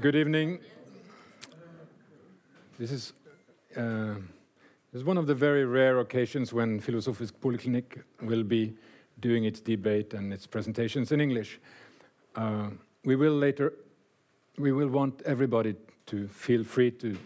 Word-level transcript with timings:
Good 0.00 0.16
evening. 0.16 0.60
This 2.78 2.90
is, 2.90 3.12
uh, 3.76 4.14
this 4.92 5.00
is 5.00 5.04
one 5.04 5.18
of 5.18 5.26
the 5.26 5.34
very 5.34 5.66
rare 5.66 5.98
occasions 5.98 6.54
when 6.54 6.80
Philosophisk 6.80 7.32
Polyclinic 7.32 8.02
will 8.22 8.42
be 8.42 8.72
doing 9.20 9.44
its 9.44 9.60
debate 9.60 10.14
and 10.14 10.32
its 10.32 10.46
presentations 10.46 11.12
in 11.12 11.20
English. 11.20 11.60
Uh, 12.34 12.70
we 13.04 13.14
will 13.14 13.34
later, 13.34 13.74
we 14.56 14.72
will 14.72 14.88
want 14.88 15.20
everybody 15.26 15.74
to 16.06 16.28
feel 16.28 16.64
free 16.64 16.90
to, 16.92 17.18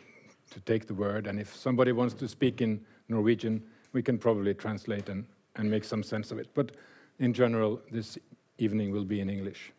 to 0.51 0.61
take 0.67 0.89
the 0.89 0.95
word, 0.95 1.29
and 1.29 1.39
if 1.39 1.55
somebody 1.55 1.93
wants 1.93 2.15
to 2.15 2.27
speak 2.27 2.61
in 2.61 2.85
Norwegian, 3.09 3.63
we 3.93 4.03
can 4.03 4.19
probably 4.19 4.53
translate 4.53 5.09
and, 5.09 5.27
and 5.55 5.71
make 5.71 5.85
some 5.85 6.03
sense 6.03 6.33
of 6.33 6.41
it. 6.41 6.49
But 6.55 6.73
in 7.21 7.35
general, 7.35 7.81
this 7.93 8.19
evening 8.59 8.91
will 8.91 9.05
be 9.05 9.21
in 9.21 9.31
English. 9.31 9.73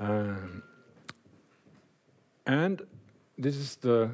Um, 0.00 0.64
and 2.48 2.82
this 3.36 3.56
is 3.56 3.76
the 3.76 4.10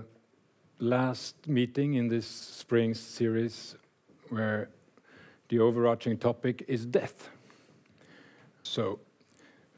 last 0.80 1.46
meeting 1.46 1.94
in 1.94 2.08
this 2.08 2.26
spring 2.26 2.92
series 2.92 3.76
where 4.28 4.68
the 5.48 5.60
overarching 5.60 6.18
topic 6.18 6.64
is 6.66 6.84
death. 6.84 7.30
So, 8.64 8.98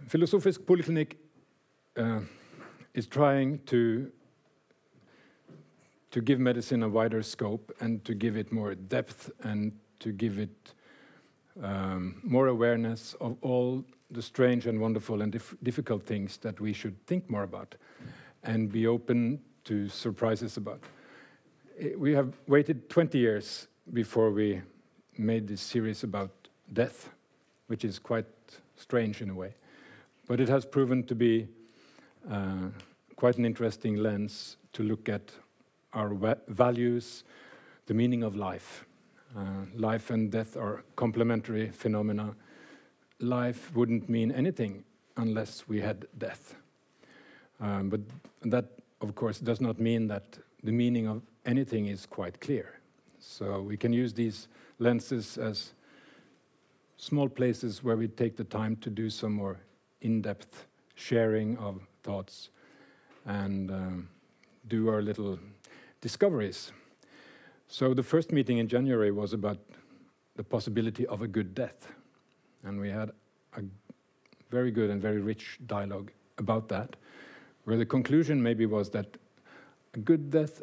Philosophisk 0.08 0.60
Polyclinic 0.60 1.16
uh, 1.96 2.20
is 2.94 3.06
trying 3.06 3.60
to 3.66 4.10
to 6.10 6.22
give 6.22 6.40
medicine 6.40 6.82
a 6.82 6.88
wider 6.88 7.22
scope 7.22 7.72
and 7.80 8.02
to 8.06 8.14
give 8.14 8.38
it 8.38 8.50
more 8.50 8.74
depth 8.74 9.30
and 9.42 9.72
to 9.98 10.12
give 10.12 10.38
it 10.38 10.74
um, 11.62 12.20
more 12.22 12.46
awareness 12.46 13.14
of 13.20 13.36
all 13.42 13.84
the 14.10 14.22
strange 14.22 14.66
and 14.66 14.80
wonderful 14.80 15.20
and 15.20 15.32
dif 15.32 15.54
difficult 15.62 16.06
things 16.06 16.38
that 16.38 16.58
we 16.58 16.72
should 16.72 16.96
think 17.06 17.28
more 17.28 17.42
about 17.42 17.74
and 18.46 18.70
be 18.70 18.86
open 18.86 19.40
to 19.64 19.88
surprises 19.88 20.56
about. 20.56 20.80
Eh, 21.78 21.90
we 21.96 22.14
have 22.14 22.32
waited 22.46 22.88
20 22.88 23.18
years 23.18 23.66
before 23.92 24.30
we 24.30 24.62
made 25.18 25.48
this 25.48 25.60
series 25.60 26.02
about 26.04 26.30
death, 26.72 27.10
which 27.66 27.84
is 27.84 27.98
quite 27.98 28.26
strange 28.76 29.20
in 29.20 29.30
a 29.30 29.34
way. 29.34 29.54
But 30.28 30.40
it 30.40 30.48
has 30.48 30.64
proven 30.64 31.04
to 31.04 31.14
be 31.14 31.48
uh, 32.30 32.68
quite 33.16 33.38
an 33.38 33.44
interesting 33.44 33.96
lens 33.96 34.56
to 34.72 34.82
look 34.82 35.08
at 35.08 35.32
our 35.92 36.14
values, 36.48 37.24
the 37.86 37.94
meaning 37.94 38.22
of 38.22 38.36
life. 38.36 38.84
Uh, 39.36 39.66
life 39.74 40.10
and 40.10 40.30
death 40.30 40.56
are 40.56 40.84
complementary 40.94 41.70
phenomena. 41.70 42.34
Life 43.20 43.74
wouldn't 43.74 44.08
mean 44.08 44.30
anything 44.32 44.84
unless 45.16 45.68
we 45.68 45.80
had 45.80 46.06
death. 46.18 46.54
Um, 47.60 47.88
but 47.88 48.00
that, 48.42 48.66
of 49.00 49.14
course, 49.14 49.38
does 49.38 49.60
not 49.60 49.80
mean 49.80 50.08
that 50.08 50.38
the 50.62 50.72
meaning 50.72 51.06
of 51.06 51.22
anything 51.44 51.86
is 51.86 52.06
quite 52.06 52.40
clear. 52.40 52.80
So 53.18 53.60
we 53.60 53.76
can 53.76 53.92
use 53.92 54.12
these 54.12 54.48
lenses 54.78 55.38
as 55.38 55.72
small 56.96 57.28
places 57.28 57.82
where 57.82 57.96
we 57.96 58.08
take 58.08 58.36
the 58.36 58.44
time 58.44 58.76
to 58.76 58.90
do 58.90 59.10
some 59.10 59.32
more 59.32 59.58
in 60.00 60.22
depth 60.22 60.66
sharing 60.94 61.56
of 61.58 61.80
thoughts 62.02 62.50
and 63.26 63.70
um, 63.70 64.08
do 64.68 64.88
our 64.88 65.02
little 65.02 65.38
discoveries. 66.00 66.72
So 67.68 67.94
the 67.94 68.02
first 68.02 68.32
meeting 68.32 68.58
in 68.58 68.68
January 68.68 69.10
was 69.10 69.32
about 69.32 69.58
the 70.36 70.44
possibility 70.44 71.06
of 71.06 71.22
a 71.22 71.26
good 71.26 71.54
death. 71.54 71.92
And 72.64 72.80
we 72.80 72.90
had 72.90 73.10
a 73.56 73.62
very 74.50 74.70
good 74.70 74.90
and 74.90 75.02
very 75.02 75.20
rich 75.20 75.58
dialogue 75.66 76.12
about 76.38 76.68
that, 76.68 76.96
where 77.66 77.76
the 77.76 77.84
conclusion 77.84 78.40
maybe 78.40 78.64
was 78.64 78.90
that 78.90 79.06
a 79.94 79.98
good 79.98 80.30
death 80.30 80.62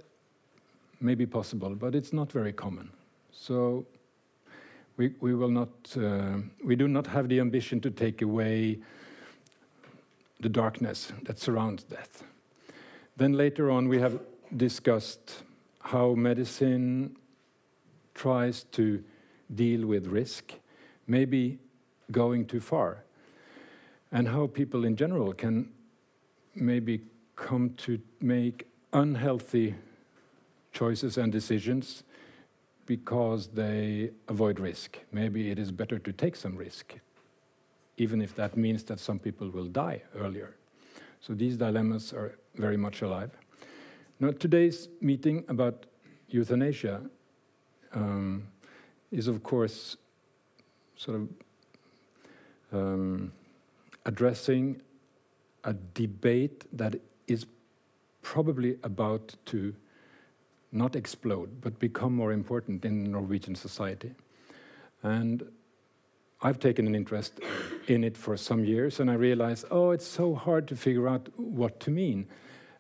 may 1.02 1.16
be 1.16 1.26
possible, 1.26 1.76
but 1.76 1.94
it's 1.94 2.14
not 2.14 2.32
very 2.32 2.54
common. 2.54 2.90
So 3.34 3.86
we, 4.96 5.14
we 5.20 5.36
will 5.36 5.50
not, 5.50 5.70
uh, 5.98 6.38
we 6.64 6.78
do 6.78 6.88
not 6.88 7.06
have 7.08 7.28
the 7.28 7.42
ambition 7.42 7.82
to 7.82 7.92
take 7.92 8.22
away 8.22 8.80
the 10.40 10.48
darkness 10.48 11.12
that 11.24 11.40
surrounds 11.40 11.84
death. 11.84 12.24
Then 13.18 13.34
later 13.34 13.70
on, 13.70 13.90
we 13.90 14.00
have 14.00 14.22
discussed 14.56 15.44
how 15.82 16.14
medicine 16.14 17.18
tries 18.16 18.64
to 18.72 19.04
deal 19.54 19.86
with 19.86 20.08
risk, 20.08 20.54
maybe 21.06 21.60
going 22.12 22.46
too 22.46 22.62
far, 22.62 23.04
and 24.10 24.30
how 24.30 24.48
people 24.48 24.86
in 24.86 24.96
general 24.96 25.34
can 25.34 25.70
maybe 26.56 27.02
come 27.36 27.72
to 27.78 28.00
make 28.22 28.68
unhealthy 28.92 29.76
choices 30.72 31.18
and 31.18 31.32
decisions 31.32 32.04
because 32.86 33.48
they 33.48 34.12
avoid 34.28 34.60
risk. 34.60 35.00
Maybe 35.12 35.50
it 35.50 35.60
is 35.60 35.72
better 35.72 36.00
to 36.00 36.12
take 36.12 36.36
some 36.36 36.56
risk, 36.56 36.94
even 37.98 38.22
if 38.22 38.36
that 38.36 38.58
means 38.58 38.84
that 38.86 39.00
some 39.00 39.20
people 39.20 39.50
will 39.50 39.68
die 39.68 40.02
earlier. 40.16 40.56
So 41.22 41.34
these 41.34 41.56
dilemmas 41.58 42.12
are 42.14 42.38
very 42.56 42.78
much 42.78 43.02
alive. 43.02 43.32
Now, 44.20 44.32
today's 44.32 44.90
meeting 45.02 45.46
about 45.48 45.86
euthanasia 46.28 47.02
um, 47.94 48.48
is, 49.12 49.28
of 49.28 49.44
course, 49.44 49.98
sort 50.96 51.22
of 51.22 51.30
um, 52.72 53.32
addressing 54.06 54.82
a 55.64 55.74
debate 55.74 56.66
that 56.74 56.96
is 57.28 57.46
probably 58.22 58.78
about 58.84 59.36
to 59.46 59.76
not 60.72 60.96
explode, 60.96 61.62
but 61.62 61.80
become 61.80 62.16
more 62.16 62.32
important 62.32 62.84
in 62.84 63.12
Norwegian 63.12 63.56
society. 63.56 64.12
And 65.04 65.44
I've 66.42 66.60
taken 66.60 66.88
an 66.88 66.96
interest 66.96 67.40
in 67.88 68.04
it 68.04 68.18
for 68.18 68.36
some 68.36 68.66
years, 68.66 69.00
and 69.00 69.10
I 69.10 69.14
realized, 69.14 69.66
oh, 69.72 69.92
it's 69.92 70.08
so 70.08 70.36
hard 70.36 70.68
to 70.70 70.76
figure 70.76 71.08
out 71.08 71.30
what 71.38 71.80
to 71.82 71.92
mean. 71.92 72.28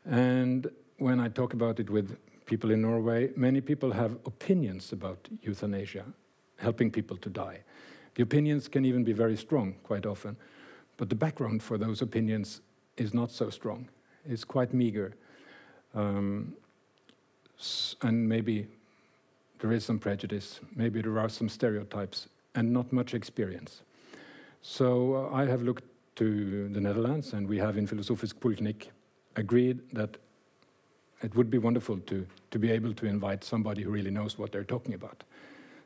And 0.05 0.69
when 0.97 1.19
I 1.19 1.29
talk 1.29 1.53
about 1.53 1.79
it 1.79 1.89
with 1.89 2.17
people 2.45 2.71
in 2.71 2.81
Norway, 2.81 3.31
many 3.35 3.61
people 3.61 3.91
have 3.91 4.13
opinions 4.25 4.91
about 4.91 5.29
euthanasia, 5.41 6.05
helping 6.57 6.91
people 6.91 7.15
to 7.17 7.29
die. 7.29 7.59
The 8.15 8.23
opinions 8.23 8.67
can 8.67 8.85
even 8.85 9.03
be 9.03 9.13
very 9.13 9.37
strong 9.37 9.75
quite 9.83 10.05
often, 10.05 10.35
but 10.97 11.09
the 11.09 11.15
background 11.15 11.63
for 11.63 11.77
those 11.77 12.01
opinions 12.01 12.61
is 12.97 13.13
not 13.13 13.31
so 13.31 13.49
strong. 13.49 13.87
It's 14.25 14.43
quite 14.43 14.73
meager. 14.73 15.13
Um, 15.93 16.53
and 18.01 18.27
maybe 18.27 18.67
there 19.59 19.71
is 19.71 19.85
some 19.85 19.99
prejudice, 19.99 20.59
maybe 20.75 21.01
there 21.01 21.17
are 21.19 21.29
some 21.29 21.49
stereotypes, 21.49 22.27
and 22.55 22.71
not 22.71 22.91
much 22.91 23.13
experience. 23.13 23.81
So 24.61 25.29
uh, 25.31 25.35
I 25.35 25.45
have 25.45 25.61
looked 25.61 25.83
to 26.15 26.69
the 26.69 26.81
Netherlands, 26.81 27.33
and 27.33 27.47
we 27.47 27.57
have 27.57 27.77
in 27.77 27.87
Philosophisk 27.87 28.35
Polyclinic 28.35 28.87
agreed 29.35 29.79
that 29.93 30.17
it 31.21 31.35
would 31.35 31.49
be 31.49 31.57
wonderful 31.57 31.97
to, 31.97 32.27
to 32.51 32.59
be 32.59 32.69
able 32.69 32.93
to 32.93 33.05
invite 33.05 33.43
somebody 33.43 33.81
who 33.83 33.89
really 33.89 34.11
knows 34.11 34.37
what 34.37 34.51
they're 34.51 34.63
talking 34.63 34.93
about. 34.93 35.23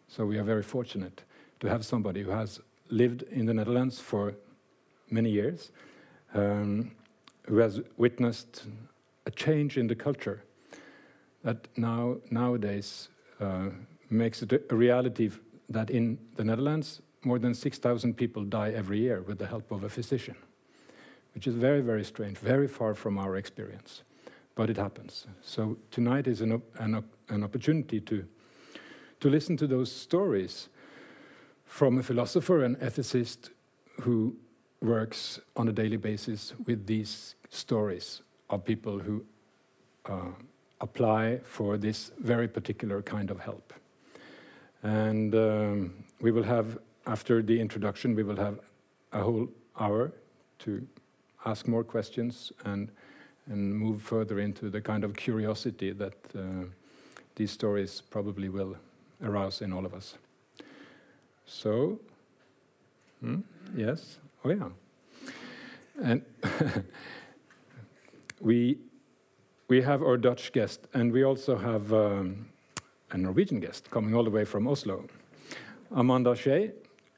So 0.07 0.25
we 0.25 0.38
are 0.38 0.44
very 0.44 0.63
fortunate 0.63 1.22
to 1.59 1.68
have 1.68 1.85
somebody 1.85 2.24
who 2.24 2.31
has 2.31 2.59
lived 2.89 3.24
in 3.24 3.45
the 3.45 3.53
Netherlands 3.53 4.00
for 4.00 4.34
many 5.09 5.29
years, 5.29 5.72
um, 6.38 6.92
who 7.48 7.58
has 7.58 7.81
witnessed 7.98 8.64
a 9.25 9.31
change 9.31 9.78
in 9.78 9.88
the 9.88 9.96
culture 9.96 10.44
that 11.44 11.68
now 11.78 12.18
nowadays 12.30 13.09
uh, 13.40 13.70
makes 14.09 14.42
it 14.42 14.52
a 14.70 14.75
reality 14.75 15.31
that 15.70 15.90
in 15.90 16.18
the 16.36 16.44
Netherlands, 16.44 17.02
more 17.24 17.40
than 17.40 17.53
6,000 17.53 18.16
people 18.16 18.44
die 18.44 18.72
every 18.72 19.00
year 19.00 19.22
with 19.22 19.38
the 19.38 19.48
help 19.48 19.72
of 19.72 19.84
a 19.84 19.90
physician, 19.90 20.36
which 21.34 21.48
is 21.48 21.56
very, 21.56 21.81
very 21.81 22.03
strange, 22.03 22.38
very 22.38 22.68
far 22.68 22.94
from 22.94 23.18
our 23.18 23.36
experience. 23.36 24.04
But 24.56 24.69
it 24.69 24.78
happens. 24.78 25.28
So 25.42 25.78
tonight 25.92 26.28
is 26.28 26.42
an, 26.42 26.62
an, 26.80 27.04
an 27.30 27.44
opportunity 27.44 28.00
to, 28.01 28.25
to 29.19 29.30
listen 29.30 29.57
to 29.57 29.68
those 29.68 29.92
stories 29.92 30.69
from 31.66 31.98
a 31.98 32.04
philosopher 32.04 32.63
and 32.63 32.78
ethicist 32.80 33.50
who 34.01 34.36
works 34.81 35.39
on 35.56 35.68
a 35.68 35.71
daily 35.71 35.97
basis 35.97 36.53
with 36.65 36.85
these 36.85 37.35
stories 37.50 38.21
of 38.50 38.63
people 38.63 39.00
who 39.00 39.24
uh, 40.06 40.31
apply 40.81 41.39
for 41.44 41.77
this 41.77 42.12
very 42.19 42.47
particular 42.47 43.01
kind 43.01 43.31
of 43.31 43.39
help. 43.39 43.74
And 44.83 45.33
um, 45.35 46.03
we 46.21 46.31
will 46.31 46.44
have, 46.44 46.77
after 47.06 47.41
the 47.41 47.59
introduction, 47.59 48.15
we 48.15 48.24
will 48.24 48.38
have 48.38 48.59
a 49.12 49.21
whole 49.21 49.50
hour 49.79 50.12
to 50.59 50.85
ask 51.45 51.68
more 51.68 51.83
questions 51.83 52.51
and, 52.65 52.89
and 53.47 53.73
move 53.73 54.01
further 54.01 54.39
into 54.39 54.69
the 54.69 54.81
kind 54.81 55.03
of 55.03 55.15
curiosity 55.15 55.91
that 55.91 56.13
uh, 56.38 56.65
these 57.35 57.51
stories 57.51 58.01
probably 58.09 58.50
will 58.50 58.75
arouse 59.23 59.62
in 59.62 59.73
all 59.73 59.85
of 59.85 59.94
us. 59.94 60.15
So, 61.45 62.00
hmm, 63.21 63.39
yes, 63.75 64.19
oh 64.44 64.50
yeah. 64.50 64.69
And 66.01 66.22
we 68.42 68.78
we 69.69 69.81
have 69.81 70.01
our 70.01 70.18
Dutch 70.18 70.54
guest, 70.54 70.88
and 70.94 71.12
we 71.12 71.24
also 71.24 71.57
have 71.57 71.92
um, 71.92 72.48
a 73.12 73.18
Norwegian 73.18 73.60
guest 73.60 73.89
coming 73.92 74.16
all 74.16 74.24
the 74.24 74.30
way 74.30 74.45
from 74.45 74.68
Oslo. 74.68 75.06
Amanda 75.92 76.36
Shea, 76.36 76.72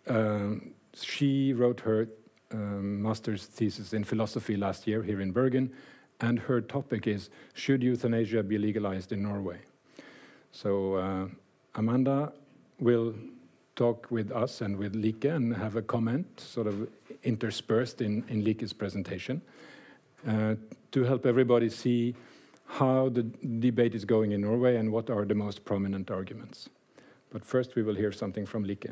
um, 0.07 0.71
she 0.93 1.53
wrote 1.53 1.79
her 1.81 2.07
um, 2.51 3.01
master's 3.01 3.45
thesis 3.45 3.93
in 3.93 4.03
philosophy 4.03 4.55
last 4.55 4.87
year 4.87 5.03
here 5.03 5.21
in 5.21 5.31
Bergen, 5.31 5.71
and 6.21 6.39
her 6.39 6.61
topic 6.61 7.07
is 7.07 7.29
Should 7.53 7.83
euthanasia 7.83 8.43
be 8.43 8.57
legalized 8.57 9.11
in 9.11 9.23
Norway? 9.23 9.59
So, 10.51 10.95
uh, 10.95 11.27
Amanda 11.75 12.33
will 12.79 13.13
talk 13.79 14.11
with 14.11 14.29
us 14.31 14.61
and 14.61 14.77
with 14.77 14.93
Lieke 14.93 15.33
and 15.35 15.55
have 15.55 15.77
a 15.77 15.81
comment 15.81 16.25
sort 16.39 16.67
of 16.67 16.75
interspersed 17.23 18.01
in, 18.01 18.23
in 18.27 18.43
Lieke's 18.43 18.73
presentation 18.73 19.41
uh, 20.27 20.55
to 20.91 21.03
help 21.05 21.25
everybody 21.25 21.69
see 21.69 22.13
how 22.65 23.09
the 23.09 23.23
debate 23.59 23.95
is 23.95 24.03
going 24.05 24.33
in 24.33 24.41
Norway 24.41 24.75
and 24.75 24.91
what 24.91 25.09
are 25.09 25.25
the 25.25 25.33
most 25.33 25.63
prominent 25.63 26.11
arguments. 26.11 26.69
But 27.31 27.45
first, 27.45 27.75
we 27.75 27.83
will 27.83 27.95
hear 27.95 28.11
something 28.11 28.45
from 28.45 28.65
Lieke, 28.65 28.91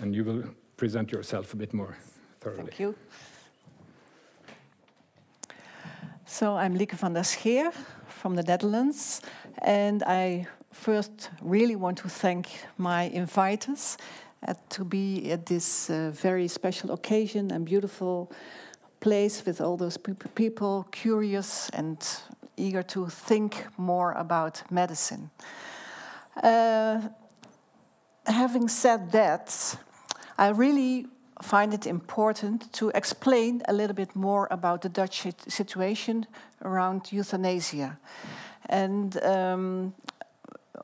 and 0.00 0.14
you 0.14 0.24
will 0.24 0.44
present 0.76 1.10
yourself 1.10 1.54
a 1.54 1.56
bit 1.56 1.72
more 1.72 1.96
thoroughly. 2.40 2.70
Thank 2.70 2.80
you. 2.80 2.94
So 6.26 6.56
I'm 6.56 6.74
Lieke 6.74 6.96
van 6.96 7.14
der 7.14 7.24
Scheer 7.24 7.72
from 8.08 8.36
the 8.36 8.42
Netherlands, 8.42 9.22
and 9.62 10.02
I 10.02 10.46
first 10.72 11.30
really 11.40 11.76
want 11.76 11.98
to 11.98 12.08
thank 12.08 12.48
my 12.78 13.10
inviters 13.14 13.96
to 14.68 14.84
be 14.84 15.30
at 15.30 15.46
this 15.46 15.90
uh, 15.90 16.10
very 16.12 16.48
special 16.48 16.92
occasion 16.92 17.50
and 17.52 17.64
beautiful 17.64 18.32
place 19.00 19.44
with 19.46 19.60
all 19.60 19.76
those 19.76 19.96
pe 19.96 20.14
people 20.34 20.86
curious 20.90 21.70
and 21.70 21.96
eager 22.56 22.82
to 22.82 23.08
think 23.08 23.66
more 23.76 24.12
about 24.12 24.62
medicine. 24.70 25.30
Uh, 26.42 27.00
having 28.26 28.68
said 28.68 29.12
that, 29.12 29.76
I 30.38 30.48
really 30.48 31.06
find 31.42 31.74
it 31.74 31.86
important 31.86 32.72
to 32.72 32.90
explain 32.94 33.62
a 33.68 33.72
little 33.72 33.94
bit 33.94 34.14
more 34.14 34.46
about 34.50 34.82
the 34.82 34.88
Dutch 34.88 35.26
situation 35.48 36.26
around 36.64 37.12
euthanasia. 37.12 37.98
And 38.68 39.22
um, 39.24 39.94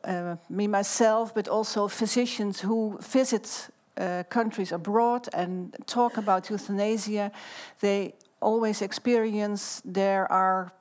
uh, 0.05 0.37
me 0.49 0.67
myself, 0.67 1.35
but 1.35 1.49
also 1.49 1.89
physicians 1.89 2.61
who 2.61 2.99
visit 3.01 3.71
uh, 3.97 4.23
countries 4.29 4.73
abroad 4.73 5.29
and 5.33 5.75
talk 5.87 6.17
about 6.17 6.51
euthanasia, 6.51 7.33
they 7.81 8.15
always 8.41 8.83
experience 8.83 9.83
there 9.85 10.31
are 10.31 10.73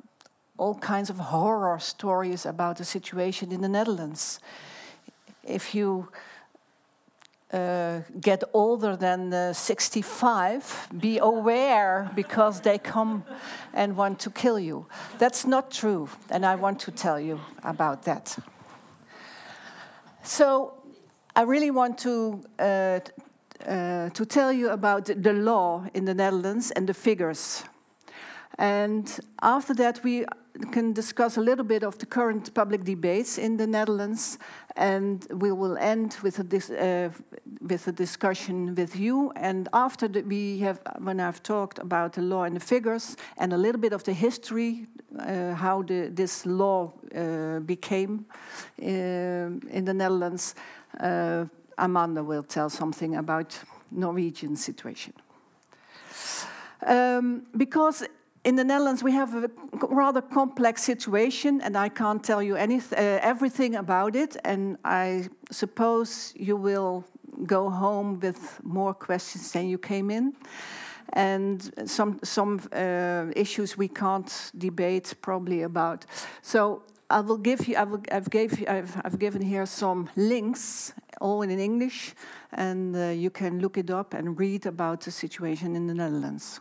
all 0.57 0.75
kinds 0.75 1.09
of 1.09 1.17
horror 1.17 1.79
stories 1.79 2.45
about 2.45 2.77
the 2.77 2.85
situation 2.85 3.51
in 3.51 3.61
the 3.61 3.69
Netherlands. 3.69 4.39
If 5.43 5.73
you 5.73 6.09
uh, 7.53 8.01
get 8.19 8.43
older 8.53 8.97
than 8.97 9.33
uh, 9.33 9.53
65, 9.53 10.89
be 10.99 11.17
aware 11.19 12.11
because 12.13 12.61
they 12.61 12.77
come 12.77 13.23
and 13.73 13.95
want 13.95 14.19
to 14.19 14.29
kill 14.29 14.59
you. 14.59 14.85
That's 15.17 15.45
not 15.45 15.71
true, 15.71 16.09
and 16.29 16.45
I 16.45 16.55
want 16.55 16.79
to 16.81 16.91
tell 16.91 17.19
you 17.19 17.39
about 17.63 18.03
that. 18.03 18.37
So, 20.27 20.73
I 21.37 21.43
really 21.43 21.71
want 21.71 21.97
to 21.99 22.43
uh, 22.59 22.99
uh 23.65 24.09
to 24.09 24.25
tell 24.25 24.51
you 24.51 24.71
about 24.71 25.05
the 25.05 25.33
law 25.33 25.85
in 25.93 26.05
the 26.05 26.13
Netherlands 26.13 26.71
and 26.71 26.85
the 26.85 26.93
figures. 26.93 27.63
And 28.57 29.19
after 29.41 29.73
that, 29.75 30.03
we 30.03 30.25
can 30.71 30.93
discuss 30.93 31.37
a 31.37 31.41
little 31.41 31.63
bit 31.63 31.83
of 31.83 31.97
the 31.97 32.05
current 32.05 32.53
public 32.53 32.83
debates 32.83 33.37
in 33.37 33.57
the 33.57 33.67
Netherlands, 33.67 34.37
and 34.75 35.25
we 35.31 35.51
will 35.51 35.77
end 35.77 36.17
with 36.23 36.39
a, 36.39 36.43
uh, 36.77 37.09
with 37.61 37.87
a 37.87 37.91
discussion 37.93 38.75
with 38.75 38.95
you. 38.95 39.31
And 39.35 39.69
after 39.71 40.09
the, 40.09 40.23
we 40.23 40.59
have, 40.59 40.81
when 40.99 41.19
I've 41.19 41.41
talked 41.41 41.79
about 41.79 42.13
the 42.13 42.21
law 42.21 42.43
and 42.43 42.55
the 42.55 42.65
figures, 42.65 43.15
and 43.37 43.53
a 43.53 43.57
little 43.57 43.79
bit 43.79 43.93
of 43.93 44.03
the 44.03 44.13
history, 44.13 44.87
uh, 45.19 45.53
how 45.53 45.81
the, 45.81 46.09
this 46.13 46.45
law 46.45 46.91
uh, 47.15 47.59
became 47.59 48.25
uh, 48.81 48.85
in 48.85 49.85
the 49.85 49.93
Netherlands, 49.93 50.55
uh, 50.99 51.45
Amanda 51.77 52.23
will 52.23 52.43
tell 52.43 52.69
something 52.69 53.15
about 53.15 53.57
Norwegian 53.91 54.55
situation. 54.55 55.13
Um, 56.85 57.43
because 57.55 58.03
in 58.43 58.55
the 58.55 58.63
Netherlands, 58.63 59.03
we 59.03 59.11
have 59.11 59.35
a 59.35 59.49
rather 59.89 60.21
complex 60.21 60.83
situation, 60.83 61.61
and 61.61 61.75
I 61.75 61.89
can't 61.89 62.23
tell 62.23 62.41
you 62.41 62.55
anything, 62.55 62.97
uh, 62.97 63.19
everything 63.21 63.75
about 63.75 64.15
it. 64.15 64.37
And 64.43 64.77
I 64.85 65.27
suppose 65.51 66.33
you 66.35 66.55
will 66.55 67.03
go 67.45 67.69
home 67.69 68.19
with 68.19 68.59
more 68.63 68.93
questions 68.93 69.51
than 69.51 69.67
you 69.67 69.77
came 69.77 70.09
in, 70.09 70.33
and 71.13 71.71
some 71.85 72.19
some 72.23 72.61
uh, 72.71 73.25
issues 73.35 73.77
we 73.77 73.87
can't 73.87 74.51
debate 74.57 75.15
probably 75.21 75.63
about. 75.63 76.05
So 76.41 76.83
I 77.09 77.21
will 77.21 77.37
give 77.37 77.67
you. 77.67 77.75
I 77.77 77.83
will, 77.83 78.01
I've 78.11 78.29
gave 78.29 78.63
I've, 78.67 79.01
I've 79.05 79.17
given 79.17 79.41
here 79.41 79.65
some 79.65 80.09
links, 80.15 80.93
all 81.21 81.41
in 81.41 81.59
English, 81.59 82.13
and 82.51 82.95
uh, 82.95 83.09
you 83.09 83.29
can 83.29 83.59
look 83.59 83.77
it 83.77 83.89
up 83.89 84.13
and 84.13 84.37
read 84.39 84.65
about 84.65 85.01
the 85.01 85.11
situation 85.11 85.75
in 85.75 85.87
the 85.87 85.93
Netherlands. 85.93 86.59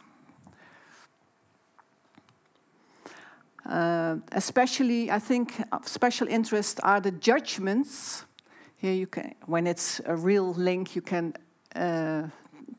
Uh, 3.68 4.16
especially, 4.30 5.10
I 5.10 5.18
think 5.18 5.60
of 5.72 5.88
special 5.88 6.28
interest 6.28 6.78
are 6.84 7.00
the 7.00 7.10
judgments. 7.10 8.24
Here 8.76 8.92
you 8.92 9.08
can, 9.08 9.34
when 9.46 9.66
it's 9.66 10.00
a 10.04 10.14
real 10.14 10.54
link, 10.54 10.94
you 10.94 11.02
can 11.02 11.34
uh, 11.74 12.28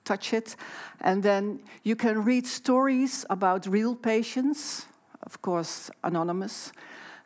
touch 0.04 0.34
it, 0.34 0.56
and 1.01 1.24
then 1.24 1.60
you 1.84 1.95
can 1.95 2.24
read 2.24 2.48
stories 2.48 3.25
about 3.30 3.66
real 3.68 3.95
patients, 3.95 4.86
of 5.24 5.42
course 5.42 5.92
anonymous, 6.04 6.72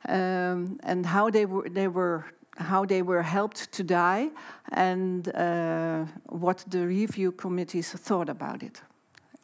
um, 0.08 0.80
and 0.84 1.06
how 1.06 1.30
they 1.30 1.46
were 1.46 1.70
they 1.70 1.88
were 1.88 2.26
how 2.58 2.86
they 2.86 3.02
were 3.02 3.24
helped 3.24 3.72
to 3.72 3.84
die, 3.84 4.30
and 4.72 5.28
uh, 5.36 6.06
what 6.30 6.66
the 6.68 6.86
review 6.86 7.32
committees 7.32 7.92
thought 7.92 8.30
about 8.30 8.64
it. 8.64 8.82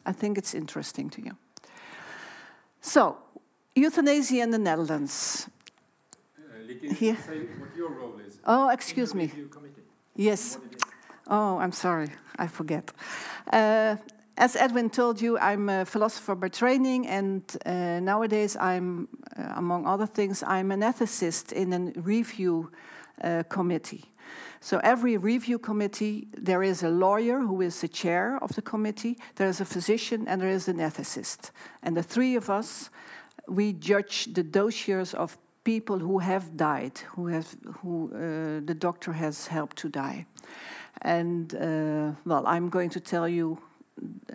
I 0.06 0.12
think 0.12 0.38
it's 0.38 0.54
interesting 0.54 1.10
to 1.10 1.22
you. 1.22 1.36
So 2.80 3.16
euthanasia 3.74 4.42
in 4.42 4.50
the 4.50 4.58
Netherlands. 4.58 5.48
Uh, 6.38 6.94
Here. 6.94 7.14
what 7.14 7.76
your 7.76 7.90
role 7.90 8.18
is. 8.26 8.38
Oh, 8.44 8.68
excuse 8.70 9.14
me. 9.14 9.30
Yes. 10.16 10.58
Oh, 11.26 11.58
I'm 11.58 11.72
sorry. 11.72 12.08
I 12.38 12.46
forget. 12.46 12.92
Uh, 13.52 13.96
as 14.36 14.54
Edwin 14.54 14.90
told 14.90 15.20
you, 15.20 15.36
I'm 15.38 15.68
a 15.68 15.84
philosopher 15.84 16.34
by 16.36 16.48
training, 16.48 17.08
and 17.08 17.42
uh, 17.66 18.00
nowadays 18.00 18.56
I'm, 18.56 19.08
uh, 19.36 19.54
among 19.56 19.86
other 19.86 20.06
things, 20.06 20.42
I'm 20.42 20.70
an 20.70 20.80
ethicist 20.80 21.52
in 21.52 21.72
a 21.72 22.00
review 22.00 22.70
uh, 23.22 23.42
committee. 23.48 24.04
So 24.60 24.78
every 24.82 25.16
review 25.16 25.58
committee, 25.58 26.28
there 26.36 26.62
is 26.62 26.82
a 26.82 26.88
lawyer 26.88 27.40
who 27.40 27.60
is 27.62 27.80
the 27.80 27.88
chair 27.88 28.38
of 28.42 28.54
the 28.54 28.62
committee, 28.62 29.18
there 29.36 29.48
is 29.48 29.60
a 29.60 29.64
physician, 29.64 30.28
and 30.28 30.40
there 30.40 30.50
is 30.50 30.68
an 30.68 30.78
ethicist. 30.78 31.50
And 31.82 31.96
the 31.96 32.02
three 32.02 32.36
of 32.36 32.48
us 32.48 32.90
we 33.48 33.72
judge 33.72 34.26
the 34.34 34.42
dossiers 34.42 35.14
of 35.14 35.38
people 35.64 35.98
who 35.98 36.18
have 36.18 36.56
died, 36.56 36.98
who 37.14 37.26
have, 37.26 37.56
who 37.80 38.10
uh, 38.14 38.60
the 38.64 38.74
doctor 38.74 39.12
has 39.12 39.46
helped 39.46 39.76
to 39.78 39.88
die. 39.88 40.26
And 41.02 41.54
uh, 41.54 42.12
well, 42.24 42.46
I'm 42.46 42.68
going 42.68 42.90
to 42.90 43.00
tell 43.00 43.28
you 43.28 43.58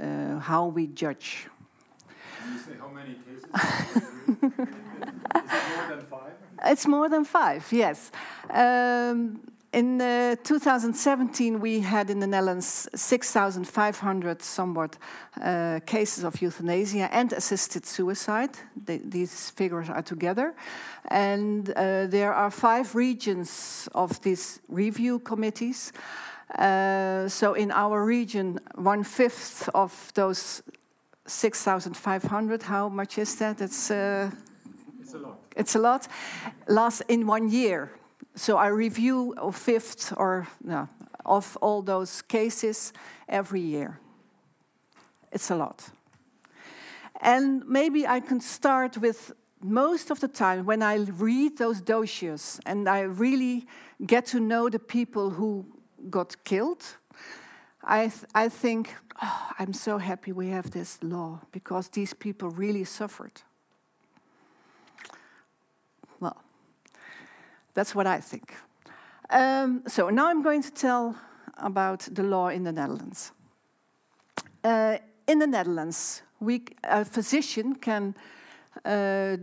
uh, 0.02 0.40
how 0.40 0.68
we 0.68 0.88
judge. 0.88 1.48
Can 2.40 2.54
you 2.54 2.60
say 2.60 2.72
how 2.80 2.90
many 2.90 3.16
cases? 3.16 4.68
It 5.36 5.50
more 5.76 5.90
than 5.90 6.06
five? 6.06 6.34
It's 6.66 6.88
more 6.88 7.10
than 7.10 7.26
five, 7.26 7.66
yes. 7.72 8.12
Um, 8.50 9.42
in 9.74 10.00
uh, 10.00 10.36
2017, 10.44 11.60
we 11.60 11.80
had 11.80 12.12
in 12.12 12.20
the 12.20 12.28
Netherlands 12.28 12.88
6,500 12.94 14.42
somewhat 14.44 14.98
uh, 15.42 15.80
cases 15.86 16.24
of 16.24 16.40
euthanasia 16.42 17.10
and 17.12 17.34
assisted 17.34 17.86
suicide. 17.86 18.52
They, 18.86 19.00
these 19.00 19.50
figures 19.50 19.90
are 19.90 20.04
together. 20.04 20.54
And 21.10 21.72
uh, 21.72 22.06
there 22.06 22.34
are 22.34 22.52
five 22.52 22.94
regions 22.94 23.90
of 23.96 24.22
these 24.22 24.60
review 24.70 25.20
committees. 25.20 25.92
Uh, 26.50 27.28
so 27.28 27.54
in 27.54 27.72
our 27.72 28.04
region, 28.06 28.60
one 28.76 29.04
fifth 29.04 29.70
of 29.74 30.12
those 30.14 30.62
6,500, 31.26 32.64
how 32.64 32.90
much 32.90 33.18
is 33.18 33.36
that? 33.38 33.62
It's, 33.62 33.90
uh, 33.90 34.30
it's 35.02 35.14
a 35.14 35.18
lot. 35.18 35.40
It's 35.56 35.76
a 35.76 35.80
lot. 35.80 36.08
Last 36.68 37.02
in 37.08 37.26
one 37.28 37.50
year. 37.50 37.92
So 38.36 38.58
I 38.58 38.68
review 38.68 39.34
a 39.38 39.52
fifth 39.52 40.14
or 40.18 40.48
no, 40.64 40.90
of 41.26 41.58
all 41.62 41.82
those 41.82 42.22
cases 42.22 42.94
every 43.30 43.62
year. 43.62 44.00
It's 45.32 45.50
a 45.50 45.56
lot. 45.56 45.90
And 47.22 47.66
maybe 47.68 48.06
I 48.06 48.20
can 48.20 48.42
start 48.42 48.98
with 48.98 49.32
most 49.62 50.12
of 50.12 50.20
the 50.20 50.28
time 50.28 50.66
when 50.66 50.84
I 50.84 50.96
read 50.96 51.58
those 51.58 51.80
dossiers 51.80 52.60
and 52.66 52.90
I 52.90 53.02
really 53.02 53.66
get 54.06 54.26
to 54.28 54.40
know 54.40 54.70
the 54.70 54.80
people 54.80 55.30
who 55.30 55.66
got 56.10 56.44
killed, 56.44 56.98
I, 57.84 58.08
th 58.08 58.24
I 58.34 58.50
think, 58.50 58.96
oh, 59.22 59.52
I'm 59.60 59.74
so 59.74 59.98
happy 59.98 60.32
we 60.32 60.50
have 60.50 60.70
this 60.70 60.98
law 61.02 61.40
because 61.52 61.90
these 61.92 62.16
people 62.16 62.50
really 62.50 62.86
suffered. 62.86 63.42
Well, 66.20 66.38
that's 67.74 67.94
what 67.96 68.08
I 68.08 68.22
think. 68.22 68.54
Um, 69.30 69.84
so 69.88 70.10
now 70.10 70.28
I'm 70.30 70.42
going 70.42 70.64
to 70.64 70.72
tell 70.72 71.16
about 71.58 72.08
the 72.16 72.24
law 72.24 72.50
in 72.50 72.64
the 72.64 72.72
Netherlands. 72.72 73.34
Uh, 74.64 74.98
in 75.28 75.40
the 75.40 75.48
Netherlands, 75.48 76.24
we, 76.40 76.64
a 76.84 77.04
physician 77.04 77.76
can 77.76 78.16
uh, 78.86 79.38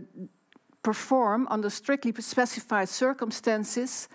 perform 0.81 1.47
under 1.51 1.69
strictly 1.69 2.13
specified 2.21 2.89
circumstances 2.89 4.09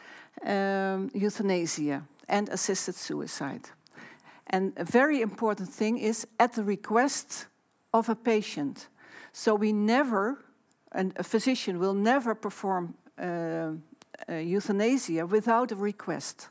um, 0.44 1.10
euthanasia 1.14 2.02
and 2.28 2.48
assisted 2.48 2.94
suicide. 2.94 3.70
And 4.46 4.72
a 4.76 4.84
very 4.84 5.20
important 5.20 5.68
thing 5.68 5.98
is 5.98 6.26
at 6.38 6.52
the 6.52 6.64
request 6.64 7.46
of 7.92 8.08
a 8.08 8.14
patient. 8.14 8.88
So 9.32 9.54
we 9.54 9.72
never, 9.72 10.44
and 10.92 11.12
a 11.16 11.22
physician 11.22 11.78
will 11.78 11.94
never 11.94 12.34
perform 12.34 12.94
uh, 13.18 13.72
uh, 14.28 14.34
euthanasia 14.34 15.26
without 15.26 15.72
a 15.72 15.76
request. 15.76 16.48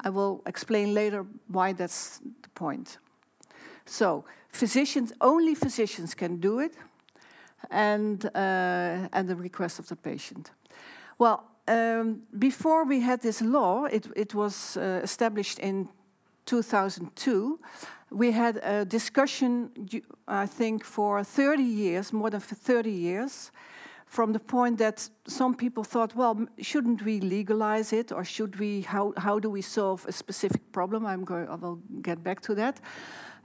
I 0.00 0.10
will 0.10 0.42
explain 0.46 0.94
later 0.94 1.26
why 1.48 1.72
that's 1.72 2.20
the 2.42 2.48
point. 2.54 2.98
So 3.86 4.24
physicians, 4.48 5.12
only 5.20 5.54
physicians 5.54 6.14
can 6.14 6.40
do 6.40 6.60
it, 6.60 6.74
and 7.70 8.24
uh, 8.34 9.08
and 9.12 9.28
the 9.28 9.36
request 9.36 9.78
of 9.78 9.86
the 9.86 9.96
patient. 9.96 10.50
Well, 11.18 11.44
um, 11.66 12.22
before 12.38 12.84
we 12.84 13.00
had 13.00 13.20
this 13.22 13.40
law, 13.40 13.84
it, 13.84 14.06
it 14.14 14.34
was 14.34 14.76
uh, 14.76 15.00
established 15.02 15.58
in 15.58 15.88
2002. 16.46 17.58
We 18.10 18.32
had 18.32 18.58
a 18.62 18.84
discussion, 18.84 19.70
I 20.28 20.46
think, 20.46 20.84
for 20.84 21.24
30 21.24 21.62
years, 21.62 22.12
more 22.12 22.30
than 22.30 22.40
30 22.40 22.90
years, 22.90 23.50
from 24.06 24.32
the 24.32 24.38
point 24.38 24.78
that 24.78 25.08
some 25.26 25.54
people 25.54 25.82
thought, 25.82 26.14
well, 26.14 26.46
shouldn't 26.60 27.02
we 27.02 27.20
legalize 27.20 27.92
it, 27.92 28.12
or 28.12 28.24
should 28.24 28.60
we? 28.60 28.82
How 28.82 29.12
how 29.16 29.40
do 29.40 29.50
we 29.50 29.62
solve 29.62 30.06
a 30.06 30.12
specific 30.12 30.70
problem? 30.70 31.06
I'm 31.06 31.24
going. 31.24 31.48
I 31.48 31.56
will 31.56 31.80
get 32.02 32.22
back 32.22 32.40
to 32.42 32.54
that. 32.54 32.80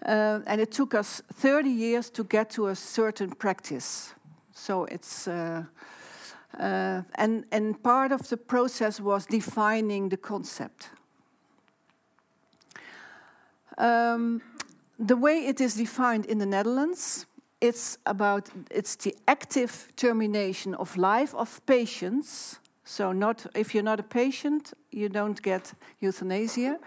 Uh, 0.06 0.40
and 0.46 0.62
it 0.62 0.72
took 0.72 0.94
us 0.94 1.22
30 1.34 1.70
years 1.70 2.10
to 2.12 2.24
get 2.24 2.50
to 2.52 2.68
a 2.68 2.76
certain 2.76 3.32
practice. 3.32 4.14
So 4.54 4.86
it's. 4.86 5.28
Uh, 5.28 5.64
uh, 6.58 7.02
and, 7.16 7.46
and 7.52 7.82
part 7.84 8.12
of 8.12 8.28
the 8.30 8.38
process 8.38 9.00
was 9.00 9.26
defining 9.26 10.10
the 10.10 10.18
concept. 10.18 10.90
Um, 13.78 14.42
the 14.98 15.16
way 15.16 15.46
it 15.46 15.62
is 15.62 15.76
defined 15.76 16.26
in 16.26 16.40
the 16.40 16.46
Netherlands, 16.46 17.26
it's 17.62 17.98
about 18.06 18.50
it's 18.72 18.96
the 18.96 19.16
active 19.28 19.92
termination 19.96 20.76
of 20.76 20.98
life 20.98 21.34
of 21.36 21.62
patients. 21.66 22.60
So 22.84 23.12
not 23.14 23.46
if 23.56 23.74
you're 23.74 23.84
not 23.84 24.00
a 24.00 24.04
patient, 24.04 24.74
you 24.92 25.10
don't 25.10 25.42
get 25.42 25.74
euthanasia. 26.00 26.80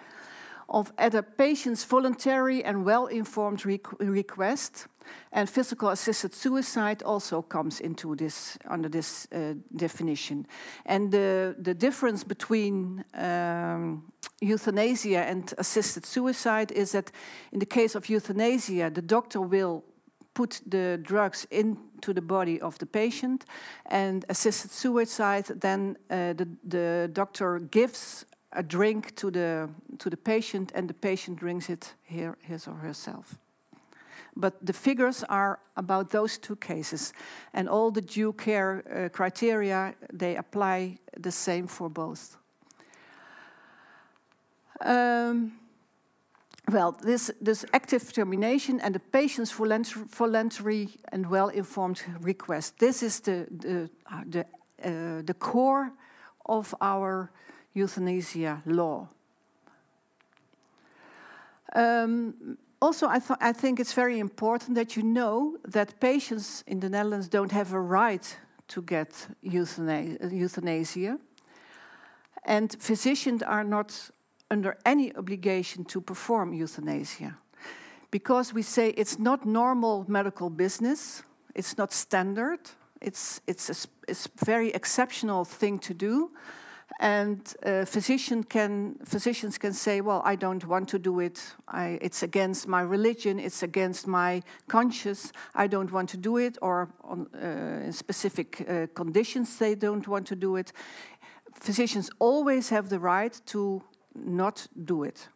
Of 0.72 0.90
at 0.96 1.14
a 1.14 1.22
patient's 1.22 1.84
voluntary 1.84 2.64
and 2.64 2.86
well-informed 2.86 3.66
request, 4.00 4.88
and 5.30 5.50
physical 5.50 5.88
assisted 5.88 6.34
suicide 6.34 7.02
also 7.04 7.42
comes 7.42 7.80
into 7.80 8.16
this 8.16 8.58
under 8.70 8.88
this 8.88 9.28
uh, 9.32 9.54
definition. 9.76 10.46
And 10.86 11.10
the 11.10 11.54
the 11.62 11.74
difference 11.74 12.24
between 12.24 13.04
um, 13.14 14.02
euthanasia 14.40 15.28
and 15.28 15.54
assisted 15.58 16.06
suicide 16.06 16.72
is 16.74 16.90
that 16.92 17.12
in 17.52 17.58
the 17.58 17.66
case 17.66 17.98
of 17.98 18.08
euthanasia, 18.08 18.90
the 18.90 19.02
doctor 19.02 19.40
will 19.40 19.82
put 20.34 20.62
the 20.70 20.98
drugs 21.02 21.46
into 21.50 22.14
the 22.14 22.22
body 22.22 22.60
of 22.60 22.78
the 22.78 22.86
patient, 22.86 23.44
and 23.90 24.24
assisted 24.28 24.70
suicide, 24.70 25.44
then 25.60 25.96
uh, 26.10 26.32
the, 26.32 26.48
the 26.64 27.10
doctor 27.12 27.58
gives 27.58 28.24
a 28.52 28.62
drink 28.62 29.14
to 29.16 29.30
the, 29.30 29.68
to 29.98 30.10
the 30.10 30.16
patient, 30.16 30.72
and 30.74 30.88
the 30.88 30.94
patient 30.94 31.38
drinks 31.38 31.68
it 31.68 31.94
here, 32.02 32.36
his 32.40 32.66
or 32.66 32.74
herself. 32.74 33.38
But 34.34 34.54
the 34.64 34.72
figures 34.72 35.24
are 35.28 35.58
about 35.76 36.10
those 36.10 36.38
two 36.38 36.56
cases, 36.56 37.12
and 37.52 37.68
all 37.68 37.90
the 37.90 38.00
due 38.00 38.32
care 38.32 38.82
uh, 38.88 39.08
criteria 39.10 39.94
they 40.12 40.36
apply 40.36 40.98
the 41.20 41.30
same 41.30 41.66
for 41.66 41.90
both. 41.90 42.38
Um, 44.80 45.52
well, 46.70 46.92
this, 46.92 47.30
this 47.40 47.64
active 47.72 48.12
termination 48.12 48.80
and 48.80 48.94
the 48.94 49.00
patient's 49.00 49.52
voluntary 49.52 50.88
and 51.12 51.28
well-informed 51.28 52.02
request. 52.20 52.78
This 52.78 53.02
is 53.02 53.20
the, 53.20 53.46
the, 53.50 53.90
uh, 54.10 54.22
the, 54.26 54.40
uh, 54.82 55.22
the 55.24 55.34
core 55.34 55.92
of 56.46 56.74
our 56.80 57.30
euthanasia 57.74 58.62
law. 58.66 59.08
Um, 61.74 62.58
also, 62.80 63.06
I, 63.08 63.18
th 63.18 63.30
I, 63.40 63.52
think 63.52 63.78
it's 63.78 63.94
very 63.94 64.18
important 64.18 64.74
that 64.74 64.96
you 64.96 65.02
know 65.02 65.56
that 65.72 66.00
patients 66.00 66.64
in 66.66 66.80
the 66.80 66.88
Netherlands 66.88 67.28
don't 67.28 67.52
have 67.52 67.72
a 67.72 67.80
right 67.80 68.40
to 68.66 68.82
get 68.82 69.28
euthanasia. 69.42 71.18
And 72.44 72.76
physicians 72.78 73.42
are 73.42 73.64
not 73.64 74.10
under 74.50 74.76
any 74.84 75.14
obligation 75.16 75.84
to 75.84 76.00
perform 76.00 76.52
euthanasia 76.52 77.38
because 78.10 78.52
we 78.54 78.62
say 78.62 78.90
it's 78.90 79.18
not 79.18 79.46
normal 79.46 80.04
medical 80.06 80.50
business, 80.50 81.22
it's 81.54 81.78
not 81.78 81.92
standard, 81.92 82.60
it's, 83.00 83.40
it's 83.46 83.70
a 83.70 83.88
it's 84.08 84.28
very 84.44 84.70
exceptional 84.70 85.44
thing 85.44 85.78
to 85.78 85.94
do. 85.94 86.30
And 87.00 87.54
uh, 87.64 87.84
physician 87.84 88.44
can, 88.44 88.96
physicians 89.04 89.58
can 89.58 89.72
say, 89.72 90.00
well, 90.00 90.22
I 90.24 90.36
don't 90.36 90.64
want 90.66 90.88
to 90.90 90.98
do 90.98 91.20
it. 91.20 91.54
I, 91.68 91.98
it's 92.00 92.22
against 92.22 92.68
my 92.68 92.82
religion. 92.82 93.38
It's 93.38 93.62
against 93.62 94.06
my 94.06 94.42
conscience. 94.68 95.32
I 95.54 95.66
don't 95.66 95.90
want 95.90 96.10
to 96.10 96.16
do 96.16 96.36
it. 96.36 96.58
Or 96.62 96.88
on 97.02 97.26
uh, 97.34 97.86
in 97.86 97.92
specific 97.92 98.64
uh, 98.68 98.86
conditions, 98.94 99.58
they 99.58 99.74
don't 99.74 100.06
want 100.06 100.26
to 100.28 100.36
do 100.36 100.56
it. 100.56 100.72
Physicians 101.60 102.10
always 102.18 102.68
have 102.70 102.88
the 102.88 102.98
right 102.98 103.40
to 103.46 103.82
not 104.14 104.66
do 104.84 105.04
it. 105.04 105.28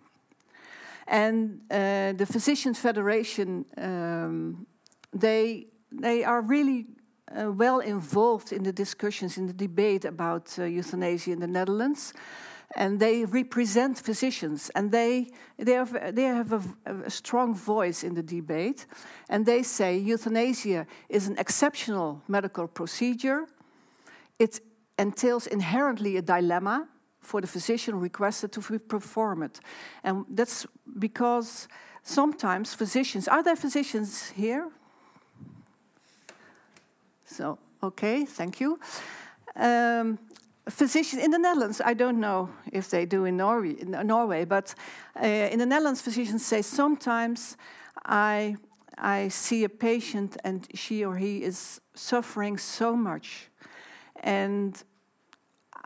And 1.07 1.61
uh, 1.71 2.13
the 2.17 2.27
Physicians 2.27 2.79
Federation, 2.79 3.65
um, 3.77 4.67
they, 5.13 5.69
they 5.93 6.25
are 6.25 6.41
really 6.41 6.87
uh, 7.35 7.51
well 7.51 7.81
involved 7.81 8.53
in 8.53 8.63
the 8.63 8.73
discussions, 8.73 9.39
in 9.39 9.47
the 9.47 9.53
debate 9.53 10.05
about 10.05 10.59
uh, 10.59 10.65
euthanasia 10.65 11.33
in 11.33 11.41
the 11.41 11.47
Netherlands. 11.47 12.13
And 12.75 12.99
they 12.99 13.25
represent 13.25 13.99
physicians, 13.99 14.71
and 14.75 14.91
they, 14.91 15.29
they 15.57 15.73
have, 15.73 16.15
they 16.15 16.25
have 16.25 16.53
a, 16.53 16.63
a 17.05 17.11
strong 17.11 17.55
voice 17.55 18.03
in 18.03 18.15
the 18.15 18.23
debate. 18.23 18.87
And 19.29 19.47
they 19.47 19.63
say 19.63 19.97
euthanasia 19.97 20.87
is 21.09 21.29
an 21.29 21.39
exceptional 21.39 22.23
medical 22.27 22.67
procedure. 22.67 23.47
It 24.39 24.61
entails 24.99 25.47
inherently 25.47 26.17
a 26.17 26.23
dilemma 26.23 26.89
for 27.21 27.41
the 27.41 27.47
physician 27.47 28.01
requested 28.01 28.53
to 28.53 28.61
perform 28.79 29.43
it. 29.43 29.61
And 30.03 30.25
that's 30.29 30.67
because 30.99 31.69
sometimes 32.03 32.75
physicians, 32.75 33.29
are 33.29 33.43
there 33.43 33.57
physicians 33.57 34.31
here? 34.31 34.71
So, 37.27 37.59
okay, 37.83 38.25
thank 38.25 38.61
you. 38.61 38.79
Um, 39.57 40.19
physicians 40.69 41.23
in 41.23 41.31
the 41.31 41.39
Netherlands, 41.39 41.81
I 41.85 41.95
don't 41.95 42.21
know 42.21 42.51
if 42.73 42.89
they 42.89 43.05
do 43.05 43.25
in 43.25 43.37
Norway, 43.37 43.75
in 43.81 43.91
Norway 43.91 44.45
but 44.45 44.75
uh, 45.21 45.27
in 45.27 45.59
the 45.59 45.67
Netherlands, 45.67 46.01
physicians 46.01 46.47
say 46.47 46.63
sometimes 46.63 47.57
I, 48.05 48.57
I 48.97 49.29
see 49.29 49.65
a 49.65 49.69
patient 49.69 50.37
and 50.45 50.67
she 50.75 51.05
or 51.05 51.17
he 51.17 51.43
is 51.43 51.81
suffering 51.95 52.59
so 52.59 52.97
much. 52.97 53.51
And 54.21 54.83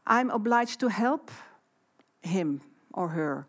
I'm 0.07 0.31
obliged 0.31 0.81
to 0.81 0.89
help 0.89 1.31
him 2.23 2.61
or 2.93 3.09
her. 3.09 3.47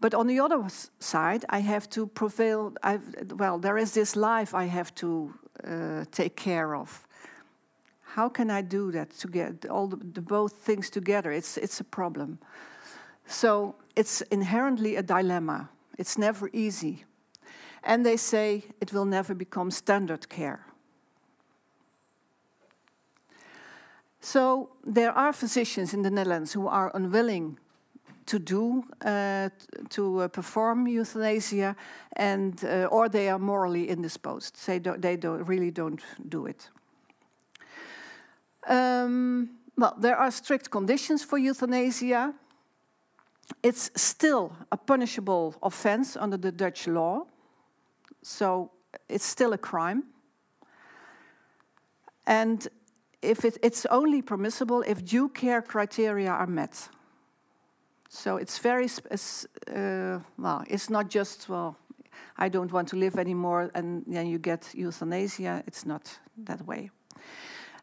But 0.00 0.14
on 0.14 0.26
the 0.26 0.40
other 0.40 0.62
side, 0.98 1.44
I 1.48 1.60
have 1.60 1.88
to 1.90 2.06
prevail. 2.06 2.74
I've, 2.82 3.32
well, 3.32 3.58
there 3.58 3.78
is 3.78 3.92
this 3.92 4.14
life 4.14 4.54
I 4.54 4.64
have 4.64 4.94
to 4.96 5.34
uh, 5.66 6.04
take 6.10 6.36
care 6.36 6.74
of. 6.74 7.06
How 8.14 8.28
can 8.28 8.50
I 8.50 8.62
do 8.62 8.92
that 8.92 9.10
to 9.18 9.28
get 9.28 9.66
all 9.66 9.88
the, 9.88 9.96
the 9.96 10.22
both 10.22 10.52
things 10.52 10.90
together? 10.90 11.32
It's 11.32 11.56
it's 11.56 11.80
a 11.80 11.84
problem. 11.84 12.38
So 13.26 13.74
it's 13.94 14.22
inherently 14.30 14.96
a 14.96 15.02
dilemma. 15.02 15.68
It's 15.98 16.16
never 16.18 16.50
easy. 16.52 17.04
and 17.86 18.04
they 18.04 18.16
say 18.16 18.64
it 18.80 18.92
will 18.92 19.04
never 19.04 19.34
become 19.34 19.70
standard 19.70 20.28
care. 20.28 20.66
So 24.20 24.70
there 24.84 25.12
are 25.12 25.32
physicians 25.32 25.94
in 25.94 26.02
the 26.02 26.10
Netherlands 26.10 26.52
who 26.52 26.66
are 26.66 26.90
unwilling 26.94 27.58
to 28.26 28.38
do 28.38 28.84
uh, 29.04 29.48
to 29.88 30.20
uh, 30.20 30.28
perform 30.28 30.86
euthanasia, 30.86 31.76
and 32.16 32.64
uh, 32.64 32.88
or 32.90 33.08
they 33.08 33.28
are 33.28 33.38
morally 33.38 33.88
indisposed. 33.88 34.66
They 34.66 34.78
don't, 34.78 35.00
they 35.00 35.16
don't 35.16 35.44
really 35.44 35.70
don't 35.70 36.02
do 36.28 36.46
it. 36.46 36.68
Um, 38.68 39.50
well, 39.76 39.96
there 39.98 40.16
are 40.16 40.30
strict 40.30 40.70
conditions 40.70 41.22
for 41.24 41.38
euthanasia. 41.38 42.34
It's 43.62 43.90
still 43.94 44.52
a 44.72 44.76
punishable 44.76 45.54
offense 45.62 46.16
under 46.16 46.36
the 46.36 46.50
Dutch 46.50 46.88
law, 46.88 47.26
so 48.22 48.70
it's 49.08 49.24
still 49.24 49.52
a 49.52 49.58
crime. 49.58 50.02
And 52.26 52.66
if 53.22 53.44
it, 53.44 53.58
it's 53.62 53.86
only 53.86 54.22
permissible 54.22 54.82
if 54.82 55.04
due 55.04 55.28
care 55.28 55.62
criteria 55.62 56.30
are 56.30 56.46
met. 56.46 56.88
So 58.16 58.38
it's 58.38 58.58
very, 58.58 58.86
uh, 58.86 60.20
well, 60.38 60.64
it's 60.66 60.88
not 60.88 61.10
just, 61.10 61.50
well, 61.50 61.76
I 62.38 62.48
don't 62.48 62.72
want 62.72 62.88
to 62.88 62.96
live 62.96 63.18
anymore 63.18 63.70
and 63.74 64.04
then 64.06 64.26
you 64.26 64.38
get 64.38 64.74
euthanasia. 64.74 65.62
It's 65.66 65.84
not 65.84 66.18
that 66.44 66.66
way. 66.66 66.90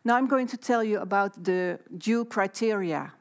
Now 0.03 0.15
I'm 0.15 0.27
going 0.27 0.47
to 0.47 0.57
tell 0.57 0.83
you 0.83 0.99
about 0.99 1.43
the 1.43 1.79
due 1.97 2.25
criteria. 2.25 3.13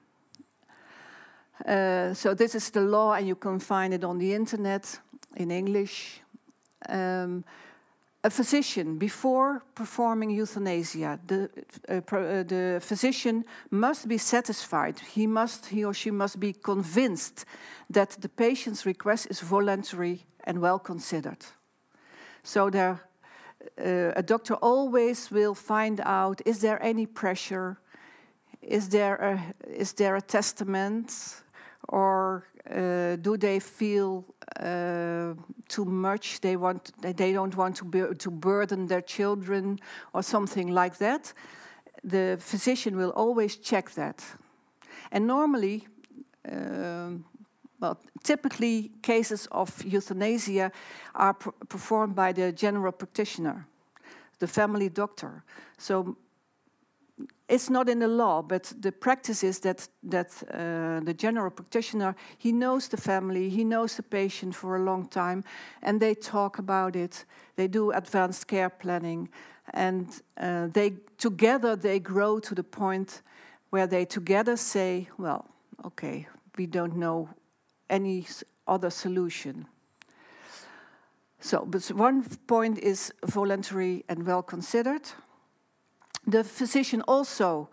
Uh, 1.66 2.14
so 2.14 2.34
this 2.34 2.54
is 2.54 2.70
the 2.70 2.80
law 2.80 3.12
and 3.12 3.28
you 3.28 3.36
can 3.36 3.58
find 3.58 3.92
it 3.92 4.04
on 4.04 4.18
the 4.18 4.32
internet 4.32 4.98
in 5.36 5.50
English. 5.50 6.22
Um, 6.88 7.44
a 8.24 8.30
physician, 8.30 8.98
before 8.98 9.64
performing 9.74 10.30
euthanasia, 10.30 11.18
the, 11.26 11.50
uh, 11.88 11.94
uh, 11.94 12.42
the 12.44 12.78
physician 12.80 13.44
must 13.70 14.06
be 14.06 14.16
satisfied. 14.18 15.00
He 15.00 15.26
must, 15.26 15.66
he 15.66 15.84
or 15.84 15.92
she 15.92 16.12
must 16.12 16.38
be 16.38 16.52
convinced 16.52 17.44
that 17.90 18.10
the 18.20 18.28
patient's 18.28 18.86
request 18.86 19.26
is 19.28 19.40
voluntary 19.40 20.24
and 20.44 20.60
well 20.60 20.78
considered. 20.78 21.44
So 22.44 22.70
there, 22.70 23.00
uh, 23.78 24.12
a 24.14 24.22
doctor 24.22 24.54
always 24.54 25.30
will 25.30 25.54
find 25.54 26.00
out: 26.04 26.40
is 26.46 26.60
there 26.60 26.80
any 26.80 27.06
pressure? 27.06 27.78
Is 28.60 28.88
there 28.88 29.16
a, 29.16 29.54
is 29.68 29.94
there 29.94 30.14
a 30.14 30.22
testament? 30.22 31.41
Or 31.88 32.46
uh, 32.70 33.16
do 33.16 33.36
they 33.36 33.60
feel 33.60 34.24
uh, 34.60 35.34
too 35.68 35.84
much? 35.84 36.40
They 36.40 36.56
want 36.56 36.92
they 37.00 37.32
don't 37.32 37.56
want 37.56 37.76
to 37.76 37.84
be, 37.84 38.14
to 38.14 38.30
burden 38.30 38.86
their 38.86 39.02
children 39.02 39.78
or 40.12 40.22
something 40.22 40.68
like 40.68 40.96
that. 40.98 41.32
The 42.04 42.36
physician 42.40 42.96
will 42.96 43.10
always 43.10 43.56
check 43.56 43.90
that, 43.92 44.24
and 45.10 45.26
normally. 45.26 45.86
Um, 46.50 47.24
well, 47.82 47.98
typically 48.22 48.92
cases 49.02 49.48
of 49.50 49.84
euthanasia 49.84 50.70
are 51.14 51.34
performed 51.68 52.14
by 52.14 52.32
the 52.32 52.52
general 52.52 52.92
practitioner, 52.92 53.66
the 54.38 54.46
family 54.46 54.88
doctor. 54.88 55.42
So 55.78 56.16
it's 57.52 57.68
not 57.68 57.88
in 57.88 57.98
the 57.98 58.08
law, 58.08 58.40
but 58.42 58.72
the 58.80 58.90
practice 58.90 59.44
is 59.44 59.60
that 59.60 59.88
that 60.10 60.42
uh, 60.50 61.04
the 61.04 61.14
general 61.14 61.50
practitioner 61.50 62.14
he 62.38 62.50
knows 62.50 62.88
the 62.88 62.96
family, 62.96 63.50
he 63.50 63.62
knows 63.62 63.94
the 63.94 64.02
patient 64.02 64.54
for 64.54 64.76
a 64.76 64.82
long 64.82 65.08
time, 65.08 65.44
and 65.82 66.00
they 66.00 66.14
talk 66.14 66.58
about 66.58 66.96
it. 66.96 67.26
They 67.56 67.68
do 67.68 67.92
advanced 67.92 68.46
care 68.46 68.70
planning, 68.70 69.28
and 69.74 70.22
uh, 70.40 70.68
they 70.72 70.94
together 71.18 71.76
they 71.76 72.00
grow 72.00 72.40
to 72.40 72.54
the 72.54 72.64
point 72.64 73.22
where 73.70 73.86
they 73.86 74.06
together 74.06 74.56
say, 74.56 75.08
"Well, 75.18 75.44
okay, 75.84 76.26
we 76.56 76.66
don't 76.66 76.96
know 76.96 77.28
any 77.90 78.26
other 78.66 78.90
solution." 78.90 79.66
So, 81.40 81.66
but 81.66 81.92
one 81.94 82.22
point 82.46 82.78
is 82.78 83.12
voluntary 83.26 84.04
and 84.08 84.26
well 84.26 84.42
considered 84.42 85.12
the 86.26 86.44
physician 86.44 87.02
also 87.08 87.68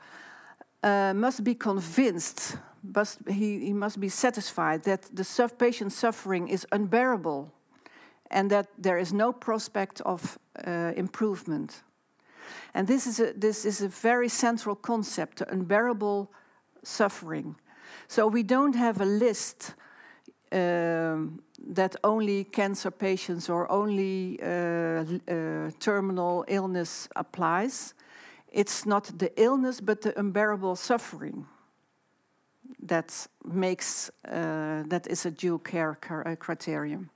uh, 0.84 1.14
must 1.14 1.44
be 1.44 1.56
convinced, 1.56 2.58
must, 2.84 3.20
he, 3.28 3.60
he 3.60 3.74
must 3.74 4.00
be 4.00 4.10
satisfied 4.10 4.84
that 4.84 5.04
the 5.14 5.24
suf 5.24 5.58
patient's 5.58 5.96
suffering 5.96 6.48
is 6.48 6.66
unbearable 6.72 7.52
and 8.32 8.50
that 8.52 8.68
there 8.78 8.98
is 8.98 9.12
no 9.12 9.34
prospect 9.34 10.02
of 10.02 10.38
uh, 10.66 10.94
improvement. 10.96 11.84
And 12.74 12.88
this 12.88 13.08
is, 13.08 13.20
a, 13.20 13.34
this 13.34 13.66
is 13.66 13.82
a 13.82 13.88
very 13.88 14.30
central 14.30 14.76
concept, 14.76 15.42
unbearable 15.42 16.32
suffering. 16.84 17.56
So 18.08 18.28
we 18.28 18.44
don't 18.44 18.76
have 18.76 19.02
a 19.02 19.06
list 19.06 19.74
um, 20.52 21.42
that 21.68 21.96
only 22.04 22.44
cancer 22.44 22.92
patients 22.92 23.50
or 23.50 23.72
only 23.72 24.40
uh, 24.42 24.46
uh, 24.46 25.72
terminal 25.80 26.46
illness 26.48 27.08
applies 27.16 27.94
it's 28.52 28.86
not 28.86 29.20
the 29.20 29.32
illness 29.36 29.82
but 29.82 30.02
the 30.02 30.18
unbearable 30.20 30.76
suffering 30.76 31.46
that 32.82 33.28
makes 33.44 34.12
uh, 34.28 34.84
that 34.88 35.08
is 35.08 35.26
a 35.26 35.32
due 35.32 35.60
care 35.60 35.98
uh, 36.10 36.36
criterion. 36.36 37.10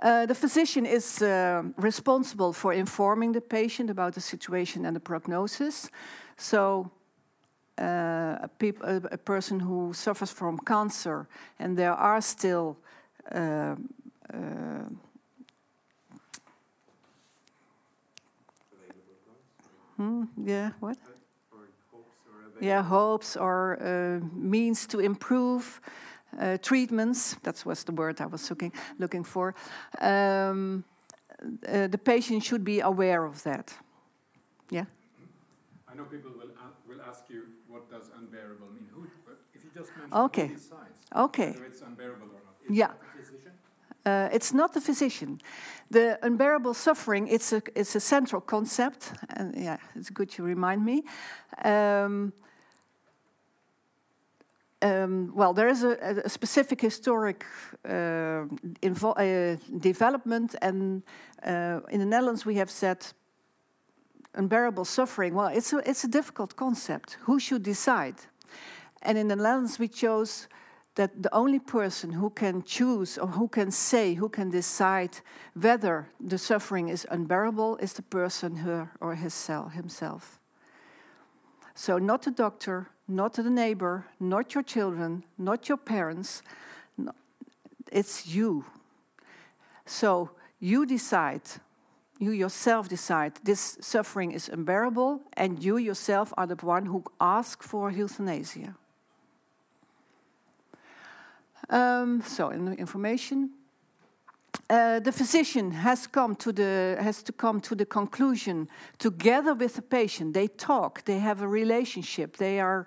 Uh, 0.00 0.26
the 0.26 0.34
physician 0.34 0.86
is 0.86 1.22
uh, 1.22 1.62
responsible 1.76 2.52
for 2.52 2.72
informing 2.72 3.32
the 3.32 3.40
patient 3.40 3.90
about 3.90 4.14
the 4.14 4.20
situation 4.20 4.84
and 4.84 4.94
the 4.94 5.00
prognosis. 5.00 5.90
So, 6.36 6.90
uh, 7.80 7.82
a, 7.82 8.50
a, 8.82 8.96
a, 9.12 9.18
person 9.18 9.60
who 9.60 9.92
suffers 9.92 10.30
from 10.30 10.58
cancer 10.58 11.28
and 11.58 11.76
there 11.76 11.94
are 11.94 12.20
still 12.20 12.76
Hmm, 19.98 20.24
yeah, 20.46 20.70
what? 20.78 20.96
yeah, 22.60 22.82
hopes 22.82 23.36
or 23.36 23.78
uh, 23.80 24.24
means 24.32 24.86
to 24.86 25.00
improve 25.00 25.80
uh, 26.38 26.56
treatments. 26.62 27.36
That 27.42 27.64
was 27.66 27.82
the 27.84 27.92
word 27.92 28.20
I 28.20 28.26
was 28.26 28.48
looking 28.48 28.72
looking 28.98 29.24
for. 29.24 29.54
Um, 30.00 30.84
uh, 31.68 31.88
the 31.88 31.98
patient 31.98 32.44
should 32.44 32.64
be 32.64 32.80
aware 32.80 33.24
of 33.24 33.42
that. 33.42 33.74
Yeah. 34.70 34.84
I 35.90 35.96
know 35.96 36.04
people 36.04 36.30
will 36.30 36.52
will 36.86 37.02
ask 37.02 37.24
you 37.28 37.42
what 37.66 37.90
does 37.90 38.10
unbearable 38.16 38.68
mean. 38.74 38.88
Who, 38.92 39.06
if 39.52 39.64
you 39.64 39.70
just 39.74 39.90
mention 39.96 40.14
okay. 40.24 40.48
Sides, 40.48 41.02
okay. 41.12 41.50
whether 41.50 41.66
it's 41.66 41.82
unbearable 41.82 42.26
or 42.26 42.40
not. 42.44 42.54
yeah. 42.70 42.92
Uh, 44.06 44.28
it's 44.32 44.54
not 44.54 44.72
the 44.72 44.80
physician. 44.80 45.40
The 45.90 46.18
unbearable 46.22 46.74
suffering, 46.74 47.28
it's 47.28 47.52
a, 47.52 47.62
it's 47.74 47.94
a 47.96 48.00
central 48.00 48.42
concept, 48.42 49.12
and 49.30 49.54
yeah, 49.56 49.78
it's 49.94 50.10
good 50.10 50.36
you 50.36 50.44
remind 50.44 50.84
me. 50.84 51.02
Um, 51.64 52.32
um, 54.82 55.32
well, 55.34 55.54
there 55.54 55.68
is 55.68 55.82
a, 55.82 56.22
a 56.24 56.28
specific 56.28 56.80
historic 56.80 57.44
uh, 57.88 58.44
uh, 58.82 59.56
development, 59.78 60.54
and 60.60 61.02
uh, 61.42 61.80
in 61.90 62.00
the 62.00 62.06
Netherlands 62.06 62.44
we 62.44 62.56
have 62.56 62.70
said 62.70 63.06
unbearable 64.34 64.84
suffering. 64.84 65.34
Well, 65.34 65.48
it's 65.48 65.72
a, 65.72 65.78
it's 65.88 66.04
a 66.04 66.08
difficult 66.08 66.54
concept. 66.54 67.16
Who 67.22 67.40
should 67.40 67.62
decide? 67.62 68.16
And 69.02 69.16
in 69.16 69.28
the 69.28 69.36
Netherlands 69.36 69.78
we 69.78 69.88
chose 69.88 70.48
that 70.98 71.22
the 71.22 71.32
only 71.32 71.60
person 71.60 72.10
who 72.10 72.28
can 72.28 72.60
choose 72.64 73.18
or 73.18 73.28
who 73.28 73.46
can 73.46 73.70
say, 73.70 74.14
who 74.14 74.28
can 74.28 74.50
decide 74.50 75.20
whether 75.54 76.08
the 76.20 76.36
suffering 76.36 76.88
is 76.88 77.06
unbearable 77.08 77.76
is 77.76 77.92
the 77.92 78.02
person 78.02 78.56
her 78.56 78.90
or 79.00 79.14
himself. 79.14 80.40
So, 81.76 81.98
not 81.98 82.22
the 82.22 82.32
doctor, 82.32 82.88
not 83.06 83.34
the 83.34 83.48
neighbor, 83.48 84.06
not 84.18 84.54
your 84.54 84.64
children, 84.64 85.22
not 85.38 85.68
your 85.68 85.78
parents, 85.78 86.42
it's 87.92 88.26
you. 88.26 88.64
So, 89.86 90.30
you 90.58 90.84
decide, 90.84 91.42
you 92.18 92.32
yourself 92.32 92.88
decide 92.88 93.34
this 93.44 93.78
suffering 93.80 94.32
is 94.32 94.48
unbearable, 94.48 95.20
and 95.34 95.62
you 95.62 95.76
yourself 95.76 96.34
are 96.36 96.48
the 96.48 96.56
one 96.56 96.86
who 96.86 97.04
asks 97.20 97.64
for 97.64 97.92
euthanasia. 97.92 98.74
Um, 101.70 102.22
so, 102.22 102.50
in 102.50 102.64
the 102.64 102.72
information. 102.72 103.50
uh, 104.70 105.00
the 105.00 105.12
physician 105.12 105.72
has 105.72 106.06
come 106.06 106.34
to 106.36 106.52
the 106.52 106.96
has 107.00 107.22
to 107.22 107.32
come 107.32 107.60
to 107.60 107.74
the 107.74 107.86
conclusion 107.86 108.68
together 108.98 109.54
with 109.54 109.74
the 109.74 109.82
patient. 109.82 110.34
They 110.34 110.48
talk. 110.48 111.04
They 111.04 111.18
have 111.18 111.42
a 111.42 111.48
relationship. 111.48 112.36
They 112.36 112.60
are 112.60 112.86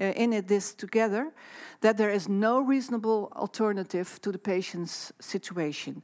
uh, 0.00 0.04
in 0.16 0.32
it 0.32 0.46
this 0.46 0.74
together. 0.74 1.32
That 1.80 1.96
there 1.96 2.10
is 2.10 2.28
no 2.28 2.60
reasonable 2.60 3.32
alternative 3.36 4.20
to 4.20 4.32
the 4.32 4.38
patient's 4.38 5.12
situation, 5.20 6.02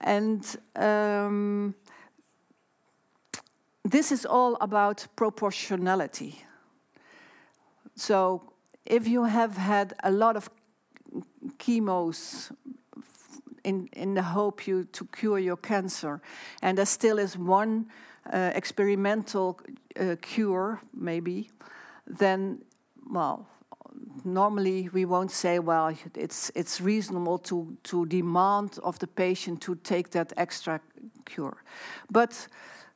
and. 0.00 0.44
Um, 0.74 1.74
this 3.90 4.10
is 4.10 4.26
all 4.26 4.56
about 4.60 5.06
proportionality. 5.14 6.42
So, 7.94 8.52
if 8.84 9.06
you 9.06 9.24
have 9.24 9.56
had 9.56 9.94
a 10.02 10.10
lot 10.10 10.36
of 10.36 10.50
chemos 11.58 12.52
in, 13.64 13.88
in 13.92 14.14
the 14.14 14.22
hope 14.22 14.66
you 14.66 14.84
to 14.92 15.04
cure 15.06 15.38
your 15.38 15.56
cancer, 15.56 16.20
and 16.62 16.78
there 16.78 16.86
still 16.86 17.18
is 17.18 17.36
one 17.36 17.86
uh, 18.32 18.52
experimental 18.54 19.58
uh, 19.98 20.16
cure, 20.20 20.80
maybe, 20.94 21.50
then, 22.06 22.62
well, 23.10 23.46
normally 24.24 24.88
we 24.92 25.04
won't 25.04 25.30
say, 25.30 25.58
well, 25.58 25.92
it's, 26.14 26.50
it's 26.54 26.80
reasonable 26.80 27.38
to, 27.38 27.76
to 27.84 28.06
demand 28.06 28.78
of 28.82 28.98
the 28.98 29.06
patient 29.06 29.60
to 29.62 29.74
take 29.76 30.10
that 30.10 30.32
extra 30.36 30.80
cure. 31.24 31.62
But 32.10 32.48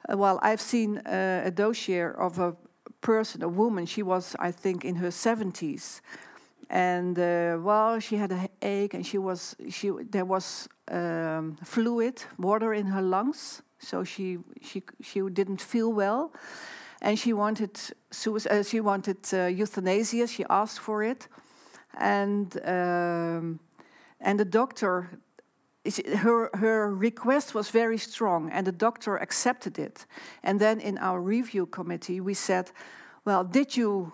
uh, 0.09 0.17
well, 0.17 0.39
I've 0.43 0.61
seen 0.61 0.99
uh, 0.99 1.43
a 1.45 1.51
dossier 1.51 2.13
of 2.19 2.39
a 2.39 2.57
person, 3.01 3.43
a 3.43 3.49
woman. 3.49 3.87
She 3.87 4.03
was, 4.03 4.37
I 4.39 4.51
think, 4.51 4.85
in 4.85 4.97
her 4.97 5.09
70s, 5.09 6.01
and 6.71 7.19
uh, 7.19 7.59
well, 7.61 7.99
she 7.99 8.17
had 8.17 8.31
a 8.33 8.49
ache, 8.63 8.95
and 8.95 9.05
she 9.05 9.19
was 9.19 9.57
she 9.69 9.91
there 10.11 10.25
was 10.25 10.69
um, 10.91 11.57
fluid, 11.65 12.23
water 12.39 12.73
in 12.73 12.87
her 12.87 13.03
lungs, 13.03 13.63
so 13.79 14.05
she 14.05 14.39
she 14.63 14.83
she 15.03 15.21
didn't 15.33 15.61
feel 15.61 15.93
well, 15.93 16.33
and 17.03 17.19
she 17.19 17.33
wanted 17.33 17.79
suicide, 18.11 18.53
uh, 18.53 18.63
she 18.63 18.81
wanted 18.81 19.19
uh, 19.33 19.47
euthanasia. 19.47 20.29
She 20.29 20.45
asked 20.49 20.79
for 20.79 21.03
it, 21.03 21.27
and 21.99 22.57
um, 22.65 23.59
and 24.21 24.39
the 24.39 24.45
doctor 24.45 25.19
her, 26.19 26.51
her 26.55 26.95
request 26.95 27.55
was 27.55 27.71
very 27.71 27.99
strong, 27.99 28.51
and 28.51 28.67
the 28.67 28.73
doctor 28.73 29.17
accepted 29.17 29.79
it. 29.79 30.07
And 30.43 30.61
then 30.61 30.79
in 30.79 30.99
our 30.99 31.21
review 31.21 31.67
committee, 31.67 32.21
we 32.21 32.35
said, 32.35 32.71
"Well, 33.25 33.43
did 33.45 33.77
you? 33.77 34.13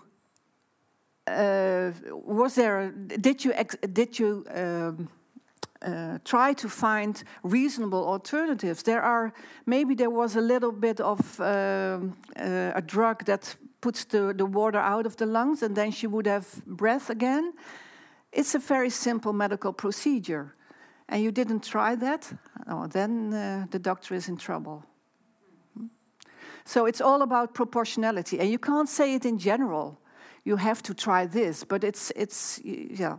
Uh, 1.26 1.92
was 2.12 2.54
there? 2.54 2.92
Did 3.20 3.44
you? 3.44 3.52
Did 3.92 4.18
you?" 4.18 4.44
Um, 4.54 5.08
uh, 5.82 6.18
try 6.24 6.54
to 6.54 6.68
find 6.68 7.22
reasonable 7.42 8.08
alternatives. 8.08 8.82
There 8.82 9.02
are 9.02 9.32
maybe 9.66 9.94
there 9.94 10.10
was 10.10 10.36
a 10.36 10.40
little 10.40 10.72
bit 10.72 11.00
of 11.00 11.40
um, 11.40 12.16
uh, 12.34 12.72
a 12.74 12.82
drug 12.82 13.24
that 13.26 13.56
puts 13.80 14.04
the, 14.04 14.32
the 14.34 14.46
water 14.46 14.78
out 14.78 15.06
of 15.06 15.16
the 15.16 15.26
lungs, 15.26 15.62
and 15.62 15.76
then 15.76 15.92
she 15.92 16.06
would 16.06 16.26
have 16.26 16.46
breath 16.66 17.10
again. 17.10 17.52
It's 18.32 18.54
a 18.54 18.58
very 18.58 18.90
simple 18.90 19.32
medical 19.32 19.72
procedure 19.72 20.56
and 21.08 21.22
you 21.22 21.30
didn't 21.30 21.62
try 21.62 21.94
that, 21.96 22.32
oh, 22.68 22.86
then 22.86 23.32
uh, 23.32 23.66
the 23.70 23.78
doctor 23.78 24.14
is 24.14 24.28
in 24.28 24.36
trouble. 24.36 24.84
So 26.64 26.86
it's 26.86 27.00
all 27.00 27.22
about 27.22 27.54
proportionality, 27.54 28.40
and 28.40 28.50
you 28.50 28.58
can't 28.58 28.88
say 28.88 29.14
it 29.14 29.24
in 29.24 29.38
general. 29.38 30.00
You 30.46 30.56
have 30.56 30.80
to 30.82 30.94
try 30.94 31.26
this, 31.26 31.64
but 31.64 31.82
it's 31.82 32.12
it's 32.14 32.61
yeah. 32.64 33.18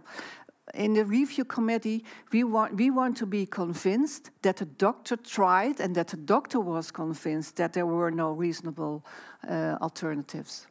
In 0.73 0.93
the 0.93 1.03
review 1.03 1.45
committee, 1.45 2.03
we 2.31 2.43
want 2.45 2.77
we 2.77 2.89
want 2.89 3.17
to 3.17 3.25
be 3.25 3.45
convinced 3.45 4.31
that 4.41 4.55
the 4.55 4.65
doctor 4.65 5.17
tried 5.17 5.81
and 5.81 5.95
that 5.95 6.07
the 6.07 6.17
doctor 6.17 6.61
was 6.61 6.91
convinced 6.91 7.55
that 7.55 7.73
there 7.73 7.85
were 7.85 8.11
no 8.11 8.31
reasonable 8.31 9.03
uh, 9.49 9.75
alternatives. 9.81 10.67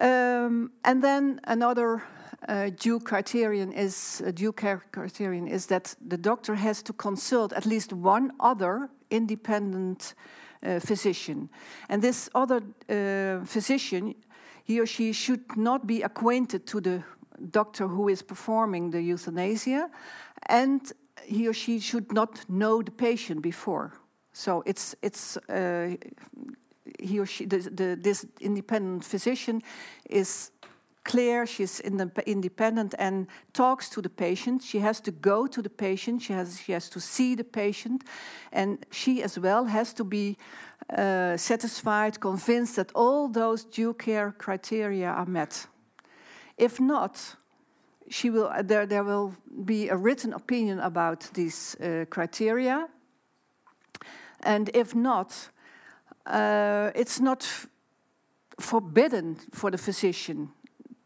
Um, 0.00 0.70
and 0.82 1.02
then 1.02 1.40
another 1.44 2.02
uh, 2.48 2.70
due 2.78 3.00
criterion 3.00 3.72
is 3.72 4.22
due 4.34 4.52
care 4.52 4.82
criterion 4.92 5.48
is 5.48 5.66
that 5.66 5.96
the 6.08 6.18
doctor 6.18 6.54
has 6.54 6.82
to 6.82 6.92
consult 6.94 7.52
at 7.52 7.66
least 7.66 7.92
one 7.92 8.32
other 8.40 8.88
independent 9.10 10.14
uh, 10.62 10.80
physician, 10.80 11.48
and 11.88 12.02
this 12.02 12.30
other 12.34 12.60
uh, 12.88 13.44
physician, 13.44 14.14
he 14.64 14.80
or 14.80 14.86
she 14.86 15.12
should 15.12 15.56
not 15.56 15.86
be 15.86 16.02
acquainted 16.02 16.66
to 16.66 16.80
the 16.80 17.02
doctor 17.50 17.88
who 17.88 18.08
is 18.08 18.22
performing 18.22 18.90
the 18.90 19.02
euthanasia, 19.02 19.90
and 20.48 20.92
he 21.24 21.48
or 21.48 21.52
she 21.52 21.80
should 21.80 22.12
not 22.12 22.44
know 22.48 22.82
the 22.82 22.90
patient 22.90 23.42
before. 23.42 23.92
So 24.32 24.62
it's 24.66 24.94
it's 25.02 25.36
uh, 25.48 25.96
he 27.00 27.18
or 27.18 27.26
she 27.26 27.46
the, 27.46 27.58
the, 27.58 27.96
this 28.00 28.26
independent 28.40 29.04
physician 29.04 29.62
is 30.10 30.50
clear, 31.06 31.46
she's 31.46 31.80
independent 31.80 32.94
and 32.98 33.26
talks 33.52 33.88
to 33.88 34.02
the 34.02 34.08
patient. 34.08 34.62
She 34.62 34.80
has 34.80 35.00
to 35.00 35.12
go 35.12 35.46
to 35.46 35.62
the 35.62 35.70
patient, 35.70 36.22
she 36.22 36.32
has, 36.32 36.60
she 36.60 36.72
has 36.72 36.90
to 36.90 37.00
see 37.00 37.36
the 37.36 37.44
patient, 37.44 38.04
and 38.52 38.84
she 38.90 39.22
as 39.22 39.38
well 39.38 39.64
has 39.66 39.94
to 39.94 40.04
be 40.04 40.36
uh, 40.90 41.36
satisfied, 41.36 42.20
convinced 42.20 42.76
that 42.76 42.90
all 42.94 43.28
those 43.28 43.64
due 43.64 43.94
care 43.94 44.32
criteria 44.32 45.08
are 45.08 45.26
met. 45.26 45.68
If 46.58 46.80
not, 46.80 47.36
she 48.10 48.30
will, 48.30 48.48
uh, 48.48 48.62
there, 48.62 48.86
there 48.86 49.04
will 49.04 49.34
be 49.64 49.88
a 49.88 49.96
written 49.96 50.32
opinion 50.32 50.80
about 50.80 51.30
these 51.34 51.76
uh, 51.80 52.04
criteria. 52.10 52.88
And 54.40 54.70
if 54.74 54.94
not, 54.94 55.50
uh, 56.26 56.90
it's 56.94 57.20
not 57.20 57.66
forbidden 58.58 59.36
for 59.52 59.70
the 59.70 59.78
physician 59.78 60.48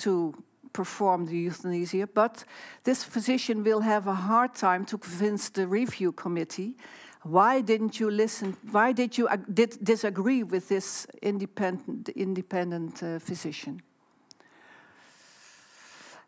to 0.00 0.34
perform 0.72 1.26
the 1.26 1.36
euthanasia, 1.36 2.06
but 2.06 2.44
this 2.84 3.04
physician 3.04 3.64
will 3.64 3.80
have 3.80 4.06
a 4.06 4.14
hard 4.14 4.54
time 4.54 4.84
to 4.84 4.98
convince 4.98 5.50
the 5.50 5.66
review 5.66 6.12
committee. 6.12 6.76
Why 7.22 7.60
didn't 7.60 8.00
you 8.00 8.10
listen? 8.10 8.56
Why 8.70 8.92
did 8.92 9.18
you 9.18 9.28
did 9.52 9.78
disagree 9.84 10.42
with 10.42 10.68
this 10.68 11.06
independent 11.22 12.08
independent 12.08 13.02
uh, 13.02 13.18
physician? 13.18 13.82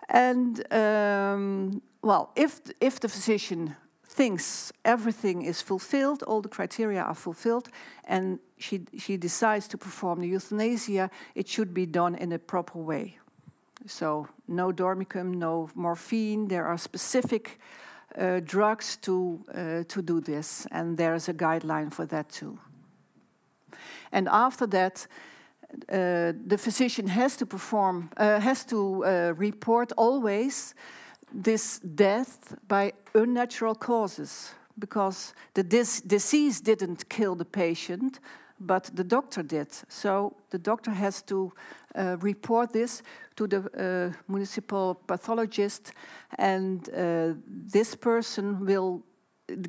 And 0.09 0.61
um, 0.73 1.81
well, 2.03 2.31
if 2.37 2.61
if 2.81 3.01
the 3.01 3.09
physician 3.09 3.77
thinks 4.07 4.73
everything 4.85 5.43
is 5.43 5.63
fulfilled, 5.63 6.23
all 6.25 6.43
the 6.43 6.51
criteria 6.51 7.01
are 7.01 7.15
fulfilled, 7.15 7.71
and 8.05 8.39
she 8.59 8.81
she 8.99 9.17
decides 9.17 9.69
to 9.69 9.79
perform 9.79 10.21
the 10.21 10.29
euthanasia, 10.29 11.11
it 11.35 11.49
should 11.49 11.73
be 11.73 11.87
done 11.87 12.15
in 12.17 12.33
a 12.33 12.39
proper 12.39 12.79
way. 12.79 13.22
So 13.87 14.29
no 14.47 14.73
dormicum, 14.73 15.35
no 15.35 15.69
morphine. 15.75 16.49
There 16.49 16.67
are 16.67 16.79
specific 16.79 17.59
uh, 18.17 18.41
drugs 18.45 18.97
to 18.97 19.41
uh, 19.55 19.85
to 19.89 20.03
do 20.03 20.21
this, 20.21 20.67
and 20.71 20.97
there's 20.97 21.29
a 21.29 21.35
guideline 21.35 21.91
for 21.91 22.07
that 22.07 22.29
too. 22.29 22.59
And 24.13 24.29
after 24.29 24.67
that, 24.69 25.07
uh, 25.89 26.33
the 26.47 26.59
physician 26.59 27.09
has 27.09 27.37
to 27.37 27.47
perform, 27.47 28.11
uh, 28.17 28.41
has 28.41 28.65
to 28.67 29.05
uh, 29.05 29.33
report 29.37 29.93
always 29.97 30.75
this 31.43 31.81
death 31.81 32.55
by 32.69 32.93
unnatural 33.15 33.75
causes, 33.75 34.55
because 34.79 35.35
the 35.55 35.63
dis 35.63 36.03
disease 36.03 36.61
didn't 36.61 37.09
kill 37.09 37.35
the 37.35 37.45
patient, 37.45 38.21
but 38.61 38.91
the 38.95 39.05
doctor 39.05 39.43
did. 39.43 39.69
So 39.89 40.37
the 40.51 40.59
doctor 40.59 40.91
has 40.91 41.23
to 41.23 41.53
uh, 41.97 42.17
report 42.21 42.73
this 42.73 43.03
to 43.37 43.47
the 43.47 43.59
uh, 43.59 44.13
municipal 44.29 44.95
pathologist, 45.07 45.93
and 46.39 46.89
uh, 46.89 47.35
this 47.47 47.95
person 47.95 48.67
will 48.67 49.03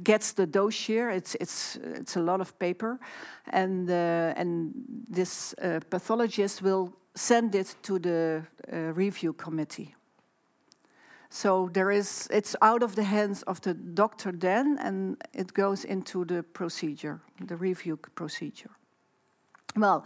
gets 0.04 0.34
the 0.34 0.46
dossier. 0.46 1.16
It's 1.16 1.36
it's 1.36 1.78
it's 2.00 2.16
a 2.16 2.22
lot 2.22 2.42
of 2.42 2.58
paper, 2.60 3.00
and 3.52 3.90
uh, 3.90 4.34
and 4.36 4.74
this 5.10 5.54
uh, 5.62 5.80
pathologist 5.90 6.62
will 6.62 6.94
send 7.16 7.56
it 7.56 7.76
to 7.82 8.00
the 8.00 8.44
uh, 8.72 8.78
review 8.94 9.34
committee. 9.34 9.96
So 11.30 11.70
there 11.74 11.90
is 11.92 12.28
it's 12.32 12.56
out 12.62 12.84
of 12.84 12.96
the 12.96 13.04
hands 13.04 13.44
of 13.44 13.60
the 13.62 13.74
doctor 13.74 14.32
then, 14.32 14.78
and 14.80 15.18
it 15.34 15.54
goes 15.54 15.84
into 15.84 16.26
the 16.26 16.44
procedure, 16.44 17.20
the 17.48 17.56
review 17.56 17.98
procedure. 18.16 18.70
Well, 19.76 20.06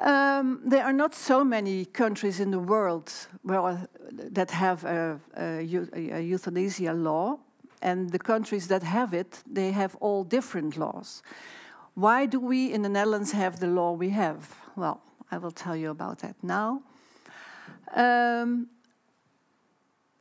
um, 0.00 0.60
there 0.64 0.84
are 0.84 0.92
not 0.92 1.14
so 1.14 1.44
many 1.44 1.84
countries 1.84 2.40
in 2.40 2.50
the 2.50 2.58
world 2.58 3.12
well, 3.44 3.86
that 4.10 4.50
have 4.50 4.84
a, 4.84 5.20
a, 5.36 5.68
a, 5.94 6.20
euthanasia 6.20 6.92
law, 6.94 7.38
and 7.82 8.10
the 8.10 8.18
countries 8.18 8.68
that 8.68 8.82
have 8.82 9.12
it, 9.12 9.42
they 9.46 9.72
have 9.72 9.96
all 10.00 10.24
different 10.24 10.76
laws. 10.76 11.22
Why 11.94 12.26
do 12.26 12.40
we 12.40 12.72
in 12.72 12.82
the 12.82 12.88
Netherlands 12.88 13.32
have 13.32 13.60
the 13.60 13.66
law 13.66 13.92
we 13.92 14.10
have? 14.10 14.54
Well, 14.76 15.02
I 15.30 15.38
will 15.38 15.50
tell 15.50 15.76
you 15.76 15.90
about 15.90 16.20
that 16.20 16.36
now. 16.42 16.82
Um, 17.94 18.68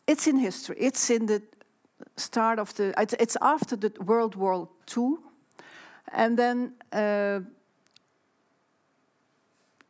it's 0.06 0.28
in 0.28 0.38
history. 0.38 0.76
It's 0.80 1.10
in 1.10 1.28
the 1.28 1.42
start 2.18 2.60
of 2.60 2.74
the. 2.76 2.94
It's, 2.98 3.14
it's 3.20 3.38
after 3.42 3.78
the 3.78 3.94
World 4.04 4.36
War 4.36 4.68
II, 4.98 5.16
and 6.12 6.38
then. 6.38 6.74
Uh, 6.92 7.42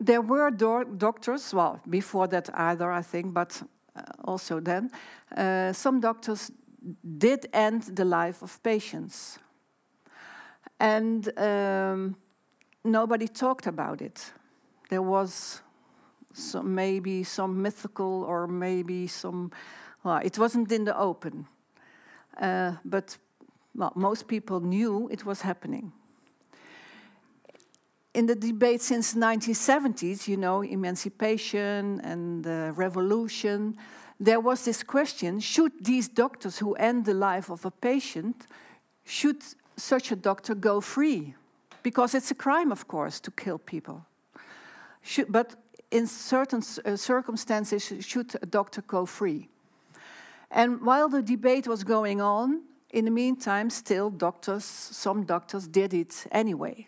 there 0.02 0.22
were 0.22 0.52
do 0.52 0.84
doctors, 0.98 1.54
well, 1.54 1.80
before 1.88 2.28
that 2.28 2.50
either, 2.54 2.92
I 2.92 3.04
think, 3.04 3.34
but 3.34 3.62
uh, 3.96 4.02
also 4.24 4.60
then, 4.60 4.90
uh, 5.38 5.74
some 5.74 6.00
doctors 6.00 6.52
did 7.18 7.48
end 7.54 7.84
the 7.84 8.06
life 8.06 8.42
of 8.42 8.62
patients. 8.64 9.40
And 10.80 11.38
um, 11.38 12.16
nobody 12.84 13.28
talked 13.28 13.68
about 13.68 14.02
it. 14.02 14.34
There 14.90 15.04
was 15.04 15.62
some, 16.34 16.74
maybe 16.74 17.24
some 17.24 17.62
mythical 17.62 18.24
or 18.24 18.48
maybe 18.48 19.08
some, 19.08 19.52
well, 20.04 20.18
it 20.24 20.40
wasn't 20.40 20.72
in 20.72 20.86
the 20.86 20.98
open. 20.98 21.46
Uh, 22.42 22.74
but 22.84 23.18
well, 23.76 23.94
most 23.96 24.28
people 24.28 24.60
knew 24.60 25.08
it 25.12 25.26
was 25.26 25.42
happening. 25.42 25.92
In 28.14 28.26
the 28.26 28.36
debate 28.36 28.82
since 28.82 29.14
the 29.14 29.20
1970s, 29.22 30.28
you 30.28 30.36
know, 30.36 30.62
emancipation 30.62 32.02
and 32.04 32.44
the 32.44 32.74
revolution, 32.76 33.78
there 34.20 34.40
was 34.40 34.66
this 34.66 34.84
question 34.84 35.40
should 35.40 35.72
these 35.84 36.10
doctors 36.10 36.58
who 36.60 36.74
end 36.76 37.06
the 37.06 37.14
life 37.14 37.50
of 37.50 37.66
a 37.66 37.72
patient, 37.72 38.48
should 39.06 39.42
such 39.78 40.12
a 40.12 40.16
doctor 40.16 40.56
go 40.56 40.82
free? 40.82 41.36
Because 41.84 42.14
it's 42.14 42.32
a 42.32 42.36
crime, 42.36 42.72
of 42.72 42.88
course, 42.88 43.20
to 43.22 43.32
kill 43.32 43.58
people. 43.58 44.06
Should, 45.02 45.32
but 45.32 45.56
in 45.90 46.06
certain 46.06 46.62
uh, 46.86 46.96
circumstances, 46.96 47.92
should 48.02 48.36
a 48.42 48.46
doctor 48.46 48.82
go 48.82 49.06
free? 49.06 49.48
And 50.52 50.82
while 50.82 51.10
the 51.10 51.22
debate 51.22 51.68
was 51.68 51.84
going 51.84 52.22
on, 52.22 52.62
in 52.92 53.06
the 53.06 53.12
meantime, 53.12 53.70
still 53.70 54.10
doctors, 54.10 54.66
some 54.66 55.24
doctors 55.24 55.68
did 55.68 55.94
it 55.94 56.28
anyway. 56.32 56.88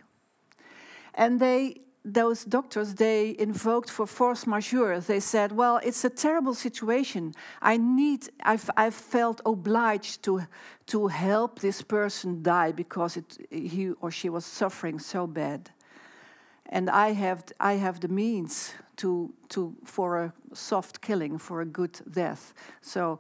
And 1.13 1.39
they 1.39 1.83
those 2.05 2.43
doctors 2.43 2.95
they 2.95 3.35
invoked 3.39 3.89
for 3.89 4.05
force 4.05 4.45
majeure. 4.45 4.99
They 4.99 5.21
said 5.21 5.51
well 5.51 5.79
it's 5.83 6.03
a 6.03 6.09
terrible 6.09 6.53
situation. 6.53 7.33
I 7.61 7.77
need 7.77 8.29
i've, 8.43 8.69
I've 8.75 8.95
felt 8.95 9.41
obliged 9.45 10.23
to 10.23 10.41
to 10.87 11.07
help 11.07 11.59
this 11.59 11.81
person 11.81 12.43
die 12.43 12.73
because 12.73 13.17
it, 13.17 13.37
he 13.49 13.91
or 14.01 14.11
she 14.11 14.29
was 14.29 14.45
suffering 14.45 14.99
so 14.99 15.27
bad. 15.27 15.71
And 16.65 16.89
i 16.89 17.13
have 17.13 17.43
i 17.59 17.73
have 17.73 17.99
the 17.99 18.09
means 18.09 18.73
to 18.97 19.33
to 19.49 19.73
for 19.85 20.23
a 20.23 20.33
soft 20.53 20.99
killing 20.99 21.37
for 21.37 21.61
a 21.61 21.65
good 21.65 22.01
death. 22.11 22.53
So 22.81 23.19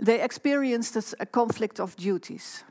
they 0.00 0.20
experienced 0.20 1.14
a 1.18 1.26
conflict 1.26 1.80
of 1.80 1.96
duties 1.96 2.64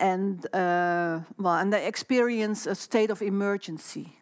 and 0.00 0.46
uh, 0.54 1.20
well, 1.38 1.54
and 1.54 1.72
they 1.72 1.86
experienced 1.86 2.66
a 2.66 2.74
state 2.74 3.10
of 3.10 3.22
emergency. 3.22 4.18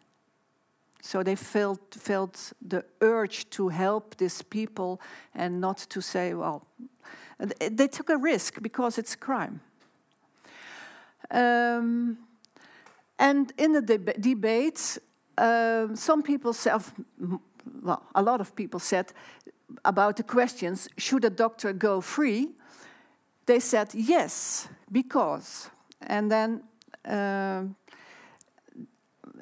So 1.01 1.23
they 1.23 1.35
felt 1.35 1.95
felt 1.99 2.53
the 2.67 2.83
urge 3.01 3.49
to 3.49 3.69
help 3.69 4.17
these 4.17 4.41
people 4.41 4.99
and 5.35 5.61
not 5.61 5.77
to 5.89 6.01
say, 6.01 6.33
well, 6.33 6.65
they 7.59 7.87
took 7.87 8.09
a 8.09 8.17
risk 8.17 8.61
because 8.61 8.97
it's 8.97 9.15
crime. 9.15 9.61
Um, 11.31 12.17
and 13.19 13.53
in 13.57 13.73
the 13.73 13.81
deb 13.81 14.21
debate, 14.21 14.97
uh, 15.37 15.95
some 15.95 16.23
people 16.23 16.53
said, 16.53 16.81
well, 17.81 18.03
a 18.13 18.21
lot 18.21 18.41
of 18.41 18.55
people 18.55 18.79
said 18.79 19.13
about 19.83 20.17
the 20.17 20.23
questions: 20.23 20.87
Should 20.97 21.25
a 21.25 21.29
doctor 21.29 21.73
go 21.73 22.01
free? 22.01 22.49
They 23.45 23.59
said 23.59 23.93
yes, 23.93 24.67
because. 24.91 25.69
And 26.01 26.31
then 26.31 26.63
uh, 27.05 27.63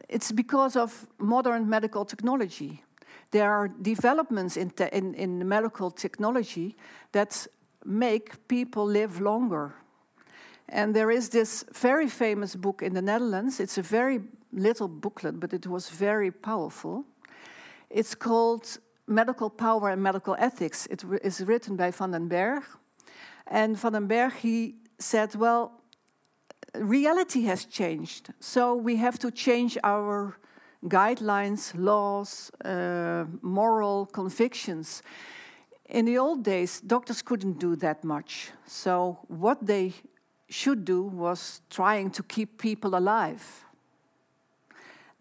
it's 0.10 0.32
because 0.32 0.76
of 0.76 1.08
modern 1.18 1.70
medical 1.70 2.06
technology. 2.06 2.84
There 3.32 3.52
are 3.52 3.68
developments 3.68 4.58
in, 4.58 4.70
te 4.70 4.86
in, 4.92 5.16
in 5.16 5.48
medical 5.48 5.92
technology 5.92 6.76
that 7.12 7.48
make 7.86 8.48
people 8.48 8.86
live 8.86 9.20
longer. 9.20 9.74
And 10.70 10.96
there 10.96 11.12
is 11.12 11.30
this 11.30 11.66
very 11.74 12.08
famous 12.08 12.56
book 12.56 12.82
in 12.82 12.94
the 12.94 13.02
Netherlands. 13.02 13.60
It's 13.60 13.78
a 13.78 13.82
very 13.82 14.22
little 14.52 14.88
booklet, 14.88 15.40
but 15.40 15.54
it 15.54 15.68
was 15.68 15.90
very 15.90 16.32
powerful. 16.32 17.06
It's 17.90 18.16
called 18.16 18.80
Medical 19.08 19.50
Power 19.50 19.90
and 19.90 20.02
Medical 20.02 20.36
Ethics. 20.40 20.88
It 20.88 21.04
is 21.24 21.42
written 21.42 21.76
by 21.76 21.92
Van 21.92 22.12
den 22.12 22.28
Berg, 22.28 22.64
and 23.48 23.78
Van 23.78 23.94
den 23.94 24.08
Berg, 24.08 24.34
he 24.34 24.76
said, 25.04 25.36
well, 25.36 25.72
reality 26.76 27.44
has 27.44 27.66
changed. 27.66 28.30
So 28.40 28.76
we 28.76 28.96
have 28.98 29.20
to 29.20 29.32
change 29.32 29.78
our 29.84 30.38
guidelines, 30.88 31.74
laws, 31.76 32.52
uh, 32.66 33.26
moral 33.42 34.06
convictions. 34.08 35.04
In 35.90 36.06
the 36.06 36.18
old 36.18 36.44
days, 36.44 36.82
doctors 36.82 37.22
couldn't 37.22 37.60
do 37.60 37.76
that 37.78 38.04
much. 38.04 38.52
So 38.66 39.20
what 39.28 39.66
they 39.66 39.94
should 40.50 40.86
do 40.86 41.04
was 41.04 41.62
trying 41.70 42.12
to 42.12 42.24
keep 42.24 42.58
people 42.58 42.96
alive. 42.96 43.66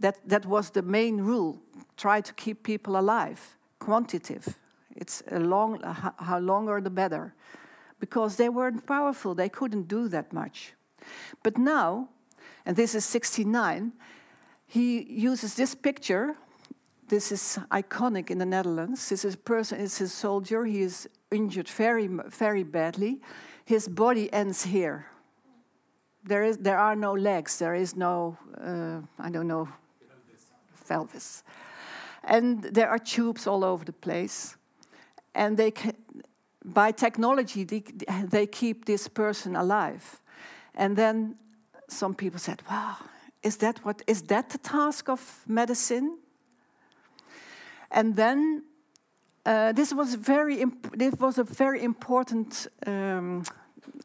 That, 0.01 0.19
that 0.29 0.47
was 0.47 0.71
the 0.71 0.83
main 0.83 1.19
rule 1.19 1.61
try 1.97 2.21
to 2.21 2.33
keep 2.35 2.65
people 2.65 2.99
alive, 2.99 3.57
quantitative. 3.79 4.59
It's 4.97 5.23
a 5.31 5.39
long, 5.39 5.81
how 6.19 6.41
longer 6.41 6.81
the 6.81 6.91
better 6.91 7.35
because 8.03 8.35
they 8.35 8.49
weren't 8.49 8.85
powerful. 8.85 9.33
They 9.33 9.49
couldn't 9.49 9.87
do 9.87 10.09
that 10.09 10.33
much. 10.33 10.75
But 11.45 11.57
now, 11.57 12.09
and 12.67 12.77
this 12.77 12.97
is 12.97 13.05
69, 13.05 13.93
he 14.67 15.03
uses 15.05 15.55
this 15.55 15.77
picture. 15.77 16.35
This 17.07 17.31
is 17.31 17.61
iconic 17.71 18.29
in 18.29 18.39
the 18.39 18.45
Netherlands. 18.45 19.09
This 19.09 19.25
is 19.25 19.35
a 19.35 19.39
person, 19.39 19.81
it's 19.81 20.01
a 20.01 20.09
soldier. 20.09 20.65
He 20.65 20.83
is 20.83 21.09
injured 21.31 21.69
very, 21.69 22.09
very 22.27 22.65
badly. 22.65 23.21
His 23.65 23.87
body 23.87 24.33
ends 24.33 24.65
here. 24.65 25.07
There, 26.25 26.43
is, 26.43 26.59
there 26.59 26.79
are 26.79 26.97
no 26.97 27.13
legs. 27.13 27.61
There 27.61 27.77
is 27.77 27.95
no, 27.95 28.37
uh, 28.61 28.99
I 29.25 29.31
don't 29.31 29.47
know, 29.47 29.69
pelvis. 30.89 31.45
And 32.25 32.65
there 32.65 32.89
are 32.89 32.99
tubes 32.99 33.47
all 33.47 33.63
over 33.65 33.85
the 33.85 33.93
place. 33.93 34.57
And 35.37 35.57
they 35.57 35.73
by 36.65 36.93
technology, 36.93 37.65
they, 37.65 37.83
they 38.31 38.47
keep 38.47 38.85
this 38.85 39.09
person 39.09 39.57
alive. 39.57 40.21
And 40.75 40.97
then 40.97 41.37
some 41.89 42.15
people 42.15 42.39
said, 42.39 42.63
wow, 42.71 42.97
is 43.43 43.57
that, 43.59 43.85
what, 43.85 44.03
is 44.07 44.23
that 44.23 44.51
the 44.51 44.59
task 44.59 45.09
of 45.09 45.45
medicine? 45.47 46.19
And 47.91 48.17
then 48.17 48.65
uh, 49.45 49.73
this 49.73 49.93
was 49.93 50.15
very 50.15 50.65
this 50.97 51.15
was 51.19 51.39
a 51.39 51.45
very 51.45 51.83
important 51.83 52.69
um, 52.87 53.43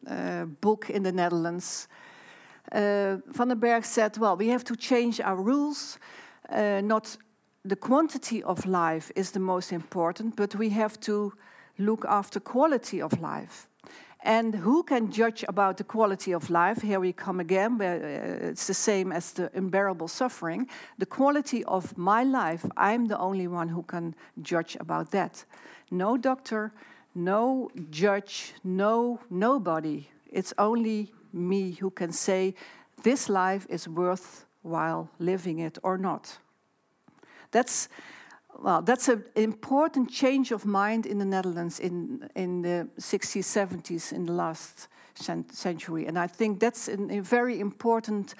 uh, 0.07 0.45
book 0.61 0.89
in 0.89 1.03
the 1.03 1.11
Netherlands. 1.11 1.87
Uh, 2.71 3.17
Van 3.27 3.47
den 3.47 3.59
Berg 3.59 3.85
said, 3.85 4.17
"Well, 4.17 4.35
we 4.35 4.49
have 4.49 4.63
to 4.63 4.75
change 4.75 5.21
our 5.21 5.35
rules. 5.35 5.99
Uh, 6.49 6.81
not 6.81 7.17
the 7.63 7.75
quantity 7.75 8.43
of 8.43 8.65
life 8.65 9.11
is 9.15 9.31
the 9.31 9.39
most 9.39 9.71
important, 9.71 10.35
but 10.35 10.55
we 10.55 10.69
have 10.69 10.99
to 11.01 11.33
look 11.77 12.05
after 12.05 12.39
quality 12.39 13.01
of 13.01 13.19
life. 13.21 13.67
And 14.21 14.55
who 14.55 14.83
can 14.83 15.11
judge 15.11 15.45
about 15.47 15.77
the 15.77 15.83
quality 15.83 16.33
of 16.33 16.49
life? 16.49 16.81
Here 16.81 16.99
we 16.99 17.13
come 17.13 17.39
again, 17.39 17.77
where 17.77 17.95
uh, 17.95 18.49
it's 18.49 18.67
the 18.67 18.73
same 18.73 19.11
as 19.11 19.31
the 19.31 19.49
unbearable 19.53 20.07
suffering. 20.07 20.67
The 20.97 21.05
quality 21.05 21.63
of 21.63 21.97
my 21.97 22.23
life, 22.23 22.65
I'm 22.75 23.07
the 23.07 23.17
only 23.17 23.47
one 23.47 23.69
who 23.69 23.83
can 23.83 24.15
judge 24.41 24.75
about 24.79 25.11
that. 25.11 25.45
No 25.91 26.17
doctor, 26.17 26.73
no 27.15 27.69
judge, 27.89 28.53
no 28.63 29.19
nobody. 29.29 30.09
It's 30.31 30.53
only 30.57 31.13
me 31.31 31.71
who 31.79 31.89
can 31.89 32.11
say 32.11 32.55
this 33.03 33.29
life 33.29 33.65
is 33.69 33.87
worthwhile 33.87 35.09
living 35.19 35.59
it 35.59 35.77
or 35.83 35.97
not. 35.97 36.39
That's 37.51 37.87
well, 38.59 38.81
that's 38.81 39.07
an 39.07 39.23
important 39.35 40.09
change 40.11 40.51
of 40.51 40.65
mind 40.65 41.05
in 41.05 41.19
the 41.19 41.25
Netherlands 41.25 41.79
in, 41.79 42.29
in 42.35 42.61
the 42.61 42.87
60s, 42.99 43.43
70s, 43.43 44.11
in 44.11 44.25
the 44.25 44.33
last 44.33 44.87
century. 45.51 46.05
And 46.07 46.17
I 46.17 46.27
think 46.27 46.59
that's 46.59 46.87
an, 46.87 47.11
a 47.11 47.21
very 47.21 47.59
important 47.59 48.35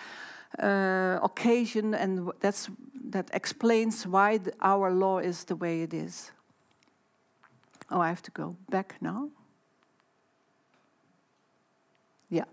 uh, 0.60 1.20
occasion, 1.22 1.94
and 1.94 2.32
that's, 2.40 2.70
that 3.12 3.30
explains 3.34 4.08
why 4.08 4.38
the, 4.38 4.54
our 4.62 4.92
law 4.92 5.20
is 5.20 5.44
the 5.44 5.56
way 5.56 5.82
it 5.82 5.94
is. 5.94 6.32
Oh, 7.92 8.02
I 8.02 8.10
have 8.10 8.22
to 8.24 8.32
go 8.32 8.56
back 8.70 8.96
now? 9.02 9.30
Yeah. 12.30 12.46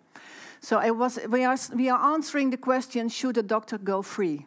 So 0.61 0.79
I 0.79 0.90
was, 0.90 1.18
we, 1.29 1.44
are, 1.44 1.59
we 1.74 1.88
are 1.88 2.14
answering 2.14 2.50
the 2.50 2.57
question 2.57 3.09
should 3.09 3.37
a 3.38 3.42
doctor 3.42 3.79
go 3.79 4.03
free? 4.03 4.46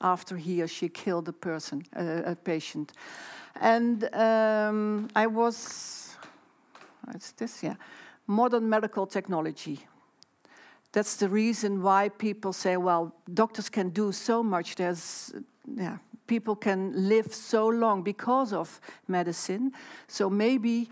After 0.00 0.36
he 0.36 0.62
or 0.62 0.68
she 0.68 0.88
killed 0.88 1.28
a 1.28 1.32
person, 1.32 1.82
a, 1.94 2.34
patient. 2.34 2.92
And 3.60 4.08
um, 4.14 5.08
I 5.14 5.26
was, 5.26 6.16
it's 7.14 7.32
this, 7.32 7.62
yeah. 7.62 7.74
Modern 8.26 8.68
medical 8.68 9.06
technology. 9.06 9.80
That's 10.92 11.16
the 11.16 11.28
reason 11.28 11.82
why 11.82 12.08
people 12.08 12.52
say, 12.52 12.76
well, 12.76 13.14
doctors 13.32 13.68
can 13.68 13.90
do 13.90 14.12
so 14.12 14.42
much. 14.42 14.76
There's, 14.76 15.32
yeah, 15.76 15.98
people 16.26 16.56
can 16.56 17.08
live 17.08 17.34
so 17.34 17.68
long 17.68 18.02
because 18.02 18.52
of 18.52 18.80
medicine. 19.08 19.72
So 20.08 20.30
maybe 20.30 20.88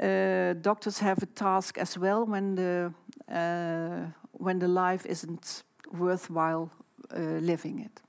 uh, 0.00 0.54
doctors 0.60 0.98
have 0.98 1.22
a 1.22 1.26
task 1.26 1.78
as 1.78 1.98
well 1.98 2.26
when 2.26 2.54
the 2.54 2.92
uh, 3.32 4.06
when 4.32 4.58
the 4.58 4.68
life 4.68 5.06
isn't 5.06 5.62
worthwhile 5.92 6.70
uh, 7.14 7.40
living 7.40 7.80
it. 7.80 8.02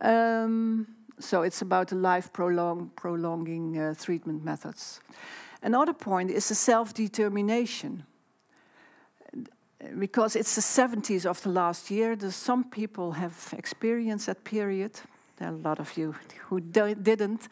Um, 0.00 0.86
so 1.18 1.42
it's 1.42 1.62
about 1.62 1.88
the 1.88 1.96
life 1.96 2.32
prolong, 2.32 2.90
prolonging 2.96 3.78
uh, 3.78 3.94
treatment 3.94 4.44
methods. 4.44 5.00
Another 5.62 5.94
point 5.94 6.30
is 6.30 6.48
the 6.48 6.54
self-determination. 6.54 8.04
Because 9.98 10.34
it's 10.36 10.54
the 10.54 10.60
70s 10.60 11.26
of 11.26 11.42
the 11.42 11.50
last 11.50 11.90
year, 11.90 12.16
some 12.30 12.64
people 12.64 13.12
have 13.12 13.54
experienced 13.56 14.26
that 14.26 14.44
period. 14.44 14.92
There 15.36 15.48
are 15.48 15.54
a 15.54 15.56
lot 15.56 15.78
of 15.78 15.96
you 15.96 16.14
who 16.48 16.60
didn't. 16.60 17.48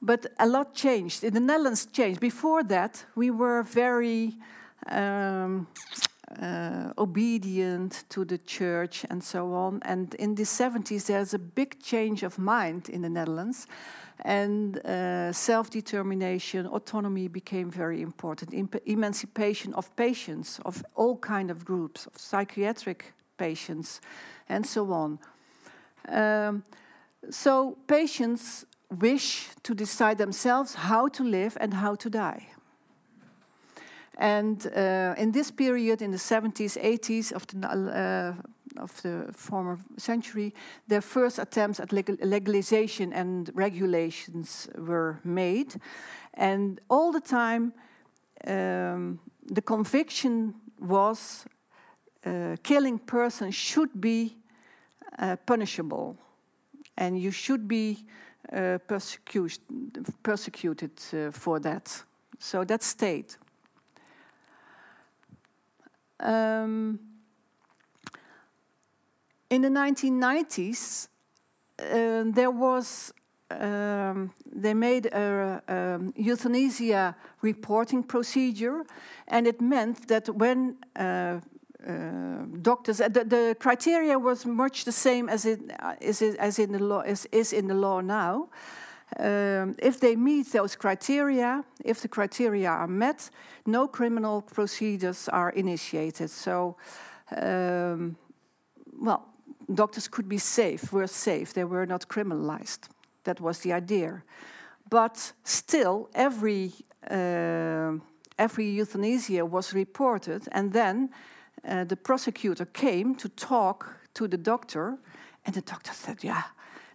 But 0.00 0.26
a 0.38 0.46
lot 0.46 0.74
changed. 0.74 1.24
In 1.24 1.34
the 1.34 1.40
Netherlands, 1.40 1.86
changed. 1.86 2.20
Before 2.20 2.62
that, 2.64 3.04
we 3.14 3.30
were 3.30 3.62
very 3.62 4.34
um, 4.86 5.66
uh, 6.40 6.92
obedient 6.98 8.04
to 8.08 8.24
the 8.24 8.38
church 8.38 9.04
and 9.10 9.22
so 9.22 9.52
on. 9.52 9.80
And 9.82 10.14
in 10.14 10.34
the 10.34 10.44
70s, 10.44 11.06
there's 11.06 11.34
a 11.34 11.38
big 11.38 11.82
change 11.82 12.22
of 12.22 12.38
mind 12.38 12.88
in 12.88 13.02
the 13.02 13.08
Netherlands. 13.08 13.66
And 14.20 14.78
uh, 14.78 15.32
self 15.32 15.70
determination, 15.70 16.66
autonomy 16.66 17.28
became 17.28 17.70
very 17.70 18.00
important. 18.00 18.54
emancipation 18.86 19.74
of 19.74 19.94
patients, 19.96 20.60
of 20.64 20.84
all 20.94 21.16
kind 21.16 21.50
of 21.50 21.64
groups, 21.64 22.06
of 22.06 22.16
psychiatric 22.16 23.12
patients, 23.36 24.00
and 24.48 24.64
so 24.66 24.92
on. 24.92 25.18
Um, 26.08 26.62
so 27.30 27.76
patients 27.86 28.66
wish 28.90 29.48
to 29.62 29.74
decide 29.74 30.18
themselves 30.18 30.74
how 30.74 31.08
to 31.08 31.24
live 31.24 31.56
and 31.60 31.74
how 31.74 31.94
to 31.96 32.10
die. 32.10 32.53
And 34.18 34.66
uh, 34.66 35.14
in 35.18 35.32
this 35.32 35.50
period, 35.50 36.00
in 36.02 36.10
the 36.10 36.18
70s, 36.18 36.78
80s 36.80 37.32
of 37.32 37.46
the, 37.46 37.68
uh, 37.68 38.82
of 38.82 39.02
the 39.02 39.32
former 39.32 39.78
century, 39.96 40.54
their 40.86 41.00
first 41.00 41.38
attempts 41.38 41.80
at 41.80 41.92
legalization 41.92 43.12
and 43.12 43.50
regulations 43.54 44.68
were 44.76 45.20
made. 45.24 45.74
And 46.34 46.80
all 46.88 47.12
the 47.12 47.20
time, 47.20 47.72
um, 48.46 49.18
the 49.46 49.62
conviction 49.62 50.54
was 50.80 51.46
uh, 52.24 52.56
killing 52.62 52.98
persons 52.98 53.54
should 53.54 54.00
be 54.00 54.36
uh, 55.18 55.36
punishable, 55.46 56.16
and 56.96 57.18
you 57.20 57.30
should 57.30 57.68
be 57.68 58.04
uh, 58.52 58.78
persecuted, 58.86 59.60
persecuted 60.22 60.90
uh, 61.12 61.30
for 61.30 61.60
that. 61.60 62.02
So 62.38 62.64
that 62.64 62.82
stayed. 62.82 63.36
Um, 66.20 66.98
in 69.50 69.62
the 69.62 69.68
1990s, 69.68 71.08
uh, 71.78 72.24
there 72.26 72.50
was 72.50 73.12
um, 73.50 74.32
they 74.52 74.74
made 74.74 75.06
a, 75.06 75.62
a, 75.68 76.00
euthanasia 76.16 77.14
reporting 77.42 78.02
procedure, 78.02 78.84
and 79.28 79.46
it 79.46 79.60
meant 79.60 80.08
that 80.08 80.28
when 80.28 80.76
uh, 80.96 81.40
uh, 81.86 82.46
doctors, 82.62 83.00
uh, 83.00 83.08
the, 83.08 83.24
the, 83.24 83.56
criteria 83.60 84.18
was 84.18 84.46
much 84.46 84.84
the 84.84 84.92
same 84.92 85.28
as 85.28 85.44
it 85.44 85.60
is 86.00 86.22
as 86.22 86.58
in 86.58 86.72
the 86.72 86.78
law 86.78 87.00
is, 87.00 87.28
is 87.30 87.52
in 87.52 87.68
the 87.68 87.74
law 87.74 88.00
now. 88.00 88.48
Um, 89.18 89.76
if 89.78 90.00
they 90.00 90.16
meet 90.16 90.50
those 90.52 90.76
criteria, 90.76 91.64
if 91.84 92.00
the 92.00 92.08
criteria 92.08 92.68
are 92.68 92.88
met, 92.88 93.30
no 93.64 93.86
criminal 93.86 94.42
procedures 94.42 95.28
are 95.28 95.50
initiated. 95.50 96.30
So, 96.30 96.76
um, 97.36 98.16
well, 99.00 99.28
doctors 99.72 100.08
could 100.08 100.28
be 100.28 100.38
safe, 100.38 100.92
were 100.92 101.06
safe, 101.06 101.52
they 101.52 101.64
were 101.64 101.86
not 101.86 102.08
criminalized. 102.08 102.88
That 103.22 103.40
was 103.40 103.60
the 103.60 103.72
idea. 103.72 104.22
But 104.90 105.32
still, 105.44 106.08
every, 106.14 106.72
uh, 107.10 107.92
every 108.38 108.66
euthanasia 108.66 109.46
was 109.46 109.72
reported, 109.72 110.48
and 110.52 110.72
then 110.72 111.10
uh, 111.66 111.84
the 111.84 111.96
prosecutor 111.96 112.66
came 112.66 113.14
to 113.14 113.28
talk 113.28 113.94
to 114.14 114.28
the 114.28 114.36
doctor, 114.36 114.98
and 115.46 115.54
the 115.54 115.62
doctor 115.62 115.92
said, 115.92 116.22
Yeah, 116.22 116.42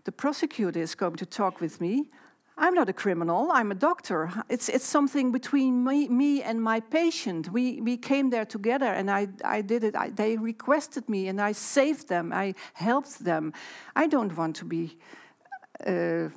the 0.10 0.14
prosecutor 0.14 0.80
is 0.80 0.96
going 0.96 1.18
to 1.18 1.26
talk 1.26 1.62
with 1.62 1.80
me. 1.80 2.10
I'm 2.58 2.74
not 2.74 2.90
a 2.90 2.94
criminal, 2.94 3.52
I'm 3.52 3.72
a 3.72 3.76
doctor. 3.76 4.32
It's, 4.50 4.68
it's 4.68 4.84
something 4.84 5.32
between 5.32 5.84
me, 5.84 6.08
me 6.08 6.42
and 6.42 6.60
my 6.60 6.80
patient. 6.80 7.54
We, 7.54 7.80
we 7.82 7.96
came 7.96 8.32
there 8.32 8.46
together 8.46 8.88
and 8.88 9.12
I, 9.12 9.28
I 9.46 9.62
did 9.62 9.84
it. 9.84 9.96
I, 9.96 10.10
they 10.10 10.36
requested 10.36 11.08
me 11.08 11.28
and 11.28 11.40
I 11.40 11.52
saved 11.52 12.08
them, 12.08 12.34
I 12.34 12.56
helped 12.74 13.24
them. 13.24 13.54
I 13.96 14.08
don't 14.08 14.36
want 14.36 14.56
to 14.56 14.66
be 14.66 14.98
uh, 15.86 16.30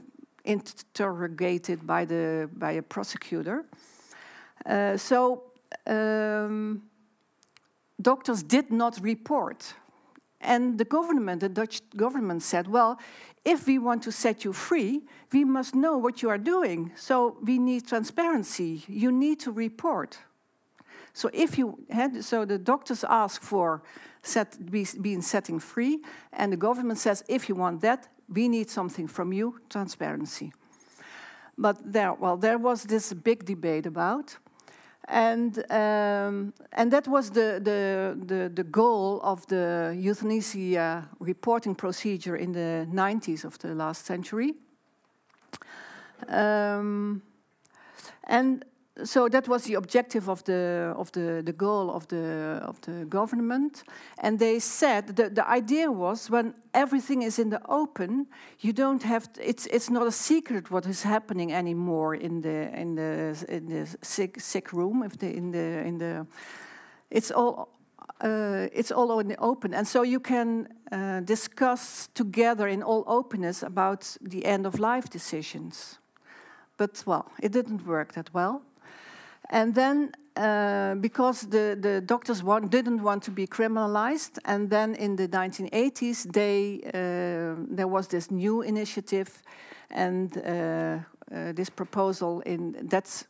interrogated 0.44 1.86
by, 1.86 2.04
the, 2.04 2.50
by 2.52 2.72
a 2.72 2.82
prosecutor. 2.82 3.64
Uh, 4.66 4.98
so, 4.98 5.44
um, 5.86 6.82
doctors 8.02 8.42
did 8.42 8.70
not 8.70 9.00
report. 9.00 9.74
And 10.42 10.76
the 10.76 10.84
government, 10.84 11.40
the 11.40 11.48
Dutch 11.48 11.80
government 11.96 12.42
said, 12.42 12.66
well, 12.66 12.98
if 13.44 13.66
we 13.66 13.78
want 13.78 14.02
to 14.04 14.12
set 14.12 14.44
you 14.44 14.52
free, 14.52 15.02
we 15.32 15.44
must 15.44 15.74
know 15.74 15.96
what 15.96 16.22
you 16.22 16.30
are 16.30 16.38
doing. 16.38 16.92
So 16.94 17.36
we 17.42 17.58
need 17.58 17.86
transparency. 17.86 18.84
You 18.86 19.10
need 19.10 19.40
to 19.40 19.50
report. 19.50 20.18
So 21.12 21.28
if 21.32 21.58
you 21.58 21.78
had, 21.90 22.24
so 22.24 22.44
the 22.44 22.58
doctors 22.58 23.04
ask 23.08 23.42
for 23.42 23.82
set, 24.22 24.70
be, 24.70 24.86
being 25.00 25.22
setting 25.22 25.58
free, 25.58 26.00
and 26.32 26.52
the 26.52 26.56
government 26.56 26.98
says, 26.98 27.24
if 27.28 27.48
you 27.48 27.54
want 27.54 27.80
that, 27.82 28.08
we 28.28 28.48
need 28.48 28.70
something 28.70 29.08
from 29.08 29.32
you, 29.32 29.60
transparency. 29.68 30.52
But 31.58 31.92
there, 31.92 32.14
well, 32.14 32.36
there 32.36 32.58
was 32.58 32.84
this 32.84 33.12
big 33.12 33.44
debate 33.44 33.86
about, 33.86 34.36
and 35.08 35.58
um, 35.70 36.54
and 36.72 36.92
that 36.92 37.08
was 37.08 37.30
the, 37.30 37.60
the 37.62 38.16
the 38.24 38.48
the 38.54 38.64
goal 38.64 39.20
of 39.22 39.46
the 39.46 39.94
euthanasia 39.98 41.08
reporting 41.18 41.74
procedure 41.74 42.36
in 42.36 42.52
the 42.52 42.86
90s 42.92 43.44
of 43.44 43.58
the 43.58 43.74
last 43.74 44.06
century. 44.06 44.54
Um, 46.28 47.22
and 48.24 48.64
so 49.04 49.28
that 49.28 49.48
was 49.48 49.64
the 49.64 49.74
objective 49.74 50.28
of 50.28 50.44
the 50.44 50.92
of 50.96 51.10
the 51.12 51.42
the 51.42 51.52
goal 51.52 51.90
of 51.90 52.06
the 52.08 52.60
of 52.62 52.80
the 52.82 53.06
government. 53.06 53.84
And 54.18 54.38
they 54.38 54.58
said 54.58 55.16
the 55.16 55.30
the 55.30 55.48
idea 55.48 55.90
was 55.90 56.30
when 56.30 56.54
everything 56.74 57.22
is 57.22 57.38
in 57.38 57.50
the 57.50 57.60
open 57.68 58.26
you 58.60 58.72
don't 58.72 59.02
have 59.02 59.32
to, 59.32 59.48
it's 59.48 59.66
it's 59.66 59.88
not 59.88 60.06
a 60.06 60.12
secret 60.12 60.70
what 60.70 60.86
is 60.86 61.02
happening 61.02 61.52
anymore 61.52 62.14
in 62.14 62.42
the 62.42 62.70
in 62.78 62.94
the 62.94 63.44
in 63.48 63.66
the 63.66 63.96
sick 64.02 64.40
sick 64.40 64.72
room 64.72 65.02
if 65.02 65.16
the 65.16 65.36
in 65.36 65.52
the 65.52 65.86
in 65.86 65.98
the 65.98 66.26
it's 67.10 67.30
all 67.30 67.68
uh, 68.20 68.68
it's 68.72 68.92
all 68.92 69.18
in 69.20 69.28
the 69.28 69.36
open. 69.38 69.74
And 69.74 69.88
so 69.88 70.02
you 70.02 70.20
can 70.20 70.68
uh, 70.92 71.20
discuss 71.20 72.08
together 72.14 72.68
in 72.68 72.82
all 72.82 73.04
openness 73.06 73.62
about 73.62 74.16
the 74.20 74.44
end 74.44 74.66
of 74.66 74.78
life 74.78 75.08
decisions. 75.08 75.98
But 76.76 77.02
well 77.06 77.32
it 77.40 77.52
didn't 77.52 77.86
work 77.86 78.12
that 78.12 78.34
well 78.34 78.62
and 79.52 79.74
then, 79.74 80.12
uh, 80.34 80.94
because 80.94 81.42
the, 81.42 81.76
the 81.78 82.00
doctors 82.00 82.42
didn't 82.68 83.02
want 83.02 83.22
to 83.22 83.30
be 83.30 83.46
criminalized, 83.46 84.38
and 84.44 84.68
then 84.68 84.94
in 84.94 85.14
the 85.16 85.28
1980s, 85.28 86.32
they, 86.32 86.80
uh, 86.86 87.62
there 87.68 87.86
was 87.86 88.08
this 88.08 88.30
new 88.30 88.62
initiative 88.62 89.42
and 89.90 90.38
uh, 90.38 90.98
uh 91.30 91.52
this 91.52 91.70
proposal 91.70 92.40
in 92.40 92.74
that's 92.88 93.26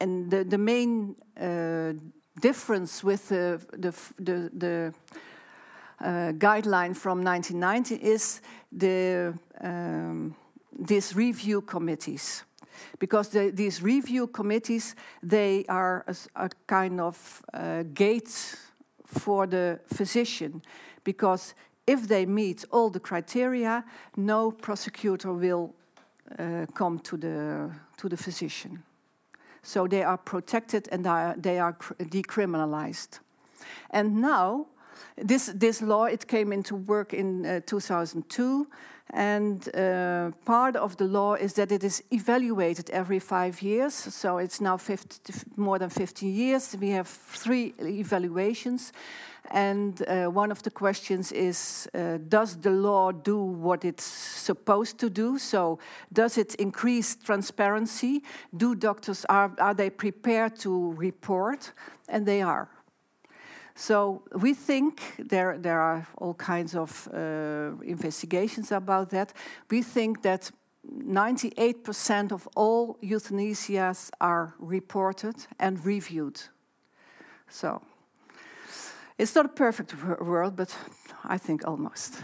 and 0.00 0.30
the, 0.30 0.44
the 0.44 0.58
main 0.58 1.16
uh, 1.40 1.92
difference 2.40 3.02
with 3.02 3.28
the, 3.28 3.60
the, 3.72 3.92
the, 4.18 4.50
the 4.56 4.94
uh, 6.00 6.32
guideline 6.32 6.96
from 6.96 7.22
1990 7.22 7.94
is 7.96 8.40
the 8.72 9.34
um, 9.60 10.34
these 10.78 11.14
review 11.14 11.60
committees 11.62 12.44
because 12.98 13.28
the, 13.28 13.50
these 13.50 13.82
review 13.82 14.26
committees 14.26 14.94
they 15.22 15.64
are 15.68 16.04
a, 16.06 16.44
a 16.44 16.50
kind 16.66 17.00
of 17.00 17.42
uh, 17.52 17.82
gate 17.94 18.56
for 19.06 19.46
the 19.46 19.78
physician 19.92 20.62
because 21.04 21.54
if 21.86 22.08
they 22.08 22.26
meet 22.26 22.64
all 22.70 22.90
the 22.90 23.00
criteria 23.00 23.84
no 24.16 24.50
prosecutor 24.50 25.32
will 25.32 25.74
uh, 26.38 26.66
come 26.74 26.98
to 26.98 27.16
the 27.16 27.70
to 27.96 28.08
the 28.08 28.16
physician 28.16 28.82
So 29.64 29.86
they 29.86 30.02
are 30.02 30.18
protected 30.18 30.88
and 30.92 31.04
they 31.42 31.58
are 31.58 31.72
decriminalized. 31.98 33.20
And 33.90 34.20
now, 34.20 34.66
this, 35.16 35.46
this 35.54 35.80
law, 35.80 36.04
it 36.04 36.28
came 36.28 36.52
into 36.52 36.76
work 36.76 37.14
in 37.14 37.46
uh, 37.46 37.60
2002, 37.66 38.68
and 39.10 39.68
uh, 39.76 40.30
part 40.44 40.76
of 40.76 40.96
the 40.96 41.04
law 41.04 41.34
is 41.34 41.52
that 41.54 41.70
it 41.70 41.84
is 41.84 42.02
evaluated 42.10 42.90
every 42.90 43.18
five 43.18 43.60
years. 43.62 43.94
So 43.94 44.38
it's 44.38 44.60
now 44.60 44.76
50, 44.76 45.32
more 45.56 45.78
than 45.78 45.90
15 45.90 46.34
years. 46.34 46.76
We 46.80 46.90
have 46.90 47.06
three 47.06 47.74
evaluations. 47.80 48.92
And 49.50 50.02
uh, 50.08 50.26
one 50.26 50.50
of 50.50 50.62
the 50.62 50.70
questions 50.70 51.30
is 51.30 51.88
uh, 51.94 52.16
Does 52.28 52.56
the 52.56 52.70
law 52.70 53.12
do 53.12 53.36
what 53.36 53.84
it's 53.84 54.04
supposed 54.04 54.98
to 55.00 55.10
do? 55.10 55.38
So, 55.38 55.78
does 56.10 56.38
it 56.38 56.54
increase 56.54 57.14
transparency? 57.14 58.22
Do 58.56 58.74
doctors, 58.74 59.26
are, 59.28 59.52
are 59.58 59.74
they 59.74 59.90
prepared 59.90 60.56
to 60.60 60.92
report? 60.92 61.72
And 62.08 62.24
they 62.24 62.40
are. 62.40 62.68
So 63.74 64.22
we 64.32 64.54
think 64.54 65.00
there, 65.18 65.58
there 65.58 65.80
are 65.80 66.06
all 66.18 66.34
kinds 66.34 66.76
of 66.76 67.08
uh, 67.12 67.72
investigations 67.82 68.70
about 68.70 69.10
that. 69.10 69.32
We 69.70 69.82
think 69.82 70.22
that 70.22 70.50
98% 70.86 72.32
of 72.32 72.48
all 72.54 72.98
euthanasias 73.02 74.10
are 74.20 74.54
reported 74.58 75.34
and 75.58 75.84
reviewed. 75.84 76.40
So 77.48 77.82
it's 79.18 79.34
not 79.34 79.46
a 79.46 79.48
perfect 79.48 79.94
world, 80.20 80.56
but 80.56 80.76
I 81.24 81.38
think 81.38 81.66
almost. 81.66 82.22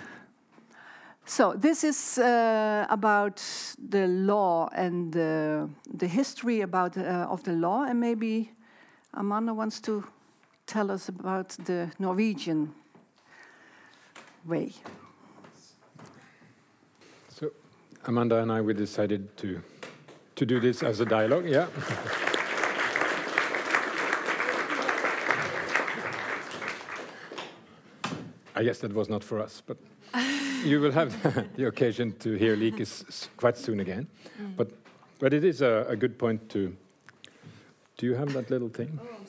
So 1.24 1.54
this 1.54 1.84
is 1.84 2.18
uh, 2.18 2.86
about 2.90 3.42
the 3.78 4.06
law 4.06 4.68
and 4.72 5.16
uh, 5.16 5.66
the 5.98 6.08
history 6.08 6.60
about 6.60 6.96
uh, 6.96 7.28
of 7.30 7.42
the 7.44 7.52
law, 7.52 7.84
and 7.84 8.00
maybe 8.00 8.50
Amanda 9.14 9.54
wants 9.54 9.80
to 9.82 10.04
tell 10.70 10.92
us 10.92 11.08
about 11.08 11.48
the 11.64 11.90
Norwegian 11.98 12.72
way. 14.46 14.72
So, 17.28 17.50
Amanda 18.04 18.36
and 18.36 18.52
I, 18.52 18.60
we 18.60 18.72
decided 18.74 19.36
to 19.38 19.60
to 20.36 20.46
do 20.46 20.60
this 20.60 20.82
as 20.82 21.00
a 21.00 21.04
dialogue. 21.04 21.46
Yeah. 21.46 21.66
I 28.54 28.62
guess 28.62 28.78
that 28.78 28.92
was 28.94 29.08
not 29.08 29.24
for 29.24 29.40
us, 29.40 29.62
but 29.66 29.76
you 30.64 30.80
will 30.80 30.92
have 30.92 31.10
the 31.56 31.66
occasion 31.66 32.12
to 32.20 32.36
hear 32.36 32.54
Lieke's 32.54 33.28
quite 33.36 33.58
soon 33.58 33.80
again. 33.80 34.06
Mm. 34.40 34.56
But 34.56 34.70
but 35.18 35.34
it 35.34 35.44
is 35.44 35.62
a, 35.62 35.86
a, 35.88 35.96
good 35.96 36.16
point 36.16 36.48
to. 36.50 36.76
Do 37.98 38.06
you 38.06 38.14
have 38.14 38.32
that 38.32 38.50
little 38.50 38.68
thing? 38.68 39.00
Oh. 39.02 39.19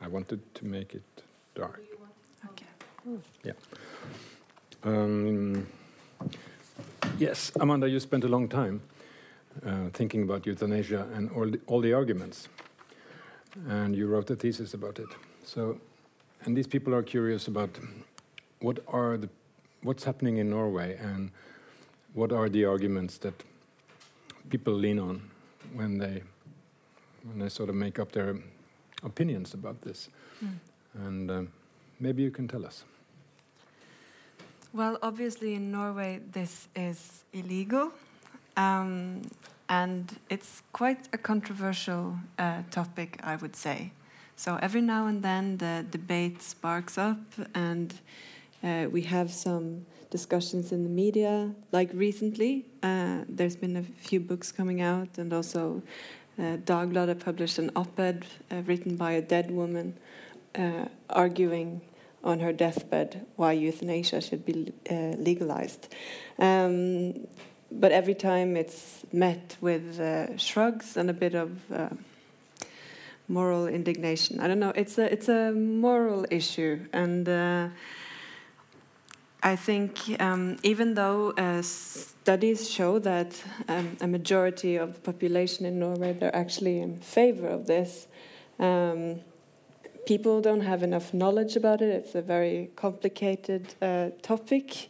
I 0.00 0.08
wanted 0.08 0.40
to 0.54 0.64
make 0.64 0.94
it 0.94 1.02
dark. 1.54 1.82
Okay. 2.44 2.66
Yeah. 3.44 3.52
Um, 4.84 5.66
yes, 7.18 7.52
Amanda, 7.60 7.88
you 7.88 8.00
spent 8.00 8.24
a 8.24 8.28
long 8.28 8.48
time 8.48 8.80
uh, 9.66 9.88
thinking 9.92 10.22
about 10.22 10.46
euthanasia 10.46 11.06
and 11.14 11.30
all 11.32 11.50
the, 11.50 11.60
all 11.66 11.80
the 11.80 11.92
arguments, 11.92 12.48
and 13.68 13.96
you 13.96 14.06
wrote 14.06 14.30
a 14.30 14.36
thesis 14.36 14.74
about 14.74 14.98
it. 14.98 15.08
So, 15.44 15.80
and 16.44 16.56
these 16.56 16.66
people 16.68 16.94
are 16.94 17.02
curious 17.02 17.48
about 17.48 17.70
what 18.60 18.78
are 18.88 19.16
the 19.16 19.28
what's 19.82 20.04
happening 20.04 20.38
in 20.38 20.50
Norway 20.50 20.96
and 20.96 21.30
what 22.14 22.32
are 22.32 22.48
the 22.48 22.64
arguments 22.64 23.18
that 23.18 23.34
people 24.50 24.72
lean 24.72 24.98
on 24.98 25.22
when 25.74 25.98
they 25.98 26.22
when 27.24 27.38
they 27.38 27.48
sort 27.48 27.68
of 27.68 27.74
make 27.74 27.98
up 27.98 28.12
their 28.12 28.36
opinions 29.02 29.54
about 29.54 29.82
this. 29.82 30.08
Mm. 30.44 30.58
And 30.94 31.30
um, 31.30 31.48
maybe 32.00 32.22
you 32.22 32.30
can 32.30 32.48
tell 32.48 32.64
us. 32.66 32.84
Well, 34.72 34.98
obviously, 35.02 35.54
in 35.54 35.70
Norway, 35.70 36.20
this 36.32 36.68
is 36.74 37.24
illegal. 37.32 37.92
Um, 38.56 39.22
and 39.68 40.18
it's 40.30 40.62
quite 40.72 41.08
a 41.12 41.18
controversial 41.18 42.16
uh, 42.38 42.62
topic, 42.70 43.18
I 43.22 43.36
would 43.36 43.56
say. 43.56 43.92
So 44.36 44.58
every 44.62 44.80
now 44.80 45.06
and 45.06 45.22
then 45.22 45.58
the 45.58 45.84
debate 45.90 46.42
sparks 46.42 46.96
up, 46.96 47.18
and 47.54 47.92
uh, 48.62 48.86
we 48.90 49.02
have 49.02 49.32
some 49.32 49.86
discussions 50.10 50.72
in 50.72 50.84
the 50.84 50.88
media. 50.88 51.50
Like 51.72 51.90
recently, 51.92 52.64
uh, 52.82 53.24
there's 53.28 53.56
been 53.56 53.76
a 53.76 53.82
few 53.82 54.20
books 54.20 54.52
coming 54.52 54.80
out, 54.80 55.18
and 55.18 55.32
also 55.32 55.82
uh, 56.38 56.56
Dagbladet 56.64 57.18
published 57.18 57.58
an 57.58 57.70
op-ed 57.74 58.24
uh, 58.50 58.62
written 58.66 58.96
by 58.96 59.12
a 59.12 59.22
dead 59.22 59.50
woman 59.50 59.94
uh, 60.54 60.86
arguing 61.10 61.80
on 62.24 62.40
her 62.40 62.52
deathbed 62.52 63.26
why 63.36 63.52
euthanasia 63.52 64.20
should 64.20 64.44
be 64.44 64.72
legalized. 65.18 65.94
Um, 66.38 67.26
but 67.70 67.92
every 67.92 68.14
time 68.14 68.56
it's 68.56 69.04
met 69.12 69.56
with 69.60 70.00
shrugs 70.40 70.96
and 70.96 71.10
a 71.10 71.12
bit 71.12 71.34
of 71.34 71.50
moral 73.28 73.68
indignation. 73.68 74.40
I 74.40 74.48
don't 74.48 74.58
know. 74.58 74.72
It's 74.74 74.98
a 74.98 75.12
it's 75.12 75.28
a 75.28 75.52
moral 75.52 76.24
issue, 76.30 76.86
and 76.92 77.28
I 79.42 79.54
think 79.54 80.20
um, 80.20 80.56
even 80.62 80.94
though 80.94 81.32
studies 81.62 82.68
show 82.68 82.98
that 82.98 83.42
um, 83.68 83.96
a 84.00 84.06
majority 84.06 84.76
of 84.76 84.94
the 84.94 85.00
population 85.00 85.64
in 85.64 85.78
Norway 85.78 86.14
are 86.20 86.34
actually 86.34 86.80
in 86.80 86.98
favor 86.98 87.46
of 87.46 87.66
this. 87.66 88.08
Um, 88.58 89.20
people 90.06 90.40
don't 90.40 90.62
have 90.62 90.82
enough 90.82 91.14
knowledge 91.14 91.56
about 91.56 91.80
it. 91.80 91.88
It's 91.88 92.14
a 92.14 92.22
very 92.22 92.70
complicated 92.76 93.74
uh, 93.80 94.10
topic, 94.22 94.88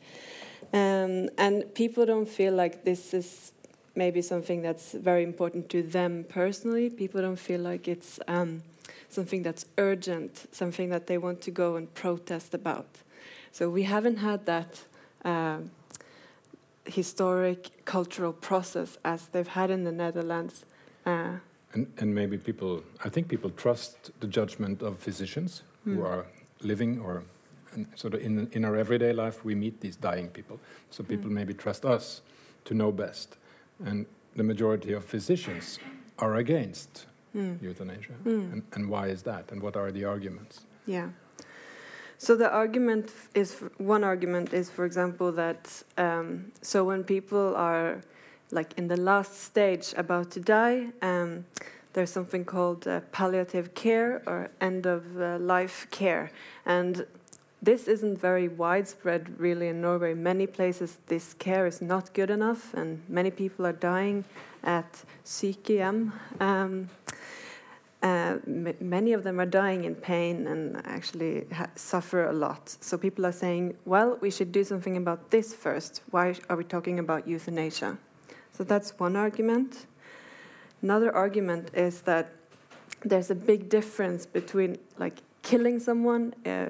um, 0.73 1.29
and 1.37 1.75
people 1.75 2.07
don't 2.07 2.29
feel 2.29 2.55
like 2.55 2.85
this 2.85 3.13
is 3.13 3.53
maybe 3.95 4.23
something 4.23 4.63
that's 4.63 4.93
very 4.93 5.25
important 5.25 5.69
to 5.71 5.83
them 5.83 6.25
personally. 6.29 6.89
People 6.89 7.21
don't 7.21 7.39
feel 7.39 7.61
like 7.61 7.87
it's 7.87 8.19
um, 8.29 8.63
something 9.09 9.43
that's 9.43 9.67
urgent, 9.77 10.47
something 10.53 10.89
that 10.89 11.07
they 11.07 11.19
want 11.19 11.41
to 11.43 11.51
go 11.51 11.77
and 11.77 11.93
protest 11.95 12.55
about. 12.55 12.87
So 13.53 13.71
we 13.71 13.85
haven't 13.85 14.19
had 14.19 14.47
that. 14.47 14.85
Uh, 15.25 15.59
historic 16.89 17.85
cultural 17.85 18.33
process 18.33 18.99
as 19.05 19.27
they've 19.27 19.49
had 19.49 19.71
in 19.71 19.85
the 19.85 19.93
Netherlands. 19.93 20.65
Uh, 21.07 21.35
and, 21.75 21.87
and, 21.99 22.15
maybe 22.15 22.39
people, 22.39 22.83
I 23.05 23.09
think 23.09 23.29
people 23.29 23.51
trust 23.51 24.11
the 24.21 24.27
judgment 24.27 24.83
of 24.83 24.99
physicians 24.99 25.63
mm. 25.87 25.95
who 25.95 26.01
hmm. 26.01 26.07
are 26.07 26.27
living 26.63 26.99
or 27.01 27.23
sort 27.95 28.15
of 28.15 28.23
in, 28.23 28.49
in 28.53 28.65
our 28.65 28.77
everyday 28.77 29.13
life, 29.13 29.45
we 29.45 29.55
meet 29.55 29.81
these 29.81 29.97
dying 29.97 30.29
people. 30.29 30.59
So 30.91 31.03
hmm. 31.03 31.11
people 31.11 31.31
mm. 31.31 31.35
maybe 31.35 31.55
trust 31.55 31.85
us 31.85 32.23
to 32.65 32.75
know 32.75 32.91
best. 32.91 33.37
And 33.85 34.07
the 34.35 34.43
majority 34.43 34.93
of 34.93 35.05
physicians 35.05 35.79
are 36.19 36.37
against 36.37 37.07
mm. 37.37 37.61
euthanasia. 37.63 38.15
Hmm. 38.25 38.53
And, 38.53 38.63
and 38.73 38.89
why 38.89 39.09
is 39.09 39.23
that? 39.23 39.53
And 39.53 39.63
what 39.63 39.77
are 39.77 39.93
the 39.93 40.05
arguments? 40.05 40.63
Yeah. 40.87 41.11
So 42.21 42.35
the 42.35 42.51
argument 42.51 43.13
is 43.35 43.63
one 43.79 44.03
argument 44.03 44.53
is, 44.53 44.69
for 44.69 44.85
example, 44.85 45.31
that 45.33 45.85
um, 45.97 46.51
so 46.63 46.85
when 46.85 47.05
people 47.05 47.55
are 47.55 48.01
like 48.51 48.73
in 48.77 48.89
the 48.89 48.97
last 48.97 49.41
stage 49.41 49.95
about 49.97 50.33
to 50.33 50.41
die, 50.41 50.89
um, 51.01 51.45
there's 51.93 52.11
something 52.11 52.45
called 52.45 52.89
uh, 52.89 53.01
palliative 53.13 53.75
care 53.75 54.23
or 54.27 54.51
end 54.61 54.85
of 54.87 55.05
uh, 55.21 55.39
life 55.39 55.87
care, 55.91 56.31
and 56.67 57.07
this 57.63 57.89
isn't 57.89 58.21
very 58.21 58.49
widespread 58.49 59.39
really 59.39 59.69
in 59.69 59.81
Norway. 59.81 60.15
Many 60.15 60.47
places 60.47 60.99
this 61.07 61.35
care 61.35 61.67
is 61.67 61.81
not 61.81 62.15
good 62.15 62.31
enough, 62.31 62.75
and 62.75 63.01
many 63.09 63.31
people 63.31 63.65
are 63.67 63.73
dying 63.73 64.25
at 64.65 65.05
sykehjem. 65.25 66.13
Um, 66.41 66.89
uh, 68.03 68.37
many 68.45 69.13
of 69.13 69.25
them 69.25 69.41
are 69.41 69.47
dying 69.47 69.85
in 69.85 69.95
pain 69.95 70.47
and 70.47 70.81
actually 70.87 71.47
suffer 71.75 72.29
a 72.29 72.33
lot. 72.33 72.77
So 72.81 72.97
people 72.97 73.27
are 73.27 73.33
saying, 73.33 73.77
well, 73.85 74.19
we 74.21 74.31
should 74.31 74.53
do 74.53 74.63
something 74.63 74.97
about 74.97 75.31
this 75.31 75.53
first. 75.53 76.03
Why 76.11 76.35
are 76.49 76.57
we 76.57 76.65
talking 76.65 77.01
about 77.01 77.27
euthanasia? 77.27 77.99
So 78.53 78.63
that's 78.63 78.99
one 78.99 79.17
argument. 79.17 79.87
Another 80.81 81.15
argument 81.15 81.71
is 81.75 82.03
that 82.03 82.33
there's 83.05 83.31
a 83.31 83.35
big 83.35 83.69
difference 83.69 84.27
between 84.27 84.79
like 84.99 85.19
killing 85.43 85.81
someone. 85.81 86.35
Uh, 86.47 86.67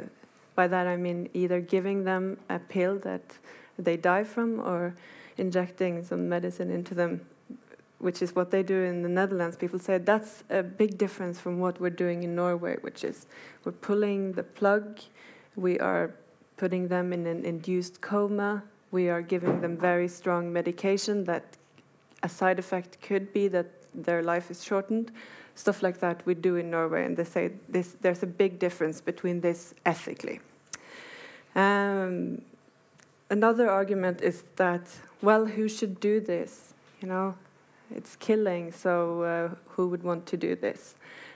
by 0.54 0.66
that 0.66 0.86
I 0.86 0.96
mean 0.96 1.28
either 1.34 1.60
giving 1.60 2.04
them 2.04 2.38
a 2.48 2.58
pill 2.58 2.98
that 3.00 3.22
they 3.78 3.96
die 3.96 4.24
from 4.24 4.60
or 4.60 4.96
injecting 5.36 6.04
some 6.04 6.28
medicine 6.28 6.70
into 6.70 6.94
them 6.94 7.20
which 7.98 8.22
is 8.22 8.34
what 8.34 8.50
they 8.50 8.62
do 8.62 8.82
in 8.82 9.02
the 9.02 9.08
Netherlands, 9.08 9.56
people 9.56 9.78
say 9.78 9.98
that's 9.98 10.44
a 10.50 10.62
big 10.62 10.96
difference 10.96 11.40
from 11.40 11.58
what 11.58 11.80
we're 11.80 11.90
doing 11.90 12.22
in 12.22 12.34
Norway, 12.34 12.76
which 12.80 13.02
is 13.04 13.26
we're 13.64 13.72
pulling 13.72 14.32
the 14.32 14.42
plug, 14.42 15.00
we 15.56 15.78
are 15.80 16.14
putting 16.56 16.88
them 16.88 17.12
in 17.12 17.26
an 17.26 17.44
induced 17.44 18.00
coma, 18.00 18.62
we 18.90 19.08
are 19.08 19.22
giving 19.22 19.60
them 19.60 19.76
very 19.76 20.08
strong 20.08 20.52
medication 20.52 21.24
that 21.24 21.44
a 22.22 22.28
side 22.28 22.58
effect 22.58 23.00
could 23.02 23.32
be 23.32 23.48
that 23.48 23.66
their 23.94 24.22
life 24.22 24.50
is 24.50 24.64
shortened. 24.64 25.10
Stuff 25.54 25.82
like 25.82 25.98
that 25.98 26.24
we 26.24 26.34
do 26.34 26.54
in 26.54 26.70
Norway, 26.70 27.04
and 27.04 27.16
they 27.16 27.24
say 27.24 27.50
this, 27.68 27.96
there's 28.00 28.22
a 28.22 28.28
big 28.28 28.60
difference 28.60 29.00
between 29.00 29.40
this 29.40 29.74
ethically. 29.84 30.40
Um, 31.56 32.42
another 33.28 33.68
argument 33.68 34.20
is 34.20 34.44
that, 34.54 34.82
well, 35.20 35.46
who 35.46 35.68
should 35.68 35.98
do 35.98 36.20
this? 36.20 36.74
You 37.00 37.08
know, 37.08 37.34
it's 37.94 38.16
killing, 38.16 38.72
so 38.72 39.22
uh, 39.22 39.54
who 39.68 39.88
would 39.88 40.02
want 40.02 40.26
to 40.26 40.36
do 40.36 40.54
this? 40.54 40.94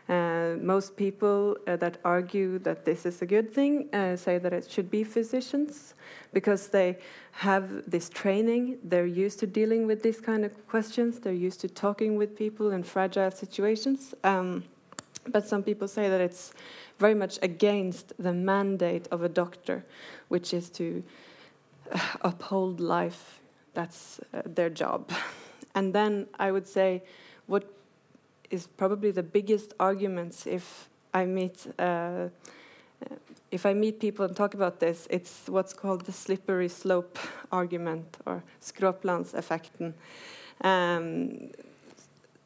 Uh, 0.08 0.56
most 0.60 0.96
people 0.96 1.56
uh, 1.66 1.76
that 1.76 1.98
argue 2.04 2.58
that 2.58 2.84
this 2.84 3.06
is 3.06 3.22
a 3.22 3.26
good 3.26 3.50
thing 3.50 3.88
uh, 3.94 4.16
say 4.16 4.36
that 4.36 4.52
it 4.52 4.68
should 4.68 4.90
be 4.90 5.04
physicians 5.04 5.94
because 6.32 6.68
they 6.68 6.98
have 7.30 7.88
this 7.88 8.08
training, 8.08 8.78
they're 8.82 9.06
used 9.06 9.38
to 9.38 9.46
dealing 9.46 9.86
with 9.86 10.02
these 10.02 10.20
kind 10.20 10.44
of 10.44 10.66
questions, 10.66 11.20
they're 11.20 11.32
used 11.32 11.60
to 11.60 11.68
talking 11.68 12.16
with 12.16 12.36
people 12.36 12.72
in 12.72 12.82
fragile 12.82 13.30
situations. 13.30 14.14
Um, 14.24 14.64
but 15.28 15.46
some 15.46 15.62
people 15.62 15.86
say 15.86 16.08
that 16.08 16.20
it's 16.20 16.52
very 16.98 17.14
much 17.14 17.38
against 17.42 18.12
the 18.18 18.32
mandate 18.32 19.06
of 19.10 19.22
a 19.22 19.28
doctor, 19.28 19.84
which 20.28 20.52
is 20.52 20.68
to 20.70 21.02
uh, 21.92 21.98
uphold 22.22 22.80
life. 22.80 23.40
That's 23.74 24.20
uh, 24.34 24.42
their 24.44 24.70
job. 24.70 25.10
And 25.74 25.92
then 25.92 26.26
I 26.38 26.50
would 26.50 26.66
say 26.66 27.02
what 27.46 27.64
is 28.50 28.66
probably 28.66 29.10
the 29.10 29.22
biggest 29.22 29.74
arguments 29.80 30.46
if 30.46 30.88
I 31.14 31.26
meet 31.26 31.66
uh, 31.78 32.28
if 33.50 33.66
I 33.66 33.74
meet 33.74 34.00
people 34.00 34.24
and 34.24 34.34
talk 34.34 34.54
about 34.54 34.80
this, 34.80 35.06
it's 35.10 35.46
what's 35.46 35.74
called 35.74 36.06
the 36.06 36.12
slippery 36.12 36.68
slope 36.68 37.18
argument 37.52 38.16
or 38.24 38.42
skråplanseffekten, 38.62 39.92
um, 40.62 41.50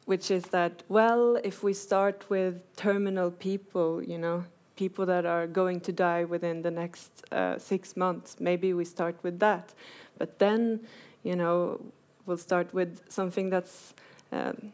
which 0.05 0.29
is 0.29 0.43
that 0.45 0.83
well, 0.89 1.37
if 1.43 1.63
we 1.63 1.73
start 1.73 2.25
with 2.29 2.61
terminal 2.75 3.31
people, 3.31 4.03
you 4.03 4.17
know, 4.17 4.43
people 4.75 5.05
that 5.05 5.25
are 5.25 5.47
going 5.47 5.79
to 5.81 5.91
die 5.91 6.25
within 6.25 6.61
the 6.61 6.71
next 6.71 7.23
uh, 7.31 7.57
six 7.57 7.95
months, 7.95 8.35
maybe 8.39 8.73
we 8.73 8.83
start 8.85 9.15
with 9.23 9.39
that, 9.39 9.73
but 10.17 10.39
then, 10.39 10.81
you 11.23 11.35
know, 11.35 11.79
we'll 12.27 12.37
start 12.37 12.73
with 12.73 13.01
something 13.09 13.49
that's 13.49 13.93
um, 14.31 14.73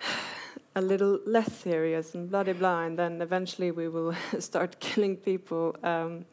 a 0.76 0.80
little 0.80 1.20
less 1.24 1.52
serious 1.52 2.14
and 2.14 2.30
blah 2.30 2.42
blah 2.42 2.52
blah, 2.52 2.82
and 2.82 2.98
then 2.98 3.20
eventually 3.20 3.70
we 3.70 3.88
will 3.88 4.14
start 4.38 4.80
killing 4.80 5.16
people 5.16 5.76
um, 5.82 6.24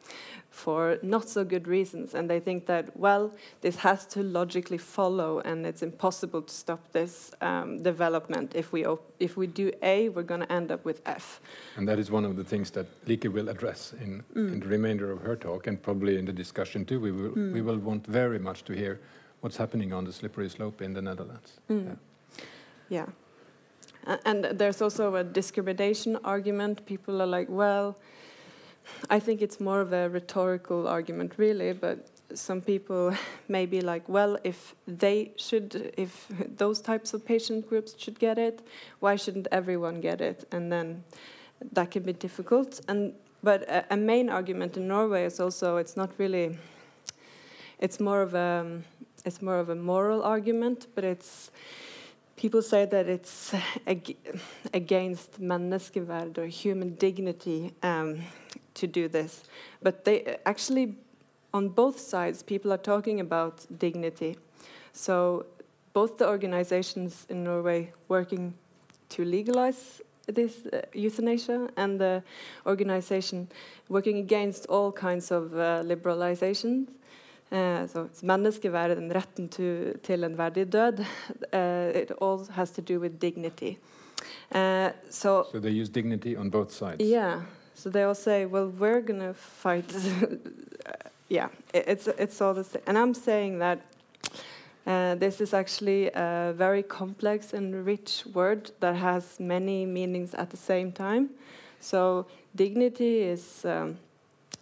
for 0.50 0.98
not 1.02 1.28
so 1.28 1.44
good 1.44 1.66
reasons. 1.66 2.14
And 2.14 2.28
they 2.28 2.40
think 2.40 2.66
that 2.66 2.96
well, 2.96 3.32
this 3.60 3.76
has 3.76 4.06
to 4.06 4.22
logically 4.22 4.78
follow, 4.78 5.40
and 5.40 5.66
it's 5.66 5.82
impossible 5.82 6.42
to 6.42 6.54
stop 6.54 6.92
this 6.92 7.32
um, 7.40 7.82
development. 7.82 8.52
If 8.54 8.72
we 8.72 8.86
if 9.18 9.36
we 9.36 9.46
do 9.46 9.72
A, 9.82 10.08
we're 10.08 10.22
going 10.22 10.40
to 10.40 10.52
end 10.52 10.70
up 10.70 10.84
with 10.84 11.02
F. 11.06 11.40
And 11.76 11.86
that 11.88 11.98
is 11.98 12.10
one 12.10 12.24
of 12.24 12.36
the 12.36 12.44
things 12.44 12.70
that 12.72 12.86
Lieke 13.06 13.32
will 13.32 13.48
address 13.48 13.94
in, 14.00 14.22
mm. 14.34 14.52
in 14.52 14.60
the 14.60 14.66
remainder 14.66 15.10
of 15.10 15.20
her 15.22 15.36
talk, 15.36 15.66
and 15.66 15.80
probably 15.80 16.18
in 16.18 16.24
the 16.24 16.32
discussion 16.32 16.84
too. 16.84 17.00
We 17.00 17.12
will 17.12 17.30
mm. 17.30 17.52
we 17.52 17.62
will 17.62 17.78
want 17.78 18.06
very 18.06 18.38
much 18.38 18.64
to 18.64 18.72
hear 18.72 19.00
what's 19.42 19.58
happening 19.58 19.92
on 19.92 20.04
the 20.04 20.12
slippery 20.12 20.48
slope 20.48 20.80
in 20.80 20.94
the 20.94 21.02
Netherlands. 21.02 21.60
Mm. 21.68 21.98
yeah. 22.88 23.06
yeah. 24.06 24.16
And 24.24 24.44
there's 24.44 24.82
also 24.82 25.14
a 25.14 25.22
discrimination 25.22 26.16
argument. 26.24 26.86
People 26.86 27.22
are 27.22 27.26
like, 27.26 27.48
well, 27.48 27.96
I 29.10 29.20
think 29.20 29.42
it's 29.42 29.60
more 29.60 29.80
of 29.80 29.92
a 29.92 30.08
rhetorical 30.08 30.88
argument, 30.88 31.34
really, 31.36 31.72
but 31.72 32.08
some 32.34 32.60
people 32.60 33.14
may 33.48 33.66
be 33.66 33.80
like, 33.80 34.08
well, 34.08 34.38
if 34.42 34.74
they 34.86 35.32
should, 35.36 35.92
if 35.96 36.26
those 36.56 36.80
types 36.80 37.14
of 37.14 37.24
patient 37.24 37.68
groups 37.68 37.94
should 37.96 38.18
get 38.18 38.38
it, 38.38 38.62
why 39.00 39.16
shouldn't 39.16 39.46
everyone 39.52 40.00
get 40.00 40.20
it? 40.20 40.44
And 40.50 40.72
then 40.72 41.04
that 41.72 41.90
can 41.90 42.02
be 42.02 42.12
difficult. 42.12 42.80
And 42.88 43.14
but 43.42 43.62
a, 43.62 43.94
a 43.94 43.96
main 43.96 44.30
argument 44.30 44.76
in 44.76 44.88
Norway 44.88 45.24
is 45.24 45.40
also 45.40 45.76
it's 45.76 45.96
not 45.96 46.10
really, 46.18 46.58
it's 47.78 48.00
more 48.00 48.22
of 48.22 48.34
a, 48.34 48.80
it's 49.24 49.40
more 49.40 49.58
of 49.58 49.68
a 49.68 49.74
moral 49.74 50.22
argument, 50.22 50.86
but 50.94 51.04
it's 51.04 51.50
people 52.36 52.62
say 52.62 52.84
that 52.84 53.08
it's 53.08 53.54
ag 53.86 54.16
against 54.74 55.40
menneskeverd 55.40 56.38
or 56.38 56.46
human 56.46 56.94
dignity 56.94 57.72
um, 57.82 58.20
to 58.74 58.86
do 58.86 59.08
this. 59.08 59.44
But 59.82 60.04
they 60.04 60.38
actually, 60.44 60.94
on 61.52 61.68
both 61.68 61.98
sides, 61.98 62.42
people 62.42 62.72
are 62.72 62.82
talking 62.92 63.20
about 63.20 63.66
dignity. 63.78 64.36
So 64.92 65.46
both 65.92 66.18
the 66.18 66.28
organizations 66.28 67.26
in 67.28 67.44
Norway 67.44 67.92
working 68.08 68.54
to 69.10 69.24
legalize 69.24 70.00
this 70.26 70.66
uh, 70.72 70.80
euthanasia 70.94 71.68
and 71.76 72.00
the 72.00 72.22
organization 72.66 73.48
working 73.88 74.18
against 74.18 74.66
all 74.66 74.92
kinds 74.92 75.30
of 75.30 75.52
uh, 75.54 75.82
liberalization 75.84 76.86
so 77.86 78.04
it's 78.04 78.22
menneskeverd 78.22 78.98
and 78.98 79.12
retten 79.14 79.48
to, 79.48 79.92
til 80.02 80.24
en 80.24 80.38
verdig 80.38 80.72
død. 80.72 81.04
Uh, 81.52 81.90
it 82.02 82.12
all 82.20 82.46
has 82.50 82.70
to 82.70 82.82
do 82.82 82.98
with 82.98 83.20
dignity. 83.20 83.78
Uh, 84.54 84.90
so, 85.10 85.44
so 85.52 85.60
they 85.60 85.70
use 85.70 85.88
dignity 85.88 86.36
on 86.36 86.50
both 86.50 86.72
sides. 86.72 87.00
Yeah. 87.00 87.40
So 87.74 87.90
they 87.90 88.02
all 88.02 88.14
say, 88.14 88.46
well, 88.46 88.68
we're 88.68 89.00
gonna 89.00 89.34
fight. 89.34 89.94
yeah, 91.28 91.48
it, 91.74 91.84
it's 91.86 92.08
it's 92.18 92.40
all 92.40 92.54
the 92.54 92.64
same. 92.64 92.82
And 92.86 92.96
I'm 92.98 93.14
saying 93.14 93.58
that 93.58 93.80
uh, 94.86 95.14
this 95.14 95.40
is 95.40 95.54
actually 95.54 96.10
a 96.14 96.54
very 96.56 96.82
complex 96.82 97.52
and 97.52 97.86
rich 97.86 98.24
word 98.34 98.70
that 98.80 98.96
has 98.96 99.38
many 99.40 99.86
meanings 99.86 100.34
at 100.34 100.50
the 100.50 100.56
same 100.56 100.92
time. 100.92 101.30
So 101.80 102.26
dignity 102.54 103.22
is 103.22 103.64
um, 103.64 103.98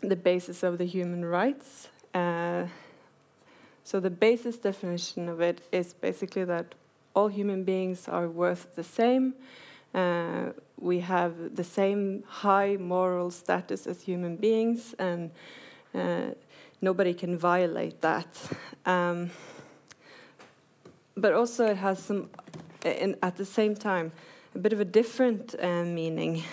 the 0.01 0.17
basis 0.17 0.63
of 0.63 0.79
the 0.79 0.87
human 0.87 1.25
rights. 1.25 1.89
Uh, 2.15 2.67
so 3.85 4.01
the 4.01 4.11
basis 4.11 4.57
definition 4.57 5.29
of 5.29 5.41
it 5.41 5.61
is 5.73 5.95
basically 5.95 6.45
that 6.45 6.75
all 7.15 7.29
human 7.29 7.65
beings 7.65 8.09
are 8.09 8.29
worth 8.29 8.75
the 8.77 8.85
same. 8.85 9.35
Uh, 9.95 10.53
we 10.79 11.01
have 11.01 11.57
the 11.57 11.65
same 11.65 12.23
high 12.27 12.77
moral 12.77 13.31
status 13.31 13.87
as 13.87 14.03
human 14.03 14.37
beings, 14.37 14.95
and 14.99 15.31
uh, 15.95 16.31
nobody 16.81 17.13
can 17.13 17.37
violate 17.37 18.01
that. 18.01 18.29
Um, 18.87 19.31
but 21.17 21.33
also, 21.33 21.67
it 21.67 21.77
has 21.77 21.99
some, 21.99 22.31
in, 22.85 23.17
at 23.23 23.37
the 23.37 23.45
same 23.45 23.75
time, 23.75 24.13
a 24.55 24.59
bit 24.59 24.73
of 24.73 24.81
a 24.81 24.85
different 24.85 25.55
uh, 25.61 25.85
meaning. 25.85 26.45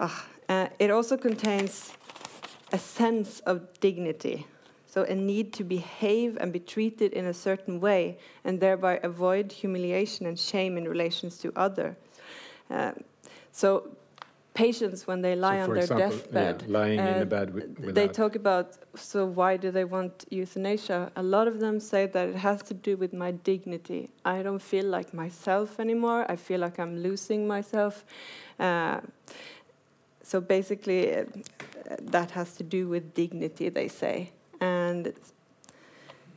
Ah, 0.00 0.26
uh, 0.48 0.68
it 0.78 0.90
also 0.90 1.16
contains 1.16 1.92
a 2.72 2.78
sense 2.78 3.40
of 3.40 3.80
dignity. 3.80 4.46
So, 4.86 5.04
a 5.04 5.14
need 5.14 5.54
to 5.54 5.64
behave 5.64 6.36
and 6.38 6.52
be 6.52 6.60
treated 6.60 7.14
in 7.14 7.24
a 7.24 7.32
certain 7.32 7.80
way 7.80 8.18
and 8.44 8.60
thereby 8.60 9.00
avoid 9.02 9.50
humiliation 9.50 10.26
and 10.26 10.38
shame 10.38 10.76
in 10.76 10.86
relations 10.86 11.38
to 11.38 11.52
other. 11.56 11.96
Uh, 12.70 12.92
so, 13.52 13.96
patients, 14.54 15.06
when 15.06 15.22
they 15.22 15.34
lie 15.34 15.58
so 15.58 15.62
on 15.64 15.68
their 15.70 15.84
example, 15.84 16.18
deathbed, 16.18 16.64
yeah, 16.66 16.78
lying 16.78 17.00
uh, 17.00 17.04
in 17.04 17.18
the 17.20 17.26
bed 17.26 17.54
with, 17.54 17.94
they 17.94 18.08
talk 18.08 18.36
about 18.36 18.76
so 18.94 19.24
why 19.24 19.56
do 19.56 19.70
they 19.70 19.84
want 19.84 20.24
euthanasia? 20.30 21.10
A 21.16 21.22
lot 21.22 21.48
of 21.48 21.60
them 21.60 21.80
say 21.80 22.06
that 22.06 22.28
it 22.28 22.36
has 22.36 22.62
to 22.64 22.74
do 22.74 22.96
with 22.96 23.12
my 23.12 23.30
dignity. 23.30 24.10
I 24.24 24.42
don't 24.42 24.62
feel 24.62 24.84
like 24.84 25.14
myself 25.14 25.80
anymore. 25.80 26.26
I 26.28 26.36
feel 26.36 26.60
like 26.60 26.78
I'm 26.78 26.98
losing 26.98 27.46
myself. 27.46 28.04
Uh, 28.58 29.00
so 30.22 30.40
basically, 30.40 31.14
uh, 31.14 31.24
that 32.00 32.30
has 32.32 32.54
to 32.56 32.62
do 32.62 32.88
with 32.88 33.14
dignity, 33.14 33.68
they 33.68 33.88
say. 33.88 34.30
And 34.60 35.12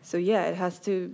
so, 0.02 0.18
yeah, 0.18 0.46
it 0.46 0.56
has 0.56 0.80
to 0.80 1.14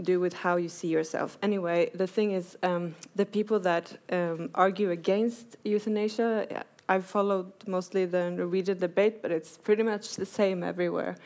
do 0.00 0.20
with 0.20 0.32
how 0.32 0.56
you 0.56 0.68
see 0.68 0.88
yourself. 0.88 1.38
Anyway, 1.42 1.90
the 1.94 2.06
thing 2.06 2.32
is, 2.32 2.56
um, 2.62 2.94
the 3.14 3.26
people 3.26 3.60
that 3.60 3.96
um, 4.10 4.50
argue 4.54 4.90
against 4.90 5.56
euthanasia, 5.64 6.64
I've 6.88 7.06
followed 7.06 7.52
mostly 7.66 8.06
the 8.06 8.30
Norwegian 8.30 8.78
debate, 8.78 9.22
but 9.22 9.30
it's 9.30 9.58
pretty 9.58 9.82
much 9.82 10.16
the 10.16 10.26
same 10.26 10.62
everywhere. 10.62 11.16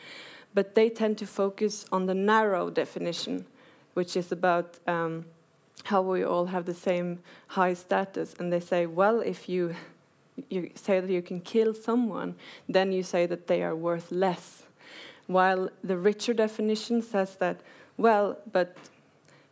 But 0.53 0.75
they 0.75 0.89
tend 0.89 1.17
to 1.19 1.27
focus 1.27 1.85
on 1.91 2.05
the 2.05 2.13
narrow 2.13 2.69
definition, 2.69 3.45
which 3.93 4.15
is 4.15 4.31
about 4.31 4.79
um, 4.87 5.25
how 5.85 6.01
we 6.01 6.23
all 6.23 6.45
have 6.45 6.65
the 6.65 6.73
same 6.73 7.19
high 7.47 7.73
status. 7.73 8.35
And 8.39 8.51
they 8.51 8.59
say, 8.59 8.85
well, 8.85 9.21
if 9.21 9.49
you 9.49 9.75
you 10.49 10.71
say 10.75 10.99
that 10.99 11.09
you 11.09 11.21
can 11.21 11.41
kill 11.41 11.73
someone, 11.73 12.35
then 12.69 12.91
you 12.91 13.03
say 13.03 13.25
that 13.25 13.47
they 13.47 13.63
are 13.63 13.75
worth 13.75 14.11
less. 14.11 14.63
While 15.27 15.69
the 15.83 15.97
richer 15.97 16.33
definition 16.33 17.01
says 17.01 17.35
that, 17.37 17.61
well, 17.97 18.37
but 18.51 18.77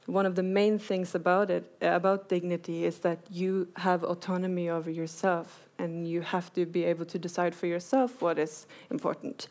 one 0.05 0.25
of 0.25 0.35
the 0.35 0.43
main 0.43 0.77
things 0.77 1.15
about 1.15 1.49
it, 1.49 1.65
about 1.81 2.29
dignity, 2.29 2.85
is 2.85 2.99
that 2.99 3.19
you 3.31 3.67
have 3.77 4.03
autonomy 4.03 4.69
over 4.69 4.89
yourself 4.89 5.67
and 5.79 6.07
you 6.07 6.21
have 6.21 6.53
to 6.53 6.65
be 6.65 6.83
able 6.83 7.05
to 7.05 7.19
decide 7.19 7.53
for 7.55 7.65
yourself 7.67 8.21
what 8.21 8.37
is 8.37 8.67
important. 8.91 9.47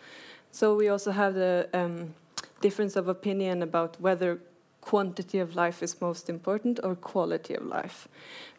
So 0.52 0.76
we 0.76 0.88
also 0.88 1.10
have 1.10 1.34
the 1.34 1.68
um, 1.74 2.14
difference 2.60 2.96
of 2.96 3.08
opinion 3.08 3.62
about 3.62 4.00
whether 4.00 4.38
quantity 4.84 5.38
of 5.38 5.54
life 5.56 5.82
is 5.82 6.00
most 6.00 6.28
important 6.28 6.78
or 6.82 6.94
quality 6.94 7.54
of 7.54 7.64
life. 7.64 8.08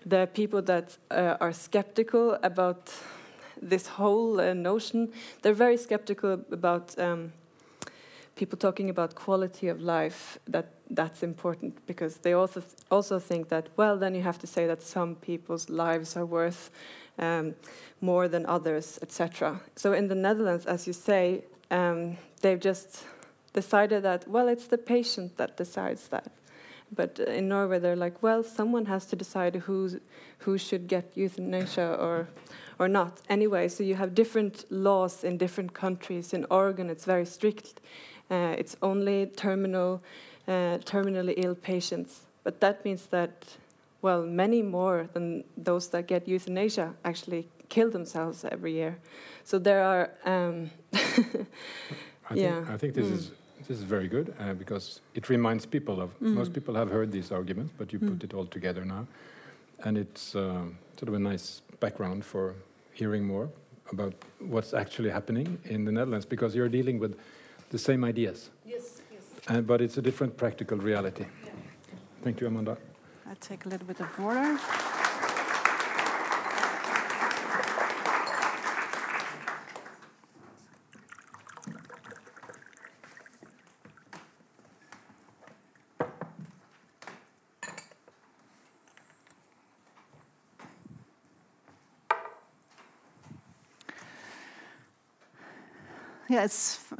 There 0.06 0.22
are 0.24 0.28
people 0.28 0.62
that 0.64 0.98
uh, 1.12 1.38
are 1.40 1.54
skeptical 1.54 2.38
about 2.42 2.92
this 3.62 3.88
whole 3.88 4.40
uh, 4.40 4.54
notion. 4.54 5.12
They're 5.42 5.54
very 5.54 5.78
skeptical 5.78 6.34
about 6.52 6.98
um, 6.98 7.32
people 8.36 8.58
talking 8.58 8.90
about 8.90 9.16
quality 9.16 9.68
of 9.68 9.80
life. 9.80 10.40
That 10.48 10.66
that's 10.90 11.24
important 11.24 11.86
because 11.88 12.18
they 12.18 12.34
also 12.34 12.62
th 12.62 12.72
also 12.90 13.20
think 13.20 13.48
that 13.50 13.70
well, 13.78 13.98
then 14.00 14.16
you 14.16 14.24
have 14.24 14.40
to 14.40 14.48
say 14.48 14.68
that 14.68 14.82
some 14.82 15.16
people's 15.16 15.70
lives 15.70 16.18
are 16.18 16.26
worth 16.26 16.70
um, 17.20 17.56
more 18.02 18.28
than 18.30 18.46
others, 18.46 19.00
etc. 19.02 19.60
So 19.76 19.94
in 19.94 20.08
the 20.08 20.16
Netherlands, 20.16 20.66
as 20.66 20.88
you 20.88 20.94
say, 20.94 21.44
um, 21.72 22.18
they've 22.42 22.64
just 22.66 23.06
decided 23.56 24.03
that 24.03 24.28
well, 24.28 24.47
it's 24.47 24.68
the 24.68 24.78
patient 24.78 25.38
that 25.38 25.58
decides 25.58 26.10
that. 26.10 26.32
But 26.91 27.20
in 27.20 27.47
Norway, 27.47 27.80
they're 27.80 27.95
like, 27.95 28.22
well, 28.22 28.43
someone 28.43 28.86
has 28.86 29.06
to 29.08 29.16
decide 29.16 29.56
who 29.56 29.99
who 30.39 30.58
should 30.58 30.88
get 30.88 31.06
euthanasia 31.16 31.97
or 31.99 32.28
or 32.78 32.88
not. 32.88 33.22
Anyway, 33.30 33.68
so 33.70 33.84
you 33.84 33.95
have 33.95 34.14
different 34.14 34.66
laws 34.70 35.24
in 35.24 35.38
different 35.38 35.74
countries. 35.74 36.34
In 36.34 36.45
Oregon, 36.49 36.89
it's 36.89 37.06
very 37.06 37.26
strict. 37.26 37.82
Uh, 38.30 38.56
it's 38.58 38.76
only 38.82 39.28
terminal, 39.28 40.01
uh, 40.47 40.78
terminally 40.84 41.34
ill 41.38 41.56
patients. 41.56 42.22
But 42.43 42.60
that 42.60 42.84
means 42.84 43.08
that, 43.08 43.45
well, 44.01 44.24
many 44.24 44.62
more 44.62 45.08
than 45.14 45.43
those 45.58 45.89
that 45.89 46.08
get 46.08 46.28
euthanasia 46.28 46.93
actually 47.03 47.47
kill 47.70 47.89
themselves 47.89 48.45
every 48.45 48.74
year. 48.74 48.97
So 49.43 49.60
there 49.60 49.84
are. 49.84 50.10
Um, 50.26 50.70
I 52.30 52.34
yeah. 52.34 52.56
Think, 52.56 52.70
I 52.70 52.78
think 52.78 52.93
this 52.93 53.08
mm. 53.08 53.14
is 53.14 53.32
this 53.68 53.78
is 53.78 53.84
very 53.84 54.07
good 54.07 54.34
uh, 54.39 54.53
because 54.53 55.01
it 55.13 55.30
reminds 55.30 55.66
people 55.66 56.01
of 56.01 56.09
mm. 56.20 56.34
most 56.34 56.53
people 56.53 56.76
have 56.76 56.89
heard 56.89 57.11
these 57.11 57.32
arguments, 57.32 57.74
but 57.78 57.91
you 57.91 57.99
mm. 57.99 58.09
put 58.09 58.24
it 58.24 58.34
all 58.34 58.45
together 58.45 58.86
now, 58.86 59.07
and 59.84 59.97
it's 59.97 60.36
uh, 60.36 60.61
sort 60.97 61.09
of 61.09 61.13
a 61.13 61.20
nice 61.20 61.61
background 61.80 62.24
for 62.24 62.55
hearing 62.93 63.26
more 63.26 63.49
about 63.91 64.13
what's 64.39 64.74
actually 64.74 65.09
happening 65.09 65.57
in 65.66 65.86
the 65.86 65.91
Netherlands 65.91 66.26
because 66.26 66.55
you're 66.55 66.70
dealing 66.70 66.99
with 66.99 67.18
the 67.70 67.78
same 67.78 68.03
ideas. 68.03 68.49
Yes, 68.66 69.01
yes. 69.11 69.22
And, 69.47 69.68
but 69.68 69.82
it's 69.82 69.97
a 69.97 70.01
different 70.01 70.38
practical 70.38 70.78
reality. 70.78 71.26
Yeah. 71.43 71.51
Thank 72.24 72.41
you, 72.41 72.47
Amanda. 72.47 72.78
I 73.30 73.34
take 73.39 73.66
a 73.66 73.70
little 73.70 73.88
bit 73.88 73.99
of 73.99 74.20
water. 74.20 74.59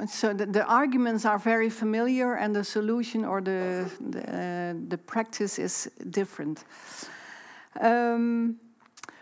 So 0.06 0.32
the, 0.32 0.46
the, 0.46 0.64
arguments 0.64 1.24
are 1.24 1.38
very 1.38 1.70
familiar, 1.70 2.34
and 2.34 2.54
the 2.54 2.64
solution 2.64 3.24
or 3.24 3.40
the 3.40 3.90
the, 4.00 4.20
uh, 4.20 4.74
the 4.88 4.98
practice 4.98 5.58
is 5.58 5.90
different. 6.10 6.64
Um, 7.80 8.56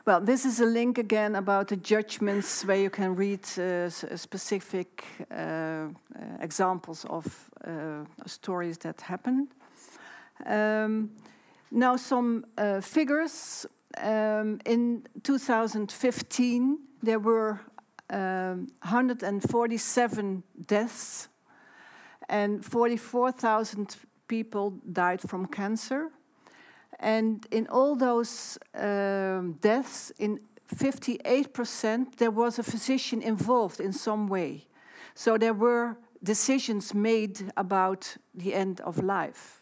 well, 0.07 0.21
this 0.21 0.45
is 0.45 0.61
a 0.61 0.67
link 0.67 0.99
again 0.99 1.35
about 1.35 1.69
the 1.69 1.77
judgments 1.77 2.63
where 2.65 2.77
you 2.77 2.91
can 2.91 3.17
read 3.17 3.41
uh, 3.59 3.89
specific 3.89 5.05
uh, 5.31 5.87
examples 6.41 7.07
of 7.07 7.51
uh, 7.65 8.05
stories 8.27 8.77
that 8.79 9.01
happen. 9.01 9.49
Um, 10.45 11.11
now, 11.71 11.97
some 11.97 12.45
uh, 12.59 12.81
figures. 12.81 13.67
Um, 13.97 14.61
in 14.67 15.07
2015, 15.23 16.79
there 17.03 17.19
were 17.19 17.61
um, 18.15 18.69
147 18.83 20.43
deaths, 20.67 21.29
and 22.29 22.65
44,000 22.65 23.97
people 24.29 24.71
died 24.93 25.21
from 25.21 25.47
cancer. 25.47 26.11
And 27.01 27.45
in 27.51 27.67
all 27.67 27.97
those 27.97 28.57
um, 28.75 29.59
deaths, 29.61 30.13
in 30.19 30.41
58%, 30.75 32.17
there 32.17 32.31
was 32.31 32.59
a 32.59 32.63
physician 32.63 33.21
involved 33.21 33.81
in 33.81 33.93
some 33.93 34.29
way. 34.29 34.67
So 35.15 35.37
there 35.37 35.55
were 35.55 35.97
decisions 36.23 36.95
made 36.95 37.53
about 37.57 38.17
the 38.35 38.55
end 38.55 38.81
of 38.81 39.03
life. 39.03 39.61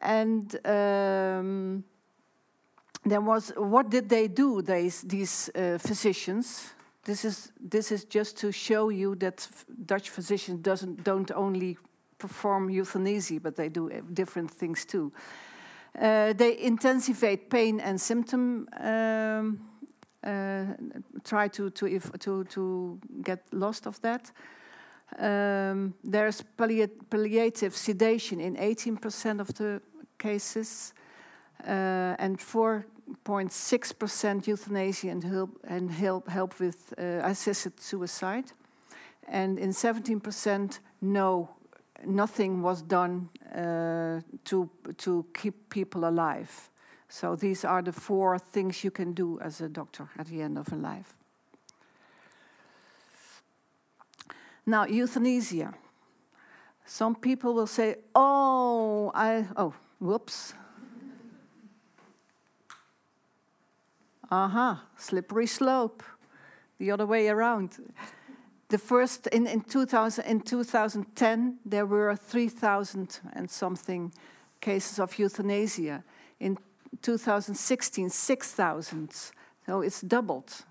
And 0.00 0.54
um, 0.66 1.84
there 3.04 3.22
was, 3.22 3.52
what 3.56 3.88
did 3.90 4.08
they 4.08 4.28
do, 4.28 4.62
these, 4.62 5.02
these 5.02 5.50
uh, 5.54 5.78
physicians? 5.78 6.74
This 7.08 7.24
is, 7.24 7.52
this 7.58 7.90
is 7.90 8.04
just 8.04 8.36
to 8.40 8.52
show 8.52 8.90
you 8.90 9.14
that 9.14 9.48
Dutch 9.86 10.10
physicians 10.10 10.60
doesn't, 10.60 11.04
don't 11.04 11.30
only 11.30 11.78
perform 12.18 12.68
euthanasia, 12.68 13.40
but 13.40 13.56
they 13.56 13.70
do 13.70 13.90
uh, 13.90 14.02
different 14.12 14.50
things 14.50 14.84
too. 14.84 15.10
Uh, 15.98 16.34
they 16.34 16.58
intensify 16.58 17.36
pain 17.36 17.80
and 17.80 17.98
symptom, 17.98 18.68
um, 18.78 19.58
uh, 20.22 20.64
try 21.24 21.48
to, 21.48 21.70
to, 21.70 21.86
if, 21.86 22.12
to, 22.18 22.44
to 22.44 23.00
get 23.22 23.42
lost 23.52 23.86
of 23.86 23.98
that. 24.02 24.30
Um, 25.18 25.94
there's 26.04 26.42
palliative 26.58 27.74
sedation 27.74 28.38
in 28.38 28.54
18% 28.56 29.40
of 29.40 29.54
the 29.54 29.80
cases, 30.18 30.92
uh, 31.64 32.16
and 32.18 32.38
four 32.38 32.84
0.6% 33.24 34.46
euthanasia 34.46 35.08
and 35.08 35.24
help, 35.24 35.50
and 35.64 35.90
help, 35.90 36.28
help 36.28 36.60
with 36.60 36.92
uh, 36.98 37.20
assisted 37.24 37.80
suicide. 37.80 38.52
And 39.26 39.58
in 39.58 39.70
17%, 39.70 40.78
no, 41.00 41.50
nothing 42.06 42.62
was 42.62 42.82
done 42.82 43.28
uh, 43.54 44.20
to, 44.44 44.70
to 44.98 45.26
keep 45.34 45.70
people 45.70 46.08
alive. 46.08 46.70
So 47.08 47.36
these 47.36 47.64
are 47.64 47.82
the 47.82 47.92
four 47.92 48.38
things 48.38 48.84
you 48.84 48.90
can 48.90 49.12
do 49.12 49.38
as 49.40 49.60
a 49.60 49.68
doctor 49.68 50.08
at 50.18 50.26
the 50.26 50.42
end 50.42 50.58
of 50.58 50.72
a 50.72 50.76
life. 50.76 51.14
Now, 54.66 54.84
euthanasia. 54.84 55.72
Some 56.84 57.14
people 57.14 57.54
will 57.54 57.66
say, 57.66 57.96
oh, 58.14 59.10
I, 59.14 59.46
oh, 59.56 59.74
whoops, 59.98 60.54
Aha, 64.30 64.70
uh 64.70 64.76
-huh, 64.76 64.78
slippery 64.96 65.46
slope. 65.46 66.04
The 66.78 66.92
other 66.92 67.06
way 67.06 67.28
around. 67.28 67.78
The 68.68 68.78
first 68.78 69.26
in, 69.26 69.46
in 69.46 69.64
2000 69.64 70.24
in 70.24 70.40
2010 70.40 71.58
there 71.70 71.86
were 71.86 72.16
3,000 72.16 73.20
and 73.34 73.50
something 73.50 74.12
cases 74.60 74.98
of 74.98 75.18
euthanasia. 75.18 76.02
In 76.38 76.58
2016, 77.00 78.10
6,000. 78.10 79.32
So 79.66 79.80
it's 79.82 80.00
doubled. 80.00 80.66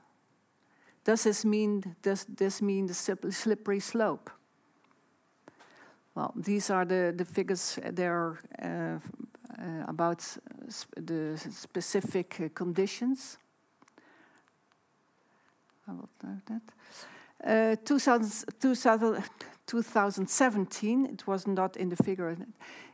Does 1.03 1.23
this 1.23 1.45
mean 1.45 1.95
does 2.01 2.25
this 2.25 2.61
mean 2.61 2.87
the 2.87 3.31
slippery 3.31 3.79
slope? 3.79 4.31
Well, 6.15 6.33
these 6.35 6.73
are 6.73 6.85
the, 6.85 7.13
the 7.15 7.25
figures. 7.25 7.79
They're 7.93 8.39
uh, 8.61 8.99
uh, 9.59 9.85
about 9.87 10.37
the 10.95 11.37
specific 11.51 12.39
uh, 12.39 12.49
conditions. 12.53 13.37
I 15.87 15.91
will 15.91 16.09
note 16.23 16.45
that. 16.47 16.61
Uh, 17.43 17.75
2000, 17.85 18.45
2000, 18.59 19.23
2017, 19.67 21.05
it 21.05 21.27
was 21.27 21.45
not 21.47 21.77
in 21.77 21.89
the 21.89 21.95
figure. 21.95 22.35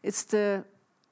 It's 0.01 0.23
the 0.25 0.65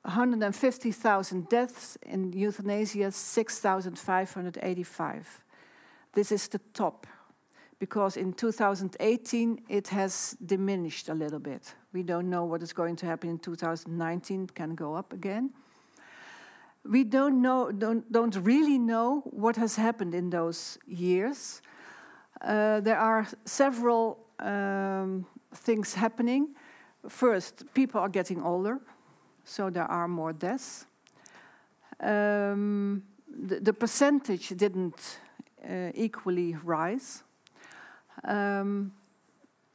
150,000 0.03 1.49
deaths 1.49 1.97
in 2.03 2.33
euthanasia, 2.33 3.11
6,585. 3.11 5.43
This 6.13 6.31
is 6.31 6.47
the 6.47 6.59
top, 6.73 7.07
because 7.79 8.17
in 8.17 8.33
2018 8.33 9.61
it 9.69 9.87
has 9.87 10.35
diminished 10.45 11.07
a 11.09 11.13
little 11.13 11.39
bit. 11.39 11.73
We 11.93 12.03
don't 12.03 12.29
know 12.29 12.45
what 12.45 12.61
is 12.63 12.73
going 12.73 12.97
to 12.97 13.05
happen 13.05 13.29
in 13.29 13.39
2019, 13.39 14.43
it 14.43 14.53
can 14.55 14.75
go 14.75 14.95
up 14.95 15.13
again 15.13 15.51
we 16.83 17.03
don't 17.03 17.41
know, 17.41 17.71
don't, 17.71 18.11
don't 18.11 18.35
really 18.37 18.77
know 18.77 19.21
what 19.25 19.55
has 19.57 19.75
happened 19.75 20.15
in 20.15 20.29
those 20.29 20.77
years. 20.87 21.61
Uh, 22.43 22.79
there 22.79 22.97
are 22.97 23.27
several 23.45 24.17
um, 24.39 25.25
things 25.53 25.93
happening. 25.93 26.49
First, 27.07 27.63
people 27.73 28.01
are 28.01 28.09
getting 28.09 28.41
older, 28.41 28.79
so 29.43 29.69
there 29.69 29.85
are 29.85 30.07
more 30.07 30.33
deaths. 30.33 30.85
Um, 31.99 33.03
the, 33.27 33.59
the, 33.59 33.73
percentage 33.73 34.49
didn't 34.49 35.19
uh, 35.63 35.91
equally 35.93 36.55
rise. 36.63 37.23
Um, 38.23 38.91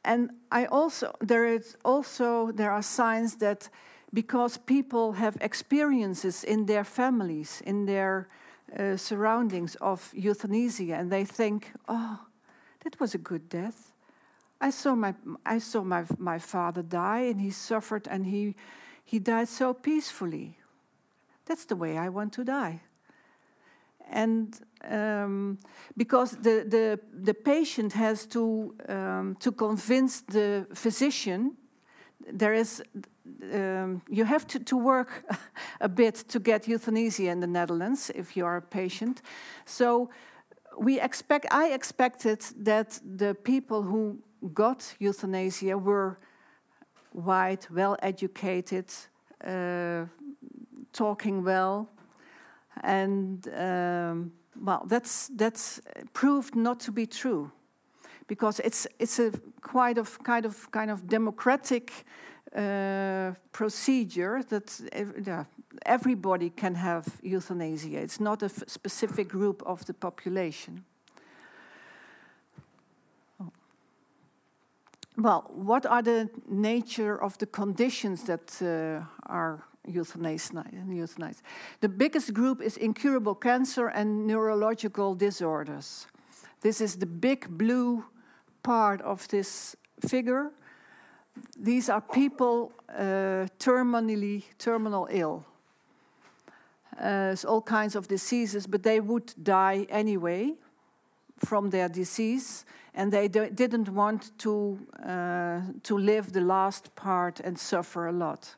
and 0.04 0.30
I 0.50 0.66
also 0.66 1.12
there 1.20 1.46
is 1.46 1.76
also 1.84 2.52
there 2.52 2.70
are 2.70 2.82
signs 2.82 3.36
that 3.36 3.68
because 4.12 4.56
people 4.56 5.12
have 5.12 5.36
experiences 5.40 6.44
in 6.44 6.66
their 6.66 6.84
families, 6.84 7.62
in 7.64 7.86
their 7.86 8.28
uh, 8.78 8.96
surroundings 8.96 9.76
of 9.76 10.12
euthanasia, 10.14 10.94
and 10.94 11.10
they 11.10 11.24
think, 11.24 11.72
oh, 11.88 12.25
that 12.86 13.00
was 13.00 13.14
a 13.14 13.18
good 13.18 13.48
death. 13.48 13.92
I 14.60 14.70
saw 14.70 14.94
my 14.94 15.12
I 15.44 15.58
saw 15.58 15.82
my 15.82 16.04
my 16.18 16.38
father 16.38 16.82
die, 16.82 17.30
and 17.30 17.40
he 17.40 17.50
suffered, 17.50 18.06
and 18.08 18.26
he 18.26 18.54
he 19.04 19.18
died 19.18 19.48
so 19.48 19.74
peacefully. 19.74 20.56
That's 21.46 21.64
the 21.64 21.74
way 21.74 21.98
I 21.98 22.08
want 22.10 22.32
to 22.34 22.44
die. 22.44 22.80
And 24.08 24.56
um, 24.88 25.58
because 25.96 26.36
the, 26.36 26.64
the, 26.68 27.00
the 27.12 27.34
patient 27.34 27.92
has 27.94 28.24
to, 28.26 28.72
um, 28.88 29.36
to 29.40 29.50
convince 29.50 30.20
the 30.20 30.66
physician, 30.74 31.56
there 32.32 32.54
is, 32.54 32.82
um, 33.52 34.02
you 34.08 34.24
have 34.24 34.46
to, 34.46 34.60
to 34.60 34.76
work 34.76 35.24
a 35.80 35.88
bit 35.88 36.14
to 36.28 36.38
get 36.38 36.68
euthanasia 36.68 37.30
in 37.30 37.40
the 37.40 37.48
Netherlands 37.48 38.10
if 38.14 38.36
you 38.36 38.46
are 38.46 38.56
a 38.56 38.62
patient. 38.62 39.22
So 39.64 40.08
we 40.78 41.00
expect, 41.00 41.46
I 41.50 41.72
expected 41.72 42.40
that 42.64 43.00
the 43.18 43.34
people 43.34 43.82
who 43.82 44.18
got 44.52 44.94
euthanasia 44.98 45.76
were 45.78 46.18
white, 47.12 47.68
well 47.70 47.96
educated, 48.02 48.86
uh, 49.44 50.06
talking 50.92 51.44
well, 51.44 51.88
and 52.82 53.48
um, 53.48 54.32
well, 54.60 54.84
that's 54.86 55.28
that's 55.36 55.80
proved 56.12 56.54
not 56.54 56.80
to 56.80 56.92
be 56.92 57.06
true, 57.06 57.50
because 58.26 58.60
it's 58.60 58.86
it's 58.98 59.18
a 59.18 59.30
quite 59.60 59.98
of 59.98 60.18
kind 60.22 60.44
of 60.46 60.70
kind 60.70 60.90
of 60.90 61.06
democratic 61.06 62.04
uh, 62.56 63.34
procedure 63.52 64.42
that 64.48 64.80
uh, 65.28 65.44
everybody 65.84 66.50
can 66.50 66.74
have 66.74 67.06
euthanasia. 67.22 67.98
It's 67.98 68.20
not 68.20 68.42
a 68.42 68.48
specific 68.48 69.28
group 69.28 69.62
of 69.66 69.84
the 69.84 69.94
population. 69.94 70.84
Oh. 73.40 73.50
Well, 75.18 75.50
what 75.54 75.86
are 75.86 76.02
the 76.02 76.30
nature 76.48 77.22
of 77.22 77.36
the 77.38 77.46
conditions 77.46 78.24
that 78.24 78.62
uh, 78.62 79.04
are 79.26 79.64
euthanized. 79.86 81.42
The 81.80 81.88
biggest 81.88 82.34
group 82.34 82.60
is 82.60 82.76
incurable 82.76 83.34
cancer 83.34 83.88
and 83.88 84.26
neurological 84.26 85.14
disorders. 85.14 86.06
This 86.60 86.80
is 86.80 86.96
the 86.96 87.06
big 87.06 87.48
blue 87.48 88.04
part 88.62 89.00
of 89.02 89.28
this 89.28 89.76
figure. 90.00 90.50
These 91.58 91.88
are 91.88 92.00
people 92.00 92.72
uh, 92.88 93.46
terminally 93.58 94.44
terminal 94.58 95.08
ill. 95.10 95.44
Uh, 97.00 97.36
all 97.46 97.62
kinds 97.62 97.94
of 97.94 98.08
diseases, 98.08 98.66
but 98.66 98.82
they 98.82 99.00
would 99.00 99.34
die 99.42 99.86
anyway 99.90 100.54
from 101.38 101.70
their 101.70 101.88
disease, 101.88 102.64
and 102.94 103.12
they 103.12 103.28
didn't 103.28 103.88
want 103.90 104.30
to 104.38 104.78
uh, 105.04 105.60
to 105.82 105.98
live 105.98 106.32
the 106.32 106.40
last 106.40 106.94
part 106.94 107.40
and 107.40 107.58
suffer 107.58 108.06
a 108.06 108.12
lot. 108.12 108.56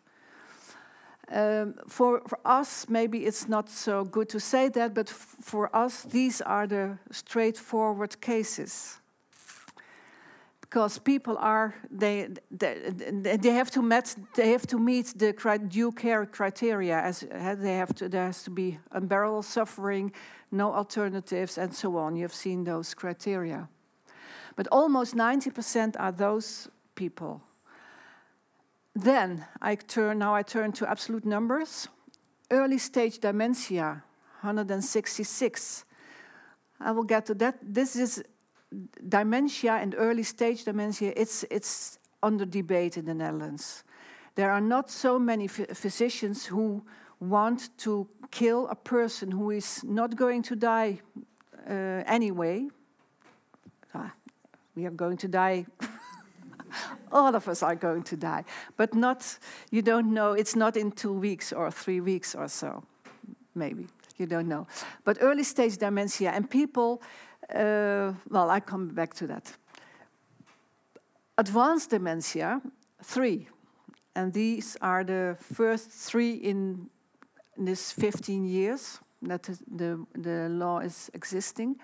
Um, 1.31 1.75
for, 1.89 2.23
for 2.27 2.39
us, 2.45 2.89
maybe 2.89 3.27
it's 3.27 3.49
not 3.49 3.69
so 3.69 4.05
good 4.05 4.31
to 4.31 4.41
say 4.41 4.71
that, 4.71 4.95
but 4.95 5.11
for 5.11 5.75
us, 5.77 6.05
these 6.05 6.41
are 6.41 6.67
the 6.67 6.99
straightforward 7.11 8.19
cases. 8.21 8.98
Because 10.69 10.99
people 10.99 11.39
are, 11.39 11.75
they, 11.91 12.29
they, 12.51 12.93
they, 13.41 13.53
have, 13.53 13.71
to 13.71 13.81
met, 13.81 14.15
they 14.37 14.51
have 14.51 14.67
to 14.67 14.79
meet 14.79 15.15
the 15.17 15.33
due 15.67 15.91
care 15.93 16.27
criteria. 16.27 16.99
As 17.01 17.25
eh, 17.31 17.55
they 17.55 17.77
have 17.77 17.95
to, 17.95 18.09
there 18.09 18.27
has 18.27 18.43
to 18.43 18.51
be 18.51 18.79
unbearable 18.93 19.43
suffering, 19.43 20.13
no 20.51 20.75
alternatives, 20.75 21.57
and 21.57 21.75
so 21.75 21.97
on. 21.97 22.17
You've 22.17 22.35
seen 22.35 22.65
those 22.65 22.93
criteria. 22.93 23.67
But 24.57 24.69
almost 24.71 25.15
90% 25.15 25.97
are 25.99 26.13
those 26.13 26.69
people. 26.95 27.41
Then 28.95 29.47
I 29.63 29.77
turn, 29.77 30.19
now 30.19 30.35
I 30.35 30.43
turn 30.43 30.73
to 30.73 30.91
absolute 30.91 31.25
numbers. 31.25 31.89
Early 32.51 32.79
stage 32.79 33.21
dementia, 33.21 34.03
166. 34.41 35.85
I 36.81 36.91
will 36.93 37.05
get 37.05 37.25
to 37.27 37.35
that. 37.35 37.59
This 37.63 37.97
is 37.97 38.23
dementia 39.09 39.73
and 39.73 39.95
early 39.97 40.23
stage 40.23 40.65
dementia. 40.65 41.13
It's, 41.17 41.45
it's 41.51 41.99
under 42.23 42.45
debate 42.45 42.97
in 42.97 43.05
the 43.05 43.15
Netherlands. 43.15 43.85
There 44.35 44.51
are 44.51 44.61
not 44.61 44.91
so 44.91 45.19
many 45.19 45.49
physicians 45.49 46.47
who 46.47 46.85
want 47.21 47.77
to 47.79 48.09
kill 48.31 48.69
a 48.69 48.75
person 48.75 49.31
who 49.31 49.51
is 49.51 49.83
not 49.85 50.15
going 50.17 50.43
to 50.43 50.57
die 50.57 51.01
uh, 51.69 51.73
anyway. 52.07 52.69
Ah, 53.95 54.13
we 54.77 54.87
are 54.87 54.91
going 54.91 55.17
to 55.17 55.29
die 55.29 55.67
all 57.13 57.35
of 57.35 57.49
us 57.49 57.63
are 57.63 57.75
going 57.75 58.03
to 58.05 58.17
die. 58.17 58.45
But 58.77 58.95
not, 58.95 59.39
you 59.71 59.83
don't 59.83 60.13
know, 60.13 60.33
it's 60.33 60.57
not 60.57 60.77
in 60.77 60.93
two 60.93 61.13
weeks 61.13 61.53
or 61.53 61.71
three 61.71 62.01
weeks 62.01 62.35
or 62.35 62.49
so, 62.49 62.83
maybe. 63.55 63.87
You 64.17 64.27
don't 64.27 64.49
know. 64.49 64.67
But 65.05 65.19
early 65.21 65.45
stage 65.45 65.79
dementia, 65.79 66.31
and 66.31 66.51
people, 66.51 67.01
uh, 67.55 68.13
well, 68.29 68.51
I 68.51 68.61
come 68.61 68.89
back 68.89 69.15
to 69.15 69.27
that. 69.27 69.53
Advanced 71.37 71.91
dementia, 71.91 72.61
three. 73.03 73.49
And 74.15 74.33
these 74.33 74.77
are 74.81 75.05
the 75.05 75.37
first 75.55 75.91
three 75.91 76.35
in, 76.35 76.91
this 77.57 77.93
15 77.93 78.45
years 78.45 78.99
that 79.23 79.43
the, 79.67 80.07
the 80.15 80.49
law 80.49 80.79
is 80.79 81.11
existing. 81.13 81.77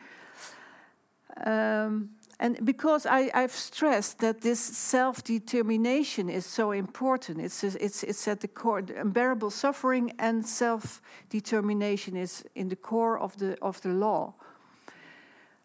Um, 1.45 2.11
and 2.39 2.65
because 2.65 3.07
I, 3.07 3.31
have 3.33 3.53
stressed 3.53 4.19
that 4.19 4.41
this 4.41 4.61
self-determination 4.61 6.29
is 6.29 6.47
so 6.47 6.73
important, 6.73 7.41
it's, 7.41 7.63
it's, 7.65 8.03
it's 8.03 8.29
at 8.29 8.41
the 8.41 8.49
core, 8.49 8.83
the 8.83 9.01
unbearable 9.01 9.51
suffering 9.51 10.13
and 10.19 10.45
self-determination 10.45 12.17
is 12.17 12.45
in 12.55 12.69
the 12.69 12.77
core 12.77 13.19
of 13.19 13.37
the, 13.39 13.57
of 13.63 13.81
the 13.83 13.91
law. 13.91 14.35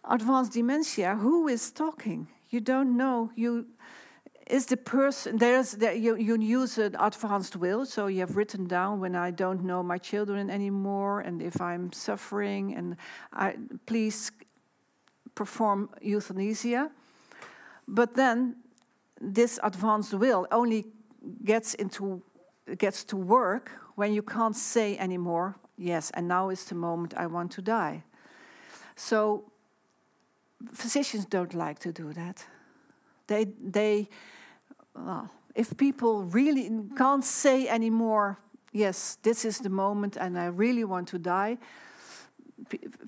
Advanced 0.10 0.54
dementia, 0.54 1.16
who 1.16 1.48
is 1.48 1.72
talking? 1.72 2.28
You 2.50 2.60
don't 2.60 2.98
know. 2.98 3.32
You 3.36 3.68
is 4.48 4.66
the 4.66 4.78
person 4.78 5.38
there's 5.38 5.74
there, 5.74 5.94
you, 5.94 6.16
you 6.16 6.36
use 6.42 6.80
an 6.80 6.96
advanced 7.00 7.56
will 7.56 7.86
so 7.86 8.08
you 8.08 8.20
have 8.20 8.36
written 8.36 8.66
down 8.66 9.00
when 9.00 9.16
i 9.16 9.30
don't 9.30 9.64
know 9.64 9.84
my 9.84 10.00
children 10.00 10.50
anymore 10.50 11.20
and 11.20 11.40
if 11.40 11.62
i'm 11.62 11.92
suffering 11.94 12.74
and 12.74 12.98
i 13.32 13.56
please 13.86 14.32
perform 15.40 15.90
euthanasia. 16.02 16.92
But 17.88 18.16
then 18.16 18.58
this 19.22 19.58
advanced 19.64 20.14
will 20.14 20.46
only 20.52 20.86
gets 21.46 21.74
into 21.76 22.22
gets 22.78 23.04
to 23.06 23.18
work 23.18 23.72
when 23.96 24.14
you 24.14 24.22
can't 24.22 24.56
say 24.56 24.98
anymore, 24.98 25.56
yes, 25.78 26.12
and 26.14 26.28
now 26.28 26.50
is 26.50 26.66
the 26.66 26.76
moment 26.76 27.14
I 27.18 27.26
want 27.28 27.52
to 27.54 27.62
die. 27.62 28.04
So 28.96 29.52
physicians 30.74 31.26
don't 31.26 31.54
like 31.54 31.80
to 31.80 31.92
do 31.92 32.14
that. 32.14 32.46
They 33.28 33.46
they 33.72 34.10
well, 34.96 35.30
if 35.56 35.76
people 35.78 36.24
really 36.24 36.70
can't 36.98 37.24
say 37.24 37.68
anymore, 37.68 38.38
yes, 38.72 39.18
this 39.22 39.46
is 39.46 39.60
the 39.60 39.70
moment 39.70 40.18
and 40.18 40.38
I 40.38 40.46
really 40.46 40.84
want 40.84 41.08
to 41.10 41.20
die, 41.20 41.58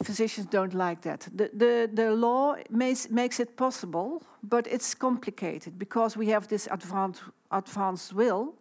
physicians 0.04 0.48
don't 0.48 0.74
like 0.74 1.02
that. 1.02 1.28
The, 1.34 1.50
the, 1.54 1.90
the 1.94 2.12
law 2.12 2.56
makes, 2.70 3.10
makes 3.10 3.40
it 3.40 3.56
possible, 3.56 4.24
but 4.44 4.68
it's 4.68 4.94
complicated 4.94 5.78
because 5.78 6.18
we 6.18 6.28
have 6.28 6.48
this 6.48 6.68
advanced, 6.72 7.22
advanced 7.52 8.14
will, 8.14 8.54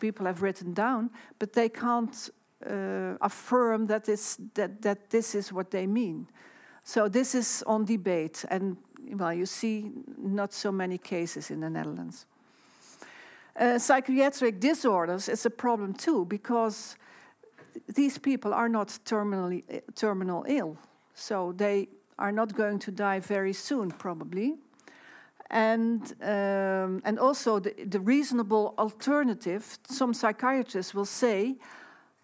people 0.00 0.26
have 0.26 0.42
written 0.42 0.72
down, 0.72 1.10
but 1.38 1.52
they 1.52 1.68
can't 1.68 2.30
uh, 2.68 3.14
affirm 3.20 3.86
that, 3.86 4.08
it's, 4.08 4.36
that, 4.54 4.82
that 4.82 5.10
this 5.10 5.34
is 5.34 5.52
what 5.52 5.70
they 5.70 5.86
mean. 5.86 6.26
So 6.84 7.08
this 7.08 7.34
is 7.34 7.62
on 7.66 7.84
debate, 7.84 8.44
and 8.50 8.76
well, 9.12 9.32
you 9.32 9.46
see 9.46 9.90
not 10.18 10.52
so 10.52 10.72
many 10.72 10.98
cases 10.98 11.50
in 11.50 11.60
the 11.60 11.70
Netherlands. 11.70 12.26
Uh, 13.54 13.78
psychiatric 13.78 14.60
disorders 14.60 15.28
is 15.28 15.46
a 15.46 15.50
problem 15.50 15.92
too 15.92 16.24
because 16.24 16.96
these 17.94 18.18
people 18.18 18.52
are 18.54 18.68
not 18.68 18.88
terminally 19.04 19.62
terminal 19.94 20.44
ill, 20.48 20.76
so 21.14 21.52
they 21.52 21.88
are 22.18 22.32
not 22.32 22.54
going 22.54 22.78
to 22.78 22.90
die 22.90 23.20
very 23.20 23.52
soon, 23.52 23.90
probably. 23.90 24.54
And 25.50 26.14
um, 26.22 27.02
and 27.04 27.18
also 27.18 27.60
the, 27.60 27.74
the 27.86 28.00
reasonable 28.00 28.74
alternative. 28.78 29.78
Some 29.88 30.14
psychiatrists 30.14 30.94
will 30.94 31.04
say, 31.04 31.56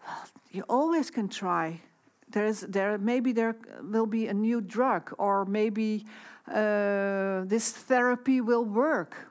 well, 0.06 0.24
you 0.50 0.64
always 0.68 1.10
can 1.10 1.28
try. 1.28 1.82
There 2.30 2.46
is 2.46 2.60
there 2.60 2.98
maybe 2.98 3.32
there 3.32 3.56
will 3.82 4.06
be 4.06 4.28
a 4.28 4.34
new 4.34 4.60
drug, 4.60 5.14
or 5.18 5.44
maybe 5.44 6.04
uh, 6.48 7.44
this 7.46 7.72
therapy 7.72 8.40
will 8.40 8.64
work. 8.64 9.28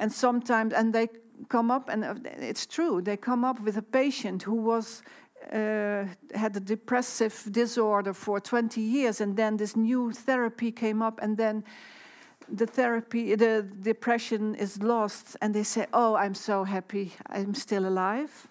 and 0.00 0.12
sometimes 0.12 0.72
and 0.72 0.92
they 0.92 1.08
come 1.48 1.70
up 1.70 1.88
and 1.88 2.04
uh, 2.04 2.14
it's 2.38 2.66
true 2.66 3.00
they 3.00 3.16
come 3.16 3.44
up 3.44 3.60
with 3.60 3.76
a 3.76 3.82
patient 3.82 4.42
who 4.42 4.54
was 4.54 5.02
uh, 5.52 6.04
had 6.34 6.56
a 6.56 6.60
depressive 6.60 7.46
disorder 7.50 8.12
for 8.14 8.40
20 8.40 8.80
years 8.80 9.20
and 9.20 9.36
then 9.36 9.56
this 9.56 9.76
new 9.76 10.10
therapy 10.12 10.72
came 10.72 11.02
up 11.02 11.20
and 11.22 11.36
then 11.36 11.64
the 12.48 12.66
therapy 12.66 13.34
the 13.34 13.62
depression 13.82 14.54
is 14.54 14.82
lost 14.82 15.36
and 15.40 15.54
they 15.54 15.62
say 15.62 15.86
oh 15.92 16.16
i'm 16.16 16.34
so 16.34 16.64
happy 16.64 17.12
i'm 17.26 17.54
still 17.54 17.86
alive 17.86 18.49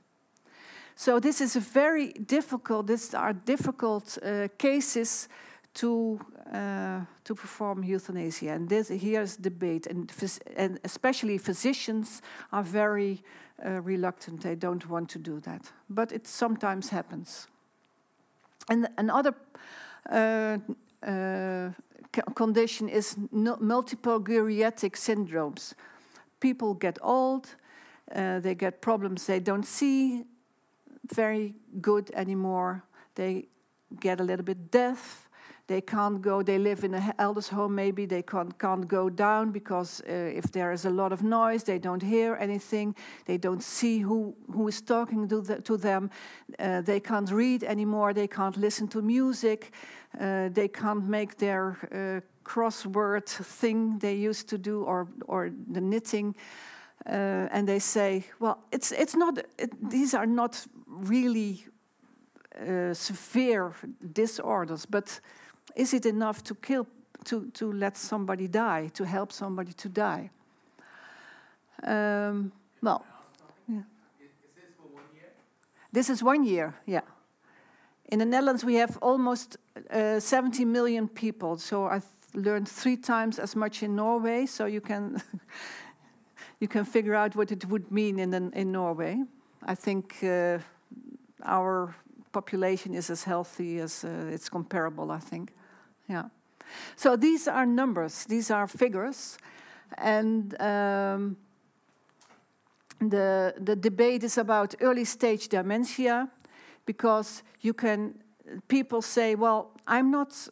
so 1.00 1.18
this 1.18 1.40
is 1.40 1.56
a 1.56 1.62
very 1.62 2.12
difficult 2.12 2.88
these 2.88 3.14
are 3.14 3.32
difficult 3.32 4.18
uh, 4.22 4.50
cases 4.58 5.30
to 5.74 6.20
uh, 6.54 7.06
to 7.24 7.36
perform 7.36 7.86
euthanasia. 7.86 8.52
And 8.52 8.68
this 8.68 8.90
here's 8.90 9.38
debate, 9.38 9.88
and, 9.88 10.12
and 10.58 10.78
especially 10.84 11.38
physicians 11.38 12.22
are 12.52 12.64
very 12.64 13.24
uh, 13.66 13.82
reluctant. 13.82 14.42
They 14.42 14.56
don't 14.56 14.90
want 14.90 15.10
to 15.12 15.20
do 15.20 15.40
that, 15.40 15.72
but 15.90 16.12
it 16.12 16.28
sometimes 16.28 16.90
happens. 16.90 17.48
And 18.70 18.90
another 18.98 19.34
uh, 20.12 20.58
uh 21.08 21.70
condition 22.36 22.90
is 22.90 23.16
multiple 23.32 24.20
geriatric 24.20 24.96
syndromes. 24.98 25.76
People 26.40 26.74
get 26.74 26.98
old, 27.02 27.56
uh, 28.14 28.40
they 28.42 28.56
get 28.56 28.82
problems 28.82 29.26
they 29.26 29.40
don't 29.40 29.66
see 29.66 30.26
very 31.14 31.56
good 31.82 32.12
anymore. 32.14 32.84
They 33.16 33.48
get 34.00 34.20
a 34.20 34.24
little 34.24 34.46
bit 34.46 34.72
deaf. 34.72 35.30
They 35.68 35.82
can't 35.82 36.20
go, 36.20 36.42
they 36.42 36.58
live 36.58 36.84
in 36.84 36.96
an 36.96 37.14
elders 37.20 37.50
home, 37.50 37.76
maybe. 37.76 38.08
They 38.08 38.24
can't, 38.24 38.58
can't 38.58 38.88
go 38.88 39.08
down 39.08 39.52
because 39.52 40.02
uh, 40.02 40.12
if 40.12 40.52
there 40.52 40.72
is 40.72 40.86
a 40.86 40.90
lot 40.90 41.12
of 41.12 41.22
noise, 41.22 41.64
they 41.64 41.78
don't 41.78 42.02
hear 42.02 42.36
anything, 42.40 42.96
they 43.26 43.38
don't 43.38 43.62
see 43.62 44.00
who, 44.00 44.36
who 44.52 44.68
is 44.68 44.82
talking 44.82 45.28
to, 45.28 45.42
the, 45.42 45.62
to 45.62 45.78
them, 45.78 46.10
uh, 46.58 46.82
they 46.82 47.00
can't 47.00 47.30
read 47.30 47.64
anymore, 47.64 48.14
they 48.14 48.28
can't 48.28 48.58
listen 48.58 48.88
to 48.88 49.04
music, 49.04 49.72
uh, 50.20 50.50
they 50.50 50.68
can't 50.68 51.08
make 51.08 51.38
their 51.38 51.78
uh, 51.92 52.50
crossword 52.50 53.28
thing 53.28 54.00
they 54.00 54.16
used 54.16 54.50
to 54.50 54.58
do 54.58 54.84
or, 54.86 55.08
or 55.28 55.52
the 55.72 55.82
knitting. 55.82 56.34
Uh, 57.06 57.48
and 57.52 57.68
they 57.68 57.80
say, 57.80 58.26
well, 58.40 58.58
it's, 58.72 58.92
it's 58.92 59.16
not, 59.16 59.38
it, 59.60 59.90
these 59.90 60.16
are 60.16 60.26
not 60.26 60.66
really 61.08 61.66
uh, 62.60 62.94
severe 62.94 63.74
disorders, 64.14 64.86
but 64.86 65.20
is 65.76 65.94
it 65.94 66.06
enough 66.06 66.44
to 66.44 66.56
kill, 66.56 66.88
to, 67.26 67.50
to 67.52 67.72
let 67.72 67.98
somebody 67.98 68.48
die, 68.48 68.90
to 68.94 69.06
help 69.06 69.32
somebody 69.32 69.74
to 69.74 69.90
die? 69.90 70.30
Um, 71.84 72.52
well, 72.82 73.06
yeah. 73.68 73.82
This 75.92 76.10
is 76.10 76.24
one 76.24 76.44
year, 76.44 76.74
yeah. 76.86 77.02
In 78.12 78.20
the 78.20 78.26
Netherlands, 78.26 78.66
we 78.66 78.76
have 78.76 78.98
almost 79.02 79.58
uh, 79.92 80.20
70 80.20 80.66
million 80.66 81.08
people. 81.08 81.58
So 81.58 81.86
I've 81.86 82.06
learned 82.34 82.68
three 82.68 82.98
times 82.98 83.40
as 83.40 83.56
much 83.56 83.84
in 83.84 83.96
Norway. 83.96 84.46
So 84.46 84.66
you 84.66 84.82
can 84.82 85.22
you 86.60 86.68
can 86.68 86.86
figure 86.86 87.16
out 87.16 87.36
what 87.36 87.52
it 87.52 87.66
would 87.66 87.92
mean 87.92 88.20
in 88.20 88.34
in 88.54 88.72
Norway. 88.72 89.24
I 89.64 89.76
think 89.76 90.16
uh, 90.24 90.60
our 91.44 91.96
population 92.32 92.94
is 92.94 93.10
as 93.10 93.24
healthy 93.24 93.80
as 93.80 94.04
uh, 94.04 94.34
it's 94.34 94.50
comparable. 94.50 95.12
I 95.12 95.20
think. 95.20 95.54
Yeah. 96.08 96.30
So 96.96 97.16
these 97.16 97.48
are 97.48 97.66
numbers, 97.66 98.26
these 98.26 98.52
are 98.52 98.68
figures, 98.68 99.38
and 99.98 100.54
um, 100.62 101.38
the 103.00 103.54
the 103.66 103.76
debate 103.76 104.24
is 104.24 104.38
about 104.38 104.76
early 104.82 105.06
stage 105.06 105.48
dementia, 105.48 106.30
because 106.86 107.44
you 107.62 107.74
can 107.74 108.14
people 108.68 109.02
say, 109.02 109.36
well, 109.36 109.72
I'm 109.88 110.12
not 110.12 110.50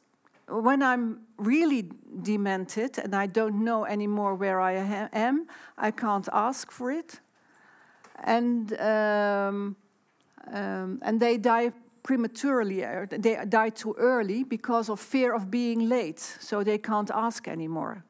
when 0.50 0.82
I'm 0.82 1.20
really 1.38 1.92
demented 2.22 2.98
and 2.98 3.14
I 3.14 3.28
don't 3.28 3.64
know 3.64 3.86
anymore 3.86 4.34
where 4.36 4.62
I 4.62 5.10
am, 5.12 5.48
I 5.78 5.92
can't 5.92 6.28
ask 6.32 6.72
for 6.72 6.92
it, 6.92 7.20
and 8.24 8.74
um, 8.80 9.76
um, 10.52 11.00
and 11.02 11.20
they 11.20 11.38
die 11.38 11.72
prematurely, 12.04 12.86
uh, 12.86 13.06
they 13.10 13.38
die 13.50 13.70
too 13.70 13.93
early 13.98 14.43
because 14.43 14.89
of 14.89 15.00
fear 15.00 15.34
of 15.34 15.52
being 15.52 15.89
late, 15.89 16.20
so 16.20 16.64
they 16.64 16.78
can't 16.78 17.12
ask 17.12 17.48
anymore. 17.48 18.04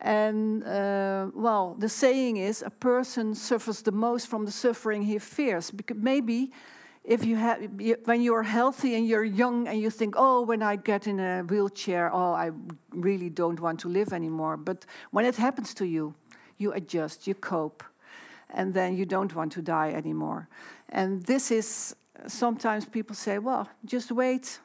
And 0.00 0.62
uh, 0.64 1.30
well, 1.34 1.74
the 1.78 1.88
saying 1.88 2.36
is 2.36 2.62
a 2.62 2.70
person 2.70 3.34
suffers 3.34 3.82
the 3.82 3.92
most 3.92 4.28
from 4.28 4.44
the 4.44 4.52
suffering 4.52 5.02
he 5.02 5.18
fears. 5.18 5.70
Because 5.72 5.96
maybe 5.96 6.52
if 7.04 7.24
you 7.24 7.36
have, 7.36 7.68
when 8.04 8.22
you're 8.22 8.44
healthy 8.44 8.94
and 8.94 9.08
you're 9.08 9.24
young 9.24 9.66
and 9.66 9.80
you 9.80 9.90
think, 9.90 10.14
oh, 10.16 10.42
when 10.42 10.62
I 10.62 10.76
get 10.76 11.06
in 11.06 11.18
a 11.18 11.42
wheelchair, 11.42 12.14
oh, 12.14 12.32
I 12.32 12.50
really 12.90 13.30
don't 13.30 13.60
want 13.60 13.80
to 13.80 13.88
live 13.88 14.12
anymore. 14.12 14.56
But 14.56 14.86
when 15.10 15.24
it 15.24 15.36
happens 15.36 15.74
to 15.74 15.84
you, 15.84 16.14
you 16.58 16.72
adjust, 16.72 17.26
you 17.26 17.34
cope, 17.34 17.82
and 18.50 18.74
then 18.74 18.96
you 18.96 19.04
don't 19.04 19.34
want 19.34 19.52
to 19.52 19.62
die 19.62 19.90
anymore. 19.90 20.48
And 20.88 21.22
this 21.24 21.50
is 21.50 21.94
sometimes 22.26 22.84
people 22.86 23.14
say, 23.14 23.38
well, 23.38 23.68
just 23.84 24.10
wait 24.12 24.60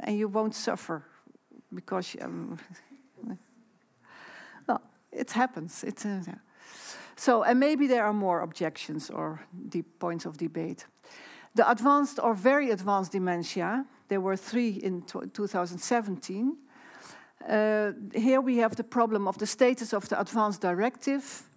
and 0.00 0.18
you 0.18 0.28
won't 0.28 0.54
suffer 0.54 1.04
because, 1.74 2.16
um, 2.20 2.58
well, 4.66 4.82
it 5.12 5.30
happens. 5.32 5.84
Uh, 5.84 6.20
so, 7.16 7.42
and 7.42 7.60
maybe 7.60 7.86
there 7.86 8.04
are 8.04 8.12
more 8.12 8.40
objections 8.40 9.10
or 9.10 9.40
deep 9.68 9.98
points 9.98 10.26
of 10.26 10.36
debate. 10.36 10.86
The 11.54 11.70
advanced 11.70 12.18
or 12.22 12.34
very 12.34 12.70
advanced 12.70 13.12
dementia, 13.12 13.86
there 14.08 14.20
were 14.20 14.36
three 14.36 14.70
in 14.70 15.02
2017. 15.02 16.56
Uh, 17.48 17.92
here 18.14 18.40
we 18.40 18.58
have 18.58 18.76
the 18.76 18.84
problem 18.84 19.26
of 19.28 19.38
the 19.38 19.46
status 19.46 19.94
of 19.94 20.08
the 20.08 20.20
advanced 20.20 20.60
directive. 20.60 21.48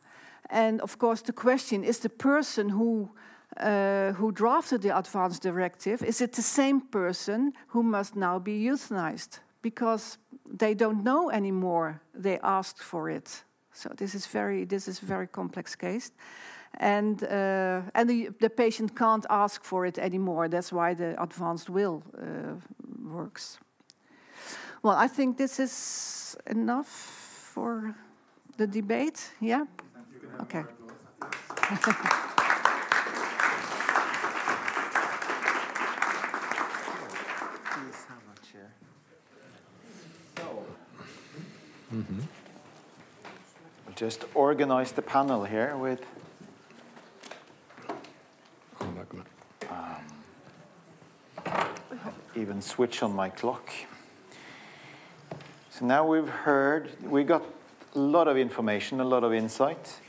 And 0.49 0.81
of 0.81 0.97
course, 0.97 1.21
the 1.21 1.33
question 1.33 1.83
is 1.83 1.99
the 1.99 2.09
person 2.09 2.69
who 2.69 3.11
uh, 3.57 4.13
who 4.13 4.31
drafted 4.31 4.81
the 4.81 4.97
advance 4.97 5.39
directive, 5.39 6.03
is 6.03 6.21
it 6.21 6.33
the 6.33 6.41
same 6.41 6.81
person 6.81 7.53
who 7.67 7.83
must 7.83 8.15
now 8.15 8.39
be 8.39 8.63
euthanized? 8.63 9.39
Because 9.61 10.17
they 10.45 10.73
don't 10.73 11.03
know 11.03 11.29
anymore. 11.29 12.01
They 12.13 12.39
asked 12.39 12.81
for 12.81 13.09
it. 13.09 13.43
So 13.73 13.89
this 13.95 14.15
is 14.15 14.27
very 14.27 14.65
this 14.65 14.87
is 14.87 15.01
a 15.01 15.05
very 15.05 15.27
complex 15.27 15.75
case, 15.75 16.11
and 16.79 17.23
uh, 17.23 17.81
and 17.93 18.09
the, 18.09 18.29
the 18.39 18.49
patient 18.49 18.95
can't 18.95 19.25
ask 19.29 19.63
for 19.63 19.85
it 19.85 19.97
anymore. 19.97 20.49
That's 20.49 20.71
why 20.71 20.93
the 20.93 21.21
advanced 21.21 21.69
will 21.69 22.03
uh, 22.17 22.55
works. 23.03 23.59
Well, 24.81 24.95
I 24.95 25.07
think 25.07 25.37
this 25.37 25.59
is 25.59 26.37
enough 26.47 26.87
for 27.53 27.95
the 28.57 28.67
debate. 28.67 29.31
Yeah. 29.39 29.65
Okay. 30.41 30.63
Mm 41.91 42.05
-hmm. 42.09 42.21
Just 43.95 44.25
organize 44.33 44.93
the 44.93 45.01
panel 45.01 45.43
here 45.43 45.75
with. 45.77 46.01
Um, 49.69 50.03
even 52.35 52.61
switch 52.61 53.03
on 53.03 53.15
my 53.15 53.29
clock. 53.29 53.71
So 55.71 55.85
now 55.85 56.05
we've 56.05 56.29
heard, 56.29 56.89
we 57.03 57.23
got 57.23 57.41
a 57.95 57.99
lot 57.99 58.27
of 58.27 58.37
information, 58.37 58.99
a 58.99 59.03
lot 59.03 59.23
of 59.23 59.33
insight. 59.33 60.01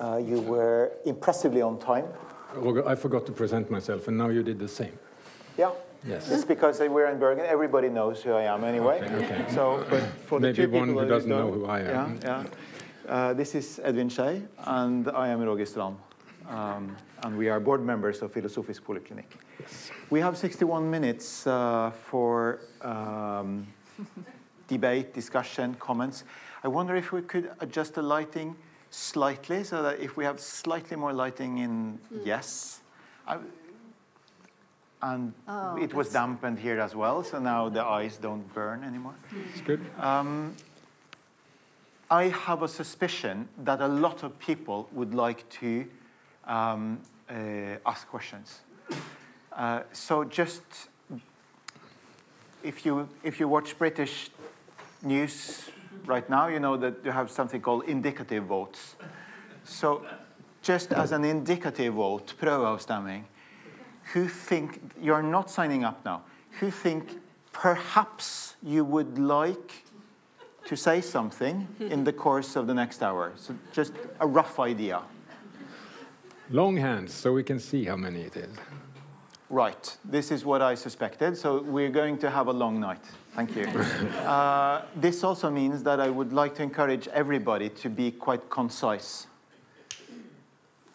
Uh, 0.00 0.16
you 0.16 0.40
were 0.40 0.90
impressively 1.04 1.62
on 1.62 1.78
time. 1.78 2.06
I 2.86 2.94
forgot 2.94 3.26
to 3.26 3.32
present 3.32 3.70
myself, 3.70 4.08
and 4.08 4.16
now 4.16 4.28
you 4.28 4.42
did 4.42 4.58
the 4.58 4.68
same. 4.68 4.98
Yeah. 5.58 5.70
Yes. 6.06 6.30
It's 6.30 6.44
because 6.44 6.78
we're 6.78 7.10
in 7.10 7.18
Bergen. 7.18 7.44
Everybody 7.44 7.88
knows 7.88 8.22
who 8.22 8.32
I 8.32 8.42
am 8.42 8.62
anyway. 8.62 9.00
Okay. 9.02 9.24
okay. 9.24 9.44
So, 9.48 9.84
but 9.90 10.02
for 10.26 10.38
Maybe 10.38 10.52
the 10.52 10.66
two 10.66 10.70
one 10.70 10.88
people 10.88 11.02
who 11.02 11.08
doesn't 11.08 11.28
know 11.28 11.50
who 11.50 11.66
I 11.66 11.80
am. 11.80 12.18
Yeah, 12.22 12.44
yeah. 12.44 13.12
Uh, 13.12 13.32
this 13.34 13.54
is 13.54 13.80
Edvin 13.84 14.10
Schei, 14.10 14.46
and 14.58 15.08
I 15.08 15.28
am 15.28 15.40
Roger 15.40 15.66
Strand. 15.66 15.96
Um, 16.48 16.96
and 17.24 17.36
we 17.36 17.48
are 17.48 17.58
board 17.58 17.84
members 17.84 18.22
of 18.22 18.32
Filosofisk 18.32 18.82
Poliklinikk. 18.82 19.34
Yes. 19.60 19.90
We 20.10 20.20
have 20.20 20.36
61 20.36 20.88
minutes 20.88 21.46
uh, 21.46 21.90
for 21.90 22.60
um, 22.82 23.66
debate, 24.68 25.12
discussion, 25.12 25.74
comments. 25.74 26.24
I 26.62 26.68
wonder 26.68 26.94
if 26.94 27.10
we 27.10 27.22
could 27.22 27.50
adjust 27.60 27.94
the 27.94 28.02
lighting 28.02 28.54
slightly 28.90 29.64
so 29.64 29.82
that 29.82 29.98
if 30.00 30.16
we 30.16 30.24
have 30.24 30.38
slightly 30.38 30.96
more 30.96 31.12
lighting 31.12 31.58
in 31.58 31.98
mm. 32.12 32.24
yes. 32.24 32.80
I, 33.26 33.38
and 35.02 35.32
oh, 35.46 35.76
it 35.76 35.92
was 35.94 36.12
dampened 36.12 36.58
here 36.58 36.80
as 36.80 36.94
well, 36.94 37.22
so 37.22 37.38
now 37.38 37.68
the 37.68 37.84
eyes 37.84 38.16
don't 38.16 38.52
burn 38.54 38.82
anymore. 38.82 39.14
It's 39.52 39.60
good. 39.60 39.80
Um, 39.98 40.54
I 42.10 42.24
have 42.28 42.62
a 42.62 42.68
suspicion 42.68 43.48
that 43.64 43.80
a 43.80 43.88
lot 43.88 44.22
of 44.22 44.38
people 44.38 44.88
would 44.92 45.14
like 45.14 45.48
to 45.60 45.86
um, 46.44 47.00
uh, 47.28 47.34
ask 47.84 48.08
questions. 48.08 48.60
Uh, 49.52 49.80
so 49.92 50.24
just 50.24 50.62
if 52.62 52.86
you 52.86 53.08
if 53.22 53.40
you 53.40 53.48
watch 53.48 53.76
British 53.78 54.30
news 55.02 55.70
right 56.04 56.28
now, 56.30 56.46
you 56.48 56.60
know 56.60 56.76
that 56.76 56.94
you 57.04 57.10
have 57.10 57.30
something 57.30 57.60
called 57.60 57.84
indicative 57.84 58.44
votes. 58.44 58.96
So 59.64 60.06
just 60.62 60.92
as 60.92 61.12
an 61.12 61.24
indicative 61.24 61.94
vote, 61.94 62.34
prøveavstemning, 62.40 63.24
who 64.12 64.28
think 64.28 64.80
you're 65.00 65.22
not 65.22 65.50
signing 65.50 65.84
up 65.84 66.04
now? 66.04 66.22
Who 66.60 66.70
think 66.70 67.20
perhaps 67.52 68.56
you 68.62 68.84
would 68.84 69.18
like 69.18 69.84
to 70.66 70.76
say 70.76 71.00
something 71.00 71.66
in 71.80 72.04
the 72.04 72.12
course 72.12 72.56
of 72.56 72.66
the 72.66 72.74
next 72.74 73.02
hour? 73.02 73.32
So 73.36 73.54
just 73.72 73.92
a 74.20 74.26
rough 74.26 74.58
idea. 74.60 75.02
Long 76.50 76.76
hands, 76.76 77.12
so 77.12 77.32
we 77.32 77.42
can 77.42 77.58
see 77.58 77.84
how 77.84 77.96
many 77.96 78.20
it 78.20 78.36
is. 78.36 78.56
Right. 79.48 79.96
This 80.04 80.30
is 80.30 80.44
what 80.44 80.60
I 80.60 80.74
suspected. 80.74 81.36
So 81.36 81.62
we're 81.62 81.90
going 81.90 82.18
to 82.18 82.30
have 82.30 82.48
a 82.48 82.52
long 82.52 82.80
night. 82.80 83.04
Thank 83.34 83.54
you. 83.54 83.64
uh, 83.64 84.82
this 84.96 85.22
also 85.22 85.50
means 85.50 85.82
that 85.84 86.00
I 86.00 86.08
would 86.08 86.32
like 86.32 86.54
to 86.56 86.62
encourage 86.62 87.06
everybody 87.08 87.68
to 87.68 87.88
be 87.88 88.10
quite 88.10 88.48
concise. 88.50 89.26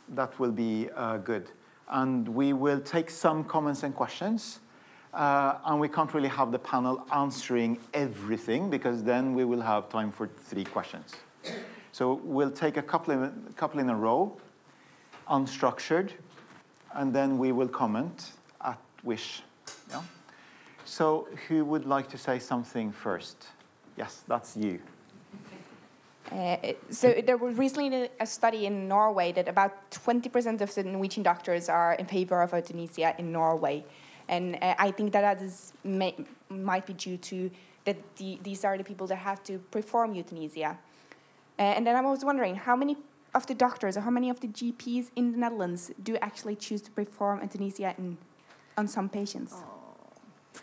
That 0.09 0.37
will 0.37 0.51
be 0.51 0.89
uh, 0.95 1.17
good. 1.17 1.49
And 1.91 2.27
we 2.27 2.53
will 2.53 2.79
take 2.79 3.09
some 3.09 3.43
comments 3.43 3.83
and 3.83 3.93
questions. 3.93 4.59
Uh, 5.13 5.57
and 5.65 5.79
we 5.79 5.89
can't 5.89 6.13
really 6.13 6.29
have 6.29 6.51
the 6.51 6.59
panel 6.59 7.05
answering 7.13 7.77
everything 7.93 8.69
because 8.69 9.03
then 9.03 9.35
we 9.35 9.43
will 9.43 9.61
have 9.61 9.89
time 9.89 10.11
for 10.11 10.27
three 10.27 10.63
questions. 10.63 11.11
So 11.91 12.21
we'll 12.23 12.51
take 12.51 12.77
a 12.77 12.81
couple 12.81 13.13
in, 13.13 13.23
a 13.23 13.53
couple 13.53 13.81
in 13.81 13.89
a 13.89 13.95
row, 13.95 14.37
unstructured, 15.29 16.11
and 16.93 17.13
then 17.13 17.37
we 17.37 17.51
will 17.51 17.67
comment 17.67 18.31
at 18.63 18.79
wish. 19.03 19.43
Yeah? 19.89 20.01
So 20.85 21.27
who 21.47 21.65
would 21.65 21.85
like 21.85 22.09
to 22.09 22.17
say 22.17 22.39
something 22.39 22.91
first? 22.91 23.47
Yes, 23.97 24.23
that's 24.27 24.55
you. 24.55 24.79
Uh, 26.31 26.55
so 26.89 27.13
there 27.25 27.35
was 27.35 27.57
recently 27.57 28.09
a 28.19 28.25
study 28.25 28.65
in 28.65 28.87
Norway 28.87 29.33
that 29.33 29.49
about 29.49 29.91
20% 29.91 30.61
of 30.61 30.73
the 30.73 30.83
Norwegian 30.83 31.23
doctors 31.23 31.67
are 31.67 31.93
in 31.93 32.05
favor 32.05 32.41
of 32.41 32.53
euthanasia 32.53 33.13
in 33.17 33.31
Norway. 33.33 33.83
And 34.29 34.55
uh, 34.61 34.75
I 34.79 34.91
think 34.91 35.11
that 35.11 35.21
that 35.21 35.41
is, 35.41 35.73
may, 35.83 36.15
might 36.49 36.85
be 36.85 36.93
due 36.93 37.17
to 37.17 37.51
that 37.83 37.97
the, 38.15 38.39
these 38.43 38.63
are 38.63 38.77
the 38.77 38.83
people 38.83 39.07
that 39.07 39.17
have 39.17 39.43
to 39.43 39.59
perform 39.71 40.15
euthanasia. 40.15 40.77
Uh, 41.59 41.61
and 41.61 41.85
then 41.85 41.95
I 41.95 42.01
was 42.01 42.23
wondering 42.23 42.55
how 42.55 42.75
many 42.77 42.95
of 43.33 43.45
the 43.47 43.55
doctors 43.55 43.97
or 43.97 44.01
how 44.01 44.09
many 44.09 44.29
of 44.29 44.39
the 44.39 44.47
GPs 44.47 45.09
in 45.15 45.31
the 45.33 45.37
Netherlands 45.37 45.91
do 46.01 46.15
actually 46.21 46.55
choose 46.55 46.81
to 46.83 46.91
perform 46.91 47.41
euthanasia 47.41 47.93
in, 47.97 48.17
on 48.77 48.87
some 48.87 49.09
patients? 49.09 49.53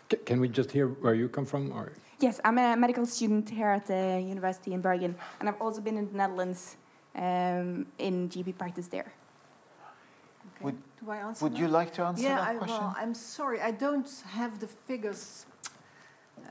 C 0.09 0.17
can 0.25 0.39
we 0.39 0.47
just 0.47 0.71
hear 0.71 0.87
where 0.87 1.13
you 1.13 1.29
come 1.29 1.45
from? 1.45 1.71
Or? 1.71 1.91
Yes, 2.21 2.41
I'm 2.43 2.57
a 2.57 2.75
medical 2.75 3.05
student 3.05 3.49
here 3.49 3.69
at 3.69 3.87
the 3.87 4.21
university 4.21 4.73
in 4.73 4.81
Bergen, 4.81 5.15
and 5.39 5.47
I've 5.47 5.61
also 5.61 5.79
been 5.79 5.97
in 5.97 6.05
the 6.11 6.17
Netherlands 6.17 6.75
um, 7.15 7.85
in 7.97 8.27
GP 8.27 8.57
practice 8.57 8.87
there. 8.87 9.13
Okay. 10.55 10.65
Would, 10.65 10.77
Do 10.99 11.11
I 11.11 11.17
answer 11.17 11.45
would 11.45 11.53
now? 11.53 11.59
you 11.59 11.67
like 11.69 11.93
to 11.93 12.03
answer 12.03 12.23
yeah, 12.23 12.35
that 12.35 12.49
I, 12.49 12.55
question? 12.55 12.77
well, 12.77 12.95
I'm 12.97 13.13
sorry, 13.13 13.61
I 13.61 13.71
don't 13.71 14.09
have 14.31 14.59
the 14.59 14.67
figures 14.67 15.45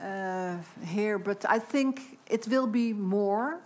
uh, 0.02 0.56
here, 0.86 1.18
but 1.18 1.44
I 1.46 1.58
think 1.58 2.18
it 2.30 2.48
will 2.48 2.66
be 2.66 2.94
more, 2.94 3.60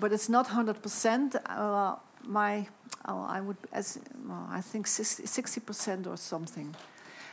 but 0.00 0.12
it's 0.12 0.28
not 0.28 0.48
100%. 0.48 1.36
Uh, 1.46 1.94
my, 2.24 2.66
oh, 3.06 3.22
I 3.22 3.40
would, 3.40 3.56
as, 3.72 4.00
well, 4.26 4.48
I 4.50 4.60
think 4.60 4.88
60 4.88 5.60
percent 5.60 6.08
or 6.08 6.16
something. 6.16 6.74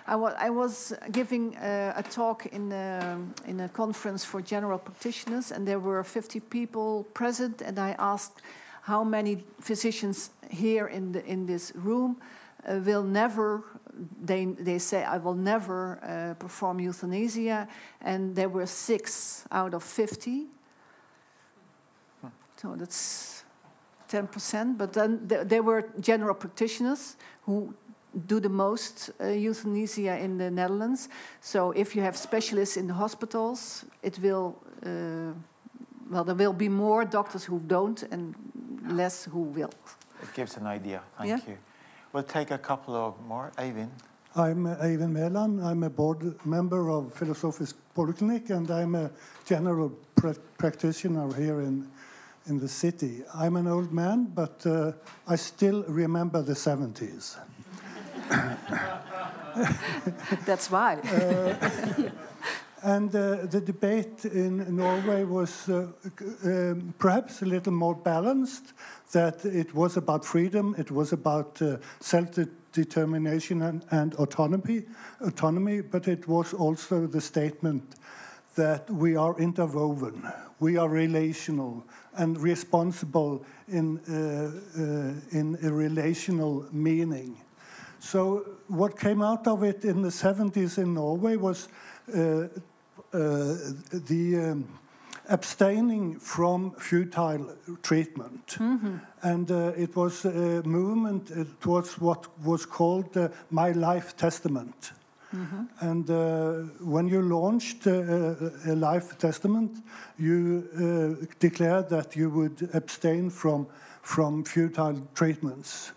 I 0.08 0.16
wa- 0.16 0.36
I 0.38 0.50
was 0.52 0.94
giving 1.12 1.56
uh, 1.58 1.94
a 1.96 2.04
talk 2.04 2.46
in 2.46 2.72
a, 2.72 3.18
in 3.48 3.60
a 3.60 3.70
conference 3.70 4.24
for 4.24 4.42
general 4.42 4.78
practitioners, 4.78 5.52
and 5.52 5.68
there 5.68 5.80
were 5.80 6.04
50 6.04 6.40
people 6.42 7.06
present, 7.14 7.62
and 7.62 7.80
I 7.80 7.96
asked 7.98 8.42
how 8.84 9.04
many 9.04 9.44
physicians 9.60 10.30
here 10.50 10.88
in, 10.88 11.12
the, 11.12 11.26
in 11.26 11.48
this 11.48 11.72
room 11.76 12.18
uh, 12.68 12.80
will 12.86 13.02
never, 13.04 13.64
they, 14.24 14.46
they 14.46 14.78
say, 14.78 15.04
I 15.04 15.18
will 15.18 15.34
never 15.34 15.98
uh, 16.04 16.36
perform 16.36 16.80
euthanasia, 16.80 17.68
and 18.02 18.36
there 18.36 18.50
were 18.50 18.68
six 18.68 19.46
out 19.52 19.74
of 19.74 19.84
50. 19.84 20.46
So 22.58 22.76
that's 22.76 23.44
10%, 24.10 24.78
but 24.78 24.94
then 24.94 25.28
th- 25.28 25.48
there 25.48 25.64
were 25.64 25.90
general 26.00 26.36
practitioners 26.36 27.18
who 27.46 27.74
do 28.28 28.40
the 28.40 28.50
most 28.50 29.12
uh, 29.20 29.28
euthanasia 29.28 30.18
in 30.20 30.38
the 30.38 30.50
Netherlands. 30.50 31.10
So 31.42 31.72
if 31.72 31.96
you 31.96 32.02
have 32.02 32.16
specialists 32.18 32.78
in 32.78 32.88
the 32.88 32.94
hospitals, 32.94 33.86
it 34.04 34.18
will, 34.20 34.56
uh, 34.86 35.34
well, 36.10 36.24
there 36.24 36.36
will 36.36 36.54
be 36.54 36.70
more 36.70 37.06
doctors 37.06 37.44
who 37.44 37.60
don't 37.60 38.04
and 38.12 38.34
less 38.88 39.26
who 39.26 39.42
will. 39.42 39.72
It 40.22 40.34
gives 40.34 40.58
an 40.58 40.66
idea. 40.68 41.02
Thank 41.18 41.30
Yeah. 41.30 41.40
you. 41.48 41.58
We'll 42.14 42.24
take 42.24 42.52
a 42.52 42.58
couple 42.58 42.96
of 42.96 43.14
more. 43.28 43.52
Eivind. 43.58 43.90
I'm 44.36 44.66
uh, 44.66 44.76
Eivind 44.84 45.12
Mæland. 45.14 45.64
I'm 45.64 45.84
a 45.84 45.90
board 45.90 46.36
member 46.46 46.90
of 46.90 47.14
Filosofisk 47.14 47.74
Poliklinikk, 47.96 48.50
and 48.50 48.70
I'm 48.72 48.96
a 48.96 49.10
general 49.46 49.92
pra- 50.16 50.36
practitioner 50.58 51.34
here 51.34 51.62
in, 51.62 51.88
in 52.48 52.60
the 52.60 52.68
city. 52.68 53.24
I'm 53.34 53.56
an 53.58 53.68
old 53.68 53.92
man, 53.92 54.26
but 54.36 54.66
uh, 54.66 54.92
I 55.28 55.36
still 55.38 55.84
remember 55.88 56.42
the 56.42 56.54
70s. 56.54 57.38
That's 60.46 60.70
why. 60.70 61.00
And 62.86 63.16
uh, 63.16 63.48
the 63.48 63.62
debate 63.62 64.26
in 64.26 64.76
Norway 64.76 65.24
was 65.24 65.68
uh, 65.70 65.88
um, 66.44 66.94
perhaps 67.00 67.42
a 67.42 67.46
little 67.46 67.74
more 67.74 67.96
balanced, 67.96 68.74
that 69.12 69.44
it 69.44 69.74
was 69.74 69.98
about 69.98 70.24
freedom, 70.24 70.76
it 70.78 70.92
was 70.92 71.12
about 71.12 71.60
uh, 71.64 71.78
self-determination 72.00 73.64
and, 73.64 73.84
and 73.90 74.14
autonomy, 74.16 74.84
autonomy, 75.22 75.82
but 75.82 76.08
it 76.08 76.28
was 76.28 76.54
also 76.54 77.08
the 77.08 77.22
statement 77.22 77.96
that 78.54 78.88
we 78.92 79.16
are 79.16 79.36
interwoven, 79.40 80.32
we 80.60 80.78
are 80.78 80.88
relational 80.88 81.84
and 82.18 82.40
responsible 82.40 83.44
in, 83.68 84.00
uh, 84.08 84.52
uh, 84.80 85.38
in 85.38 85.58
a 85.64 85.72
relational 85.72 86.68
meaning. 86.72 87.36
So 88.06 88.46
what 88.68 89.00
came 89.00 89.24
out 89.24 89.48
of 89.48 89.64
it 89.64 89.84
in 89.84 90.04
the 90.04 90.10
70s 90.10 90.78
in 90.78 90.94
Norway 90.94 91.38
was 91.38 91.68
uh, 92.14 92.20
uh, 92.20 92.48
the 93.12 94.52
um, 94.52 94.68
abstaining 95.28 96.20
from 96.20 96.72
futile 96.78 97.56
treatment. 97.82 98.58
And 99.24 99.50
uh, 99.50 99.74
it 99.76 99.96
was 99.96 100.24
a 100.26 100.62
movement 100.64 101.32
uh, 101.32 101.46
towards 101.60 102.00
what 102.00 102.28
was 102.46 102.64
called 102.66 103.18
uh, 103.18 103.30
My 103.50 103.72
Life 103.72 104.16
Testament. 104.16 104.92
And 105.80 106.10
uh, 106.10 106.54
when 106.80 107.08
you 107.08 107.22
launched 107.22 107.88
uh, 107.88 108.36
a 108.68 108.76
life 108.76 109.18
testament, 109.18 109.72
you 110.18 110.70
uh, 110.78 111.26
declared 111.40 111.90
that 111.90 112.16
you 112.16 112.30
would 112.30 112.70
abstain 112.74 113.32
from, 113.32 113.68
from 114.02 114.44
futile 114.44 115.02
treatments. 115.16 115.92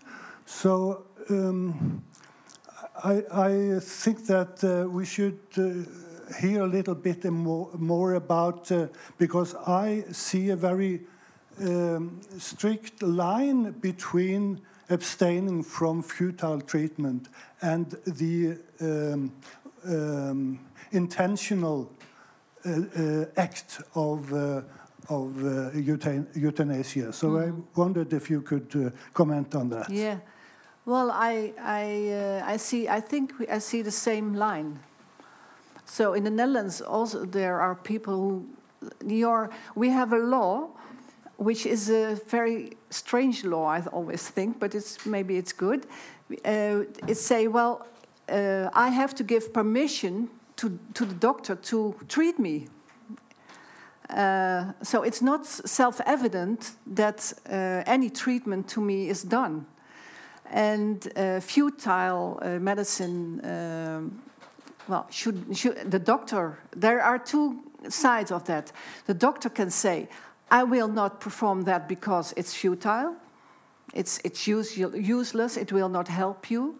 So 0.45 1.05
um, 1.29 2.03
I, 3.03 3.23
I 3.31 3.79
think 3.79 4.25
that 4.27 4.63
uh, 4.63 4.89
we 4.89 5.05
should 5.05 5.39
uh, 5.57 6.33
hear 6.39 6.63
a 6.63 6.67
little 6.67 6.95
bit 6.95 7.23
more, 7.25 7.69
more 7.77 8.15
about, 8.15 8.71
uh, 8.71 8.87
because 9.17 9.55
I 9.55 10.03
see 10.11 10.49
a 10.49 10.55
very 10.55 11.01
um, 11.61 12.21
strict 12.37 13.01
line 13.01 13.71
between 13.71 14.61
abstaining 14.89 15.63
from 15.63 16.01
futile 16.01 16.61
treatment 16.61 17.29
and 17.61 17.95
the 18.05 18.57
um, 18.81 19.31
um, 19.85 20.59
intentional 20.91 21.91
uh, 22.65 22.69
uh, 22.71 23.25
act 23.37 23.81
of, 23.95 24.33
uh, 24.33 24.61
of 25.09 25.45
uh, 25.45 25.71
euthanasia. 25.73 27.13
So 27.13 27.37
I 27.37 27.51
wondered 27.75 28.13
if 28.13 28.29
you 28.29 28.41
could 28.41 28.75
uh, 28.75 28.89
comment 29.13 29.55
on 29.55 29.69
that. 29.69 29.89
Yeah. 29.89 30.17
Well, 30.89 31.11
I, 31.11 31.53
I, 31.61 32.09
uh, 32.09 32.43
I 32.53 32.57
see. 32.57 32.87
I 32.89 32.99
think 32.99 33.37
we, 33.37 33.47
I 33.47 33.59
see 33.59 33.83
the 33.83 33.91
same 33.91 34.33
line. 34.33 34.79
So 35.85 36.15
in 36.15 36.23
the 36.23 36.31
Netherlands, 36.31 36.81
also 36.81 37.25
there 37.25 37.61
are 37.61 37.75
people 37.75 38.15
who, 38.15 38.47
your, 39.05 39.51
we 39.75 39.89
have 39.89 40.13
a 40.13 40.17
law, 40.17 40.69
which 41.37 41.67
is 41.67 41.91
a 41.91 42.15
very 42.27 42.71
strange 42.89 43.43
law. 43.45 43.67
I 43.67 43.83
always 43.91 44.27
think, 44.29 44.59
but 44.59 44.73
it's 44.73 45.05
maybe 45.05 45.37
it's 45.37 45.53
good. 45.53 45.85
Uh, 46.43 46.85
it 47.07 47.17
say, 47.17 47.47
well, 47.47 47.85
uh, 48.27 48.71
I 48.73 48.89
have 48.89 49.13
to 49.13 49.23
give 49.23 49.53
permission 49.53 50.27
to 50.55 50.79
to 50.95 51.05
the 51.05 51.15
doctor 51.19 51.55
to 51.55 51.93
treat 52.07 52.39
me. 52.39 52.67
Uh, 54.09 54.73
so 54.81 55.03
it's 55.03 55.21
not 55.21 55.45
self 55.45 56.01
evident 56.07 56.71
that 56.95 57.33
uh, 57.47 57.83
any 57.85 58.09
treatment 58.09 58.67
to 58.69 58.81
me 58.81 59.07
is 59.07 59.21
done. 59.21 59.67
And 60.51 61.11
uh, 61.15 61.39
futile 61.39 62.39
uh, 62.41 62.59
medicine, 62.59 63.39
um, 63.45 64.21
well, 64.87 65.07
should, 65.11 65.55
should 65.55 65.91
the 65.91 65.99
doctor, 65.99 66.57
there 66.75 67.01
are 67.01 67.19
two 67.19 67.59
sides 67.87 68.31
of 68.31 68.45
that. 68.45 68.71
The 69.05 69.13
doctor 69.13 69.49
can 69.49 69.69
say, 69.69 70.09
I 70.51 70.63
will 70.63 70.87
not 70.87 71.19
perform 71.19 71.63
that 71.63 71.87
because 71.87 72.33
it's 72.35 72.53
futile, 72.53 73.15
it's, 73.93 74.19
it's 74.23 74.47
use, 74.47 74.77
useless, 74.77 75.57
it 75.57 75.71
will 75.71 75.89
not 75.89 76.07
help 76.07 76.49
you. 76.49 76.79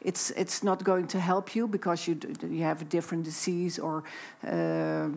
It's, 0.00 0.30
it's 0.30 0.62
not 0.62 0.84
going 0.84 1.08
to 1.08 1.20
help 1.20 1.56
you 1.56 1.66
because 1.66 2.06
you, 2.06 2.16
you 2.48 2.62
have 2.62 2.82
a 2.82 2.84
different 2.84 3.24
disease 3.24 3.80
or 3.80 4.04
uh, 4.46 5.08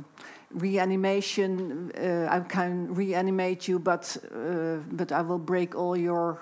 reanimation. 0.51 1.91
Uh, 1.91 2.27
I 2.29 2.39
can 2.39 2.93
reanimate 2.93 3.67
you, 3.67 3.77
but, 3.77 4.17
uh, 4.33 4.77
but 4.91 5.11
I 5.11 5.21
will 5.21 5.39
break 5.39 5.75
all 5.75 5.95
your 5.95 6.39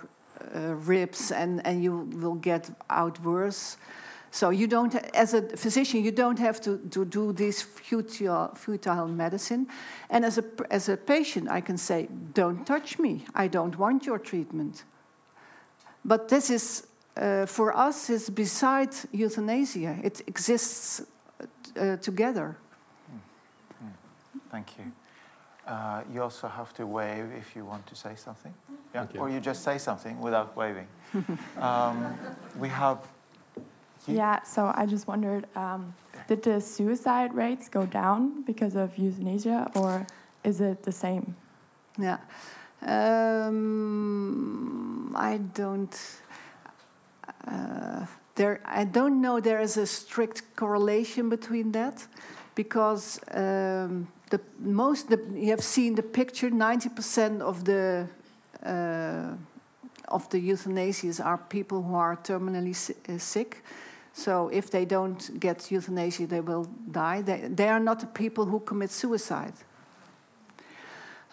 ribs 0.53 1.31
and, 1.31 1.65
and 1.65 1.83
you 1.83 2.09
will 2.13 2.35
get 2.35 2.69
out 2.89 3.19
worse. 3.23 3.77
So 4.31 4.51
you 4.51 4.67
don't, 4.67 4.93
as 5.15 5.33
a 5.33 5.41
physician, 5.41 6.03
you 6.03 6.11
don't 6.11 6.37
have 6.39 6.61
to, 6.61 6.77
to 6.91 7.03
do 7.03 7.33
this 7.33 7.61
futile, 7.63 8.51
futile 8.55 9.07
medicine. 9.07 9.67
And 10.09 10.23
as 10.23 10.37
a, 10.37 10.43
as 10.69 10.87
a 10.87 10.97
patient, 10.97 11.49
I 11.49 11.61
can 11.61 11.77
say, 11.77 12.07
don't 12.33 12.65
touch 12.65 12.99
me. 12.99 13.25
I 13.33 13.47
don't 13.47 13.77
want 13.77 14.05
your 14.05 14.19
treatment. 14.19 14.83
But 16.05 16.29
this 16.29 16.49
is, 16.49 16.87
uh, 17.17 17.47
for 17.47 17.75
us, 17.75 18.09
is 18.09 18.29
beside 18.29 18.89
euthanasia. 19.11 19.97
It 20.03 20.21
exists 20.27 21.01
uh, 21.75 21.97
together. 21.97 22.55
Thank 24.51 24.77
you. 24.77 24.91
Uh, 25.69 26.01
you 26.11 26.23
also 26.23 26.47
have 26.47 26.73
to 26.73 26.87
wave 26.87 27.29
if 27.37 27.55
you 27.55 27.63
want 27.63 27.85
to 27.85 27.95
say 27.95 28.15
something. 28.15 28.51
Yeah, 28.95 29.05
you. 29.13 29.19
or 29.19 29.29
you 29.29 29.39
just 29.39 29.63
say 29.63 29.77
something 29.77 30.19
without 30.19 30.57
waving. 30.57 30.87
um, 31.59 32.17
we 32.57 32.69
have. 32.69 32.97
Yeah, 34.07 34.41
so 34.41 34.71
I 34.73 34.87
just 34.87 35.07
wondered 35.07 35.45
um, 35.55 35.93
did 36.27 36.41
the 36.41 36.59
suicide 36.59 37.35
rates 37.35 37.69
go 37.69 37.85
down 37.85 38.41
because 38.43 38.75
of 38.75 38.97
euthanasia, 38.97 39.69
or 39.75 40.07
is 40.43 40.59
it 40.59 40.81
the 40.81 40.91
same? 40.91 41.35
Yeah. 41.99 42.17
Um, 42.81 43.55
I 45.15 45.37
don't. 45.37 45.95
Uh, 47.47 48.07
there, 48.33 48.59
I 48.65 48.85
don't 48.85 49.21
know. 49.21 49.39
There 49.39 49.59
is 49.59 49.77
a 49.77 49.85
strict 49.85 50.55
correlation 50.55 51.29
between 51.29 51.73
that, 51.73 52.07
because 52.55 53.19
um, 53.35 54.07
the 54.29 54.39
most 54.59 55.09
the, 55.09 55.19
you 55.33 55.49
have 55.49 55.63
seen 55.63 55.95
the 55.95 56.03
picture. 56.03 56.49
Ninety 56.49 56.89
percent 56.89 57.41
of 57.41 57.63
the 57.63 58.07
uh, 58.65 59.35
of 60.07 60.29
the 60.29 60.39
euthanasias 60.39 61.19
are 61.23 61.37
people 61.37 61.81
who 61.81 61.95
are 61.95 62.17
terminally 62.17 62.75
uh, 63.09 63.17
sick. 63.17 63.63
So 64.13 64.49
if 64.49 64.69
they 64.69 64.85
don't 64.85 65.39
get 65.39 65.71
euthanasia, 65.71 66.27
they 66.27 66.41
will 66.41 66.67
die. 66.91 67.21
They, 67.21 67.47
they 67.47 67.69
are 67.69 67.79
not 67.79 67.99
the 67.99 68.07
people 68.07 68.45
who 68.45 68.59
commit 68.59 68.91
suicide. 68.91 69.53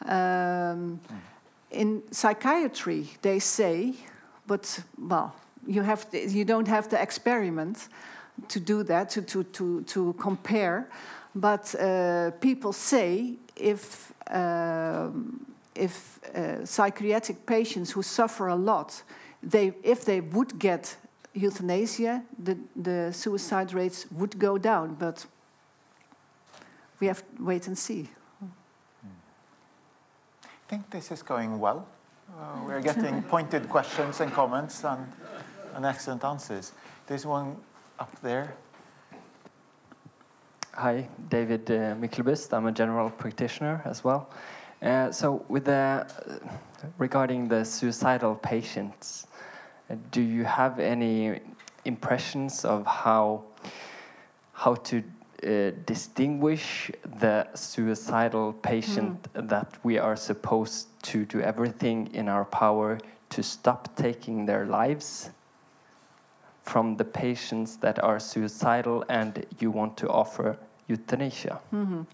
Um, 0.04 1.00
in 1.70 2.02
psychiatry, 2.10 3.08
they 3.22 3.40
say, 3.40 3.94
but 4.46 4.82
well, 4.98 5.34
you 5.66 5.82
have 5.82 6.06
you 6.12 6.44
don't 6.44 6.68
have 6.68 6.88
the 6.88 7.00
experiment 7.00 7.88
to 8.48 8.60
do 8.60 8.82
that 8.84 9.10
to 9.10 9.22
to 9.22 9.42
to, 9.44 9.82
to 9.82 10.12
compare. 10.12 10.88
But 11.36 11.74
uh, 11.74 12.30
people 12.40 12.72
say 12.72 13.34
if, 13.54 14.14
um, 14.30 15.44
if 15.74 16.18
uh, 16.34 16.64
psychiatric 16.64 17.44
patients 17.44 17.90
who 17.90 18.02
suffer 18.02 18.48
a 18.48 18.56
lot, 18.56 19.02
they, 19.42 19.74
if 19.82 20.06
they 20.06 20.22
would 20.22 20.58
get 20.58 20.96
euthanasia, 21.34 22.22
the, 22.38 22.56
the 22.74 23.12
suicide 23.12 23.74
rates 23.74 24.06
would 24.12 24.38
go 24.38 24.56
down. 24.56 24.94
But 24.94 25.26
we 27.00 27.06
have 27.06 27.18
to 27.18 27.44
wait 27.44 27.66
and 27.66 27.76
see. 27.76 28.08
I 30.42 30.48
think 30.68 30.88
this 30.90 31.12
is 31.12 31.22
going 31.22 31.60
well. 31.60 31.86
Uh, 32.30 32.64
we're 32.66 32.80
getting 32.80 33.22
pointed 33.28 33.68
questions 33.68 34.20
and 34.20 34.32
comments 34.32 34.84
and, 34.84 35.06
and 35.74 35.84
excellent 35.84 36.24
answers. 36.24 36.72
There's 37.06 37.26
one 37.26 37.56
up 38.00 38.10
there. 38.22 38.54
Hi, 40.78 41.08
David 41.30 41.70
uh, 41.70 41.94
Mikkelbust. 41.94 42.52
I'm 42.52 42.66
a 42.66 42.70
general 42.70 43.08
practitioner 43.08 43.80
as 43.86 44.04
well. 44.04 44.28
Uh, 44.82 45.10
so, 45.10 45.42
with 45.48 45.64
the 45.64 45.72
uh, 45.72 46.06
regarding 46.98 47.48
the 47.48 47.64
suicidal 47.64 48.34
patients, 48.34 49.26
uh, 49.88 49.94
do 50.10 50.20
you 50.20 50.44
have 50.44 50.78
any 50.78 51.40
impressions 51.86 52.66
of 52.66 52.84
how 52.84 53.44
how 54.52 54.74
to 54.74 54.98
uh, 54.98 55.70
distinguish 55.86 56.90
the 57.20 57.48
suicidal 57.54 58.52
patient 58.52 59.32
mm. 59.32 59.48
that 59.48 59.78
we 59.82 59.96
are 59.96 60.14
supposed 60.14 60.88
to 61.04 61.24
do 61.24 61.40
everything 61.40 62.10
in 62.12 62.28
our 62.28 62.44
power 62.44 62.98
to 63.30 63.42
stop 63.42 63.96
taking 63.96 64.44
their 64.44 64.66
lives 64.66 65.30
from 66.62 66.98
the 66.98 67.04
patients 67.04 67.78
that 67.78 68.02
are 68.02 68.18
suicidal 68.18 69.04
and 69.08 69.46
you 69.58 69.70
want 69.70 69.96
to 69.96 70.08
offer 70.10 70.58
euthanasia? 70.88 71.60
Mm 71.68 71.86
-hmm. 71.86 72.06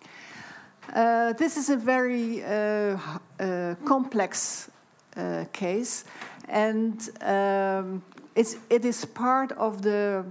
uh, 0.96 1.36
this 1.36 1.56
is 1.56 1.70
a 1.70 1.76
very 1.76 2.42
uh, 2.42 2.98
uh, 3.40 3.74
complex 3.84 4.68
uh, 5.16 5.44
case, 5.50 6.04
and 6.48 7.10
um, 7.26 8.02
it's, 8.32 8.56
it 8.68 8.84
is 8.84 9.04
part 9.04 9.56
of 9.56 9.80
the 9.80 10.24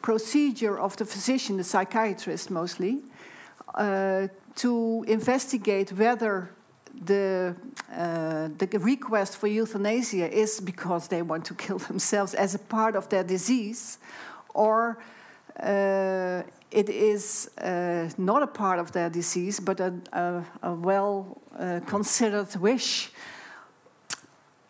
procedure 0.00 0.80
of 0.80 0.94
the 0.94 1.04
physician, 1.04 1.56
the 1.56 1.64
psychiatrist 1.64 2.50
mostly, 2.50 3.02
to 4.54 5.04
investigate 5.06 5.94
whether 5.94 6.48
the, 7.04 7.54
uh, 7.92 8.48
the 8.58 8.78
request 8.78 9.36
for 9.36 9.46
euthanasia 9.46 10.30
is 10.30 10.60
because 10.60 11.08
they 11.08 11.22
want 11.22 11.44
to 11.44 11.54
kill 11.54 11.78
themselves 11.90 12.34
as 12.34 12.54
a 12.54 12.58
part 12.58 12.96
of 12.96 13.08
their 13.08 13.24
disease, 13.24 13.98
or 14.54 14.98
uh, 15.62 16.42
it 16.70 16.88
is 16.88 17.50
uh, 17.58 18.08
not 18.18 18.42
a 18.42 18.46
part 18.46 18.78
of 18.78 18.92
their 18.92 19.10
disease, 19.10 19.60
but 19.60 19.80
a, 19.80 19.92
a, 20.12 20.44
a 20.62 20.74
well 20.74 21.40
uh, 21.58 21.80
considered 21.86 22.54
wish. 22.56 23.10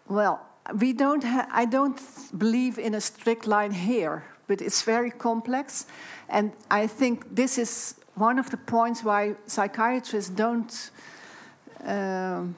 Well, 0.08 0.40
we 0.80 0.92
don't 0.92 1.24
I 1.24 1.66
don't 1.66 2.00
believe 2.38 2.78
in 2.78 2.94
a 2.94 3.00
strict 3.00 3.46
line 3.46 3.72
here, 3.72 4.22
but 4.46 4.60
it's 4.60 4.82
very 4.82 5.10
complex. 5.10 5.86
And 6.28 6.52
I 6.70 6.86
think 6.86 7.34
this 7.34 7.58
is 7.58 7.94
one 8.14 8.38
of 8.38 8.50
the 8.50 8.56
points 8.56 9.02
why 9.04 9.34
psychiatrists 9.46 10.30
don't, 10.30 10.90
um, 11.84 12.54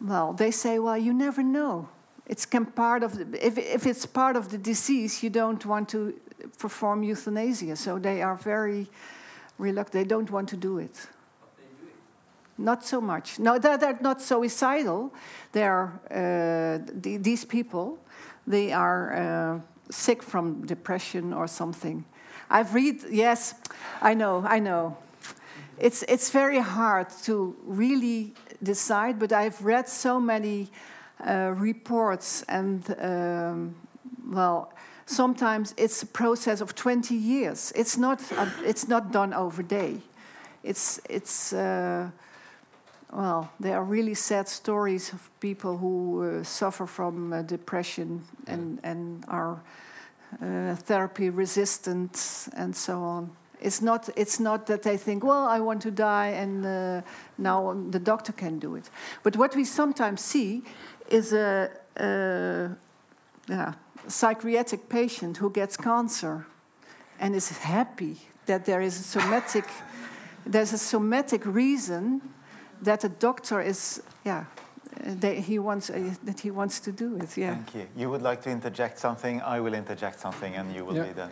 well, 0.00 0.32
they 0.32 0.50
say, 0.50 0.78
well, 0.78 0.98
you 0.98 1.12
never 1.12 1.42
know. 1.42 1.88
It's 2.26 2.46
can 2.46 2.66
part 2.66 3.02
of 3.02 3.16
the, 3.16 3.46
if, 3.46 3.58
if 3.58 3.86
it's 3.86 4.06
part 4.06 4.36
of 4.36 4.48
the 4.48 4.58
disease, 4.58 5.22
you 5.22 5.30
don't 5.30 5.64
want 5.66 5.88
to 5.88 6.14
perform 6.58 7.02
euthanasia. 7.02 7.76
So 7.76 7.98
they 7.98 8.22
are 8.22 8.36
very 8.36 8.88
reluctant. 9.58 9.92
They 9.92 10.08
don't 10.08 10.30
want 10.30 10.48
to 10.50 10.56
do 10.56 10.78
it. 10.78 11.08
Not 12.58 12.84
so 12.84 13.00
much. 13.00 13.38
No, 13.38 13.58
they're, 13.58 13.78
they're 13.78 13.98
not 14.02 14.20
suicidal. 14.20 15.14
They 15.52 15.62
are 15.62 16.00
uh, 16.10 16.84
the, 16.92 17.16
these 17.16 17.44
people. 17.44 17.98
They 18.46 18.72
are 18.72 19.14
uh, 19.14 19.60
sick 19.90 20.22
from 20.22 20.66
depression 20.66 21.32
or 21.32 21.46
something. 21.46 22.04
I've 22.50 22.74
read. 22.74 23.04
Yes, 23.10 23.54
I 24.02 24.14
know. 24.14 24.44
I 24.46 24.58
know. 24.58 24.96
It's 25.78 26.02
it's 26.02 26.30
very 26.30 26.58
hard 26.58 27.08
to 27.24 27.56
really 27.64 28.34
decide. 28.62 29.18
But 29.18 29.32
I've 29.32 29.64
read 29.64 29.88
so 29.88 30.20
many 30.20 30.68
uh, 31.26 31.54
reports 31.56 32.44
and 32.48 32.84
um, 32.98 33.74
well 34.28 34.72
sometimes 35.10 35.74
it's 35.76 36.02
a 36.02 36.06
process 36.06 36.60
of 36.60 36.74
20 36.74 37.14
years. 37.14 37.72
It's 37.74 37.96
not, 37.96 38.20
uh, 38.32 38.48
it's 38.64 38.88
not 38.88 39.12
done 39.12 39.34
over 39.34 39.62
day. 39.62 39.96
It's, 40.62 41.00
it's 41.08 41.52
uh, 41.52 42.10
well, 43.12 43.50
there 43.58 43.76
are 43.76 43.84
really 43.84 44.14
sad 44.14 44.48
stories 44.48 45.12
of 45.12 45.28
people 45.40 45.76
who 45.78 46.40
uh, 46.40 46.44
suffer 46.44 46.86
from 46.86 47.32
uh, 47.32 47.42
depression 47.42 48.22
and, 48.46 48.78
and 48.84 49.24
are 49.26 49.60
uh, 50.40 50.76
therapy 50.76 51.28
resistant 51.28 52.48
and 52.56 52.74
so 52.74 53.02
on. 53.02 53.30
It's 53.60 53.82
not, 53.82 54.08
it's 54.16 54.40
not 54.40 54.66
that 54.66 54.82
they 54.82 54.96
think, 54.96 55.24
well, 55.24 55.46
I 55.46 55.60
want 55.60 55.82
to 55.82 55.90
die 55.90 56.28
and 56.28 56.64
uh, 56.64 57.02
now 57.36 57.76
the 57.90 57.98
doctor 57.98 58.32
can 58.32 58.58
do 58.58 58.76
it. 58.76 58.88
But 59.22 59.36
what 59.36 59.54
we 59.56 59.64
sometimes 59.64 60.22
see 60.22 60.62
is 61.08 61.32
a, 61.32 61.70
yeah, 63.48 63.74
psychiatric 64.08 64.88
patient 64.88 65.36
who 65.36 65.50
gets 65.50 65.76
cancer 65.76 66.46
and 67.18 67.34
is 67.34 67.48
happy 67.58 68.16
that 68.46 68.64
there 68.64 68.80
is 68.80 68.98
a 69.00 69.02
somatic, 69.02 69.64
there's 70.46 70.72
a 70.72 70.78
somatic 70.78 71.44
reason 71.46 72.20
that 72.82 73.04
a 73.04 73.08
doctor 73.08 73.60
is, 73.60 74.02
yeah, 74.24 74.44
that 75.20 75.36
he 75.36 75.58
wants 75.58 75.90
uh, 75.90 76.14
that 76.24 76.40
he 76.40 76.50
wants 76.50 76.80
to 76.80 76.92
do 76.92 77.16
it. 77.16 77.36
Yeah. 77.36 77.54
Thank 77.54 77.74
you. 77.74 77.86
You 77.96 78.10
would 78.10 78.22
like 78.22 78.42
to 78.42 78.50
interject 78.50 78.98
something. 78.98 79.40
I 79.42 79.60
will 79.60 79.74
interject 79.74 80.18
something, 80.20 80.54
and 80.56 80.74
you 80.74 80.84
will 80.84 80.96
Yeah. 80.96 81.06
be 81.06 81.12
then. 81.12 81.30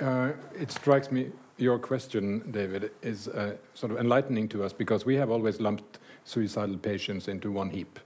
Uh, 0.00 0.32
it 0.62 0.70
strikes 0.72 1.10
me 1.12 1.30
your 1.58 1.78
question, 1.78 2.42
David, 2.50 2.90
is 3.02 3.28
uh, 3.28 3.56
sort 3.74 3.92
of 3.92 3.98
enlightening 3.98 4.48
to 4.48 4.64
us 4.64 4.72
because 4.72 5.06
we 5.06 5.16
have 5.16 5.30
always 5.30 5.60
lumped 5.60 5.98
suicidal 6.24 6.78
patients 6.78 7.28
into 7.28 7.52
one 7.52 7.70
heap. 7.70 7.98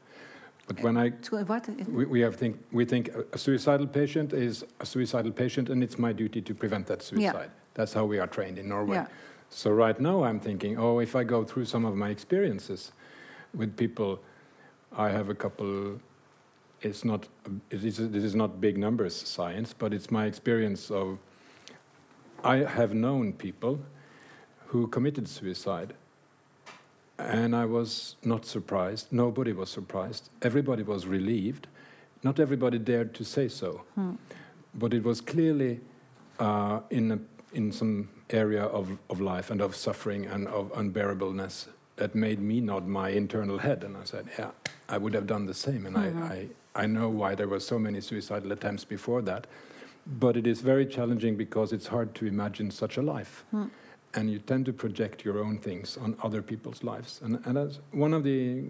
But 0.68 0.80
uh, 0.80 0.82
when 0.82 0.96
I 0.96 1.08
To 1.08 1.36
what? 1.44 1.68
we, 1.88 2.04
we 2.04 2.20
have 2.20 2.36
think 2.36 2.58
we 2.70 2.84
think 2.84 3.08
a- 3.32 3.38
suicidal 3.38 3.86
patient 3.86 4.32
is 4.32 4.64
a 4.80 4.86
suicidal 4.86 5.32
patient, 5.32 5.68
and 5.70 5.82
it's 5.82 5.98
my 5.98 6.12
duty 6.12 6.40
to 6.42 6.54
prevent 6.54 6.86
that 6.86 7.02
suicide. 7.02 7.50
That's 7.74 7.92
how 7.94 8.04
we 8.04 8.18
are 8.20 8.26
trained 8.26 8.58
in 8.58 8.68
Norway. 8.68 8.96
Yeah. 8.96 9.06
So 9.50 9.70
right 9.70 9.98
now 9.98 10.24
I'm 10.24 10.38
thinking, 10.40 10.78
oh, 10.78 10.98
if 11.00 11.16
I 11.16 11.24
go 11.24 11.42
through 11.42 11.64
some 11.64 11.84
of 11.86 11.96
my 11.96 12.10
experiences 12.10 12.92
with 13.54 13.76
people, 13.76 14.20
I 14.96 15.08
have 15.10 15.30
a 15.30 15.34
couple. 15.34 16.00
It's 16.82 17.04
not. 17.04 17.26
It 17.70 17.82
is, 17.84 17.96
this 17.96 18.24
is 18.24 18.34
not 18.34 18.60
big 18.60 18.76
numbers 18.76 19.16
science, 19.16 19.72
but 19.72 19.92
it's 19.94 20.10
my 20.10 20.26
experience 20.26 20.90
of. 20.90 21.18
I 22.44 22.58
have 22.58 22.94
known 22.94 23.32
people 23.32 23.80
who 24.66 24.86
committed 24.88 25.26
suicide, 25.28 25.94
and 27.18 27.54
I 27.54 27.64
was 27.64 28.16
not 28.24 28.44
surprised. 28.44 29.08
Nobody 29.10 29.52
was 29.52 29.70
surprised. 29.70 30.30
Everybody 30.42 30.82
was 30.82 31.06
relieved. 31.06 31.66
Not 32.22 32.40
everybody 32.40 32.78
dared 32.78 33.14
to 33.14 33.24
say 33.24 33.48
so, 33.48 33.82
hmm. 33.94 34.14
but 34.74 34.92
it 34.92 35.04
was 35.04 35.20
clearly 35.20 35.80
uh, 36.38 36.80
in 36.90 37.12
a, 37.12 37.18
in 37.52 37.72
some 37.72 38.08
area 38.30 38.64
of, 38.64 38.98
of 39.08 39.20
life 39.20 39.50
and 39.50 39.60
of 39.60 39.74
suffering 39.76 40.26
and 40.26 40.48
of 40.48 40.72
unbearableness 40.72 41.68
that 41.96 42.14
made 42.14 42.40
me 42.40 42.60
nod 42.60 42.86
my 42.86 43.10
internal 43.10 43.58
head, 43.58 43.82
and 43.84 43.96
I 43.96 44.04
said, 44.04 44.26
"Yeah, 44.38 44.50
I 44.88 44.98
would 44.98 45.14
have 45.14 45.26
done 45.26 45.46
the 45.46 45.54
same." 45.54 45.86
And 45.86 45.96
I, 45.96 46.06
mm-hmm. 46.06 46.22
I 46.22 46.46
I 46.74 46.86
know 46.86 47.08
why 47.08 47.34
there 47.34 47.48
were 47.48 47.60
so 47.60 47.78
many 47.78 48.00
suicidal 48.00 48.52
attempts 48.52 48.84
before 48.84 49.22
that, 49.22 49.46
but 50.06 50.36
it 50.36 50.46
is 50.46 50.60
very 50.60 50.86
challenging 50.86 51.36
because 51.36 51.72
it's 51.72 51.88
hard 51.88 52.14
to 52.16 52.26
imagine 52.26 52.70
such 52.70 52.96
a 52.96 53.02
life 53.02 53.44
hmm. 53.50 53.66
And 54.14 54.30
you 54.30 54.38
tend 54.38 54.66
to 54.66 54.72
project 54.72 55.24
your 55.24 55.38
own 55.38 55.58
things 55.58 55.96
on 55.98 56.16
other 56.22 56.42
people's 56.42 56.82
lives. 56.82 57.20
And, 57.22 57.40
and 57.44 57.56
that's 57.56 57.80
one 57.92 58.14
of 58.14 58.24
the 58.24 58.64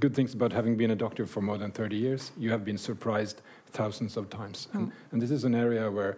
good 0.00 0.14
things 0.14 0.34
about 0.34 0.52
having 0.52 0.76
been 0.76 0.90
a 0.90 0.96
doctor 0.96 1.26
for 1.26 1.40
more 1.40 1.58
than 1.58 1.70
30 1.70 1.96
years. 1.96 2.32
You 2.38 2.50
have 2.50 2.64
been 2.64 2.78
surprised 2.78 3.42
thousands 3.72 4.16
of 4.16 4.30
times. 4.30 4.68
And, 4.72 4.92
and 5.10 5.20
this 5.20 5.30
is 5.30 5.44
an 5.44 5.54
area 5.54 5.90
where 5.90 6.16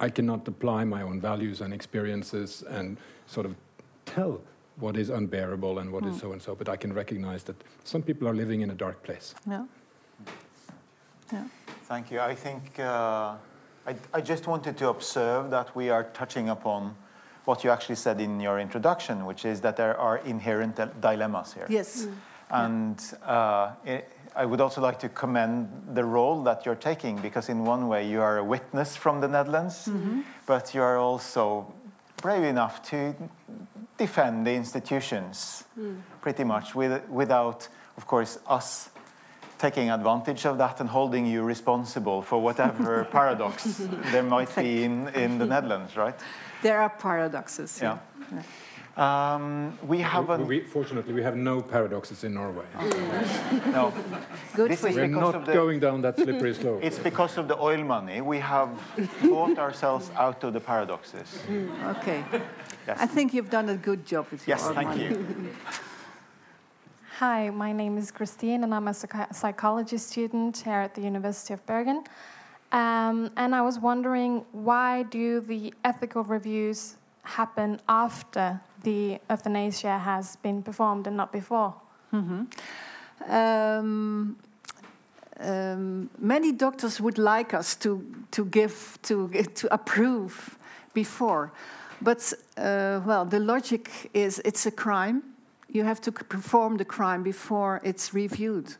I 0.00 0.08
cannot 0.08 0.46
apply 0.48 0.84
my 0.84 1.02
own 1.02 1.20
values 1.20 1.60
and 1.60 1.72
experiences 1.72 2.64
and 2.68 2.96
sort 3.26 3.46
of 3.46 3.54
tell 4.04 4.40
what 4.76 4.96
is 4.96 5.08
unbearable 5.08 5.78
and 5.78 5.92
what 5.92 6.04
is 6.04 6.18
so 6.18 6.32
and 6.32 6.42
so, 6.42 6.56
but 6.56 6.68
I 6.68 6.76
can 6.76 6.92
recognize 6.92 7.44
that 7.44 7.56
some 7.84 8.02
people 8.02 8.26
are 8.26 8.34
living 8.34 8.62
in 8.62 8.70
a 8.70 8.74
dark 8.74 9.02
place. 9.04 9.34
Yeah. 9.48 9.66
Yeah. 11.32 11.44
Thank 11.84 12.10
you. 12.10 12.18
I 12.18 12.34
think 12.34 12.80
uh, 12.80 13.36
I, 13.86 13.94
I 14.12 14.20
just 14.20 14.48
wanted 14.48 14.76
to 14.78 14.88
observe 14.88 15.50
that 15.50 15.76
we 15.76 15.90
are 15.90 16.04
touching 16.12 16.48
upon 16.48 16.96
what 17.44 17.64
you 17.64 17.70
actually 17.70 17.96
said 17.96 18.20
in 18.20 18.40
your 18.40 18.58
introduction, 18.58 19.26
which 19.26 19.44
is 19.44 19.60
that 19.60 19.76
there 19.76 19.98
are 19.98 20.18
inherent 20.18 20.76
dilemmas 21.00 21.52
here. 21.52 21.66
Yes. 21.68 22.06
Mm. 22.06 22.14
And 22.50 23.02
uh, 23.26 23.72
i 23.86 24.02
I 24.36 24.44
would 24.44 24.60
also 24.60 24.80
like 24.80 24.98
to 24.98 25.08
commend 25.08 25.68
the 25.94 26.04
role 26.04 26.42
that 26.42 26.66
you're 26.66 26.74
taking 26.74 27.16
because, 27.18 27.48
in 27.48 27.64
one 27.64 27.86
way, 27.86 28.08
you 28.08 28.20
are 28.20 28.38
a 28.38 28.44
witness 28.44 28.96
from 28.96 29.20
the 29.20 29.28
Netherlands, 29.28 29.86
mm-hmm. 29.86 30.22
but 30.46 30.74
you 30.74 30.82
are 30.82 30.98
also 30.98 31.72
brave 32.16 32.42
enough 32.42 32.82
to 32.90 33.14
defend 33.96 34.46
the 34.46 34.52
institutions 34.52 35.64
mm. 35.78 36.00
pretty 36.20 36.42
much 36.42 36.74
with, 36.74 37.08
without, 37.08 37.68
of 37.96 38.06
course, 38.06 38.38
us 38.48 38.90
taking 39.66 39.88
advantage 39.90 40.44
of 40.50 40.58
that 40.58 40.80
and 40.80 40.88
holding 40.90 41.24
you 41.32 41.42
responsible 41.42 42.20
for 42.22 42.38
whatever 42.48 43.04
paradox 43.18 43.54
there 44.12 44.22
might 44.22 44.54
be 44.56 44.84
in, 44.84 45.08
in 45.22 45.38
the 45.38 45.46
Netherlands, 45.46 45.96
right? 45.96 46.18
There 46.62 46.78
are 46.82 46.90
paradoxes. 46.90 47.80
Yeah. 47.82 47.98
Um, 48.96 49.78
we 49.92 49.98
have 50.12 50.28
We, 50.28 50.44
we- 50.44 50.60
fortunately, 50.76 51.12
we 51.14 51.22
have 51.28 51.36
no 51.36 51.62
paradoxes 51.62 52.24
in 52.24 52.32
Norway. 52.34 52.66
no. 53.78 53.92
Good 54.54 54.70
This 54.70 54.80
for 54.82 54.88
is 54.88 54.96
you. 54.96 55.02
We're 55.02 55.20
not 55.26 55.34
of 55.34 55.46
the- 55.46 55.52
going 55.60 55.80
down 55.80 56.02
that 56.02 56.16
slippery 56.24 56.54
slope. 56.54 56.80
It's 56.88 56.98
because 57.10 57.38
of 57.40 57.44
the 57.48 57.56
oil 57.70 57.82
money. 57.96 58.20
We 58.20 58.38
have 58.40 58.68
bought 59.32 59.58
ourselves 59.58 60.10
out 60.24 60.44
of 60.44 60.52
the 60.52 60.60
paradoxes. 60.60 61.28
Okay. 61.96 62.20
Yes. 62.86 62.98
I 63.04 63.06
think 63.14 63.26
you've 63.34 63.50
done 63.58 63.68
a 63.70 63.76
good 63.88 64.02
job 64.12 64.24
with 64.30 64.46
your 64.46 64.56
Yes, 64.56 64.66
own 64.68 64.74
thank 64.74 64.88
money. 64.88 65.04
you. 65.04 65.16
Hi, 67.18 67.48
my 67.48 67.70
name 67.70 67.96
is 67.96 68.10
Christine, 68.10 68.64
and 68.64 68.74
I'm 68.74 68.88
a 68.88 68.92
psych- 68.92 69.32
psychology 69.32 69.98
student 69.98 70.56
here 70.56 70.80
at 70.80 70.96
the 70.96 71.00
University 71.00 71.54
of 71.54 71.64
Bergen. 71.64 72.02
Um, 72.72 73.30
and 73.36 73.54
I 73.54 73.62
was 73.62 73.78
wondering 73.78 74.44
why 74.50 75.04
do 75.04 75.40
the 75.40 75.72
ethical 75.84 76.24
reviews 76.24 76.96
happen 77.22 77.80
after 77.88 78.60
the 78.82 79.20
euthanasia 79.30 79.96
has 79.96 80.34
been 80.42 80.60
performed 80.60 81.06
and 81.06 81.16
not 81.16 81.30
before? 81.30 81.76
Um, 83.28 84.36
um, 85.38 86.10
many 86.18 86.50
doctors 86.50 87.00
would 87.00 87.18
like 87.18 87.54
us 87.54 87.76
to, 87.76 88.04
to 88.32 88.44
give, 88.46 88.98
to, 89.02 89.28
to 89.28 89.72
approve 89.72 90.58
before. 90.94 91.52
But, 92.02 92.32
uh, 92.56 93.02
well, 93.06 93.24
the 93.24 93.38
logic 93.38 94.10
is 94.12 94.42
it's 94.44 94.66
a 94.66 94.72
crime. 94.72 95.33
You 95.74 95.84
have 95.84 96.00
to 96.00 96.12
perform 96.12 96.78
the 96.78 96.84
crime 96.84 97.22
before 97.22 97.80
it's 97.84 98.14
reviewed. 98.14 98.76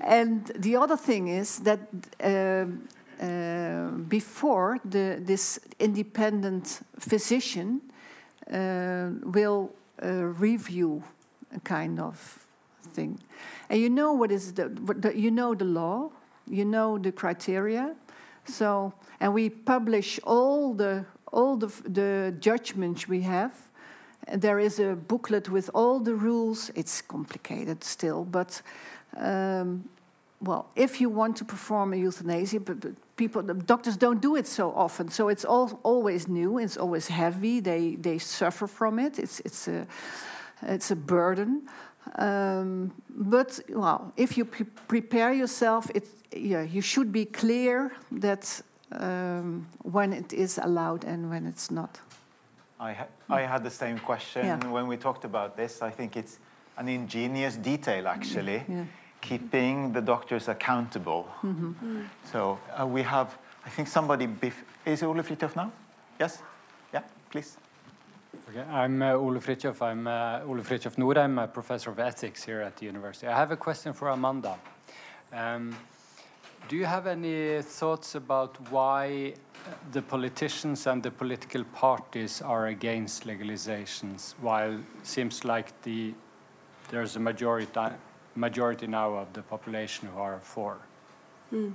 And 0.00 0.52
the 0.54 0.76
other 0.76 0.96
thing 0.96 1.28
is 1.28 1.60
that 1.60 1.80
um 2.20 2.88
uh, 3.20 3.88
before 4.08 4.78
the, 4.84 5.18
this 5.22 5.58
independent 5.78 6.80
physician 6.98 7.80
uh, 8.52 9.08
will 9.24 9.70
uh, 10.02 10.08
review 10.38 11.02
a 11.54 11.60
kind 11.60 11.98
of 11.98 12.46
thing, 12.92 13.18
and 13.70 13.80
you 13.80 13.88
know 13.88 14.12
what 14.12 14.30
is 14.30 14.52
the, 14.52 14.64
what 14.64 15.00
the 15.00 15.18
you 15.18 15.30
know 15.30 15.54
the 15.54 15.64
law, 15.64 16.10
you 16.46 16.64
know 16.64 16.98
the 16.98 17.10
criteria, 17.10 17.94
so 18.44 18.92
and 19.18 19.32
we 19.32 19.48
publish 19.48 20.20
all 20.24 20.74
the 20.74 21.06
all 21.32 21.56
the 21.56 21.68
the 21.88 22.34
judgments 22.38 23.08
we 23.08 23.22
have. 23.22 23.65
There 24.32 24.58
is 24.58 24.80
a 24.80 24.94
booklet 24.94 25.48
with 25.48 25.70
all 25.74 26.00
the 26.00 26.14
rules. 26.14 26.70
It's 26.74 27.00
complicated 27.00 27.84
still, 27.84 28.24
but 28.24 28.62
um, 29.16 29.88
well, 30.40 30.66
if 30.76 31.00
you 31.00 31.08
want 31.08 31.36
to 31.36 31.44
perform 31.44 31.92
a 31.92 31.96
euthanasia, 31.96 32.60
but, 32.60 32.80
but 32.80 32.92
people, 33.16 33.42
the 33.42 33.54
doctors 33.54 33.96
don't 33.96 34.20
do 34.20 34.36
it 34.36 34.46
so 34.46 34.72
often, 34.72 35.08
so 35.08 35.28
it's 35.28 35.44
all, 35.44 35.80
always 35.82 36.28
new. 36.28 36.58
It's 36.58 36.76
always 36.76 37.08
heavy. 37.08 37.60
They 37.60 37.96
they 37.96 38.18
suffer 38.18 38.66
from 38.66 38.98
it. 38.98 39.18
It's 39.18 39.40
it's 39.40 39.68
a 39.68 39.86
it's 40.62 40.90
a 40.90 40.96
burden. 40.96 41.68
Um, 42.16 42.92
but 43.08 43.60
well, 43.68 44.12
if 44.16 44.36
you 44.36 44.44
pre- 44.44 44.66
prepare 44.88 45.32
yourself, 45.32 45.90
it 45.94 46.04
yeah, 46.32 46.62
you 46.62 46.82
should 46.82 47.12
be 47.12 47.24
clear 47.24 47.92
that 48.12 48.62
um, 48.92 49.66
when 49.82 50.12
it 50.12 50.32
is 50.32 50.58
allowed 50.58 51.04
and 51.04 51.30
when 51.30 51.46
it's 51.46 51.70
not. 51.70 52.00
I, 52.78 52.92
ha- 52.92 53.06
I 53.30 53.40
had 53.42 53.62
the 53.64 53.70
same 53.70 53.98
question 53.98 54.44
Yeah. 54.46 54.58
when 54.68 54.86
we 54.86 54.96
talked 54.96 55.24
about 55.24 55.56
this. 55.56 55.82
I 55.82 55.90
think 55.90 56.16
it's 56.16 56.38
an 56.76 56.88
ingenious 56.88 57.56
detail, 57.56 58.06
actually, 58.06 58.62
Yeah. 58.68 58.84
keeping 59.20 59.92
the 59.92 60.00
doctors 60.02 60.48
accountable. 60.48 61.26
So 62.32 62.58
uh, 62.78 62.86
we 62.86 63.02
have, 63.02 63.36
I 63.64 63.70
think 63.70 63.88
somebody, 63.88 64.26
bef- 64.26 64.64
is 64.84 65.02
Ole 65.02 65.22
Fritjof 65.22 65.56
now? 65.56 65.72
Yes? 66.20 66.42
Yeah, 66.92 67.02
please. 67.30 67.56
Okay, 68.50 68.60
I'm 68.70 69.00
uh, 69.02 69.12
Ole 69.14 69.40
Fritjof. 69.40 69.80
I'm 69.80 70.06
uh, 70.06 70.40
Ole 70.46 70.60
Fritjof 70.62 70.98
Nord. 70.98 71.16
I'm 71.16 71.38
a 71.38 71.48
professor 71.48 71.90
of 71.90 71.98
ethics 71.98 72.44
here 72.44 72.60
at 72.60 72.76
the 72.76 72.84
university. 72.86 73.26
I 73.26 73.36
have 73.36 73.50
a 73.50 73.56
question 73.56 73.92
for 73.94 74.08
Amanda. 74.10 74.56
Um, 75.32 75.74
do 76.68 76.76
you 76.76 76.84
have 76.84 77.06
any 77.06 77.62
thoughts 77.62 78.14
about 78.14 78.56
why 78.70 79.34
the 79.92 80.02
politicians 80.02 80.86
and 80.86 81.02
the 81.02 81.10
political 81.10 81.64
parties 81.64 82.42
are 82.42 82.66
against 82.66 83.26
legalizations, 83.26 84.34
while 84.40 84.74
it 84.74 85.06
seems 85.06 85.44
like 85.44 85.82
the 85.82 86.14
there's 86.90 87.16
a 87.16 87.20
majority 87.20 87.80
majority 88.34 88.86
now 88.86 89.14
of 89.14 89.32
the 89.32 89.42
population 89.42 90.08
who 90.08 90.20
are 90.20 90.40
for? 90.40 90.78
Hmm. 91.50 91.70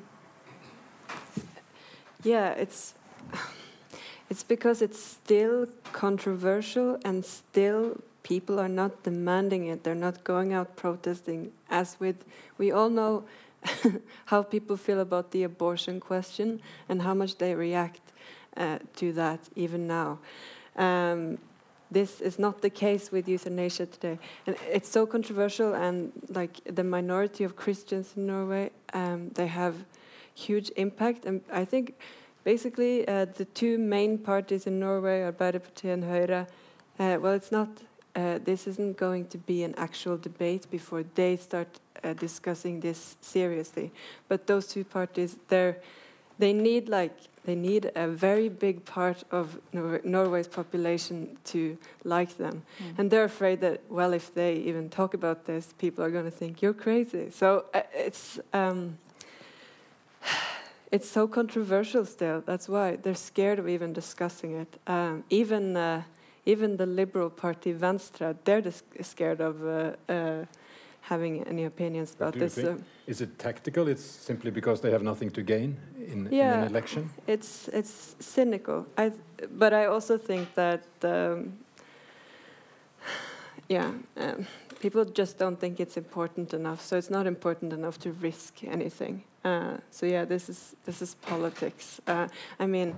Yeah, 2.24 2.52
it's 2.52 2.94
it's 4.30 4.44
because 4.44 4.82
it's 4.82 5.04
still 5.04 5.68
controversial 5.92 7.00
and 7.04 7.26
still 7.26 7.98
people 8.24 8.60
are 8.60 8.70
not 8.70 9.04
demanding 9.04 9.68
it. 9.68 9.84
They're 9.84 9.96
not 9.96 10.24
going 10.24 10.54
out 10.54 10.76
protesting 10.76 11.52
as 11.70 11.98
with 12.00 12.24
we 12.58 12.72
all 12.72 12.90
know 12.90 13.24
how 14.26 14.44
people 14.44 14.78
feel 14.78 15.00
about 15.00 15.32
the 15.32 15.44
abortion 15.44 16.00
question 16.00 16.62
and 16.90 17.02
how 17.02 17.14
much 17.14 17.38
they 17.38 17.56
react 17.56 18.02
uh, 18.58 18.80
to 18.96 19.14
that 19.14 19.40
even 19.56 19.88
now. 19.88 20.20
Um, 20.76 21.38
this 21.92 22.22
is 22.22 22.40
not 22.40 22.62
the 22.62 22.70
case 22.70 23.12
with 23.12 23.28
euthanasia 23.28 23.86
today. 23.86 24.18
And 24.48 24.56
it's 24.72 24.88
so 24.88 25.06
controversial, 25.06 25.74
and 25.74 26.12
like 26.30 26.62
the 26.64 26.84
minority 26.84 27.44
of 27.44 27.58
Christians 27.58 28.14
in 28.16 28.28
Norway, 28.28 28.72
um, 28.94 29.30
they 29.34 29.48
have 29.48 29.76
huge 30.34 30.72
impact. 30.78 31.26
And 31.26 31.42
I 31.52 31.66
think 31.66 31.96
basically 32.46 33.06
uh, 33.08 33.26
the 33.26 33.46
two 33.46 33.78
main 33.78 34.18
parties 34.18 34.68
in 34.68 34.80
Norway, 34.80 35.22
are 35.22 35.34
Arbeiderpartiet 35.34 35.94
and 35.94 36.04
Høyre, 36.06 36.48
uh, 37.00 37.20
well, 37.20 37.34
it's 37.34 37.52
not. 37.52 37.70
Uh, 38.16 38.40
this 38.44 38.68
isn't 38.68 38.98
going 38.98 39.26
to 39.28 39.38
be 39.38 39.64
an 39.64 39.74
actual 39.78 40.18
debate 40.18 40.70
before 40.70 41.04
they 41.16 41.38
start 41.38 41.80
uh, 42.04 42.14
discussing 42.14 42.80
this 42.80 43.16
seriously. 43.22 43.92
But 44.28 44.48
those 44.48 44.68
two 44.68 44.84
parties, 44.84 45.38
they're 45.48 45.78
they 46.40 46.54
need 46.54 46.90
like 46.90 47.16
they 47.46 47.56
need 47.56 47.92
a 47.96 48.08
very 48.08 48.50
big 48.50 48.84
part 48.86 49.24
of 49.32 49.60
Nor 49.74 50.02
Norway's 50.04 50.48
population 50.48 51.38
to 51.46 51.78
like 52.04 52.38
them, 52.38 52.64
mm. 52.80 53.00
and 53.00 53.10
they're 53.10 53.24
afraid 53.24 53.62
that 53.62 53.82
well, 53.90 54.14
if 54.14 54.34
they 54.34 54.56
even 54.56 54.90
talk 54.90 55.14
about 55.14 55.46
this, 55.46 55.74
people 55.78 56.04
are 56.04 56.10
going 56.10 56.26
to 56.26 56.32
think 56.32 56.62
you're 56.62 56.74
crazy. 56.74 57.30
So 57.32 57.66
uh, 57.74 57.82
it's. 57.94 58.40
Um, 58.54 58.98
it's 60.92 61.10
so 61.10 61.28
controversial 61.28 62.06
still. 62.06 62.42
That's 62.46 62.68
why 62.68 62.98
they're 62.98 63.16
scared 63.16 63.60
of 63.60 63.70
even 63.70 63.94
discussing 63.94 64.52
it. 64.60 64.78
Um, 64.88 65.24
even 65.30 65.78
uh, 65.78 66.04
even 66.46 66.78
the 66.78 66.86
Liberal 66.86 67.30
Party 67.30 67.72
Venstre, 67.72 68.36
they're 68.44 68.64
scared 69.02 69.42
of 69.42 69.64
uh, 69.66 69.96
uh, 70.10 70.46
having 71.02 71.44
any 71.44 71.66
opinions 71.66 72.14
about 72.14 72.34
this. 72.34 72.58
Is 73.08 73.22
it 73.22 73.38
tactical? 73.38 73.88
It's 73.88 74.04
simply 74.04 74.52
because 74.52 74.82
they 74.82 74.92
have 74.92 75.04
nothing 75.04 75.32
to 75.32 75.42
gain 75.42 75.78
in, 75.98 76.30
yeah, 76.32 76.54
in 76.54 76.60
an 76.62 76.68
election. 76.68 77.10
It's 77.28 77.68
it's 77.68 78.16
cynical. 78.20 78.86
I 78.98 79.12
but 79.58 79.74
I 79.74 79.86
also 79.86 80.18
think 80.18 80.54
that 80.56 80.84
um, 81.04 81.54
yeah. 83.70 83.92
Um, 84.18 84.48
people 84.82 85.06
just 85.06 85.38
don't 85.38 85.60
think 85.60 85.80
it's 85.80 85.98
important 85.98 86.54
enough, 86.54 86.82
so 86.82 86.98
it's 86.98 87.10
not 87.10 87.28
important 87.28 87.72
enough 87.74 88.00
to 88.00 88.12
risk 88.14 88.64
anything. 88.64 89.24
Uh, 89.44 89.78
so 89.90 90.06
yeah, 90.06 90.26
this 90.26 90.50
is 90.50 90.76
this 90.86 91.02
is 91.02 91.16
politics. 91.16 92.00
Uh, 92.06 92.28
I 92.60 92.68
mean, 92.68 92.96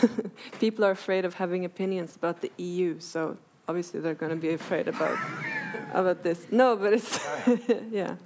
people 0.60 0.84
are 0.84 0.92
afraid 0.92 1.24
of 1.24 1.34
having 1.34 1.64
opinions 1.64 2.16
about 2.16 2.40
the 2.40 2.50
EU, 2.56 2.98
so 2.98 3.36
obviously 3.68 4.00
they're 4.00 4.14
going 4.14 4.30
to 4.30 4.40
be 4.40 4.54
afraid 4.54 4.88
about 4.88 5.18
about 5.92 6.22
this. 6.22 6.46
No, 6.50 6.76
but 6.76 6.94
it's 6.94 7.20
yeah. 7.90 8.16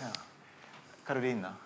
yeah. 0.00 0.12
Carolina. 1.06 1.56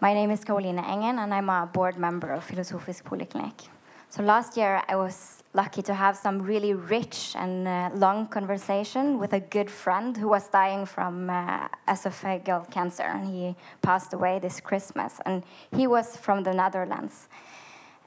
My 0.00 0.14
name 0.14 0.30
is 0.30 0.44
Carolina 0.44 0.82
Engen, 0.82 1.18
and 1.18 1.34
I'm 1.34 1.48
a 1.48 1.68
board 1.72 1.96
member 1.96 2.32
of 2.32 2.46
Filosofisk 2.46 3.02
Poliklinikk. 3.02 3.68
So 4.14 4.22
last 4.22 4.58
year, 4.58 4.82
I 4.88 4.96
was 4.96 5.42
lucky 5.54 5.80
to 5.80 5.94
have 5.94 6.18
some 6.18 6.42
really 6.42 6.74
rich 6.74 7.34
and 7.34 7.66
uh, 7.66 7.88
long 7.94 8.26
conversation 8.26 9.18
with 9.18 9.32
a 9.32 9.40
good 9.40 9.70
friend 9.70 10.14
who 10.14 10.28
was 10.28 10.48
dying 10.48 10.84
from 10.84 11.30
uh, 11.30 11.68
esophageal 11.88 12.70
cancer, 12.70 13.04
and 13.04 13.26
he 13.26 13.56
passed 13.80 14.12
away 14.12 14.38
this 14.38 14.60
Christmas. 14.60 15.18
And 15.24 15.42
he 15.74 15.86
was 15.86 16.14
from 16.14 16.42
the 16.42 16.52
Netherlands, 16.52 17.30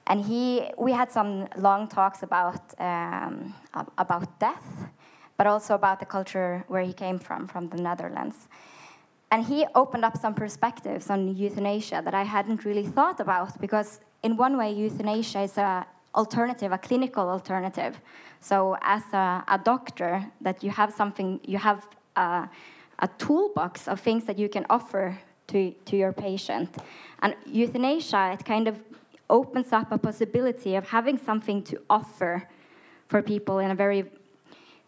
and 0.06 0.24
he 0.24 0.70
we 0.78 0.92
had 0.92 1.12
some 1.12 1.48
long 1.58 1.88
talks 1.88 2.22
about 2.22 2.62
um, 2.80 3.56
about 3.98 4.40
death, 4.40 4.92
but 5.38 5.48
also 5.48 5.74
about 5.74 6.00
the 6.00 6.06
culture 6.06 6.64
where 6.68 6.84
he 6.84 6.94
came 6.94 7.18
from, 7.18 7.48
from 7.48 7.70
the 7.70 7.82
Netherlands. 7.82 8.48
And 9.32 9.44
he 9.44 9.66
opened 9.74 10.06
up 10.06 10.18
some 10.18 10.36
perspectives 10.36 11.10
on 11.10 11.36
euthanasia 11.36 12.04
that 12.06 12.14
I 12.14 12.26
hadn't 12.26 12.64
really 12.64 12.86
thought 12.86 13.20
about 13.20 13.60
because 13.60 14.02
in 14.26 14.38
one 14.38 14.58
way, 14.58 14.72
euthanasia 14.74 15.42
is 15.42 15.56
a 15.58 15.86
alternative, 16.16 16.72
a 16.72 16.78
clinical 16.78 17.30
alternative. 17.30 18.00
So 18.40 18.78
as 18.82 19.04
a, 19.14 19.44
a 19.48 19.60
doctor, 19.64 20.26
that 20.42 20.64
you 20.64 20.70
have 20.72 20.94
something, 20.94 21.40
you 21.44 21.58
have 21.58 21.88
a, 22.16 22.50
a, 23.00 23.08
toolbox 23.18 23.88
of 23.88 24.00
things 24.00 24.26
that 24.26 24.38
you 24.40 24.50
can 24.50 24.66
offer 24.70 25.18
to, 25.48 25.72
to 25.72 25.98
your 25.98 26.14
patient. 26.14 26.78
And 27.20 27.36
euthanasia, 27.46 28.32
it 28.34 28.46
kind 28.46 28.68
of 28.68 28.80
opens 29.30 29.74
up 29.74 29.92
a 29.92 29.98
possibility 29.98 30.76
of 30.76 30.88
having 30.88 31.18
something 31.18 31.64
to 31.64 31.82
offer 31.90 32.48
for 33.08 33.22
people 33.22 33.60
in 33.60 33.72
a 33.72 33.76
very 33.76 34.06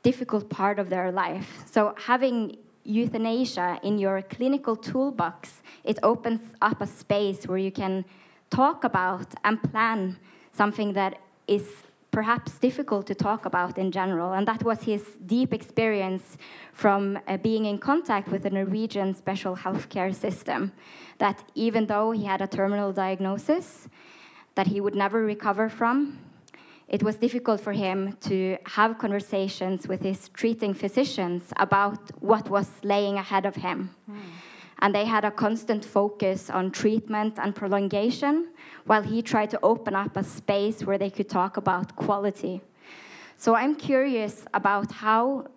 difficult 0.04 0.50
part 0.50 0.80
of 0.80 0.90
their 0.90 1.12
life. 1.12 1.64
So 1.72 1.94
having 1.98 2.58
euthanasia 2.84 3.80
in 3.84 3.98
your 3.98 4.22
clinical 4.22 4.76
toolbox, 4.76 5.62
it 5.84 6.00
opens 6.04 6.42
up 6.62 6.82
a 6.82 6.88
space 6.88 7.48
where 7.48 7.58
you 7.58 7.72
can 7.72 8.06
talk 8.50 8.84
about 8.84 9.28
and 9.44 9.62
plan 9.62 10.18
something 10.58 10.94
that 10.94 11.14
is 11.48 11.66
perhaps 12.12 12.58
difficult 12.58 13.06
to 13.06 13.16
talk 13.16 13.46
about 13.46 13.78
in 13.78 13.92
general. 13.92 14.34
And 14.34 14.48
that 14.48 14.64
was 14.64 14.80
his 14.82 15.04
deep 15.26 15.54
experience 15.54 16.38
from 16.74 17.20
uh, 17.28 17.38
being 17.38 17.66
in 17.66 17.78
contact 17.78 18.28
with 18.30 18.42
the 18.44 18.50
Norwegian 18.50 19.14
special 19.14 19.56
healthcare 19.56 20.14
system. 20.14 20.72
That 21.20 21.44
even 21.54 21.86
though 21.86 22.12
he 22.12 22.26
had 22.26 22.42
a 22.42 22.48
terminal 22.48 22.92
diagnosis 22.92 23.88
that 24.56 24.68
he 24.68 24.82
would 24.82 24.96
never 24.96 25.24
recover 25.24 25.70
from, 25.70 26.20
it 26.88 27.04
was 27.04 27.16
difficult 27.18 27.60
for 27.60 27.74
him 27.74 28.18
to 28.22 28.58
have 28.66 28.98
conversations 28.98 29.88
with 29.88 30.02
his 30.02 30.30
treating 30.30 30.74
physicians 30.74 31.42
about 31.58 32.00
what 32.22 32.50
was 32.50 32.70
laying 32.84 33.18
ahead 33.18 33.46
of 33.46 33.56
him. 33.56 33.94
Mm. 34.10 34.20
And 34.80 34.94
they 34.94 35.06
had 35.06 35.26
a 35.26 35.32
constant 35.32 35.84
focus 35.84 36.50
on 36.50 36.72
treatment 36.72 37.40
and 37.40 37.56
prolongation, 37.56 38.50
while 38.86 39.02
he 39.02 39.22
tried 39.22 39.50
to 39.50 39.60
open 39.64 39.96
up 39.96 40.16
a 40.16 40.24
space 40.24 40.84
where 40.84 40.98
they 40.98 41.10
could 41.10 41.30
talk 41.30 41.58
about 41.58 41.96
quality. 41.96 42.62
So 43.38 43.56
I'm 43.56 43.76
curious 43.76 44.46
about 44.54 44.92
how 44.92 45.48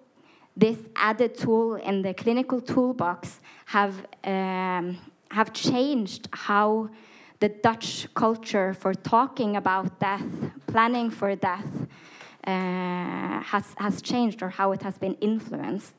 this 0.57 0.79
added 0.97 1.37
tool 1.37 1.77
in 1.77 2.03
the 2.03 2.13
clinical 2.13 2.61
toolbox 2.61 3.41
have 3.67 4.07
um, 4.25 4.99
have 5.31 5.53
changed 5.53 6.29
how 6.33 6.91
the 7.39 7.49
Dutch 7.49 8.09
culture 8.15 8.75
for 8.75 8.93
talking 8.93 9.57
about 9.57 9.99
death, 9.99 10.27
planning 10.67 11.09
for 11.09 11.35
death, 11.37 11.71
uh, 12.47 13.41
has 13.43 13.75
has 13.77 14.03
changed, 14.03 14.43
or 14.43 14.51
how 14.51 14.73
it 14.73 14.83
has 14.83 14.99
been 14.99 15.15
influenced. 15.21 15.95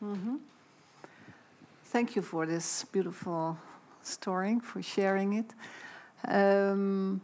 Mm 0.00 0.14
-hmm. 0.14 0.55
Thank 1.96 2.14
you 2.14 2.20
for 2.20 2.44
this 2.44 2.84
beautiful 2.92 3.56
story, 4.02 4.58
for 4.62 4.82
sharing 4.82 5.32
it. 5.32 5.54
Um, 6.28 7.22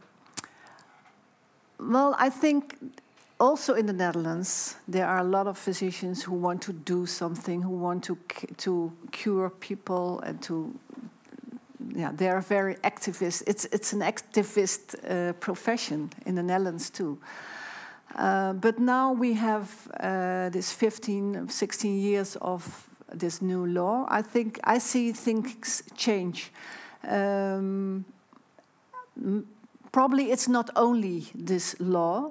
well, 1.78 2.16
I 2.18 2.30
think 2.30 2.78
also 3.38 3.74
in 3.74 3.84
the 3.84 3.92
Netherlands 3.92 4.76
there 4.88 5.06
are 5.06 5.18
a 5.18 5.24
lot 5.24 5.46
of 5.46 5.58
physicians 5.58 6.22
who 6.22 6.32
want 6.36 6.62
to 6.62 6.72
do 6.72 7.04
something, 7.04 7.60
who 7.60 7.76
want 7.76 8.02
to 8.04 8.16
to 8.56 8.90
cure 9.10 9.50
people 9.50 10.20
and 10.20 10.40
to 10.40 10.72
yeah, 11.94 12.10
they 12.16 12.30
are 12.30 12.40
very 12.40 12.76
activist. 12.76 13.42
It's 13.46 13.66
it's 13.72 13.92
an 13.92 14.00
activist 14.00 14.94
uh, 14.94 15.34
profession 15.34 16.10
in 16.24 16.34
the 16.34 16.42
Netherlands 16.42 16.88
too. 16.88 17.18
Uh, 18.14 18.54
but 18.54 18.78
now 18.78 19.12
we 19.12 19.34
have 19.34 19.68
uh, 20.00 20.48
this 20.50 20.72
15, 20.72 21.48
16 21.48 21.98
years 21.98 22.36
of 22.36 22.88
this 23.14 23.40
new 23.40 23.66
law. 23.66 24.06
I 24.08 24.22
think 24.22 24.58
I 24.64 24.78
see 24.78 25.12
things 25.12 25.82
change. 25.96 26.52
Um, 27.08 28.04
probably 29.90 30.30
it's 30.30 30.48
not 30.48 30.70
only 30.76 31.26
this 31.34 31.76
law, 31.80 32.30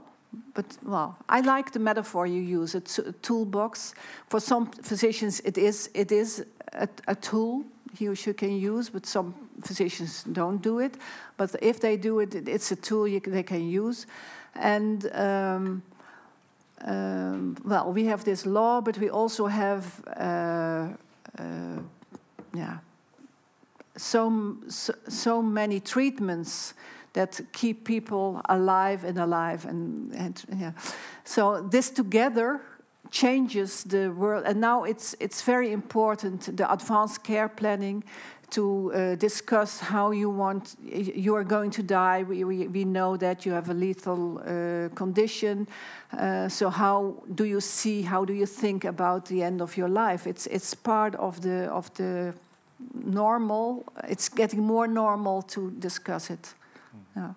but 0.53 0.65
well, 0.83 1.17
I 1.29 1.41
like 1.41 1.71
the 1.71 1.79
metaphor 1.79 2.25
you 2.25 2.41
use. 2.41 2.75
It's 2.75 2.99
a 2.99 3.11
toolbox. 3.11 3.93
For 4.27 4.39
some 4.39 4.67
physicians, 4.67 5.41
it 5.41 5.57
is 5.57 5.89
it 5.93 6.11
is 6.11 6.45
a, 6.73 6.87
a 7.07 7.15
tool 7.15 7.65
he 7.97 8.07
or 8.07 8.15
she 8.15 8.33
can 8.33 8.51
use, 8.51 8.89
but 8.89 9.05
some 9.05 9.33
physicians 9.63 10.23
don't 10.23 10.61
do 10.61 10.79
it. 10.79 10.95
But 11.37 11.55
if 11.61 11.79
they 11.79 11.97
do 11.97 12.19
it, 12.19 12.35
it's 12.47 12.71
a 12.71 12.75
tool 12.75 13.07
you, 13.07 13.19
they 13.19 13.43
can 13.43 13.67
use. 13.67 14.07
And 14.55 15.09
um, 15.13 15.83
um, 16.83 17.55
well, 17.63 17.93
we 17.93 18.05
have 18.05 18.23
this 18.23 18.45
law, 18.45 18.81
but 18.81 18.97
we 18.97 19.09
also 19.09 19.47
have 19.47 20.03
uh, 20.17 20.87
uh, 21.37 21.79
yeah 22.53 22.77
so, 23.97 24.55
so, 24.67 25.41
many 25.41 25.79
treatments 25.79 26.73
that 27.13 27.41
keep 27.51 27.83
people 27.83 28.41
alive 28.45 29.03
and 29.03 29.17
alive 29.19 29.65
and, 29.65 30.13
and 30.13 30.43
yeah. 30.57 30.71
so 31.23 31.61
this 31.61 31.89
together 31.89 32.61
changes 33.11 33.83
the 33.83 34.07
world 34.07 34.45
and 34.45 34.61
now 34.61 34.85
it's 34.85 35.13
it's 35.19 35.41
very 35.41 35.73
important 35.73 36.55
the 36.55 36.71
advanced 36.71 37.21
care 37.23 37.49
planning 37.49 38.01
to 38.51 38.93
uh, 38.93 39.15
discuss 39.15 39.79
how 39.79 40.11
you 40.11 40.29
want 40.29 40.75
you 40.83 41.35
are 41.35 41.43
going 41.43 41.71
to 41.71 41.81
die 41.81 42.23
we, 42.23 42.43
we, 42.43 42.67
we 42.67 42.85
know 42.85 43.17
that 43.17 43.45
you 43.45 43.51
have 43.51 43.69
a 43.69 43.73
lethal 43.73 44.39
uh, 44.39 44.89
condition 44.95 45.67
uh, 46.17 46.47
so 46.47 46.69
how 46.69 47.15
do 47.35 47.45
you 47.45 47.59
see 47.59 48.01
how 48.01 48.25
do 48.25 48.33
you 48.33 48.45
think 48.45 48.85
about 48.85 49.25
the 49.25 49.41
end 49.41 49.61
of 49.61 49.75
your 49.77 49.89
life 49.89 50.27
it's 50.27 50.47
it's 50.47 50.73
part 50.73 51.15
of 51.15 51.41
the 51.41 51.65
of 51.71 51.93
the 51.95 52.33
normal. 52.93 53.83
It's 54.07 54.29
getting 54.29 54.63
more 54.63 54.87
normal 54.87 55.41
to 55.43 55.71
discuss 55.71 56.29
it. 56.29 56.53
Hmm. 56.91 57.19
Yeah. 57.19 57.33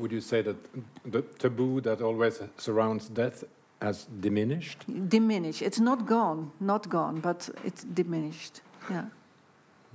would 0.00 0.12
you 0.12 0.20
say 0.20 0.42
that 0.42 0.56
the 1.04 1.22
taboo 1.38 1.80
that 1.80 2.02
always 2.02 2.40
surrounds 2.58 3.08
death 3.08 3.44
has 3.80 4.06
diminished? 4.20 4.84
Diminished. 5.08 5.62
It's 5.62 5.80
not 5.80 6.06
gone, 6.06 6.50
not 6.60 6.88
gone, 6.88 7.20
but 7.20 7.48
it's 7.64 7.84
diminished. 7.84 8.60
Yeah. 8.90 9.06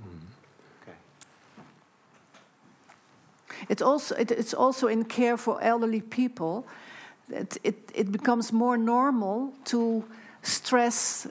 Mm. 0.02 0.20
Okay. 0.82 0.96
It's 3.68 3.82
also 3.82 4.14
it, 4.14 4.30
it's 4.30 4.54
also 4.54 4.88
in 4.88 5.04
care 5.04 5.36
for 5.36 5.62
elderly 5.62 6.00
people. 6.00 6.66
It, 7.30 7.58
it 7.62 7.90
it 7.94 8.12
becomes 8.12 8.52
more 8.52 8.76
normal 8.76 9.52
to 9.64 10.04
stress 10.42 11.26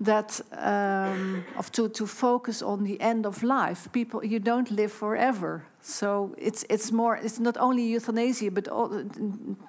that 0.00 0.40
um, 0.52 1.44
of 1.56 1.70
to, 1.72 1.88
to 1.88 2.06
focus 2.06 2.62
on 2.62 2.84
the 2.84 3.00
end 3.00 3.26
of 3.26 3.42
life. 3.42 3.88
People, 3.92 4.24
you 4.24 4.38
don't 4.38 4.70
live 4.70 4.92
forever. 4.92 5.64
So 5.80 6.34
it's 6.38 6.64
it's 6.68 6.92
more. 6.92 7.16
It's 7.16 7.38
not 7.38 7.56
only 7.56 7.82
euthanasia, 7.82 8.50
but 8.50 8.68
all, 8.68 9.04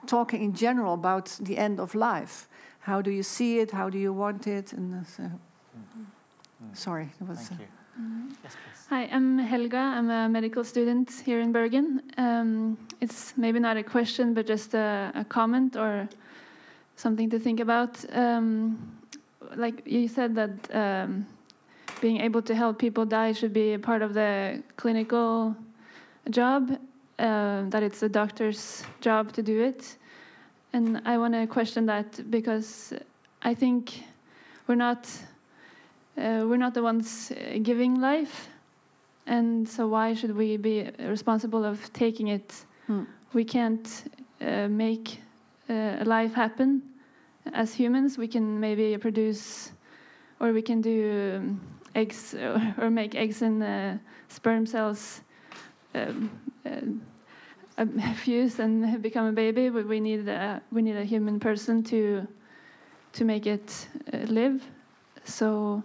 talking 0.06 0.44
in 0.44 0.54
general 0.54 0.94
about 0.94 1.40
the 1.42 1.58
end 1.58 1.80
of 1.80 1.96
life. 1.96 2.48
How 2.80 3.02
do 3.02 3.12
you 3.12 3.24
see 3.24 3.60
it? 3.60 3.72
How 3.72 3.90
do 3.90 3.98
you 3.98 4.14
want 4.14 4.48
it? 4.48 4.74
And 4.74 4.94
uh, 4.94 5.04
so, 5.06 5.24
sorry, 6.74 7.10
it 7.22 7.28
was. 7.28 7.40
Thank 7.40 7.62
you. 7.62 7.68
Yes, 8.44 8.56
please. 8.56 8.79
Hi, 8.90 9.08
I'm 9.12 9.38
Helga. 9.38 9.78
I'm 9.78 10.10
a 10.10 10.28
medical 10.28 10.64
student 10.64 11.12
here 11.24 11.42
in 11.42 11.52
Bergen. 11.52 12.02
Um, 12.18 12.76
it's 13.00 13.38
maybe 13.38 13.60
not 13.60 13.78
a 13.78 13.84
question, 13.84 14.34
but 14.34 14.48
just 14.48 14.74
a, 14.74 15.12
a 15.14 15.24
comment 15.26 15.76
or 15.76 16.10
something 16.96 17.30
to 17.30 17.38
think 17.38 17.60
about. 17.60 18.04
Um, 18.12 18.80
like 19.56 19.84
you 19.86 20.08
said 20.08 20.34
that 20.34 20.76
um, 20.76 21.28
being 22.02 22.20
able 22.22 22.42
to 22.42 22.56
help 22.56 22.80
people 22.80 23.06
die 23.06 23.32
should 23.32 23.54
be 23.54 23.74
a 23.74 23.78
part 23.78 24.02
of 24.02 24.16
the 24.16 24.64
clinical 24.76 25.56
job, 26.32 26.72
uh, 27.20 27.70
that 27.70 27.84
it's 27.84 28.00
the 28.00 28.10
doctor's 28.10 28.84
job 29.02 29.32
to 29.34 29.44
do 29.44 29.62
it. 29.62 29.98
And 30.74 31.00
I 31.06 31.20
want 31.20 31.36
to 31.36 31.46
question 31.46 31.86
that 31.86 32.32
because 32.32 32.92
I 33.44 33.54
think 33.54 34.04
we're 34.66 34.74
not 34.74 35.08
uh, 36.18 36.44
we're 36.50 36.58
not 36.58 36.74
the 36.74 36.82
ones 36.82 37.32
giving 37.62 38.02
life, 38.02 38.50
and 39.30 39.70
so 39.70 39.88
why 39.88 40.16
should 40.16 40.36
we 40.36 40.58
be 40.58 40.90
responsible 41.00 41.64
of 41.64 41.94
taking 41.94 42.30
it? 42.30 42.66
Hmm. 42.88 43.04
We 43.34 43.46
can't 43.46 43.88
uh, 44.42 44.68
make 44.68 45.20
uh, 45.70 46.04
life 46.04 46.34
happen 46.34 46.82
as 47.54 47.74
humans. 47.74 48.18
We 48.18 48.28
can 48.28 48.60
maybe 48.60 48.98
produce, 48.98 49.72
or 50.40 50.52
we 50.52 50.64
can 50.64 50.82
do 50.82 51.38
um, 51.38 51.62
eggs 51.94 52.34
or, 52.34 52.76
or 52.82 52.90
make 52.90 53.14
eggs 53.14 53.42
in 53.44 53.62
uh, 53.62 54.00
sperm 54.30 54.66
cells. 54.66 55.22
Um, 55.94 56.32
uh, 56.66 57.86
fuse 58.16 58.60
and 58.60 59.02
become 59.08 59.28
a 59.28 59.32
baby, 59.32 59.70
but 59.70 59.88
we 59.88 60.00
need 60.00 60.28
a, 60.28 60.62
we 60.72 60.82
need 60.82 60.98
a 60.98 61.06
human 61.06 61.40
person 61.40 61.84
to 61.84 62.28
to 63.14 63.26
make 63.26 63.48
it 63.48 63.88
uh, 64.12 64.18
live. 64.28 64.64
So 65.24 65.84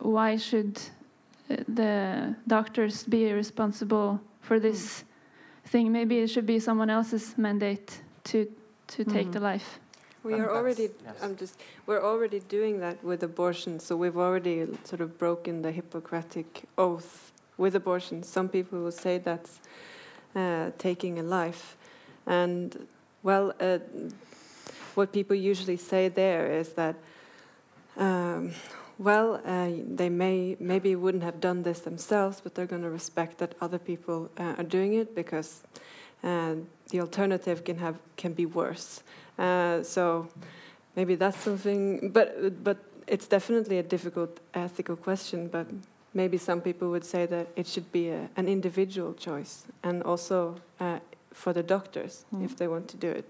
why 0.00 0.36
should 0.36 0.80
the 1.68 2.34
doctors 2.46 3.04
be 3.04 3.32
responsible 3.32 4.20
for 4.40 4.58
this 4.60 5.04
thing? 5.66 5.92
Maybe 5.92 6.18
it 6.18 6.28
should 6.28 6.46
be 6.46 6.58
someone 6.60 6.90
else's 6.90 7.34
mandate 7.36 8.02
to 8.24 8.46
to 8.96 9.04
take 9.04 9.28
Mhm. 9.28 9.32
the 9.32 9.40
life. 9.40 9.78
We 10.24 10.34
And 10.34 10.42
are 10.42 10.50
already. 10.50 10.90
yes. 11.04 11.22
I'm 11.22 11.36
just. 11.36 11.54
We're 11.86 12.02
already 12.02 12.40
doing 12.48 12.80
that 12.80 12.96
with 13.04 13.22
abortion. 13.22 13.80
So 13.80 13.96
we've 13.96 14.18
already 14.18 14.66
sort 14.84 15.00
of 15.00 15.16
broken 15.18 15.62
the 15.62 15.70
Hippocratic 15.72 16.64
oath 16.76 17.32
with 17.56 17.74
abortion. 17.76 18.22
Some 18.22 18.48
people 18.48 18.78
will 18.82 18.92
say 18.92 19.18
that's 19.18 19.60
uh, 20.36 20.70
taking 20.78 21.18
a 21.18 21.22
life, 21.22 21.76
and 22.26 22.86
well, 23.22 23.52
uh, 23.60 23.78
what 24.94 25.12
people 25.12 25.36
usually 25.36 25.76
say 25.78 26.08
there 26.08 26.60
is 26.60 26.72
that. 26.74 26.96
Um, 27.96 28.52
well, 29.00 29.40
uh, 29.46 29.70
they 29.96 30.10
may 30.10 30.56
maybe 30.60 30.94
wouldn't 30.94 31.24
have 31.24 31.40
done 31.40 31.62
this 31.62 31.80
themselves, 31.80 32.40
but 32.42 32.54
they're 32.54 32.66
going 32.66 32.82
to 32.82 32.90
respect 32.90 33.38
that 33.38 33.54
other 33.60 33.78
people 33.78 34.30
uh, 34.38 34.54
are 34.58 34.68
doing 34.68 34.92
it 35.00 35.14
because 35.14 35.62
uh, 36.22 36.54
the 36.90 37.00
alternative 37.00 37.64
can 37.64 37.78
have 37.78 37.96
can 38.16 38.34
be 38.34 38.44
worse. 38.44 39.02
Uh, 39.38 39.82
so 39.82 40.28
maybe 40.96 41.16
that's 41.16 41.38
something, 41.38 42.10
but 42.12 42.62
but 42.62 42.76
it's 43.06 43.26
definitely 43.26 43.78
a 43.78 43.82
difficult 43.82 44.38
ethical 44.52 44.96
question. 44.96 45.48
But 45.48 45.66
maybe 46.12 46.36
some 46.36 46.60
people 46.60 46.90
would 46.90 47.04
say 47.04 47.26
that 47.26 47.46
it 47.56 47.66
should 47.66 47.90
be 47.92 48.10
a, 48.10 48.28
an 48.36 48.48
individual 48.48 49.14
choice, 49.14 49.64
and 49.82 50.02
also 50.02 50.56
uh, 50.78 50.98
for 51.32 51.52
the 51.54 51.62
doctors 51.62 52.26
Mm. 52.34 52.44
if 52.44 52.56
they 52.56 52.68
want 52.68 52.88
to 52.88 52.96
do 52.96 53.08
it. 53.18 53.24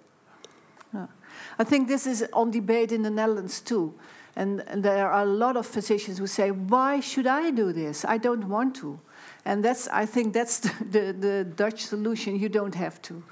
I 1.59 1.65
think 1.65 1.87
this 1.89 2.07
is 2.07 2.25
on 2.33 2.51
debate 2.51 2.91
in 2.95 3.03
the 3.03 3.11
Netherlands 3.11 3.61
too. 3.61 3.95
And, 4.37 4.63
and 4.67 4.83
there 4.83 5.11
are 5.11 5.23
a 5.23 5.27
lot 5.27 5.57
of 5.57 5.67
physicians 5.67 6.19
who 6.19 6.27
say, 6.27 6.51
Why 6.51 7.01
should 7.01 7.27
I 7.27 7.51
do 7.51 7.73
this? 7.73 8.05
I 8.05 8.19
don't 8.19 8.49
want 8.49 8.75
to. 8.77 8.99
And 9.45 9.65
that's, 9.65 9.89
I 9.89 10.07
think 10.07 10.33
that's 10.33 10.59
the, 10.61 10.69
the, 10.91 11.13
the 11.13 11.45
Dutch 11.45 11.85
solution. 11.85 12.39
You 12.39 12.49
don't 12.49 12.75
have 12.75 13.01
to. 13.03 13.23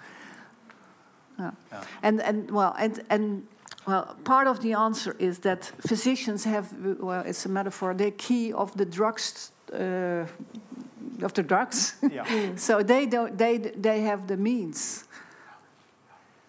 Yeah. 1.39 1.51
Yeah. 1.71 1.85
And, 2.03 2.21
and, 2.21 2.51
well, 2.51 2.75
and, 2.79 3.01
and 3.11 3.47
well, 3.87 4.17
part 4.25 4.47
of 4.47 4.61
the 4.61 4.75
answer 4.75 5.15
is 5.19 5.39
that 5.41 5.65
physicians 5.87 6.45
have, 6.45 6.73
well, 6.99 7.23
it's 7.25 7.47
a 7.47 7.49
metaphor, 7.49 7.95
they're 7.95 8.11
key 8.11 8.53
of 8.53 8.77
the 8.77 8.85
drugs. 8.85 9.53
Uh, 9.73 10.27
of 11.23 11.33
the 11.35 11.43
drugs, 11.43 11.95
Yeah. 12.11 12.25
so 12.57 12.83
they 12.83 13.07
don't. 13.07 13.37
They 13.37 13.59
they 13.59 14.01
have 14.03 14.27
the 14.27 14.37
means. 14.37 15.05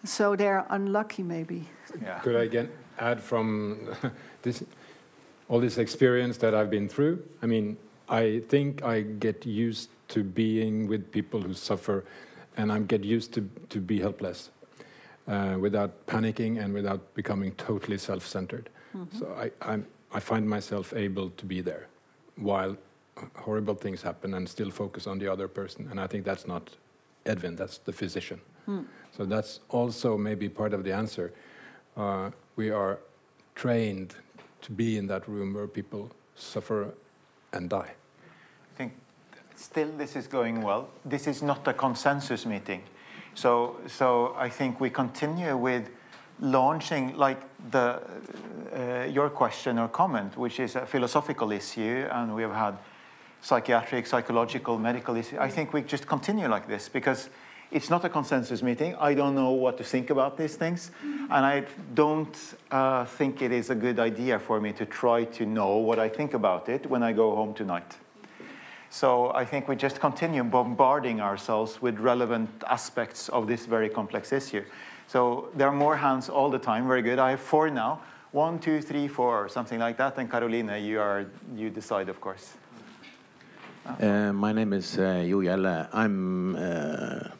So 0.04 0.36
they're 0.36 0.64
unlucky, 0.70 1.22
maybe. 1.22 1.68
Yeah. 2.00 2.18
Could 2.20 2.36
I 2.36 2.44
again 2.44 2.68
add 2.98 3.20
from 3.20 3.88
this, 4.42 4.64
all 5.48 5.60
this 5.60 5.78
experience 5.78 6.36
that 6.38 6.54
I've 6.54 6.70
been 6.70 6.88
through? 6.88 7.22
I 7.42 7.46
mean, 7.46 7.76
I 8.08 8.42
think 8.48 8.82
I 8.82 9.02
get 9.02 9.46
used 9.46 9.90
to 10.08 10.24
being 10.24 10.88
with 10.88 11.10
people 11.12 11.40
who 11.40 11.54
suffer, 11.54 12.04
and 12.56 12.72
I 12.72 12.80
get 12.80 13.04
used 13.04 13.32
to, 13.34 13.48
to 13.68 13.80
be 13.80 14.00
helpless 14.00 14.50
uh, 15.28 15.56
without 15.60 16.06
panicking 16.06 16.62
and 16.62 16.74
without 16.74 17.14
becoming 17.14 17.52
totally 17.52 17.98
self-centered. 17.98 18.68
So 19.18 19.26
I, 19.38 19.52
I'm, 19.62 19.86
I 20.12 20.18
find 20.18 20.48
myself 20.48 20.92
able 20.94 21.30
to 21.30 21.46
be 21.46 21.60
there 21.60 21.86
while 22.34 22.76
horrible 23.36 23.74
things 23.74 24.02
happen 24.02 24.34
and 24.34 24.48
still 24.48 24.70
focus 24.70 25.06
on 25.06 25.18
the 25.18 25.28
other 25.28 25.46
person. 25.46 25.86
And 25.90 26.00
I 26.00 26.08
think 26.08 26.24
that's 26.24 26.46
not 26.46 26.70
Edvin, 27.24 27.56
that's 27.56 27.78
the 27.78 27.92
physician. 27.92 28.40
So 29.16 29.24
that's 29.24 29.60
also 29.68 30.16
maybe 30.16 30.48
part 30.48 30.72
of 30.74 30.82
the 30.82 30.92
answer. 30.92 31.32
Uh, 31.96 32.30
we 32.56 32.70
are 32.70 32.98
trained 33.54 34.14
to 34.62 34.72
be 34.72 34.96
in 34.96 35.06
that 35.08 35.28
room 35.28 35.54
where 35.54 35.66
people 35.66 36.10
suffer 36.34 36.94
and 37.52 37.68
die. 37.68 37.92
I 38.74 38.76
think 38.76 38.92
still 39.56 39.90
this 39.96 40.16
is 40.16 40.26
going 40.26 40.62
well. 40.62 40.88
This 41.04 41.26
is 41.26 41.42
not 41.42 41.66
a 41.68 41.72
consensus 41.72 42.46
meeting. 42.46 42.82
So, 43.34 43.76
so 43.86 44.34
I 44.36 44.48
think 44.48 44.80
we 44.80 44.90
continue 44.90 45.56
with 45.56 45.88
launching 46.40 47.16
like 47.16 47.40
the, 47.70 48.00
uh, 48.74 49.04
your 49.04 49.30
question 49.30 49.78
or 49.78 49.88
comment, 49.88 50.36
which 50.36 50.58
is 50.60 50.76
a 50.76 50.86
philosophical 50.86 51.52
issue, 51.52 52.06
and 52.10 52.34
we 52.34 52.42
have 52.42 52.54
had 52.54 52.78
psychiatric, 53.42 54.06
psychological, 54.06 54.78
medical 54.78 55.16
issue. 55.16 55.36
I 55.38 55.48
think 55.48 55.72
we 55.72 55.82
just 55.82 56.06
continue 56.06 56.48
like 56.48 56.66
this 56.66 56.88
because 56.88 57.30
it's 57.70 57.88
not 57.88 58.04
a 58.04 58.08
consensus 58.08 58.62
meeting. 58.62 58.94
I 58.96 59.14
don't 59.14 59.34
know 59.34 59.50
what 59.50 59.78
to 59.78 59.84
think 59.84 60.10
about 60.10 60.36
these 60.36 60.56
things, 60.56 60.90
and 61.02 61.46
I 61.46 61.64
don't 61.94 62.36
uh, 62.70 63.04
think 63.04 63.42
it 63.42 63.52
is 63.52 63.70
a 63.70 63.74
good 63.74 64.00
idea 64.00 64.38
for 64.38 64.60
me 64.60 64.72
to 64.72 64.86
try 64.86 65.24
to 65.24 65.46
know 65.46 65.76
what 65.76 65.98
I 65.98 66.08
think 66.08 66.34
about 66.34 66.68
it 66.68 66.86
when 66.90 67.02
I 67.02 67.12
go 67.12 67.34
home 67.36 67.54
tonight. 67.54 67.96
So 68.90 69.32
I 69.34 69.44
think 69.44 69.68
we 69.68 69.76
just 69.76 70.00
continue 70.00 70.42
bombarding 70.42 71.20
ourselves 71.20 71.80
with 71.80 72.00
relevant 72.00 72.50
aspects 72.66 73.28
of 73.28 73.46
this 73.46 73.64
very 73.66 73.88
complex 73.88 74.32
issue. 74.32 74.64
So 75.06 75.48
there 75.54 75.68
are 75.68 75.72
more 75.72 75.96
hands 75.96 76.28
all 76.28 76.50
the 76.50 76.58
time. 76.58 76.88
Very 76.88 77.02
good. 77.02 77.20
I 77.20 77.30
have 77.30 77.40
four 77.40 77.70
now. 77.70 78.00
One, 78.32 78.58
two, 78.58 78.80
three, 78.80 79.06
four, 79.06 79.48
something 79.48 79.78
like 79.78 79.96
that. 79.98 80.18
And 80.18 80.28
Caroline, 80.30 80.70
you 80.82 81.00
are 81.00 81.26
you 81.54 81.70
decide, 81.70 82.08
of 82.08 82.20
course. 82.20 82.54
Uh, 84.00 84.32
my 84.32 84.52
name 84.52 84.72
is 84.72 84.98
uh, 84.98 85.22
Gjelle. 85.24 85.88
I'm. 85.92 86.56
Uh, 86.56 87.39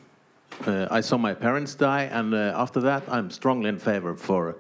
uh, 0.67 0.89
I 0.91 1.01
saw 1.01 1.17
my 1.17 1.35
parents 1.35 1.75
die, 1.75 2.05
and 2.05 2.35
uh, 2.35 2.53
after 2.55 2.81
that, 2.81 3.03
I'm 3.09 3.31
strongly 3.31 3.69
in 3.69 3.79
favor 3.79 4.15
for 4.15 4.57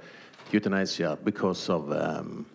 euthanasia 0.51 1.18
because 1.24 1.68
of 1.68 1.93
um, 1.93 2.47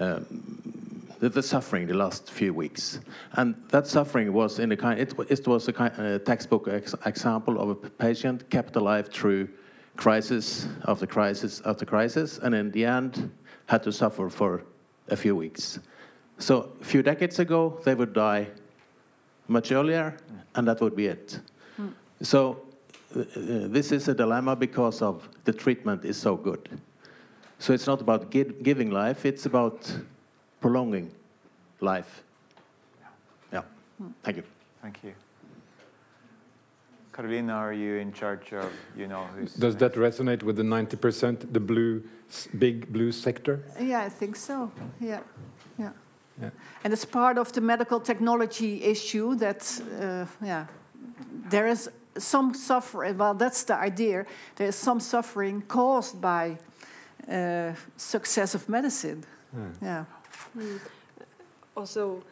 um, 0.00 1.06
the, 1.20 1.28
the 1.28 1.42
suffering 1.42 1.86
the 1.86 1.94
last 1.94 2.30
few 2.30 2.52
weeks, 2.52 3.00
and 3.32 3.54
that 3.68 3.86
suffering 3.86 4.32
was 4.32 4.58
in 4.58 4.72
a 4.72 4.76
kind. 4.76 5.00
It, 5.00 5.14
it 5.28 5.46
was 5.46 5.68
a 5.68 5.72
kind, 5.72 5.92
uh, 5.98 6.18
textbook 6.18 6.68
ex- 6.68 6.94
example 7.04 7.60
of 7.60 7.70
a 7.70 7.74
patient 7.74 8.48
kept 8.50 8.76
alive 8.76 9.08
through 9.08 9.48
crisis 9.96 10.66
after 10.86 11.06
crisis 11.06 11.62
after 11.64 11.84
crisis, 11.84 12.38
and 12.38 12.54
in 12.54 12.70
the 12.70 12.84
end, 12.84 13.30
had 13.66 13.82
to 13.82 13.92
suffer 13.92 14.28
for 14.28 14.64
a 15.08 15.16
few 15.16 15.36
weeks. 15.36 15.78
So 16.38 16.70
a 16.80 16.84
few 16.84 17.02
decades 17.02 17.38
ago, 17.38 17.80
they 17.84 17.94
would 17.94 18.12
die 18.12 18.48
much 19.48 19.72
earlier, 19.72 20.16
and 20.54 20.66
that 20.68 20.80
would 20.80 20.96
be 20.96 21.06
it. 21.06 21.40
So 22.22 22.62
uh, 23.14 23.20
uh, 23.20 23.24
this 23.68 23.92
is 23.92 24.08
a 24.08 24.14
dilemma 24.14 24.56
because 24.56 25.02
of 25.02 25.28
the 25.44 25.52
treatment 25.52 26.04
is 26.04 26.16
so 26.16 26.36
good. 26.36 26.80
So 27.58 27.72
it's 27.72 27.86
not 27.86 28.00
about 28.00 28.30
gi 28.30 28.44
giving 28.62 28.90
life; 28.90 29.24
it's 29.24 29.46
about 29.46 29.90
prolonging 30.60 31.10
life. 31.80 32.22
Yeah. 33.52 33.62
Thank 34.22 34.36
you. 34.36 34.42
Thank 34.82 34.98
you. 35.04 35.14
Carolina, 37.16 37.54
are 37.54 37.72
you 37.72 37.94
in 37.94 38.12
charge 38.12 38.52
of, 38.52 38.70
you 38.94 39.06
know, 39.06 39.24
who's... 39.34 39.54
Does 39.54 39.74
that 39.76 39.94
resonate 39.94 40.42
with 40.42 40.56
the 40.56 40.62
90%, 40.62 41.50
the 41.50 41.60
blue, 41.60 42.02
big 42.58 42.92
blue 42.92 43.10
sector? 43.10 43.62
Yeah, 43.80 44.02
I 44.02 44.10
think 44.10 44.36
so. 44.36 44.70
Yeah, 45.00 45.20
yeah. 45.78 45.92
Yeah. 46.38 46.50
And 46.84 46.92
it's 46.92 47.06
part 47.06 47.38
of 47.38 47.52
the 47.52 47.62
medical 47.62 48.00
technology 48.00 48.84
issue 48.84 49.34
that, 49.36 49.80
uh, 49.98 50.26
yeah, 50.44 50.66
there 51.48 51.66
is 51.66 51.88
some 52.18 52.54
suffering. 52.54 53.18
Well, 53.18 53.34
that's 53.34 53.64
the 53.64 53.74
idea. 53.74 54.26
There 54.56 54.68
is 54.68 54.76
some 54.76 55.00
suffering 55.00 55.62
caused 55.62 56.20
by 56.20 56.58
uh, 57.30 57.72
success 57.96 58.54
of 58.54 58.68
medicine. 58.68 59.24
Yeah. 59.82 60.04
Mm. 60.56 60.80
Also, 61.76 62.22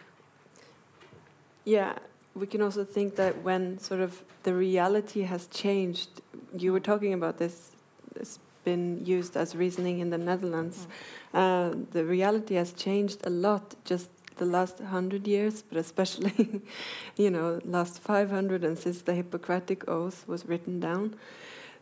yeah, 1.65 1.95
we 2.35 2.47
can 2.47 2.63
also 2.63 2.85
think 2.85 3.17
that 3.17 3.43
when 3.43 3.79
sort 3.79 4.01
of 4.01 4.23
the 4.43 4.55
reality 4.55 5.23
has 5.23 5.47
changed, 5.47 6.09
you 6.57 6.73
were 6.73 6.81
talking 6.81 7.13
about 7.15 7.39
this, 7.39 7.71
it's 8.17 8.39
been 8.65 9.05
used 9.05 9.37
as 9.37 9.55
reasoning 9.55 10.01
in 10.01 10.11
the 10.11 10.19
Netherlands. 10.19 10.87
Uh, 11.33 11.73
the 11.93 12.05
reality 12.05 12.55
has 12.55 12.73
changed 12.73 13.27
a 13.27 13.31
lot 13.31 13.75
just 13.85 14.09
the 14.37 14.45
last 14.45 14.79
hundred 14.81 15.27
years, 15.27 15.63
but 15.63 15.79
especially, 15.79 16.63
you 17.17 17.31
know, 17.31 17.61
last 17.65 18.01
500 18.01 18.65
and 18.65 18.79
since 18.79 19.03
the 19.03 19.15
Hippocratic 19.15 19.89
Oath 19.89 20.27
was 20.27 20.47
written 20.47 20.81
down. 20.81 21.15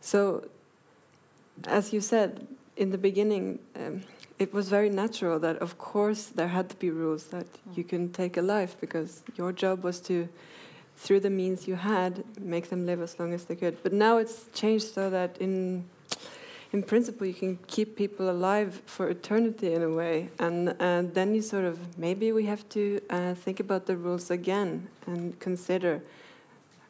So, 0.01 0.47
as 1.65 1.93
you 1.93 2.01
said 2.01 2.47
in 2.77 2.91
the 2.91 2.97
beginning, 2.97 3.59
um, 3.75 4.03
it 4.39 4.53
was 4.53 4.69
very 4.69 4.89
natural 4.89 5.39
that, 5.39 5.57
of 5.57 5.77
course, 5.77 6.25
there 6.25 6.47
had 6.47 6.69
to 6.69 6.75
be 6.75 6.89
rules 6.89 7.27
that 7.27 7.47
you 7.75 7.83
can 7.83 8.11
take 8.11 8.35
a 8.37 8.41
life 8.41 8.75
because 8.81 9.23
your 9.35 9.51
job 9.51 9.83
was 9.83 9.99
to, 10.01 10.27
through 10.97 11.19
the 11.21 11.29
means 11.29 11.67
you 11.67 11.75
had, 11.75 12.23
make 12.39 12.69
them 12.69 12.85
live 12.85 13.01
as 13.01 13.19
long 13.19 13.33
as 13.33 13.45
they 13.45 13.55
could. 13.55 13.81
But 13.83 13.93
now 13.93 14.17
it's 14.17 14.45
changed 14.53 14.93
so 14.93 15.09
that 15.09 15.37
in 15.37 15.85
in 16.73 16.81
principle 16.81 17.25
you 17.25 17.33
can 17.33 17.57
keep 17.67 17.95
people 17.95 18.29
alive 18.29 18.81
for 18.85 19.07
eternity 19.07 19.73
in 19.73 19.83
a 19.83 19.89
way 19.89 20.29
and 20.39 20.75
uh, 20.79 21.03
then 21.13 21.33
you 21.35 21.41
sort 21.41 21.63
of 21.63 21.77
maybe 21.97 22.31
we 22.31 22.45
have 22.45 22.67
to 22.67 22.99
uh, 23.11 23.33
think 23.35 23.59
about 23.59 23.85
the 23.85 23.95
rules 23.95 24.31
again 24.31 24.87
and 25.05 25.39
consider 25.39 26.01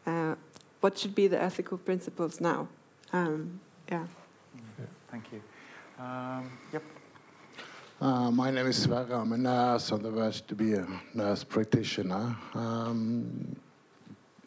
uh, 0.08 0.36
what 0.80 0.98
should 0.98 1.14
be 1.14 1.28
the 1.28 1.42
ethical 1.42 1.78
principles 1.78 2.40
now 2.40 2.68
um, 3.12 3.60
yeah. 3.92 4.06
yeah 4.80 4.86
thank 5.12 5.26
you 5.32 5.42
um, 6.04 6.50
yep 6.72 6.84
uh, 8.02 8.30
my 8.32 8.52
name 8.52 8.68
is 8.68 8.76
Sverre. 8.76 9.14
I'm 9.14 9.32
a 9.32 9.38
nurse 9.38 9.90
on 9.94 10.04
the 10.04 10.12
verge 10.12 10.46
to 10.48 10.56
be 10.56 10.74
a 10.74 10.86
nurse 11.14 11.46
practitioner. 11.46 12.36
Um, 12.54 13.56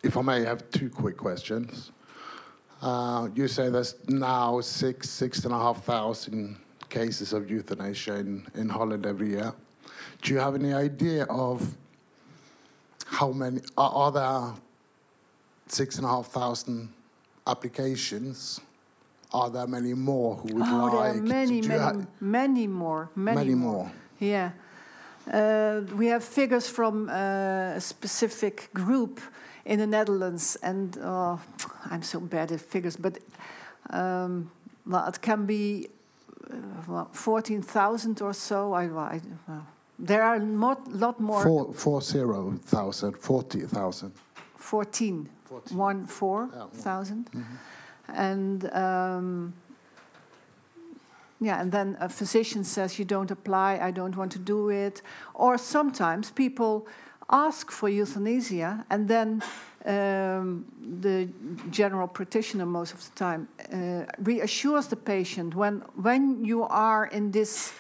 if 0.03 0.19
I 0.19 0.21
may 0.21 0.45
have 0.45 0.71
two 0.71 0.91
quick 0.91 1.17
questions. 1.17 1.91
Uh, 2.87 3.29
you 3.35 3.49
say 3.49 3.69
there's 3.69 3.97
now 4.07 4.61
six, 4.61 5.11
six 5.11 5.45
and 5.45 5.53
a 5.53 5.59
half 5.59 5.83
thousand 5.83 6.57
cases 6.89 7.33
of 7.33 7.51
euthanasia 7.51 8.15
in, 8.15 8.47
in 8.55 8.69
Holland 8.69 9.05
every 9.07 9.31
year. 9.31 9.53
Do 10.23 10.33
you 10.33 10.39
have 10.39 10.55
any 10.55 10.73
idea 10.73 11.25
of 11.25 11.67
how 13.07 13.33
many 13.33 13.61
are, 13.77 14.13
there 14.13 14.55
six 15.67 15.97
and 15.97 16.07
a 16.07 16.09
half 16.09 16.29
thousand 16.29 16.89
applications? 17.49 18.61
Are 19.33 19.51
there 19.51 19.67
many 19.67 19.93
more 19.93 20.37
who 20.37 20.55
would 20.55 20.69
oh, 20.69 20.91
like? 20.95 21.15
There 21.15 21.23
are 21.23 21.27
many, 21.27 21.63
many, 21.63 22.07
many 22.21 22.67
more, 22.69 23.11
many, 23.17 23.37
many 23.37 23.55
more. 23.57 23.73
more. 23.73 23.93
Yeah. 24.21 24.53
Uh, 25.29 25.81
we 25.97 26.07
have 26.07 26.23
figures 26.23 26.69
from 26.69 27.09
uh, 27.09 27.75
a 27.75 27.81
specific 27.81 28.71
group 28.73 29.21
in 29.65 29.81
the 29.81 29.87
Netherlands, 29.87 30.57
and 30.63 30.97
oh, 31.03 31.41
I'm 31.91 32.03
so 32.03 32.21
bad 32.21 32.53
at 32.53 32.61
figures, 32.61 32.97
but 32.97 33.19
um, 33.91 34.51
well, 34.87 35.07
it 35.09 35.21
can 35.21 35.47
be 35.47 35.89
uh, 36.51 36.57
well, 36.87 37.09
14,000 37.13 38.23
or 38.23 38.33
so. 38.33 38.73
I, 38.73 38.85
I 38.85 39.21
well, 39.49 39.67
there 39.99 40.23
are 40.23 40.37
a 40.37 40.41
lot, 40.41 40.87
lot 40.93 41.21
more. 41.21 41.43
Four, 41.43 41.73
four 41.73 42.03
zero 42.03 42.59
thousand, 42.65 43.17
40,000. 43.19 44.13
14, 44.57 45.29
14. 45.45 45.79
one 45.79 46.07
four 46.07 46.49
yeah, 46.53 46.67
thousand. 46.83 47.31
Mm 47.33 47.43
-hmm. 47.43 47.57
And 48.09 48.65
um, 48.75 49.55
yeah, 51.39 51.61
and 51.61 51.73
then 51.73 51.97
a 52.01 52.09
physician 52.09 52.65
says, 52.65 52.99
You 52.99 53.07
don't 53.07 53.31
apply, 53.31 53.89
I 53.89 53.93
don't 53.93 54.17
want 54.17 54.33
to 54.33 54.39
do 54.39 54.71
it. 54.71 55.03
Or 55.33 55.59
sometimes 55.59 56.31
people 56.31 56.91
ask 57.29 57.71
for 57.71 57.89
euthanasia, 57.89 58.85
and 58.89 59.09
then 59.09 59.43
um, 59.87 60.65
the 61.01 61.29
general 61.71 62.09
practitioner, 62.09 62.67
most 62.67 62.93
of 62.93 63.05
the 63.05 63.19
time, 63.19 63.49
uh, 63.73 64.05
reassures 64.19 64.89
the 64.89 64.97
patient 64.97 65.55
when, 65.55 65.83
when 65.95 66.45
you 66.45 66.65
are 66.65 67.07
in 67.07 67.31
this 67.31 67.73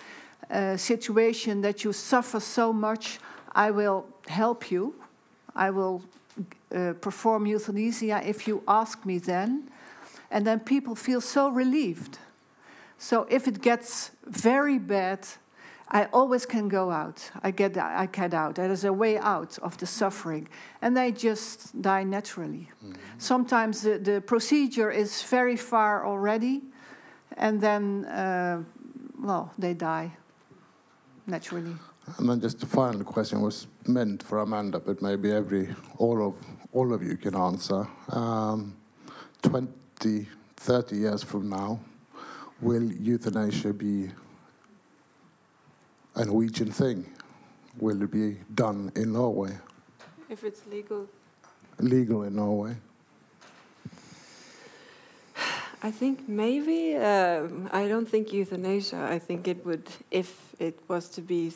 uh, 0.51 0.77
situation 0.77 1.61
that 1.63 1.83
you 1.83 1.93
suffer 1.93 2.41
so 2.41 2.73
much, 2.73 3.19
I 3.53 3.71
will 3.71 4.07
help 4.29 4.71
you. 4.71 4.95
I 5.55 5.71
will 5.71 6.03
uh, 6.75 6.93
perform 7.01 7.47
euthanasia 7.47 8.23
if 8.25 8.47
you 8.47 8.63
ask 8.69 9.05
me 9.05 9.19
then. 9.19 9.71
And 10.31 10.47
then 10.47 10.61
people 10.61 10.95
feel 10.95 11.21
so 11.21 11.49
relieved. 11.49 12.19
So 12.99 13.27
if 13.31 13.49
it 13.49 13.63
gets 13.63 14.11
very 14.27 14.79
bad, 14.79 15.27
I 15.89 16.09
always 16.13 16.47
can 16.47 16.69
go 16.69 16.91
out. 16.91 17.31
I 17.43 17.53
get, 17.53 17.77
I 17.77 18.07
get 18.07 18.35
out. 18.35 18.57
There 18.57 18.71
is 18.71 18.85
a 18.85 18.93
way 18.93 19.19
out 19.19 19.59
of 19.61 19.77
the 19.77 19.87
suffering. 19.87 20.49
And 20.83 20.97
they 20.97 21.13
just 21.13 21.81
die 21.81 22.05
naturally. 22.05 22.69
Mm 22.83 22.91
-hmm. 22.91 22.97
Sometimes 23.19 23.81
the, 23.81 24.01
the, 24.01 24.21
procedure 24.21 24.93
is 24.95 25.31
very 25.31 25.57
far 25.57 26.05
already, 26.05 26.63
and 27.37 27.61
then, 27.61 28.05
uh, 28.05 28.59
well, 29.27 29.49
they 29.59 29.77
die 29.77 30.11
naturally. 31.25 31.77
And 32.19 32.29
then 32.29 32.41
just 32.41 32.59
the 32.59 32.67
final 32.67 33.05
question 33.05 33.43
was 33.43 33.67
meant 33.83 34.23
for 34.23 34.39
Amanda, 34.39 34.81
but 34.81 35.01
maybe 35.01 35.37
every 35.37 35.75
all 35.99 36.21
of 36.21 36.35
all 36.73 36.93
of 36.93 37.03
you 37.03 37.17
can 37.17 37.35
answer. 37.35 37.87
Um, 38.13 38.75
20, 39.41 40.29
30 40.57 40.97
years 40.97 41.25
from 41.25 41.49
now, 41.49 41.79
will 42.61 42.93
euthanasia 42.93 43.73
be 43.73 44.11
a 46.17 46.25
Norwegian 46.25 46.73
thing? 46.73 47.07
Will 47.79 48.03
it 48.03 48.11
be 48.11 48.39
done 48.55 48.91
in 48.97 49.13
Norway? 49.13 49.57
If 50.31 50.45
it's 50.45 50.67
legal. 50.67 51.07
Legal 51.79 52.23
in 52.23 52.37
Norway? 52.37 52.77
I 55.83 55.91
think 55.91 56.27
maybe. 56.29 56.97
Uh, 56.97 57.49
I 57.71 57.87
don't 57.87 58.09
think 58.09 58.33
euthanasia. 58.33 59.07
I 59.11 59.19
think 59.19 59.47
it 59.47 59.65
would, 59.67 59.89
if 60.11 60.55
it 60.59 60.79
was 60.89 61.09
to 61.11 61.21
be 61.21 61.53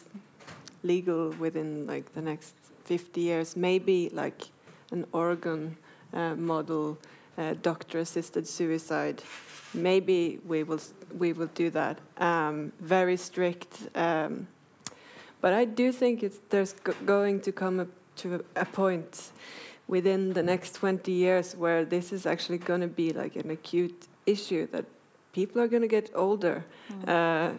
legal 0.82 1.30
within 1.38 1.86
like 1.86 2.12
the 2.12 2.20
next 2.20 2.54
50 2.84 3.20
years, 3.20 3.56
maybe 3.56 4.10
like 4.12 4.50
an 4.92 5.06
Oregon 5.12 5.76
uh, 6.12 6.34
model, 6.34 6.98
uh, 7.38 7.54
doctor-assisted 7.62 8.46
suicide 8.46 9.22
maybe 9.74 10.38
we 10.46 10.62
will 10.62 10.80
we 11.18 11.32
will 11.32 11.50
do 11.54 11.70
that. 11.70 11.98
Um, 12.18 12.72
very 12.80 13.16
strict, 13.16 13.88
um, 13.94 14.46
but 15.40 15.52
I 15.52 15.64
do 15.64 15.92
think 15.92 16.22
it's 16.22 16.40
there's 16.50 16.74
going 17.06 17.40
to 17.42 17.52
come 17.52 17.88
to 18.16 18.44
a 18.56 18.64
point 18.64 19.32
within 19.88 20.32
the 20.32 20.42
next 20.42 20.76
20 20.76 21.10
years 21.10 21.56
where 21.56 21.84
this 21.84 22.12
is 22.12 22.24
actually 22.24 22.58
going 22.58 22.80
to 22.80 22.86
be 22.86 23.12
like 23.12 23.34
an 23.34 23.50
acute 23.50 24.06
issue 24.24 24.68
that 24.70 24.84
people 25.32 25.60
are 25.60 25.66
going 25.66 25.82
to 25.82 25.88
get 25.88 26.10
older. 26.14 26.64
Mm. 26.92 27.08
Uh, 27.08 27.58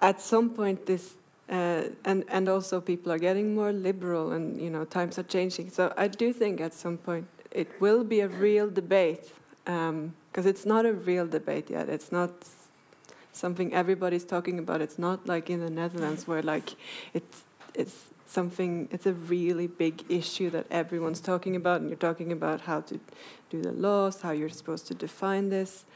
at 0.00 0.20
some 0.20 0.50
point, 0.50 0.86
this 0.86 1.14
uh, 1.48 1.84
and 2.04 2.24
and 2.28 2.48
also 2.48 2.80
people 2.80 3.12
are 3.12 3.18
getting 3.18 3.54
more 3.54 3.72
liberal, 3.72 4.32
and 4.32 4.60
you 4.60 4.70
know 4.70 4.84
times 4.84 5.18
are 5.18 5.28
changing. 5.28 5.70
So 5.70 5.92
I 5.96 6.08
do 6.08 6.32
think 6.32 6.60
at 6.60 6.74
some 6.74 6.98
point 6.98 7.26
it 7.50 7.68
will 7.80 8.04
be 8.04 8.20
a 8.20 8.28
real 8.28 8.68
debate. 8.70 9.32
Um, 9.66 10.14
because 10.36 10.44
it's 10.44 10.66
not 10.66 10.84
a 10.84 10.92
real 10.92 11.26
debate 11.26 11.70
yet. 11.70 11.88
It's 11.88 12.12
not 12.12 12.30
something 13.32 13.72
everybody's 13.72 14.26
talking 14.26 14.58
about. 14.58 14.82
It's 14.82 14.98
not 14.98 15.26
like 15.26 15.48
in 15.48 15.60
the 15.60 15.70
Netherlands 15.70 16.28
where 16.28 16.42
like 16.42 16.76
it's 17.14 17.44
it's 17.72 18.04
something. 18.26 18.86
It's 18.92 19.06
a 19.06 19.14
really 19.14 19.66
big 19.66 20.04
issue 20.10 20.50
that 20.50 20.66
everyone's 20.70 21.20
talking 21.20 21.56
about, 21.56 21.80
and 21.80 21.88
you're 21.88 21.96
talking 22.10 22.32
about 22.32 22.60
how 22.60 22.82
to 22.82 23.00
do 23.48 23.62
the 23.62 23.72
laws, 23.72 24.20
how 24.20 24.32
you're 24.32 24.50
supposed 24.50 24.86
to 24.88 24.94
define 24.94 25.48
this. 25.48 25.86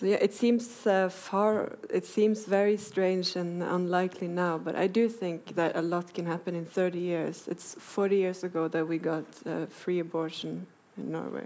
So 0.00 0.06
yeah, 0.06 0.16
it 0.22 0.32
seems 0.32 0.86
uh, 0.86 1.10
far. 1.10 1.76
It 1.90 2.06
seems 2.06 2.46
very 2.46 2.78
strange 2.78 3.36
and 3.36 3.62
unlikely 3.62 4.28
now, 4.28 4.56
but 4.56 4.74
I 4.74 4.86
do 4.86 5.06
think 5.10 5.54
that 5.54 5.76
a 5.76 5.82
lot 5.82 6.14
can 6.14 6.24
happen 6.24 6.54
in 6.54 6.64
30 6.64 6.98
years. 6.98 7.46
It's 7.46 7.74
40 7.78 8.16
years 8.16 8.42
ago 8.42 8.68
that 8.68 8.88
we 8.88 8.96
got 8.96 9.26
uh, 9.44 9.66
free 9.66 9.98
abortion 9.98 10.66
in 10.96 11.12
Norway. 11.12 11.44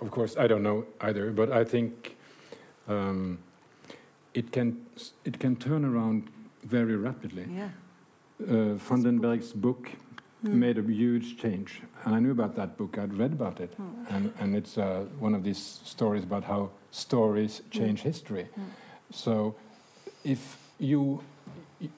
Of 0.00 0.10
course, 0.10 0.36
I 0.36 0.46
don't 0.46 0.62
know 0.62 0.84
either, 1.00 1.30
but 1.30 1.50
I 1.52 1.64
think 1.64 2.16
um, 2.88 3.38
it 4.34 4.50
can 4.52 4.76
it 5.24 5.38
can 5.40 5.56
turn 5.56 5.84
around 5.84 6.30
very 6.64 6.96
rapidly. 6.96 7.46
Yeah. 7.54 7.70
Uh, 8.48 8.74
Van 8.74 9.02
den 9.02 9.18
Berg's 9.18 9.52
book 9.52 9.90
Mm. 10.42 10.54
made 10.54 10.78
a 10.78 10.82
huge 10.82 11.36
change, 11.36 11.82
and 12.04 12.14
I 12.14 12.18
knew 12.18 12.30
about 12.30 12.54
that 12.56 12.78
book. 12.78 12.96
I'd 12.96 13.12
read 13.18 13.32
about 13.32 13.60
it, 13.60 13.76
Mm. 13.76 14.06
and 14.16 14.32
and 14.40 14.56
it's 14.56 14.78
uh, 14.78 15.04
one 15.20 15.36
of 15.36 15.42
these 15.44 15.80
stories 15.84 16.24
about 16.24 16.44
how 16.44 16.70
stories 16.90 17.62
change 17.70 18.00
history. 18.02 18.46
Mm. 18.56 18.62
So, 19.10 19.54
if 20.24 20.56
you 20.78 21.20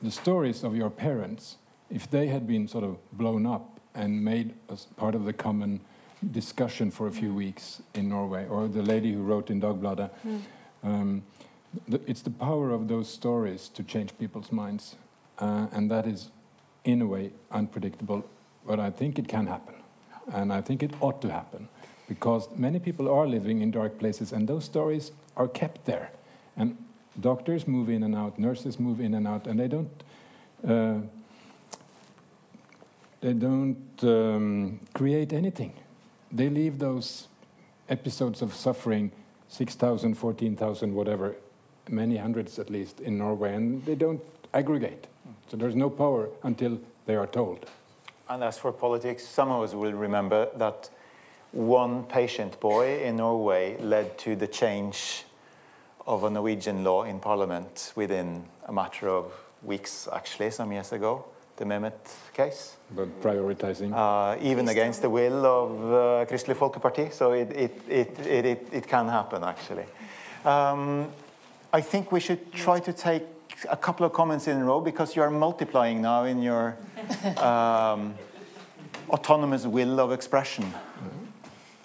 the 0.02 0.10
stories 0.10 0.64
of 0.64 0.74
your 0.74 0.90
parents, 0.90 1.58
if 1.90 2.06
they 2.10 2.26
had 2.28 2.46
been 2.46 2.66
sort 2.68 2.84
of 2.84 2.96
blown 3.12 3.46
up 3.46 3.80
and 3.94 4.24
made 4.24 4.54
as 4.68 4.86
part 4.96 5.14
of 5.14 5.24
the 5.24 5.32
common 5.32 5.80
discussion 6.30 6.90
for 6.90 7.06
a 7.06 7.12
few 7.12 7.34
weeks 7.34 7.82
in 7.94 8.08
Norway, 8.08 8.46
or 8.48 8.68
the 8.68 8.82
lady 8.82 9.12
who 9.12 9.22
wrote 9.22 9.50
in 9.50 9.60
Dagbladet, 9.60 10.10
Mm. 10.24 10.40
um, 10.84 11.22
the, 11.88 12.00
it's 12.06 12.22
the 12.22 12.30
power 12.30 12.70
of 12.70 12.88
those 12.88 13.08
stories 13.08 13.68
to 13.74 13.82
change 13.82 14.10
people's 14.18 14.52
minds, 14.52 14.96
uh, 15.38 15.66
and 15.72 15.90
that 15.90 16.06
is, 16.06 16.30
in 16.84 17.02
a 17.02 17.06
way, 17.06 17.32
unpredictable. 17.50 18.24
But 18.66 18.78
I 18.78 18.90
think 18.90 19.18
it 19.18 19.26
can 19.28 19.46
happen, 19.46 19.74
and 20.32 20.52
I 20.52 20.60
think 20.60 20.82
it 20.82 20.92
ought 21.00 21.20
to 21.22 21.28
happen, 21.30 21.68
because 22.08 22.48
many 22.56 22.78
people 22.78 23.08
are 23.08 23.26
living 23.26 23.62
in 23.62 23.70
dark 23.70 23.98
places, 23.98 24.32
and 24.32 24.46
those 24.46 24.64
stories 24.64 25.12
are 25.36 25.48
kept 25.48 25.84
there, 25.86 26.10
and 26.56 26.76
doctors 27.20 27.66
move 27.66 27.88
in 27.88 28.02
and 28.02 28.14
out, 28.14 28.38
nurses 28.38 28.78
move 28.78 29.00
in 29.00 29.14
and 29.14 29.26
out, 29.26 29.46
and 29.46 29.58
they 29.58 29.68
don't. 29.68 30.02
Uh, 30.66 31.00
they 33.20 33.32
don't 33.32 34.02
um, 34.02 34.80
create 34.94 35.32
anything. 35.32 35.72
They 36.32 36.48
leave 36.48 36.78
those 36.78 37.28
episodes 37.88 38.40
of 38.40 38.54
suffering, 38.54 39.12
6,000, 39.48 40.14
14,000, 40.14 40.94
whatever, 40.94 41.36
many 41.88 42.16
hundreds 42.16 42.58
at 42.58 42.70
least 42.70 43.00
in 43.00 43.18
Norway, 43.18 43.54
and 43.54 43.84
they 43.84 43.94
don't 43.94 44.22
aggregate. 44.54 45.06
So 45.50 45.56
there's 45.58 45.76
no 45.76 45.90
power 45.90 46.30
until 46.42 46.80
they 47.04 47.16
are 47.16 47.26
told. 47.26 47.66
And 48.30 48.42
as 48.42 48.58
for 48.58 48.72
politics, 48.72 49.26
some 49.26 49.50
of 49.50 49.62
us 49.62 49.74
will 49.74 49.92
remember 49.92 50.48
that 50.56 50.88
one 51.52 52.04
patient 52.04 52.58
boy 52.60 53.02
in 53.02 53.16
Norway 53.16 53.76
led 53.78 54.16
to 54.18 54.34
the 54.34 54.46
change 54.46 55.24
of 56.06 56.24
a 56.24 56.30
Norwegian 56.30 56.82
law 56.82 57.02
in 57.02 57.20
parliament 57.20 57.92
within 57.94 58.44
a 58.66 58.72
matter 58.72 59.08
of 59.08 59.32
weeks, 59.62 60.08
actually, 60.10 60.50
some 60.50 60.72
years 60.72 60.92
ago, 60.92 61.26
the 61.56 61.64
Mehmet 61.64 61.92
case. 62.32 62.76
But 62.94 63.20
prioritizing. 63.20 63.92
Uh, 63.94 64.38
even 64.42 64.68
against 64.68 65.02
the 65.02 65.10
will 65.10 65.46
of 65.46 65.70
uh, 65.70 66.30
Kristelig 66.30 66.56
Folkeparti, 66.56 67.12
so 67.12 67.32
it, 67.32 67.50
it, 67.52 67.80
it, 67.88 68.18
it, 68.20 68.44
it, 68.44 68.68
it 68.72 68.86
can 68.86 69.08
happen, 69.08 69.44
actually. 69.44 69.84
Um, 70.44 71.08
I 71.72 71.80
think 71.80 72.12
we 72.12 72.20
should 72.20 72.52
try 72.52 72.80
to 72.80 72.92
take 72.92 73.24
a 73.70 73.76
couple 73.76 74.04
of 74.04 74.12
comments 74.12 74.48
in 74.48 74.58
a 74.58 74.64
row 74.64 74.80
because 74.80 75.14
you 75.16 75.22
are 75.22 75.30
multiplying 75.30 76.02
now 76.02 76.24
in 76.24 76.42
your 76.42 76.76
um, 77.38 78.14
autonomous 79.08 79.66
will 79.66 80.00
of 80.00 80.12
expression. 80.12 80.72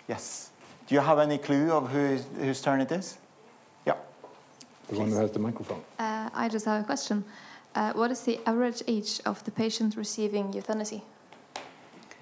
Yes. 0.07 0.49
Do 0.88 0.95
you 0.95 1.02
have 1.02 1.19
any 1.19 1.38
clue 1.38 1.72
of 1.72 1.89
whose, 1.89 2.26
whose 2.39 2.61
turn 2.61 2.81
it 2.81 2.91
is? 2.91 3.18
Yeah. 3.85 3.95
The 4.88 4.98
one 4.99 5.10
who 5.10 5.18
has 5.18 5.31
the 5.31 5.39
microphone. 5.39 5.81
Uh, 5.99 6.30
I 6.34 6.48
just 6.48 6.65
have 6.65 6.81
a 6.81 6.85
question. 6.85 7.26
Uh, 7.78 7.94
what 7.94 8.10
is 8.10 8.22
the 8.22 8.40
average 8.48 8.82
age 8.88 9.22
of 9.24 9.44
the 9.44 9.52
patient 9.52 9.95
receiving 9.95 10.52
euthanasia? 10.52 11.02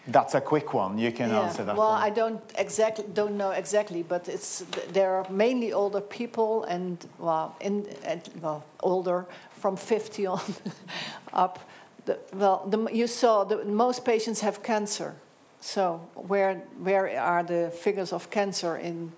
That's 0.08 0.36
a 0.36 0.42
quick 0.42 0.74
one. 0.74 0.98
You 0.98 1.14
can 1.14 1.30
Yeah, 1.30 1.46
answer 1.46 1.64
that 1.64 1.78
well, 1.78 1.92
one. 1.92 2.04
I 2.04 2.10
don't 2.10 2.42
exactly 2.58 3.06
don't 3.14 3.38
know 3.38 3.52
exactly, 3.52 4.04
but 4.04 4.28
it's 4.28 4.66
there 4.94 5.16
are 5.16 5.26
mainly 5.30 5.72
older 5.72 6.02
people 6.02 6.66
and 6.66 6.98
well, 7.20 7.56
in 7.62 7.86
and, 8.04 8.22
well 8.42 8.64
older 8.80 9.26
from 9.62 9.78
50 9.78 10.28
on 10.28 10.42
up. 11.34 11.60
The, 12.06 12.18
well, 12.34 12.68
the, 12.70 12.78
you 12.94 13.08
saw 13.08 13.46
the, 13.46 13.64
most 13.64 14.04
patients 14.04 14.42
have 14.42 14.62
cancer. 14.62 15.14
So 15.62 16.02
where 16.28 16.62
where 16.84 17.20
are 17.20 17.44
the 17.44 17.72
figures 17.72 18.14
of 18.14 18.30
cancer 18.30 18.76
in 18.78 19.12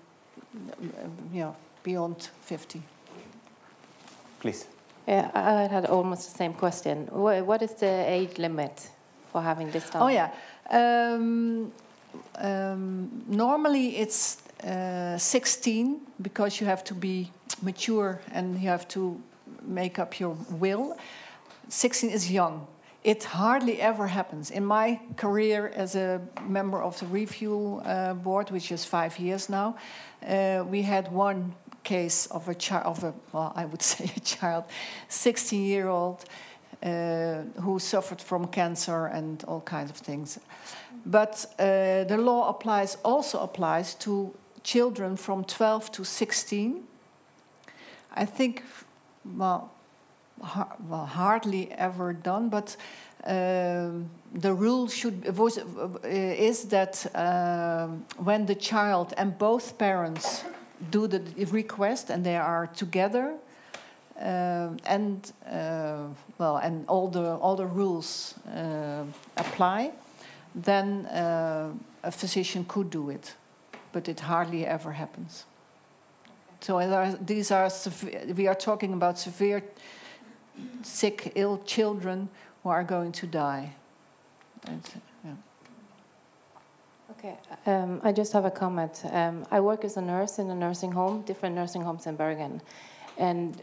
you 1.32 1.40
know 1.40 1.56
beyond 1.82 2.30
50? 2.42 2.80
Please. 4.40 4.77
Yeah, 5.08 5.30
I 5.32 5.68
had 5.72 5.86
almost 5.86 6.30
the 6.30 6.36
same 6.36 6.52
question. 6.52 7.08
What 7.10 7.62
is 7.62 7.72
the 7.72 8.04
age 8.06 8.36
limit 8.38 8.90
for 9.32 9.40
having 9.40 9.70
this 9.70 9.88
done? 9.88 10.02
Oh 10.02 10.08
yeah. 10.08 10.30
Um, 10.70 11.72
um, 12.34 13.24
normally 13.26 13.96
it's 13.96 14.42
uh, 14.62 15.16
16 15.16 16.00
because 16.20 16.60
you 16.60 16.66
have 16.66 16.84
to 16.84 16.94
be 16.94 17.30
mature 17.62 18.20
and 18.34 18.60
you 18.60 18.68
have 18.68 18.86
to 18.88 19.18
make 19.62 19.98
up 19.98 20.20
your 20.20 20.36
will. 20.50 20.94
16 21.70 22.10
is 22.10 22.30
young. 22.30 22.66
It 23.02 23.24
hardly 23.24 23.80
ever 23.80 24.08
happens. 24.08 24.50
In 24.50 24.66
my 24.66 25.00
career 25.16 25.72
as 25.74 25.96
a 25.96 26.20
member 26.46 26.82
of 26.82 26.98
the 27.00 27.06
review 27.06 27.80
uh, 27.86 28.12
board, 28.12 28.50
which 28.50 28.70
is 28.70 28.84
five 28.84 29.18
years 29.18 29.48
now, 29.48 29.76
uh, 30.28 30.64
we 30.68 30.82
had 30.82 31.10
one 31.10 31.54
case 31.88 32.26
of 32.30 32.48
a 32.48 32.54
child, 32.54 32.86
of 32.86 33.04
a 33.04 33.12
well, 33.32 33.52
I 33.56 33.64
would 33.64 33.82
say 33.92 34.04
a 34.16 34.20
child, 34.20 34.64
16 35.08 35.64
year 35.64 35.88
old, 35.88 36.24
uh, 36.82 37.42
who 37.62 37.78
suffered 37.78 38.20
from 38.22 38.46
cancer 38.46 39.06
and 39.06 39.44
all 39.44 39.60
kinds 39.60 39.90
of 39.90 39.96
things. 39.96 40.38
But 41.06 41.46
uh, 41.58 42.04
the 42.04 42.16
law 42.16 42.48
applies 42.48 42.98
also 43.04 43.38
applies 43.40 43.94
to 43.94 44.34
children 44.62 45.16
from 45.16 45.44
12 45.44 45.90
to 45.92 46.04
16. 46.04 46.84
I 48.16 48.26
think, 48.26 48.62
well, 49.36 49.70
har- 50.42 50.76
well 50.88 51.06
hardly 51.06 51.70
ever 51.72 52.12
done, 52.12 52.48
but 52.48 52.76
um, 53.24 54.10
the 54.34 54.52
rule 54.52 54.88
should 54.88 55.36
was, 55.36 55.58
uh, 55.58 55.98
is 56.04 56.68
that 56.68 57.06
um 57.14 58.04
when 58.24 58.46
the 58.46 58.54
child 58.54 59.12
and 59.16 59.38
both 59.38 59.76
parents 59.76 60.44
do 60.90 61.06
the 61.06 61.20
request 61.50 62.10
and 62.10 62.24
they 62.24 62.36
are 62.36 62.66
together, 62.66 63.34
um, 64.20 64.78
and 64.84 65.32
uh, 65.46 66.06
well, 66.38 66.56
and 66.56 66.86
all 66.88 67.08
the 67.08 67.36
all 67.36 67.56
the 67.56 67.66
rules 67.66 68.34
uh, 68.54 69.04
apply, 69.36 69.92
then 70.54 71.06
uh, 71.06 71.70
a 72.02 72.10
physician 72.10 72.64
could 72.64 72.90
do 72.90 73.10
it, 73.10 73.36
but 73.92 74.08
it 74.08 74.20
hardly 74.20 74.66
ever 74.66 74.92
happens. 74.92 75.44
So 76.60 77.16
these 77.20 77.50
are 77.50 77.70
we 78.36 78.48
are 78.48 78.54
talking 78.56 78.92
about 78.92 79.18
severe, 79.18 79.62
sick, 80.82 81.32
ill 81.34 81.62
children 81.64 82.28
who 82.62 82.70
are 82.70 82.84
going 82.84 83.12
to 83.12 83.26
die. 83.26 83.74
And. 84.66 84.82
Okay, 87.18 87.36
um, 87.66 88.00
I 88.04 88.12
just 88.12 88.32
have 88.32 88.44
a 88.44 88.50
comment. 88.50 89.02
Um, 89.10 89.44
I 89.50 89.58
work 89.58 89.84
as 89.84 89.96
a 89.96 90.00
nurse 90.00 90.38
in 90.38 90.50
a 90.50 90.54
nursing 90.54 90.92
home, 90.92 91.22
different 91.22 91.56
nursing 91.56 91.82
homes 91.82 92.06
in 92.06 92.14
Bergen, 92.14 92.62
and 93.16 93.60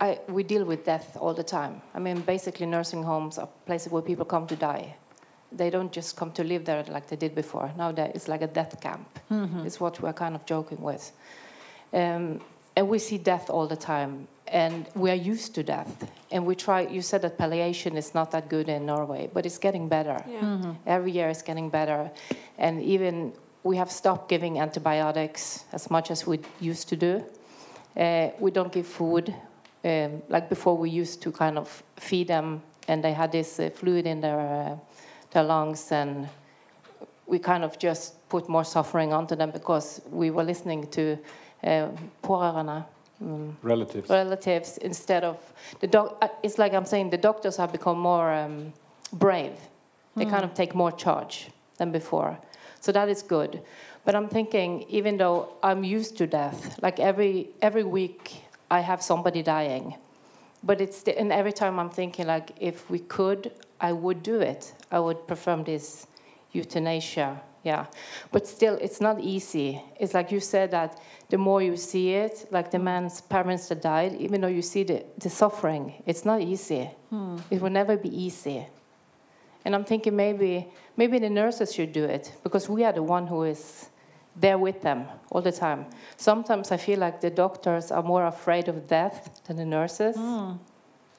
I, 0.00 0.18
we 0.28 0.42
deal 0.42 0.64
with 0.64 0.84
death 0.86 1.14
all 1.20 1.34
the 1.34 1.42
time. 1.44 1.82
I 1.94 1.98
mean, 1.98 2.20
basically, 2.22 2.64
nursing 2.66 3.02
homes 3.02 3.36
are 3.38 3.48
places 3.66 3.92
where 3.92 4.00
people 4.00 4.24
come 4.24 4.46
to 4.46 4.56
die. 4.56 4.96
They 5.52 5.68
don't 5.68 5.92
just 5.92 6.16
come 6.16 6.32
to 6.32 6.42
live 6.44 6.64
there 6.64 6.82
like 6.84 7.06
they 7.08 7.16
did 7.16 7.34
before. 7.34 7.70
Now 7.76 7.92
that 7.92 8.16
it's 8.16 8.26
like 8.26 8.40
a 8.42 8.46
death 8.46 8.80
camp. 8.80 9.06
Mhm. 9.30 9.66
It's 9.66 9.78
what 9.78 10.00
we're 10.00 10.14
kind 10.14 10.34
of 10.34 10.46
joking 10.46 10.80
with. 10.80 11.12
Um, 11.92 12.40
and 12.76 12.88
we 12.88 12.98
see 12.98 13.18
death 13.18 13.50
all 13.50 13.66
the 13.68 13.76
time, 13.76 14.26
and 14.48 14.86
we 14.94 15.10
are 15.10 15.14
used 15.32 15.54
to 15.54 15.62
death. 15.62 16.10
And 16.30 16.44
we 16.46 16.54
try. 16.54 16.80
You 16.82 17.02
said 17.02 17.22
that 17.22 17.38
palliation 17.38 17.96
is 17.96 18.14
not 18.14 18.30
that 18.32 18.48
good 18.48 18.68
in 18.68 18.84
Norway, 18.86 19.28
but 19.32 19.46
it's 19.46 19.58
getting 19.58 19.88
better. 19.88 20.22
Yeah. 20.28 20.40
Mhm. 20.40 20.76
Every 20.86 21.12
year 21.12 21.28
it's 21.30 21.42
getting 21.42 21.70
better, 21.70 22.10
and 22.58 22.82
even 22.82 23.32
we 23.62 23.76
have 23.76 23.90
stopped 23.90 24.28
giving 24.28 24.58
antibiotics 24.60 25.64
as 25.72 25.90
much 25.90 26.10
as 26.10 26.26
we 26.26 26.38
used 26.60 26.88
to 26.88 26.96
do. 26.96 27.22
Uh, 27.96 28.28
we 28.40 28.50
don't 28.50 28.72
give 28.72 28.86
food 28.86 29.32
um, 29.84 30.22
like 30.28 30.48
before. 30.48 30.76
We 30.76 30.90
used 30.90 31.22
to 31.22 31.30
kind 31.32 31.58
of 31.58 31.82
feed 31.96 32.26
them, 32.28 32.60
and 32.88 33.02
they 33.04 33.12
had 33.12 33.30
this 33.30 33.58
uh, 33.60 33.70
fluid 33.74 34.06
in 34.06 34.20
their 34.20 34.40
uh, 34.40 34.76
their 35.30 35.44
lungs, 35.44 35.92
and 35.92 36.28
we 37.26 37.38
kind 37.38 37.64
of 37.64 37.78
just 37.78 38.14
put 38.28 38.48
more 38.48 38.64
suffering 38.64 39.12
onto 39.12 39.36
them 39.36 39.50
because 39.50 40.00
we 40.10 40.30
were 40.30 40.44
listening 40.44 40.86
to 40.90 41.16
uh, 41.66 41.88
pårørende, 42.22 42.82
um, 43.20 43.56
Relatives. 43.62 44.10
relatives 44.10 44.78
instead 44.78 45.24
of 45.24 45.36
the 45.80 45.86
doc. 45.86 46.16
uh, 46.22 46.28
It's 46.42 46.58
like 46.58 46.74
I'm 46.76 46.84
saying 46.84 47.10
the 47.10 47.16
doctors 47.22 47.56
have 47.56 47.72
become 47.72 47.98
more 48.00 48.44
um, 48.44 48.72
brave. 49.12 49.52
They 50.16 50.24
Mm. 50.26 50.30
kind 50.30 50.44
of 50.44 50.54
take 50.54 50.74
more 50.74 50.92
charge 50.92 51.50
than 51.78 51.90
before, 51.92 52.36
so 52.80 52.92
that 52.92 53.08
is 53.08 53.22
good. 53.22 53.60
But 54.04 54.14
I'm 54.14 54.28
thinking, 54.28 54.84
even 54.88 55.16
though 55.16 55.48
I'm 55.62 55.82
used 55.82 56.16
to 56.18 56.26
death, 56.26 56.78
like 56.82 57.00
every 57.02 57.48
every 57.62 57.84
week 57.84 58.42
I 58.70 58.80
have 58.80 59.02
somebody 59.02 59.42
dying, 59.42 59.94
but 60.62 60.80
it's 60.80 61.02
the, 61.02 61.18
and 61.18 61.32
every 61.32 61.52
time 61.52 61.80
I'm 61.80 61.90
thinking 61.90 62.26
like 62.28 62.52
if 62.60 62.90
we 62.90 62.98
could, 62.98 63.50
I 63.80 63.92
would 63.92 64.22
do 64.22 64.40
it. 64.40 64.72
I 64.92 64.98
would 65.00 65.26
perform 65.26 65.64
this 65.64 66.06
euthanasia. 66.52 67.40
Yeah, 67.64 67.86
but 68.30 68.46
still, 68.46 68.74
it's 68.80 69.00
not 69.00 69.20
easy. 69.20 69.82
It's 69.98 70.12
like 70.12 70.30
you 70.30 70.38
said 70.40 70.70
that 70.72 71.00
the 71.30 71.38
more 71.38 71.62
you 71.62 71.76
see 71.78 72.10
it, 72.12 72.46
like 72.50 72.70
the 72.70 72.78
man's 72.78 73.22
parents 73.22 73.68
that 73.68 73.80
died, 73.80 74.16
even 74.20 74.42
though 74.42 74.48
you 74.48 74.60
see 74.60 74.84
the, 74.84 75.02
the 75.16 75.30
suffering, 75.30 75.94
it's 76.04 76.26
not 76.26 76.42
easy. 76.42 76.90
Hmm. 77.08 77.38
It 77.50 77.62
will 77.62 77.70
never 77.70 77.96
be 77.96 78.10
easy. 78.14 78.66
And 79.64 79.74
I'm 79.74 79.84
thinking 79.84 80.14
maybe 80.14 80.68
maybe 80.96 81.18
the 81.18 81.30
nurses 81.30 81.72
should 81.74 81.92
do 81.94 82.04
it 82.04 82.32
because 82.42 82.68
we 82.68 82.84
are 82.84 82.92
the 82.92 83.02
one 83.02 83.26
who 83.26 83.44
is 83.44 83.88
there 84.36 84.58
with 84.58 84.82
them 84.82 85.06
all 85.30 85.40
the 85.40 85.52
time. 85.52 85.86
Sometimes 86.18 86.70
I 86.70 86.76
feel 86.76 86.98
like 86.98 87.22
the 87.22 87.30
doctors 87.30 87.90
are 87.90 88.02
more 88.02 88.26
afraid 88.26 88.68
of 88.68 88.86
death 88.88 89.40
than 89.46 89.56
the 89.56 89.64
nurses. 89.64 90.16
Hmm. 90.16 90.52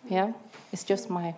Yeah, 0.07 0.34
it's 0.72 0.84
just 0.84 1.09
my 1.09 1.34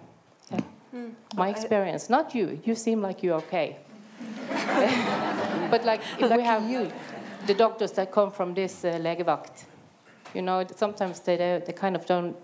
yeah, 0.51 0.59
Mm. 0.93 1.11
my 1.35 1.49
experience. 1.49 2.09
Not 2.09 2.33
you. 2.35 2.59
You 2.65 2.75
seem 2.75 3.01
like 3.01 3.21
you're 3.23 3.37
okay. 3.37 3.77
but 5.71 5.85
like 5.85 6.01
if 6.19 6.31
we 6.31 6.43
have 6.43 6.69
you. 6.69 6.91
the 7.45 7.53
doctors 7.53 7.91
that 7.93 8.11
come 8.11 8.31
from 8.31 8.53
this 8.53 8.83
uh, 8.83 8.99
legevakt, 8.99 9.65
you 10.33 10.41
know, 10.41 10.65
sometimes 10.75 11.19
they 11.21 11.37
they 11.37 11.61
they 11.65 11.73
kind 11.73 11.95
of 11.95 12.05
don't. 12.05 12.35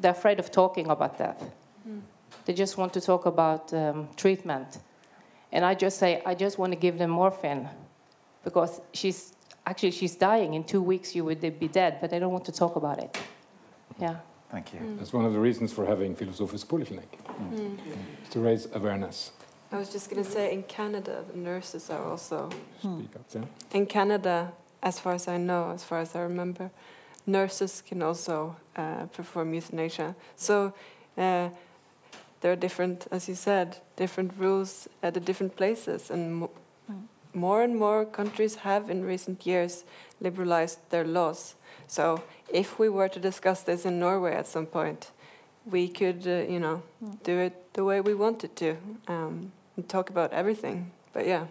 They're 0.00 0.12
afraid 0.12 0.38
of 0.38 0.50
talking 0.50 0.90
about 0.90 1.18
that. 1.18 1.40
Mm. 1.88 2.00
They 2.44 2.54
just 2.54 2.76
want 2.78 2.92
to 2.92 3.00
talk 3.00 3.26
about 3.26 3.72
um, 3.72 4.08
treatment. 4.16 4.78
And 5.52 5.64
I 5.64 5.74
just 5.74 5.98
say, 5.98 6.22
I 6.24 6.34
just 6.34 6.58
want 6.58 6.72
to 6.72 6.78
give 6.78 6.96
them 6.98 7.10
morphine 7.10 7.68
because 8.44 8.80
she's 8.92 9.34
actually 9.66 9.90
she's 9.90 10.14
dying 10.16 10.54
in 10.54 10.62
two 10.64 10.80
weeks. 10.82 11.14
You 11.16 11.24
would 11.24 11.40
be 11.40 11.68
dead, 11.68 11.98
but 12.00 12.10
they 12.10 12.18
don't 12.20 12.32
want 12.32 12.44
to 12.44 12.52
talk 12.52 12.76
about 12.76 12.98
it. 12.98 13.18
Yeah. 13.98 14.16
Thank 14.52 14.72
you. 14.74 14.80
That's 14.98 15.12
one 15.12 15.24
of 15.26 15.32
the 15.32 15.38
reasons 15.40 15.72
for 15.72 15.84
having 15.86 16.14
Filosofisk 16.16 16.66
Poliklinikk, 16.66 17.12
Mm. 17.40 17.78
to 18.30 18.40
raise 18.40 18.68
awareness. 18.74 19.32
I 19.72 19.78
was 19.78 19.88
just 19.92 20.10
going 20.10 20.24
to 20.24 20.28
say 20.28 20.52
in 20.52 20.64
Canada, 20.64 21.24
the 21.32 21.38
nurses 21.38 21.90
are 21.90 22.04
also. 22.04 22.50
Speak 22.80 23.14
up, 23.14 23.24
yeah. 23.32 23.44
In 23.72 23.86
Canada, 23.86 24.52
as 24.82 24.98
far 24.98 25.14
as 25.14 25.28
I 25.28 25.36
know, 25.36 25.70
as 25.70 25.84
far 25.84 26.00
as 26.00 26.16
I 26.16 26.20
remember, 26.22 26.70
nurses 27.26 27.82
can 27.86 28.02
also 28.02 28.56
uh, 28.74 29.06
perform 29.06 29.54
euthanasia. 29.54 30.16
So 30.36 30.72
uh, 31.16 31.50
there 32.40 32.52
are 32.52 32.56
different, 32.56 33.06
as 33.12 33.28
you 33.28 33.34
said, 33.36 33.76
different 33.96 34.32
rules 34.38 34.88
at 35.02 35.14
the 35.14 35.20
different 35.20 35.56
places, 35.56 36.10
and 36.10 36.34
mo- 36.36 36.50
more 37.32 37.62
and 37.62 37.76
more 37.76 38.04
countries 38.04 38.56
have 38.56 38.90
in 38.90 39.04
recent 39.04 39.46
years 39.46 39.84
liberalized 40.20 40.80
their 40.90 41.04
laws. 41.04 41.54
So 41.86 42.22
if 42.52 42.78
we 42.78 42.88
were 42.88 43.08
to 43.08 43.20
discuss 43.20 43.62
this 43.62 43.84
in 43.84 44.00
Norway 44.00 44.34
at 44.34 44.48
some 44.48 44.66
point, 44.66 45.12
we 45.64 45.86
could, 45.86 46.26
uh, 46.26 46.50
you 46.50 46.58
know, 46.58 46.82
do 47.22 47.38
it 47.38 47.72
the 47.74 47.84
way 47.84 48.00
we 48.00 48.14
wanted 48.14 48.56
to 48.56 48.76
um, 49.06 49.52
and 49.80 49.88
talk 49.88 50.10
about 50.10 50.32
everything. 50.32 50.90
But 51.12 51.26
yeah. 51.26 51.46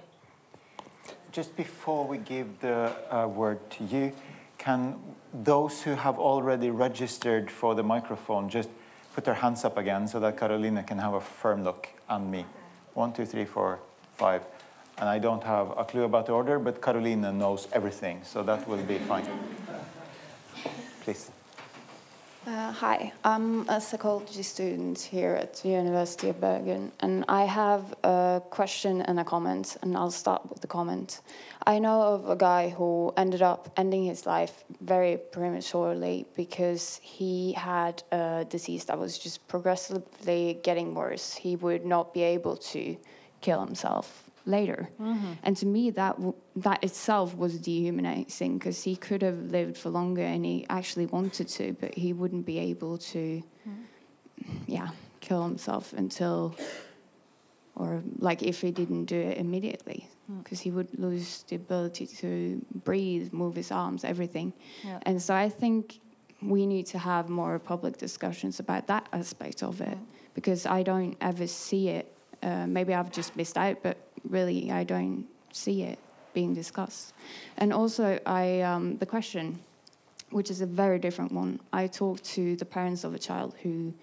Just 1.32 1.56
before 1.58 2.06
we 2.06 2.18
give 2.20 2.48
the 2.60 2.94
uh, 3.10 3.28
word 3.28 3.60
to 3.72 3.84
you, 3.86 4.14
can 4.58 4.96
those 5.34 5.82
who 5.82 5.96
have 5.96 6.20
already 6.20 6.70
registered 6.70 7.50
for 7.50 7.76
the 7.76 7.84
microphone 7.84 8.50
just 8.50 8.70
put 9.16 9.26
their 9.26 9.34
hands 9.34 9.66
up 9.66 9.78
again 9.78 10.08
so 10.08 10.20
that 10.20 10.38
Carolina 10.38 10.84
can 10.84 10.98
have 11.00 11.14
a 11.14 11.22
firm 11.22 11.64
look 11.64 11.88
on 12.08 12.30
me? 12.30 12.46
One, 12.94 13.14
two, 13.14 13.26
three, 13.26 13.46
four, 13.46 13.80
five. 14.16 14.44
And 14.98 15.10
I 15.10 15.18
don't 15.18 15.44
have 15.44 15.78
a 15.78 15.86
clue 15.86 16.04
about 16.04 16.26
the 16.26 16.34
order, 16.34 16.60
but 16.60 16.82
Carolina 16.82 17.32
knows 17.32 17.68
everything, 17.72 18.22
so 18.24 18.44
that 18.44 18.68
will 18.68 18.84
be 18.84 18.98
fine. 19.00 19.26
Please. 21.02 21.32
Uh, 22.50 22.72
hi, 22.72 23.14
I'm 23.24 23.70
a 23.70 23.80
psychology 23.80 24.42
student 24.42 25.00
here 25.00 25.36
at 25.36 25.54
the 25.58 25.70
University 25.70 26.30
of 26.30 26.42
Bergen, 26.42 26.92
and 27.00 27.24
I 27.28 27.44
have 27.44 27.94
a 28.04 28.42
question 28.50 29.04
and 29.04 29.20
a 29.20 29.24
comment, 29.24 29.78
and 29.84 29.96
I'll 29.96 30.10
start 30.10 30.50
with 30.50 30.60
the 30.60 30.66
comment. 30.66 31.22
I 31.68 31.78
know 31.78 32.02
of 32.02 32.28
a 32.28 32.36
guy 32.36 32.70
who 32.70 33.14
ended 33.16 33.44
up 33.44 33.72
ending 33.78 34.06
his 34.06 34.26
life 34.26 34.64
very 34.82 35.18
prematurely 35.18 36.26
because 36.36 37.00
he 37.04 37.54
had 37.54 38.02
a 38.12 38.48
disease 38.50 38.86
that 38.86 38.98
was 38.98 39.20
just 39.20 39.48
progressively 39.48 40.60
getting 40.64 40.96
worse. 40.96 41.36
He 41.36 41.56
would 41.56 41.86
not 41.86 42.16
be 42.16 42.24
able 42.24 42.58
to 42.74 42.98
kill 43.42 43.64
himself 43.64 44.29
later. 44.50 44.90
Mhm. 45.00 45.38
And 45.44 45.56
to 45.58 45.66
me, 45.66 45.92
that 45.92 46.16
w- 46.18 46.34
that 46.56 46.84
itself 46.84 47.36
was 47.38 47.60
dehumanizing 47.60 48.58
because 48.58 48.84
he 48.84 48.96
could 48.96 49.22
have 49.22 49.40
lived 49.52 49.78
for 49.78 49.90
longer 49.90 50.24
and 50.24 50.44
he 50.46 50.66
actually 50.70 51.06
wanted 51.06 51.48
to, 51.58 51.74
but 51.82 51.94
he 51.96 52.12
wouldn't 52.14 52.46
be 52.46 52.58
able 52.72 52.98
to, 53.14 53.42
yeah, 54.68 54.90
kill 55.22 55.44
himself 55.44 55.94
until, 55.94 56.56
or 57.76 58.02
like 58.18 58.44
if 58.44 58.62
he 58.62 58.72
didn't 58.72 59.06
do 59.06 59.16
it 59.16 59.38
immediately, 59.38 60.08
Mm. 60.30 60.44
because 60.44 60.60
he 60.60 60.72
would 60.72 60.90
lose 61.00 61.44
the 61.50 61.56
ability 61.56 62.06
to 62.22 62.62
breathe, 62.84 63.32
move 63.34 63.56
his 63.56 63.72
arms, 63.72 64.04
everything. 64.04 64.54
Yeah. 64.84 65.00
And 65.04 65.22
so 65.22 65.34
I 65.34 65.50
think 65.50 66.00
we 66.42 66.66
need 66.66 66.86
to 66.88 66.98
have 67.00 67.30
more 67.30 67.60
public 67.60 67.98
discussions 67.98 68.60
about 68.60 68.88
that 68.88 69.08
aspect 69.12 69.64
of 69.64 69.82
it 69.82 69.98
because 70.34 70.66
I 70.66 70.84
don't 70.84 71.16
ever 71.20 71.48
see 71.48 71.90
it. 71.90 72.06
Uh, 72.42 72.68
maybe 72.68 72.94
I've 72.94 73.12
just 73.12 73.36
missed 73.36 73.58
out, 73.58 73.78
but 73.84 73.98
really 74.28 74.72
I 74.72 74.84
don't 74.84 75.26
see 75.52 75.84
it 75.84 76.00
being 76.34 76.54
discussed. 76.54 77.14
And 77.58 77.74
also, 77.74 78.20
I 78.26 78.62
um, 78.62 78.98
the 78.98 79.06
question, 79.06 79.60
which 80.30 80.50
is 80.50 80.62
a 80.62 80.66
very 80.66 81.00
different 81.00 81.32
one. 81.32 81.60
I 81.74 81.88
talked 81.88 82.24
to 82.36 82.56
the 82.56 82.66
parents 82.66 83.04
of 83.04 83.14
a 83.14 83.20
child 83.20 83.56
who 83.64 83.94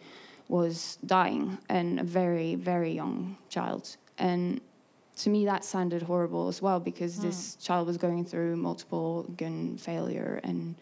was 0.48 0.98
dying, 1.06 1.58
and 1.68 2.00
a 2.00 2.04
very 2.04 2.54
very 2.54 2.92
young 2.92 3.36
child, 3.48 3.96
and 4.18 4.60
to 5.16 5.30
me 5.30 5.46
that 5.46 5.64
sounded 5.64 6.02
horrible 6.02 6.48
as 6.48 6.60
well 6.60 6.78
because 6.78 7.18
this 7.18 7.56
child 7.56 7.86
was 7.86 7.96
going 7.96 8.24
through 8.24 8.56
multiple 8.56 9.24
organ 9.28 9.76
failure 9.78 10.40
and 10.44 10.74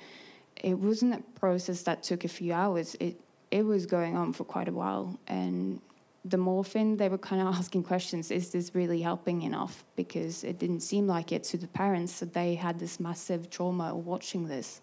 it 0.56 0.74
wasn't 0.74 1.14
a 1.14 1.22
process 1.38 1.82
that 1.82 2.02
took 2.02 2.24
a 2.24 2.28
few 2.28 2.52
hours 2.52 2.96
it 3.00 3.18
it 3.50 3.62
was 3.62 3.86
going 3.86 4.16
on 4.16 4.32
for 4.32 4.44
quite 4.44 4.68
a 4.68 4.72
while 4.72 5.18
and 5.28 5.80
the 6.24 6.38
morphine 6.38 6.96
they 6.96 7.08
were 7.08 7.18
kind 7.18 7.42
of 7.42 7.54
asking 7.54 7.82
questions 7.82 8.30
is 8.30 8.50
this 8.50 8.74
really 8.74 9.02
helping 9.02 9.42
enough? 9.42 9.84
Because 9.96 10.44
it 10.44 10.58
didn't 10.58 10.80
seem 10.80 11.06
like 11.06 11.32
it 11.32 11.44
to 11.44 11.56
the 11.58 11.66
parents 11.66 12.14
so 12.14 12.26
they 12.26 12.54
had 12.54 12.78
this 12.78 12.98
massive 12.98 13.50
trauma 13.50 13.94
of 13.94 14.06
watching 14.06 14.48
this. 14.48 14.80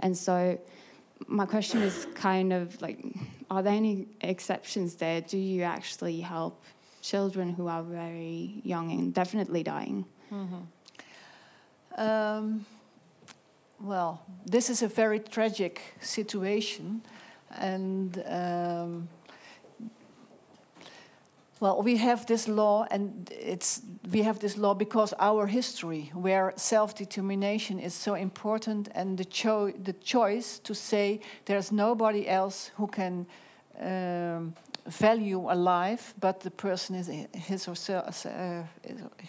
And 0.00 0.16
so 0.16 0.58
my 1.26 1.46
question 1.46 1.82
is 1.82 2.06
kind 2.14 2.52
of 2.52 2.80
like 2.82 2.98
are 3.50 3.62
there 3.62 3.72
any 3.74 4.06
exceptions 4.20 4.96
there? 4.96 5.20
Do 5.20 5.38
you 5.38 5.62
actually 5.62 6.20
help 6.20 6.62
children 7.02 7.50
who 7.50 7.68
are 7.68 7.82
very 7.82 8.60
young 8.64 8.90
and 8.90 9.14
definitely 9.14 9.62
dying? 9.62 10.04
Mhm. 10.30 10.66
Um, 11.96 12.66
well, 13.80 14.22
this 14.46 14.68
is 14.70 14.82
a 14.82 14.88
very 14.88 15.20
tragic 15.20 15.80
situation, 16.00 17.02
and 17.50 18.22
um, 18.26 19.08
well, 21.64 21.82
we 21.82 21.96
have 21.96 22.26
this 22.26 22.46
law, 22.46 22.86
and 22.90 23.30
it's 23.32 23.80
we 24.12 24.22
have 24.22 24.38
this 24.38 24.58
law 24.58 24.74
because 24.74 25.14
our 25.18 25.46
history, 25.46 26.10
where 26.12 26.52
self-determination 26.56 27.78
is 27.78 27.94
so 27.94 28.14
important, 28.14 28.88
and 28.94 29.16
the 29.16 29.24
cho- 29.24 29.72
the 29.84 29.94
choice 29.94 30.58
to 30.58 30.74
say 30.74 31.20
there's 31.44 31.72
nobody 31.72 32.28
else 32.28 32.70
who 32.76 32.86
can 32.86 33.26
um, 33.80 34.52
value 34.86 35.50
a 35.50 35.54
life, 35.54 36.12
but 36.20 36.40
the 36.40 36.50
person 36.50 36.96
is 36.96 37.10
his 37.32 37.66
or 37.66 37.76
self, 37.76 38.26
uh, 38.26 38.64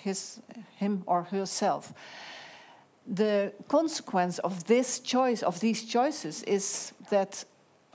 his 0.03 0.41
him 0.75 1.03
or 1.05 1.23
herself. 1.23 1.93
The 3.15 3.53
consequence 3.67 4.41
of 4.41 4.65
this 4.65 4.99
choice 4.99 5.41
of 5.45 5.59
these 5.59 5.85
choices 5.85 6.43
is 6.43 6.93
that 7.09 7.45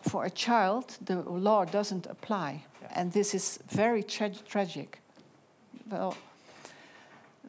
for 0.03 0.25
a 0.25 0.31
child 0.31 0.97
the 1.05 1.17
law 1.17 1.65
doesn't 1.65 2.07
apply, 2.07 2.65
and 2.95 3.13
this 3.13 3.35
is 3.35 3.59
very 3.69 4.03
tra- 4.03 4.43
tragic. 4.49 4.99
Well, 5.91 6.17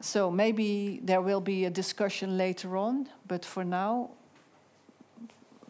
so 0.00 0.30
maybe 0.30 1.00
there 1.04 1.20
will 1.20 1.40
be 1.40 1.64
a 1.64 1.70
discussion 1.70 2.36
later 2.36 2.76
on, 2.76 3.08
but 3.28 3.44
for 3.44 3.64
now, 3.64 4.10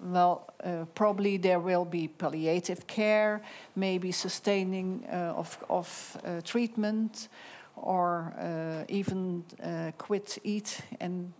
well, 0.02 0.52
uh, 0.64 0.84
probably 0.94 1.36
there 1.36 1.60
will 1.60 1.84
be 1.84 2.08
palliative 2.08 2.86
care, 2.86 3.40
maybe 3.76 4.10
sustaining 4.10 5.04
uh, 5.12 5.34
of, 5.36 5.58
of 5.68 6.16
uh, 6.24 6.40
treatment, 6.40 7.28
or 7.76 8.32
uh, 8.38 8.84
even 8.88 9.44
uh, 9.62 9.92
quit 9.98 10.38
eat 10.44 10.80
and 11.00 11.32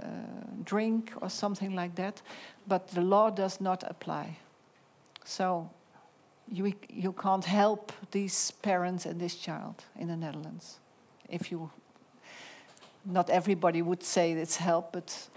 uh, 0.00 0.04
uh, 0.04 0.08
drink 0.64 1.12
or 1.20 1.30
something 1.30 1.74
like 1.74 1.94
that. 1.94 2.22
But 2.66 2.88
the 2.88 3.00
law 3.00 3.30
does 3.30 3.60
not 3.60 3.84
apply. 3.86 4.38
So 5.24 5.70
you, 6.52 6.72
you 6.88 7.12
can't 7.12 7.44
help 7.44 7.92
these 8.10 8.50
parents 8.50 9.06
and 9.06 9.20
this 9.20 9.36
child 9.36 9.84
in 9.98 10.08
the 10.08 10.16
Netherlands. 10.16 10.78
If 11.28 11.50
you, 11.50 11.70
not 13.04 13.30
everybody 13.30 13.82
would 13.82 14.02
say 14.02 14.32
it's 14.32 14.56
help, 14.56 14.92
but 14.92 15.28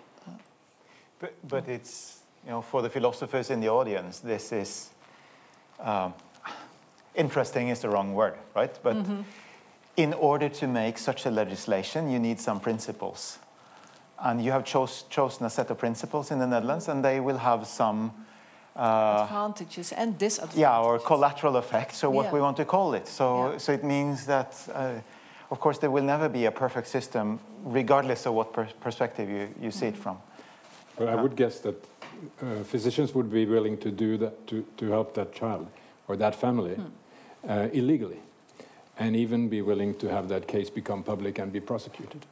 But, 1.20 1.34
but 1.48 1.68
it's, 1.68 2.20
you 2.46 2.52
know, 2.52 2.62
for 2.62 2.82
the 2.82 2.90
philosophers 2.90 3.50
in 3.50 3.60
the 3.60 3.70
audience, 3.70 4.20
this 4.20 4.52
is 4.52 4.90
um, 5.80 6.14
interesting 7.16 7.70
is 7.70 7.80
the 7.80 7.90
wrong 7.90 8.14
word, 8.14 8.34
right? 8.56 8.80
But 8.84 8.96
Mhm. 8.96 9.24
in 9.96 10.14
order 10.14 10.50
to 10.50 10.68
make 10.68 10.98
such 10.98 11.26
a 11.26 11.32
legislation, 11.32 12.10
you 12.12 12.20
need 12.20 12.40
some 12.40 12.60
principles. 12.60 13.40
And 14.20 14.44
you 14.44 14.52
have 14.52 14.66
chose, 14.66 15.04
chosen 15.10 15.46
a 15.46 15.50
set 15.50 15.70
of 15.70 15.78
principles 15.78 16.32
in 16.32 16.40
the 16.40 16.48
Netherlands, 16.48 16.88
and 16.88 17.04
they 17.04 17.20
will 17.20 17.38
have 17.38 17.68
some 17.68 18.12
uh, 18.76 19.24
advantages 19.24 19.92
and 19.92 20.18
disadvantages. 20.18 20.60
Yeah, 20.60 20.80
or 20.80 21.00
collateral 21.00 21.58
effects, 21.58 22.04
or 22.04 22.10
what 22.10 22.26
Yeah. 22.26 22.34
we 22.34 22.42
want 22.42 22.58
to 22.58 22.66
call 22.66 22.94
it. 22.96 23.08
So, 23.08 23.52
Yeah. 23.52 23.58
so 23.58 23.72
it 23.74 23.84
means 23.84 24.26
that, 24.26 24.56
uh, 24.74 24.94
of 25.52 25.60
course, 25.60 25.80
there 25.80 25.92
will 25.92 26.04
never 26.06 26.30
be 26.30 26.46
a 26.46 26.52
perfect 26.52 26.88
system, 26.88 27.40
regardless 27.64 28.26
of 28.26 28.34
what 28.34 28.54
per 28.54 28.68
perspective 28.82 29.30
you, 29.30 29.50
you 29.62 29.72
see 29.72 29.88
it 29.88 29.98
from. 29.98 30.18
But 30.96 31.10
I 31.10 31.16
would 31.16 31.36
guess 31.36 31.60
that 31.60 31.76
uh, 32.42 32.64
physicians 32.64 33.14
would 33.14 33.30
be 33.30 33.46
willing 33.46 33.78
to 33.78 33.92
do 33.92 34.18
that 34.18 34.48
to, 34.48 34.66
to 34.78 34.92
help 34.92 35.14
that 35.14 35.32
child 35.34 35.68
or 36.08 36.18
that 36.18 36.36
family 36.36 36.76
uh, 37.48 37.68
illegally, 37.72 38.20
and 38.98 39.16
even 39.16 39.48
be 39.50 39.62
willing 39.62 39.96
to 39.96 40.08
have 40.08 40.28
that 40.30 40.48
case 40.48 40.72
become 40.72 41.04
public 41.04 41.40
and 41.40 41.52
be 41.52 41.60
prosecuted. 41.60 42.26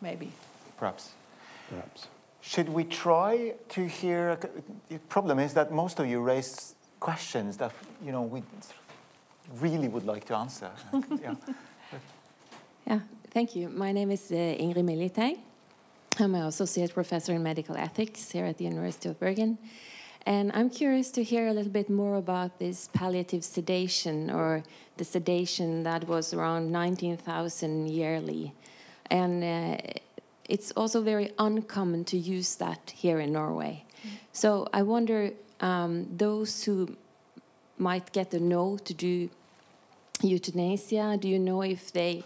Maybe. 0.00 0.32
Perhaps. 0.76 1.10
Perhaps. 1.68 2.08
Should 2.40 2.68
we 2.68 2.84
try 2.84 3.54
to 3.68 3.86
hear? 3.86 4.38
The 4.88 4.98
problem 5.08 5.38
is 5.38 5.52
that 5.54 5.72
most 5.72 6.00
of 6.00 6.06
you 6.06 6.20
raised 6.20 6.74
questions 6.98 7.56
that 7.58 7.72
you 8.04 8.12
know 8.12 8.22
we 8.22 8.42
really 9.60 9.88
would 9.88 10.06
like 10.06 10.24
to 10.26 10.36
answer. 10.36 10.70
yeah. 11.22 11.34
Yeah, 12.86 13.00
thank 13.30 13.54
you. 13.54 13.68
My 13.68 13.92
name 13.92 14.10
is 14.10 14.32
uh, 14.32 14.34
Ingrid 14.34 14.84
Miljeteig. 14.84 15.38
I'm 16.18 16.34
an 16.34 16.46
associate 16.46 16.92
professor 16.92 17.32
in 17.32 17.42
medical 17.42 17.76
ethics 17.76 18.30
here 18.30 18.44
at 18.44 18.58
the 18.58 18.64
University 18.64 19.08
of 19.08 19.18
Bergen. 19.20 19.58
And 20.26 20.52
I'm 20.52 20.68
curious 20.68 21.10
to 21.12 21.22
hear 21.22 21.48
a 21.48 21.52
little 21.52 21.72
bit 21.72 21.88
more 21.88 22.16
about 22.16 22.58
this 22.58 22.88
palliative 22.92 23.42
sedation 23.42 24.30
or 24.30 24.62
the 24.98 25.04
sedation 25.04 25.82
that 25.84 26.06
was 26.06 26.34
around 26.34 26.70
19,000 26.70 27.88
yearly. 27.88 28.52
And 29.10 29.42
uh, 29.44 29.76
it's 30.48 30.72
also 30.72 31.02
very 31.02 31.32
uncommon 31.38 32.04
to 32.04 32.16
use 32.16 32.56
that 32.56 32.92
here 32.94 33.20
in 33.20 33.32
Norway. 33.32 33.84
So 34.32 34.68
I 34.72 34.82
wonder 34.82 35.32
um, 35.60 36.06
those 36.16 36.64
who 36.64 36.96
might 37.78 38.12
get 38.12 38.34
a 38.34 38.40
no 38.40 38.76
to 38.78 38.94
do 38.94 39.30
euthanasia, 40.22 41.16
do 41.20 41.28
you 41.28 41.38
know 41.38 41.62
if 41.62 41.92
they 41.92 42.24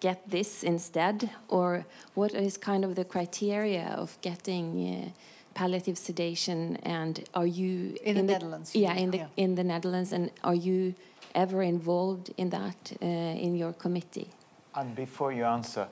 get 0.00 0.30
this 0.30 0.62
instead? 0.62 1.30
Or 1.48 1.84
what 2.14 2.34
is 2.34 2.56
kind 2.56 2.84
of 2.84 2.94
the 2.94 3.04
criteria 3.04 3.94
of 3.96 4.18
getting 4.20 4.64
uh, 4.80 5.10
palliative 5.54 5.96
sedation? 5.96 6.76
And 6.82 7.24
are 7.34 7.46
you 7.46 7.96
In 8.04 8.16
the 8.16 8.22
Netherlands, 8.22 8.74
Yeah, 8.74 8.94
in 8.94 9.10
the 9.10 9.18
yeah. 9.18 9.28
in 9.36 9.54
the 9.54 9.64
Netherlands. 9.64 10.12
And 10.12 10.30
are 10.42 10.54
you 10.54 10.94
ever 11.34 11.62
involved 11.62 12.30
in 12.36 12.50
that 12.50 12.92
uh, 13.02 13.06
in 13.06 13.56
your 13.56 13.72
committee? 13.72 14.28
And 14.74 14.94
before 14.94 15.32
you 15.32 15.44
answer, 15.44 15.86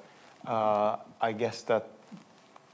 uh, 0.47 0.97
I 1.21 1.33
guess 1.33 1.63
that 1.63 1.89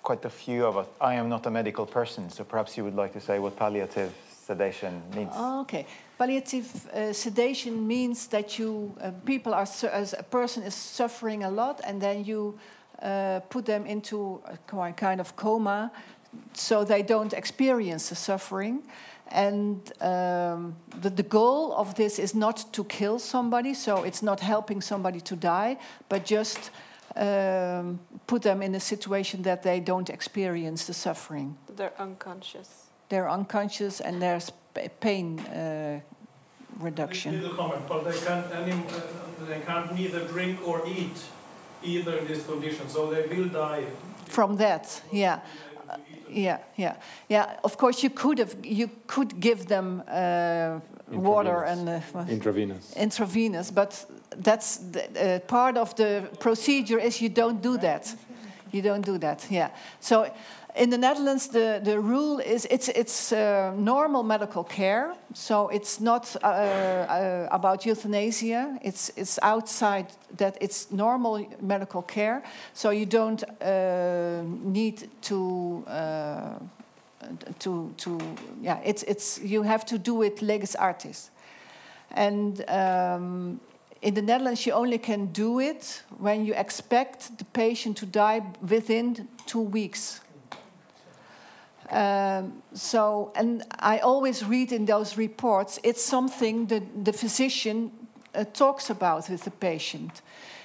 quite 0.07 0.25
a 0.25 0.31
few 0.31 0.65
of 0.65 0.77
us. 0.77 0.87
I 1.01 1.15
am 1.15 1.29
not 1.29 1.47
a 1.47 1.51
medical 1.51 1.85
person, 1.85 2.31
so 2.31 2.45
perhaps 2.45 2.77
you 2.77 2.85
would 2.85 2.95
like 2.95 3.13
to 3.15 3.21
say 3.21 3.41
what 3.41 3.57
palliative 3.57 4.13
sedation 4.47 5.03
means. 5.17 5.33
Oh, 5.35 5.63
okay. 5.63 5.85
Palliative 6.17 6.87
uh, 6.87 7.13
sedation 7.13 7.87
means 7.87 8.29
that 8.29 8.57
you 8.57 8.95
uh, 9.01 9.11
people 9.25 9.53
are 9.53 9.67
as 9.93 10.15
a 10.17 10.23
person 10.23 10.63
is 10.63 10.75
suffering 10.75 11.43
a 11.43 11.51
lot, 11.51 11.81
and 11.85 12.01
then 12.01 12.25
you 12.25 12.57
uh, 13.03 13.41
put 13.51 13.65
them 13.65 13.85
into 13.85 14.41
a 14.47 14.57
kind 14.95 15.21
of 15.21 15.35
coma, 15.35 15.91
so 16.53 16.85
they 16.85 17.03
don't 17.03 17.33
experience 17.33 18.09
the 18.09 18.15
suffering. 18.15 18.83
And 19.33 19.81
um, 20.01 20.77
the, 21.03 21.11
the 21.11 21.25
goal 21.25 21.73
of 21.73 21.95
this 21.95 22.19
is 22.19 22.33
not 22.33 22.73
to 22.73 22.85
kill 22.85 23.19
somebody, 23.19 23.75
so 23.75 24.05
it's 24.05 24.23
not 24.23 24.41
helping 24.41 24.81
somebody 24.81 25.21
to 25.21 25.35
die, 25.35 25.79
but 26.09 26.25
just 26.25 26.71
um, 27.15 27.99
put 28.27 28.43
them 28.43 28.63
in 28.63 28.75
a 28.75 28.81
situation 28.81 29.43
that 29.43 29.63
they 29.63 29.81
don't 29.81 30.11
experience 30.11 30.87
the 30.87 30.95
suffering 30.95 31.57
They're 31.77 31.93
unconscious. 31.99 32.69
they're 33.09 33.31
unconscious 33.31 34.01
and 34.01 34.21
there's 34.21 34.51
pain 35.01 35.39
uh, 35.41 36.01
reduction. 36.81 37.33
Little 37.41 37.57
comment, 37.57 37.83
but 37.89 38.05
they 38.05 38.19
can't, 38.27 38.47
any, 38.53 38.73
uh, 38.73 39.47
they 39.49 39.61
can't 39.61 39.95
neither 39.95 40.21
drink 40.27 40.59
or 40.69 40.83
eat 40.87 41.17
either 41.83 42.19
in 42.19 42.27
this 42.27 42.45
condition, 42.47 42.89
so 42.89 43.11
they 43.11 43.27
will 43.37 43.49
die. 43.49 43.85
From 44.27 44.57
that, 44.57 45.03
yeah, 45.13 45.39
Uh, 45.89 45.97
yeah, 46.29 46.59
yeah, 46.77 46.97
yeah. 47.29 47.57
Of 47.63 47.77
course, 47.77 48.03
you 48.03 48.11
could 48.11 48.39
have, 48.39 48.55
you 48.65 48.91
could 49.07 49.41
give 49.41 49.67
them 49.67 50.03
uh, 50.09 50.81
water 51.09 51.65
and 51.65 51.89
uh, 51.89 52.01
Intravenous. 52.29 52.93
intravenous, 52.97 53.71
but 53.71 54.07
that's 54.37 54.79
the, 54.79 55.03
uh, 55.03 55.39
part 55.47 55.77
of 55.77 55.95
the 55.95 56.29
procedure. 56.39 56.99
Is 56.99 57.21
you 57.21 57.29
don't 57.29 57.63
do 57.63 57.79
that. 57.79 58.15
You 58.73 58.83
don't 58.83 59.05
do 59.05 59.19
that. 59.19 59.47
Yeah. 59.51 59.71
So. 60.01 60.27
In 60.79 60.91
the 60.91 60.99
Netherlands, 60.99 61.49
the, 61.49 61.81
the 61.83 61.99
rule 61.99 62.39
is 62.39 62.67
it's, 62.71 62.89
it's 62.89 63.33
uh, 63.33 63.73
normal 63.79 64.23
medical 64.23 64.63
care, 64.63 65.15
so 65.33 65.69
it's 65.69 66.01
not 66.01 66.37
uh, 66.43 66.47
uh, 66.47 67.49
about 67.51 67.87
euthanasia. 67.87 68.79
It's, 68.83 69.11
it's 69.17 69.39
outside 69.43 70.13
that, 70.37 70.59
it's 70.61 70.91
normal 70.91 71.47
medical 71.63 72.03
care, 72.03 72.43
so 72.75 72.91
you 72.91 73.07
don't 73.07 73.43
uh, 73.63 74.43
need 74.65 75.09
to. 75.23 75.83
To, 77.59 77.93
to 77.97 78.21
yeah, 78.63 78.81
it's, 78.85 79.03
it's, 79.03 79.41
you 79.41 79.63
have 79.63 79.85
to 79.87 79.99
do 79.99 80.23
it 80.23 80.43
legis 80.43 80.77
artis. 80.77 81.31
And 82.11 82.69
um, 82.69 83.61
in 84.03 84.15
the 84.15 84.23
Netherlands, 84.23 84.67
you 84.67 84.73
only 84.73 84.99
can 84.99 85.27
do 85.27 85.61
it 85.61 86.03
when 86.19 86.45
you 86.45 86.55
expect 86.55 87.39
the 87.39 87.45
patient 87.45 87.97
to 87.99 88.07
die 88.07 88.43
within 88.69 89.29
two 89.47 89.61
weeks. 89.61 90.21
Um, 91.91 92.63
so, 92.75 93.33
and 93.37 93.63
I 93.79 93.99
always 93.99 94.45
read 94.45 94.73
in 94.73 94.87
those 94.87 95.17
reports, 95.17 95.79
it's 95.83 96.05
something 96.05 96.67
that 96.67 97.05
the 97.05 97.13
physician 97.13 97.91
uh, 98.35 98.45
talks 98.53 98.91
about 98.91 99.31
with 99.31 99.45
the 99.45 99.51
patient. 99.51 100.23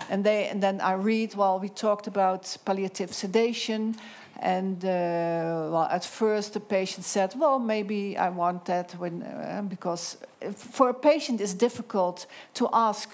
And, 0.10 0.24
they, 0.24 0.48
and 0.48 0.62
then 0.62 0.82
I 0.82 0.94
read, 0.94 1.36
well, 1.36 1.60
we 1.60 1.70
talked 1.70 2.08
about 2.08 2.58
palliative 2.66 3.14
sedation. 3.14 3.96
And 4.42 4.84
uh, 4.84 5.70
well, 5.72 5.88
at 5.92 6.04
first 6.04 6.54
the 6.54 6.60
patient 6.60 7.06
said, 7.06 7.36
well, 7.38 7.60
maybe 7.60 8.18
I 8.18 8.30
want 8.30 8.66
that 8.66 8.92
when, 8.94 9.22
uh, 9.22 9.62
because 9.68 10.18
for 10.56 10.90
a 10.90 10.94
patient 10.94 11.40
it's 11.40 11.54
difficult 11.54 12.26
to 12.56 12.68
ask 12.74 13.10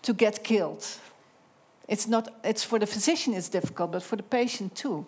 to 0.00 0.14
get 0.14 0.42
killed. 0.42 0.86
It's 1.88 2.08
not, 2.08 2.28
it's 2.42 2.64
for 2.64 2.78
the 2.78 2.86
physician 2.86 3.34
it's 3.34 3.50
difficult, 3.50 3.92
but 3.92 4.02
for 4.02 4.16
the 4.16 4.22
patient 4.22 4.74
too. 4.74 5.04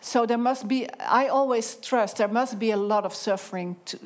So 0.00 0.26
there 0.26 0.38
must 0.38 0.66
be, 0.66 0.88
I 0.98 1.28
always 1.28 1.76
trust, 1.76 2.16
there 2.16 2.28
must 2.28 2.58
be 2.58 2.72
a 2.72 2.76
lot 2.76 3.04
of 3.04 3.14
suffering, 3.14 3.76
to, 3.84 3.98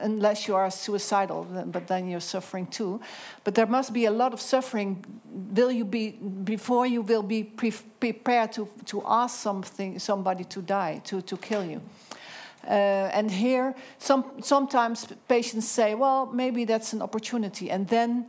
unless 0.00 0.48
you 0.48 0.56
are 0.56 0.70
suicidal, 0.70 1.46
but 1.66 1.86
then 1.86 2.08
you're 2.08 2.20
suffering 2.20 2.66
too. 2.66 3.00
But 3.44 3.54
there 3.54 3.66
must 3.66 3.92
be 3.92 4.06
a 4.06 4.10
lot 4.10 4.32
of 4.32 4.40
suffering. 4.40 5.04
Will 5.54 5.72
you 5.72 5.84
be, 5.84 6.10
before 6.44 6.86
you 6.86 7.02
will 7.02 7.22
be 7.22 7.44
pre 7.44 7.72
prepared 8.00 8.52
to, 8.52 8.68
to 8.86 9.02
ask 9.06 9.40
something, 9.40 9.98
somebody 9.98 10.44
to 10.44 10.62
die, 10.62 11.00
to, 11.04 11.20
to 11.22 11.36
kill 11.36 11.64
you? 11.64 11.80
Uh, 12.64 13.10
and 13.12 13.30
here, 13.30 13.74
some, 13.98 14.24
sometimes 14.42 15.06
patients 15.26 15.66
say, 15.66 15.94
well, 15.94 16.26
maybe 16.26 16.64
that's 16.64 16.92
an 16.92 17.02
opportunity. 17.02 17.70
And 17.70 17.88
then 17.88 18.28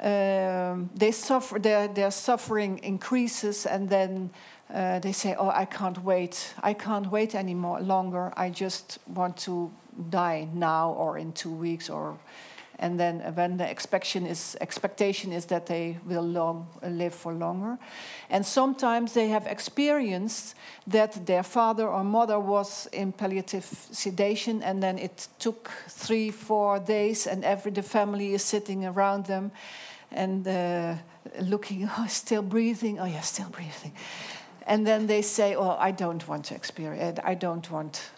um, 0.00 0.90
they 0.94 1.10
suffer, 1.10 1.58
their, 1.58 1.88
their 1.88 2.10
suffering 2.10 2.78
increases, 2.82 3.66
and 3.66 3.88
then 3.88 4.30
uh, 4.72 4.98
they 5.00 5.12
say, 5.12 5.34
"Oh, 5.38 5.50
I 5.50 5.64
can't 5.64 6.02
wait. 6.04 6.54
I 6.62 6.74
can't 6.74 7.10
wait 7.10 7.34
anymore 7.34 7.80
longer. 7.80 8.32
I 8.36 8.50
just 8.50 8.98
want 9.06 9.36
to 9.38 9.70
die 10.10 10.48
now 10.54 10.92
or 10.92 11.18
in 11.18 11.32
two 11.32 11.52
weeks." 11.52 11.90
Or, 11.90 12.18
and 12.78 12.98
then 12.98 13.20
when 13.34 13.56
the 13.56 13.68
expectation 13.68 14.26
is 14.26 14.56
expectation 14.60 15.32
is 15.32 15.46
that 15.46 15.66
they 15.66 15.98
will 16.06 16.22
long, 16.22 16.66
live 16.82 17.14
for 17.14 17.32
longer, 17.32 17.78
and 18.30 18.44
sometimes 18.44 19.12
they 19.12 19.28
have 19.28 19.46
experienced 19.46 20.54
that 20.86 21.26
their 21.26 21.42
father 21.42 21.88
or 21.88 22.04
mother 22.04 22.38
was 22.38 22.88
in 22.92 23.12
palliative 23.12 23.64
sedation, 23.92 24.62
and 24.62 24.82
then 24.82 24.98
it 24.98 25.28
took 25.38 25.70
three, 25.88 26.30
four 26.30 26.78
days, 26.78 27.26
and 27.26 27.44
every 27.44 27.72
the 27.72 27.82
family 27.82 28.34
is 28.34 28.44
sitting 28.44 28.86
around 28.86 29.26
them, 29.26 29.50
and 30.10 30.48
uh, 30.48 30.94
looking, 31.40 31.88
oh, 31.98 32.06
still 32.06 32.42
breathing. 32.42 32.98
Oh, 32.98 33.06
yeah, 33.06 33.20
still 33.20 33.48
breathing 33.50 33.92
and 34.66 34.86
then 34.86 35.06
they 35.06 35.22
say, 35.22 35.54
"Oh, 35.54 35.76
I 35.78 35.92
don't 35.92 36.26
want 36.28 36.44
to 36.46 36.54
experience. 36.54 37.20
I 37.24 37.34
don't 37.34 37.70
want 37.70 38.10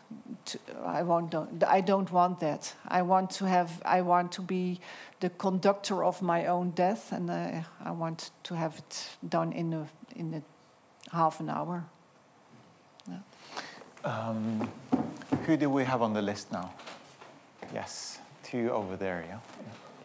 to. 0.44 0.58
I 0.84 1.02
want. 1.02 1.30
Don't, 1.30 1.62
I 1.64 1.80
don't 1.80 2.10
want 2.10 2.40
that. 2.40 2.74
I 2.88 3.02
want 3.02 3.30
to 3.38 3.44
have. 3.44 3.70
I 3.84 4.02
want 4.02 4.32
to 4.32 4.42
be 4.42 4.80
the 5.20 5.30
conductor 5.30 6.04
of 6.04 6.22
my 6.22 6.46
own 6.46 6.70
death, 6.70 7.12
and 7.12 7.30
uh, 7.30 7.62
I 7.84 7.90
want 7.90 8.30
to 8.42 8.54
have 8.54 8.78
it 8.78 9.08
done 9.28 9.52
in 9.52 9.72
a 9.72 9.86
in 10.16 10.34
a 10.34 10.42
half 11.16 11.40
an 11.40 11.48
hour." 11.48 11.84
Um, 14.04 14.68
who 15.46 15.56
do 15.56 15.70
we 15.70 15.84
have 15.84 16.02
on 16.02 16.12
the 16.12 16.22
list 16.22 16.50
now? 16.52 16.72
Yes, 17.72 18.18
two 18.42 18.70
over 18.70 18.96
there. 18.96 19.24
Yeah. 19.28 19.38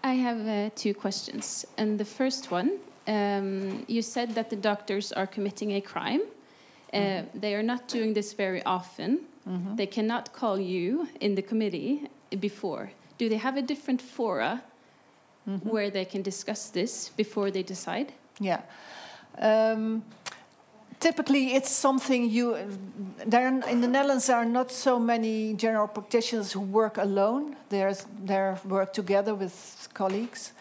I 0.03 0.13
have 0.13 0.47
uh, 0.47 0.69
two 0.75 0.93
questions. 0.93 1.65
And 1.77 1.99
the 1.99 2.05
first 2.05 2.51
one, 2.51 2.77
um, 3.07 3.85
you 3.87 4.01
said 4.01 4.35
that 4.35 4.49
the 4.49 4.55
doctors 4.55 5.11
are 5.11 5.27
committing 5.27 5.71
a 5.71 5.81
crime. 5.81 6.21
Uh, 6.93 6.97
Mm-hmm. 6.97 7.39
They 7.39 7.53
are 7.55 7.63
not 7.63 7.87
doing 7.93 8.13
this 8.13 8.33
very 8.37 8.61
often. 8.65 9.19
Mhm. 9.45 9.75
They 9.77 9.87
cannot 9.87 10.31
call 10.33 10.57
you 10.59 11.07
in 11.19 11.35
the 11.35 11.41
committee 11.41 12.01
before. 12.39 12.89
Do 13.17 13.27
they 13.29 13.37
have 13.39 13.57
a 13.59 13.61
different 13.61 14.01
fora 14.01 14.61
Mm-hmm. 15.47 15.69
where 15.69 15.89
they 15.91 16.05
can 16.05 16.21
discuss 16.23 16.69
this 16.71 17.09
before 17.17 17.51
they 17.51 17.63
decide? 17.63 18.11
Yeah. 18.39 18.61
Um, 19.39 20.03
typically, 20.99 21.53
it's 21.55 21.71
something 21.71 22.29
you. 22.29 22.55
There 23.25 23.47
in 23.47 23.81
the 23.81 23.87
Netherlands, 23.87 24.25
there 24.25 24.35
are 24.37 24.45
not 24.49 24.71
so 24.71 24.99
many 24.99 25.53
general 25.53 25.87
practitioners 25.87 26.51
who 26.53 26.59
work 26.61 26.97
alone. 26.97 27.55
There's 27.69 28.05
they 28.25 28.55
work 28.65 28.91
together 28.93 29.35
with 29.35 29.87
colleagues. 29.93 30.51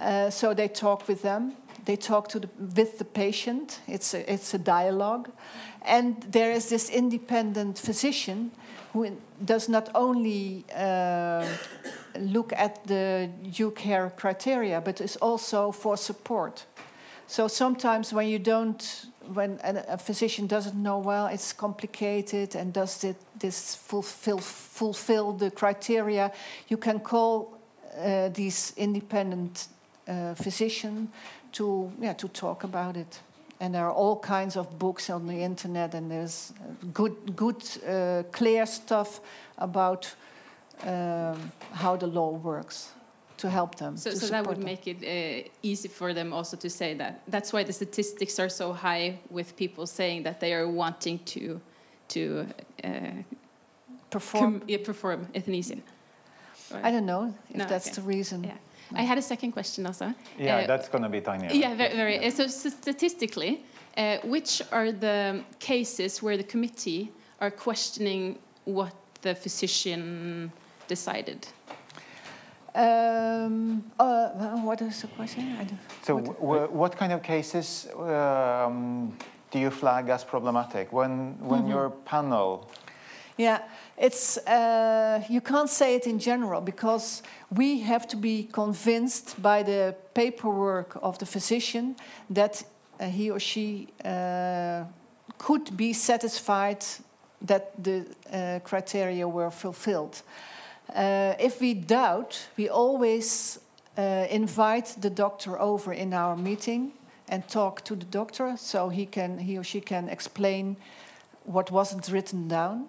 Uh, 0.00 0.30
so 0.30 0.54
they 0.54 0.68
talk 0.68 1.08
with 1.08 1.22
them. 1.22 1.52
They 1.84 1.96
talk 1.96 2.28
to 2.28 2.40
the, 2.40 2.48
with 2.76 2.98
the 2.98 3.04
patient. 3.04 3.80
It's 3.88 4.14
a, 4.14 4.32
it's 4.32 4.54
a 4.54 4.58
dialogue, 4.58 5.30
and 5.82 6.22
there 6.30 6.52
is 6.52 6.68
this 6.68 6.90
independent 6.90 7.78
physician 7.78 8.50
who 8.92 9.16
does 9.44 9.68
not 9.68 9.88
only 9.94 10.64
uh, 10.76 11.46
look 12.18 12.52
at 12.52 12.84
the 12.86 13.30
due 13.50 13.70
care 13.70 14.10
criteria, 14.16 14.80
but 14.80 15.00
is 15.00 15.16
also 15.16 15.72
for 15.72 15.96
support. 15.96 16.66
So 17.26 17.48
sometimes 17.48 18.12
when 18.12 18.28
you 18.28 18.38
don't, 18.38 19.06
when 19.32 19.58
a, 19.64 19.84
a 19.88 19.98
physician 19.98 20.46
doesn't 20.46 20.76
know 20.76 20.98
well, 20.98 21.26
it's 21.26 21.52
complicated, 21.52 22.54
and 22.54 22.72
does 22.72 23.04
it, 23.04 23.16
this 23.38 23.74
fulfill 23.74 24.38
fulfill 24.38 25.32
the 25.32 25.50
criteria? 25.50 26.30
You 26.68 26.76
can 26.76 27.00
call 27.00 27.58
uh, 27.98 28.28
these 28.28 28.74
independent 28.76 29.68
uh, 30.06 30.34
physician 30.34 31.08
to 31.52 31.90
yeah 32.00 32.14
to 32.14 32.28
talk 32.28 32.64
about 32.64 32.96
it. 32.96 33.20
And 33.60 33.72
there 33.74 33.84
are 33.84 33.92
all 33.92 34.16
kinds 34.18 34.56
of 34.56 34.66
books 34.78 35.08
on 35.10 35.26
the 35.26 35.44
internet, 35.44 35.94
and 35.94 36.10
there's 36.10 36.52
good 36.92 37.36
good 37.36 37.62
uh, 37.88 38.22
clear 38.32 38.66
stuff 38.66 39.20
about 39.56 40.16
um, 40.86 41.52
how 41.72 41.96
the 41.96 42.06
law 42.06 42.30
works 42.42 42.92
to 43.36 43.48
help 43.48 43.74
them. 43.76 43.96
So, 43.96 44.10
so 44.10 44.26
that 44.26 44.46
would 44.46 44.56
them. 44.56 44.64
make 44.64 44.86
it 44.86 44.96
uh, 45.02 45.48
easy 45.62 45.88
for 45.88 46.12
them 46.14 46.32
also 46.32 46.56
to 46.56 46.68
say 46.68 46.94
that. 46.94 47.22
That's 47.28 47.52
why 47.52 47.64
the 47.64 47.72
statistics 47.72 48.38
are 48.38 48.48
so 48.48 48.72
high 48.72 49.18
with 49.30 49.54
people 49.56 49.86
saying 49.86 50.24
that 50.24 50.38
they 50.40 50.54
are 50.54 50.68
wanting 50.68 51.18
to 51.24 51.60
to 52.08 52.46
uh, 52.84 52.88
Perform. 54.10 54.62
yeah, 54.68 54.78
perform 54.84 55.26
euthanasia. 55.34 55.76
I 56.82 56.90
don't 56.90 57.06
know 57.06 57.34
if 57.50 57.56
No, 57.56 57.64
that's 57.64 57.86
okay. 57.86 57.94
the 57.94 58.02
reason. 58.02 58.44
Yeah. 58.44 58.56
I 58.96 59.02
had 59.02 59.18
a 59.18 59.22
second 59.22 59.52
question 59.52 59.86
also. 59.86 60.14
Yeah, 60.38 60.56
Uh, 60.58 60.66
that's 60.66 60.88
going 60.88 61.02
to 61.04 61.08
be 61.08 61.20
tiny. 61.20 61.48
Yeah, 61.58 61.74
very. 61.74 61.96
very 61.96 62.26
uh, 62.26 62.30
so, 62.30 62.46
so 62.46 62.68
statistically, 62.70 63.64
uh, 63.96 64.16
which 64.24 64.62
are 64.72 64.92
the 64.92 65.42
cases 65.58 66.22
where 66.22 66.36
the 66.36 66.44
committee 66.44 67.10
are 67.40 67.50
questioning 67.50 68.38
what 68.64 68.94
the 69.22 69.34
physician 69.34 70.52
decided? 70.88 71.46
Um, 72.74 73.84
uh, 73.98 74.28
what 74.64 74.80
is 74.80 75.02
the 75.02 75.08
question? 75.08 75.56
I 75.60 75.64
don't, 75.64 75.78
So, 76.02 76.18
w- 76.20 76.68
what 76.72 76.96
kind 76.96 77.12
of 77.12 77.22
cases 77.22 77.86
um, 77.98 79.12
do 79.50 79.58
you 79.58 79.70
flag 79.70 80.08
as 80.08 80.24
problematic 80.24 80.90
when 80.92 81.36
when 81.40 81.62
Mhm. 81.64 81.68
your 81.70 81.90
panel? 82.04 82.70
Yeah, 83.38 83.58
it's 84.02 84.36
uh, 84.38 85.22
you 85.28 85.40
can't 85.40 85.70
say 85.70 85.94
it 85.94 86.06
in 86.06 86.18
general 86.18 86.60
because 86.60 87.22
we 87.50 87.80
have 87.80 88.08
to 88.08 88.16
be 88.16 88.48
convinced 88.52 89.40
by 89.40 89.62
the 89.62 89.94
paperwork 90.12 90.98
of 91.02 91.18
the 91.18 91.26
physician 91.26 91.94
that 92.28 92.64
uh, 92.98 93.06
he 93.06 93.30
or 93.30 93.38
she 93.38 93.88
uh, 94.04 94.84
could 95.38 95.76
be 95.76 95.92
satisfied 95.92 96.84
that 97.46 97.70
the 97.82 98.04
uh, 98.32 98.58
criteria 98.64 99.28
were 99.28 99.50
fulfilled. 99.50 100.22
Uh, 100.94 101.34
if 101.38 101.60
we 101.60 101.72
doubt, 101.72 102.48
we 102.56 102.68
always 102.68 103.60
uh, 103.96 104.26
invite 104.30 104.96
the 105.00 105.10
doctor 105.10 105.60
over 105.60 105.92
in 105.92 106.12
our 106.12 106.36
meeting 106.36 106.92
and 107.28 107.46
talk 107.46 107.84
to 107.84 107.94
the 107.94 108.06
doctor 108.06 108.56
so 108.56 108.88
he 108.88 109.06
can 109.06 109.38
he 109.38 109.56
or 109.56 109.64
she 109.64 109.80
can 109.80 110.08
explain 110.08 110.76
what 111.44 111.70
wasn't 111.70 112.08
written 112.08 112.48
down. 112.48 112.88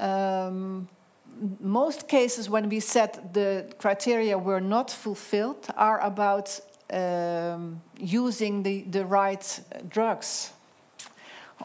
Um, 0.00 0.88
most 1.60 2.08
cases 2.08 2.48
when 2.50 2.68
we 2.68 2.80
said 2.80 3.32
the 3.32 3.66
criteria 3.78 4.36
were 4.38 4.60
not 4.60 4.90
fulfilled 4.90 5.66
are 5.76 6.00
about 6.00 6.60
um, 6.92 7.80
using 7.98 8.62
the, 8.62 8.82
the 8.82 9.04
right 9.04 9.60
drugs. 9.88 10.52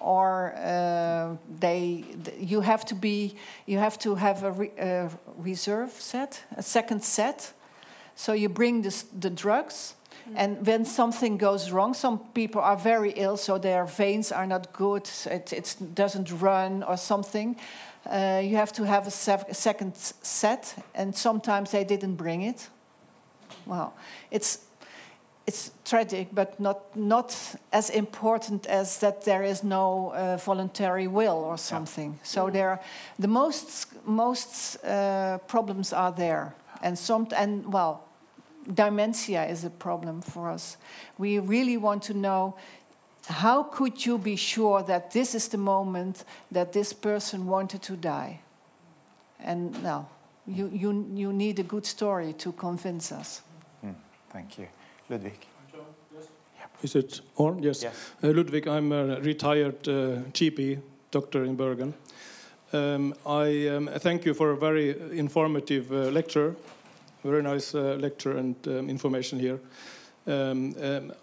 Or 0.01 0.53
uh, 0.57 1.37
they 1.59 2.03
you 2.37 2.61
have 2.61 2.83
to 2.85 2.95
be 2.95 3.35
you 3.65 3.79
have 3.79 3.97
to 3.99 4.15
have 4.15 4.43
a, 4.43 4.51
re, 4.51 4.71
a 4.77 5.09
reserve 5.37 5.91
set 5.91 6.43
a 6.57 6.61
second 6.61 7.03
set. 7.03 7.53
So 8.17 8.33
you 8.33 8.49
bring 8.49 8.81
this, 8.81 9.03
the 9.03 9.29
drugs 9.29 9.95
and 10.35 10.65
when 10.65 10.85
something 10.85 11.37
goes 11.37 11.71
wrong 11.71 11.93
some 11.93 12.19
people 12.33 12.61
are 12.61 12.77
very 12.77 13.11
ill 13.11 13.37
so 13.37 13.57
their 13.57 13.85
veins 13.85 14.31
are 14.31 14.47
not 14.47 14.73
good 14.73 15.09
it 15.25 15.53
it 15.53 15.75
doesn't 15.93 16.31
run 16.41 16.83
or 16.83 16.97
something 16.97 17.55
uh, 18.05 18.41
you 18.43 18.55
have 18.55 18.71
to 18.71 18.83
have 18.83 19.07
a, 19.07 19.53
second 19.53 19.95
set 19.95 20.75
and 20.93 21.15
sometimes 21.15 21.71
they 21.71 21.83
didn't 21.83 22.15
bring 22.15 22.41
it 22.41 22.69
well 23.65 23.93
it's 24.31 24.65
it's 25.47 25.71
tragic, 25.83 26.29
but 26.33 26.59
not 26.59 26.95
not 26.95 27.55
as 27.71 27.89
important 27.89 28.65
as 28.65 28.99
that 28.99 29.23
there 29.25 29.43
is 29.43 29.63
no 29.63 30.09
uh, 30.09 30.37
voluntary 30.37 31.07
will 31.07 31.43
or 31.43 31.57
something. 31.57 32.19
So 32.23 32.49
there, 32.49 32.79
the 33.19 33.27
most 33.27 33.87
most 34.05 34.83
uh, 34.83 35.37
problems 35.47 35.93
are 35.93 36.11
there, 36.11 36.55
and 36.81 36.97
some 36.97 37.27
and 37.35 37.71
well, 37.71 38.03
dementia 38.73 39.45
is 39.45 39.63
a 39.63 39.69
problem 39.69 40.21
for 40.21 40.49
us. 40.49 40.77
We 41.17 41.39
really 41.39 41.77
want 41.77 42.03
to 42.03 42.13
know 42.13 42.55
how 43.27 43.63
could 43.63 44.05
you 44.05 44.17
be 44.17 44.35
sure 44.35 44.83
that 44.83 45.11
this 45.11 45.35
is 45.35 45.47
the 45.47 45.57
moment 45.57 46.23
that 46.51 46.71
this 46.71 46.93
person 46.93 47.47
wanted 47.47 47.81
to 47.83 47.95
die, 47.95 48.39
and 49.39 49.81
now 49.83 50.07
you 50.47 50.69
you 50.73 51.07
you 51.13 51.33
need 51.33 51.59
a 51.59 51.63
good 51.63 51.85
story 51.85 52.33
to 52.33 52.51
convince 52.51 53.11
us. 53.11 53.41
Hmm, 53.81 53.95
thank 54.29 54.57
you, 54.57 54.67
Ludvig. 55.09 55.47
Is 56.83 56.95
it 56.95 57.21
on? 57.37 57.63
Yes. 57.63 57.83
Yes. 57.83 57.93
Uh, 58.23 58.27
Ludvig, 58.27 58.67
I'm 58.67 58.91
a 58.91 59.19
retired 59.21 59.87
uh, 59.87 60.21
GP 60.33 60.79
doctor 61.11 61.43
in 61.45 61.55
Bergen. 61.55 61.93
Um, 62.73 63.13
I 63.25 63.67
um, 63.67 63.89
thank 63.99 64.25
you 64.25 64.33
for 64.33 64.51
a 64.51 64.57
very 64.57 65.17
informative 65.17 65.91
uh, 65.91 66.11
lecture, 66.11 66.55
very 67.23 67.41
nice 67.41 67.73
uh, 67.73 67.97
lecture 67.99 68.37
and 68.37 68.55
um, 68.67 68.89
information 68.89 69.39
here. 69.39 69.59
Um, 70.27 70.75
um, 70.81 71.13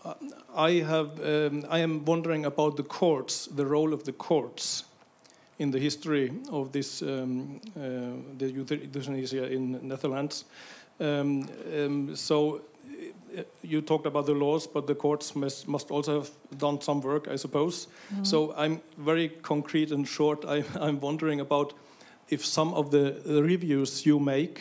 I 0.54 0.70
have 0.84 1.20
um, 1.20 1.64
I 1.68 1.80
am 1.80 2.04
wondering 2.04 2.46
about 2.46 2.76
the 2.76 2.84
courts, 2.84 3.48
the 3.56 3.66
role 3.66 3.92
of 3.92 4.04
the 4.04 4.12
courts 4.12 4.84
in 5.58 5.70
the 5.70 5.78
history 5.78 6.32
of 6.50 6.70
this 6.72 7.02
um, 7.02 7.60
uh, 7.76 8.38
the 8.38 8.50
euthanasia 8.50 9.50
in 9.52 9.88
Netherlands. 9.88 10.44
Um, 11.00 11.48
um, 11.76 12.16
so 12.16 12.60
uh, 13.36 13.42
you 13.62 13.80
talked 13.80 14.06
about 14.06 14.26
the 14.26 14.34
laws, 14.34 14.66
but 14.66 14.86
the 14.86 14.94
courts 14.94 15.34
must, 15.34 15.66
must 15.66 15.90
also 15.90 16.20
have 16.20 16.30
done 16.58 16.80
some 16.80 17.00
work, 17.00 17.28
I 17.28 17.36
suppose. 17.36 17.88
Mhm. 18.14 18.26
So 18.26 18.54
I'm 18.56 18.80
very 18.98 19.28
concrete 19.42 19.92
and 19.92 20.06
short. 20.06 20.44
I, 20.48 20.64
I'm 20.80 21.00
wondering 21.00 21.40
about 21.40 21.72
if 22.28 22.44
some 22.44 22.74
of 22.74 22.90
the 22.90 23.20
the 23.24 23.42
reviews 23.42 24.06
you 24.06 24.20
make 24.20 24.58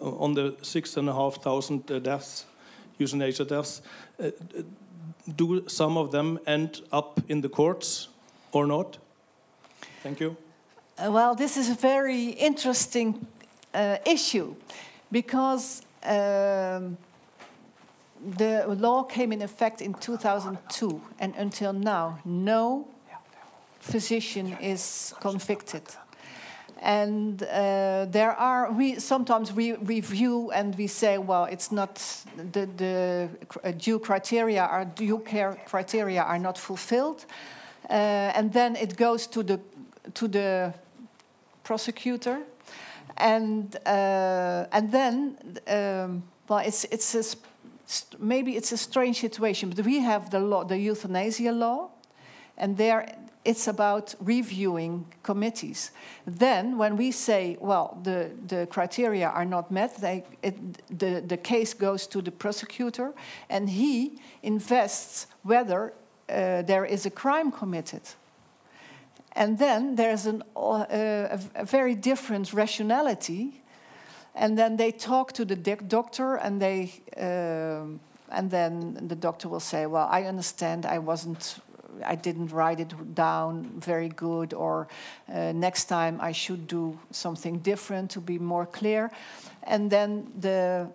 uh, 0.00 0.24
on 0.24 0.34
the 0.34 0.54
six 0.62 0.96
and 0.96 1.08
a 1.08 1.12
half 1.12 1.42
thousand 1.42 1.90
uh, 1.90 1.98
deaths, 1.98 2.46
euthanasia 3.00 3.44
deaths, 3.44 3.82
uh, 4.22 4.30
do 5.36 5.68
some 5.68 5.96
of 5.96 6.10
them 6.10 6.38
end 6.46 6.82
up 6.92 7.20
in 7.28 7.40
the 7.40 7.48
courts 7.48 8.08
or 8.52 8.66
not? 8.66 8.98
Thank 10.02 10.20
you. 10.20 10.36
Uh, 10.98 11.10
well, 11.10 11.34
this 11.34 11.56
is 11.56 11.70
a 11.70 11.74
very 11.74 12.28
interesting 12.30 13.26
uh, 13.74 13.96
issue 14.04 14.54
because 15.10 15.82
um, 16.04 16.96
the 18.36 18.64
law 18.66 19.02
came 19.02 19.32
in 19.32 19.42
effect 19.42 19.80
in 19.80 19.94
2002, 19.94 21.00
and 21.18 21.34
until 21.36 21.72
now, 21.72 22.18
no 22.24 22.86
physician 23.80 24.56
is 24.60 25.14
convicted. 25.20 25.82
And 26.82 27.42
uh, 27.42 28.06
there 28.10 28.32
are 28.32 28.72
we 28.72 28.98
sometimes 28.98 29.52
we 29.52 29.74
review 29.74 30.50
and 30.50 30.74
we 30.76 30.86
say, 30.86 31.18
well, 31.18 31.44
it's 31.44 31.70
not 31.70 31.96
the 32.52 32.66
the 32.76 33.28
uh, 33.62 33.72
due 33.72 33.98
criteria 33.98 34.64
are 34.64 34.86
due 34.86 35.18
care 35.18 35.58
criteria 35.66 36.22
are 36.22 36.38
not 36.38 36.56
fulfilled, 36.56 37.26
uh, 37.90 37.92
and 38.34 38.50
then 38.52 38.76
it 38.76 38.96
goes 38.96 39.26
to 39.26 39.42
the 39.42 39.60
to 40.14 40.26
the 40.26 40.72
prosecutor, 41.64 42.38
and 43.18 43.76
uh, 43.84 44.64
and 44.72 44.90
then 44.90 45.36
um, 45.68 46.22
well, 46.48 46.64
it's 46.64 46.84
it's 46.84 47.14
a 47.14 47.36
maybe 48.18 48.56
it's 48.56 48.72
a 48.72 48.78
strange 48.78 49.20
situation, 49.20 49.68
but 49.68 49.84
we 49.84 50.00
have 50.00 50.30
the 50.30 50.40
law, 50.40 50.64
the 50.64 50.78
euthanasia 50.78 51.52
law, 51.52 51.90
and 52.56 52.76
there 52.78 53.06
it's 53.44 53.68
about 53.68 54.14
reviewing 54.20 55.06
committees. 55.22 55.92
Then, 56.26 56.76
when 56.76 56.96
we 56.96 57.10
say, 57.10 57.56
well, 57.60 57.98
the, 58.02 58.30
the 58.46 58.66
criteria 58.66 59.28
are 59.28 59.46
not 59.46 59.70
met, 59.70 59.96
they, 59.96 60.24
it, 60.42 60.56
the, 60.98 61.22
the 61.26 61.36
case 61.36 61.72
goes 61.72 62.06
to 62.08 62.20
the 62.20 62.30
prosecutor, 62.30 63.14
and 63.48 63.70
he 63.70 64.18
invests 64.42 65.26
whether 65.42 65.94
uh, 66.28 66.62
there 66.62 66.84
is 66.84 67.06
a 67.06 67.10
crime 67.10 67.50
committed. 67.50 68.02
And 69.32 69.58
then 69.58 69.96
there's 69.96 70.26
an, 70.26 70.42
uh, 70.54 70.84
a, 71.54 71.64
very 71.64 71.94
different 71.94 72.52
rationality. 72.52 73.62
And 74.34 74.58
then 74.58 74.76
they 74.76 74.92
talk 74.92 75.32
to 75.32 75.44
the 75.44 75.56
doctor, 75.56 76.36
and 76.36 76.60
they, 76.60 76.92
um 77.16 78.00
and 78.30 78.50
then 78.50 79.08
the 79.08 79.16
doctor 79.16 79.48
will 79.48 79.60
say, 79.60 79.86
"Well, 79.86 80.08
I 80.10 80.22
understand. 80.24 80.86
I 80.86 80.98
wasn't, 80.98 81.58
I 82.04 82.16
didn't 82.16 82.52
write 82.52 82.80
it 82.80 83.14
down 83.14 83.70
very 83.78 84.08
good, 84.08 84.54
or 84.54 84.88
uh, 85.28 85.52
next 85.52 85.84
time 85.86 86.18
I 86.20 86.32
should 86.32 86.66
do 86.66 86.98
something 87.10 87.58
different 87.58 88.10
to 88.10 88.20
be 88.20 88.38
more 88.38 88.66
clear." 88.66 89.10
And 89.62 89.90
then 89.90 90.32
the 90.40 90.88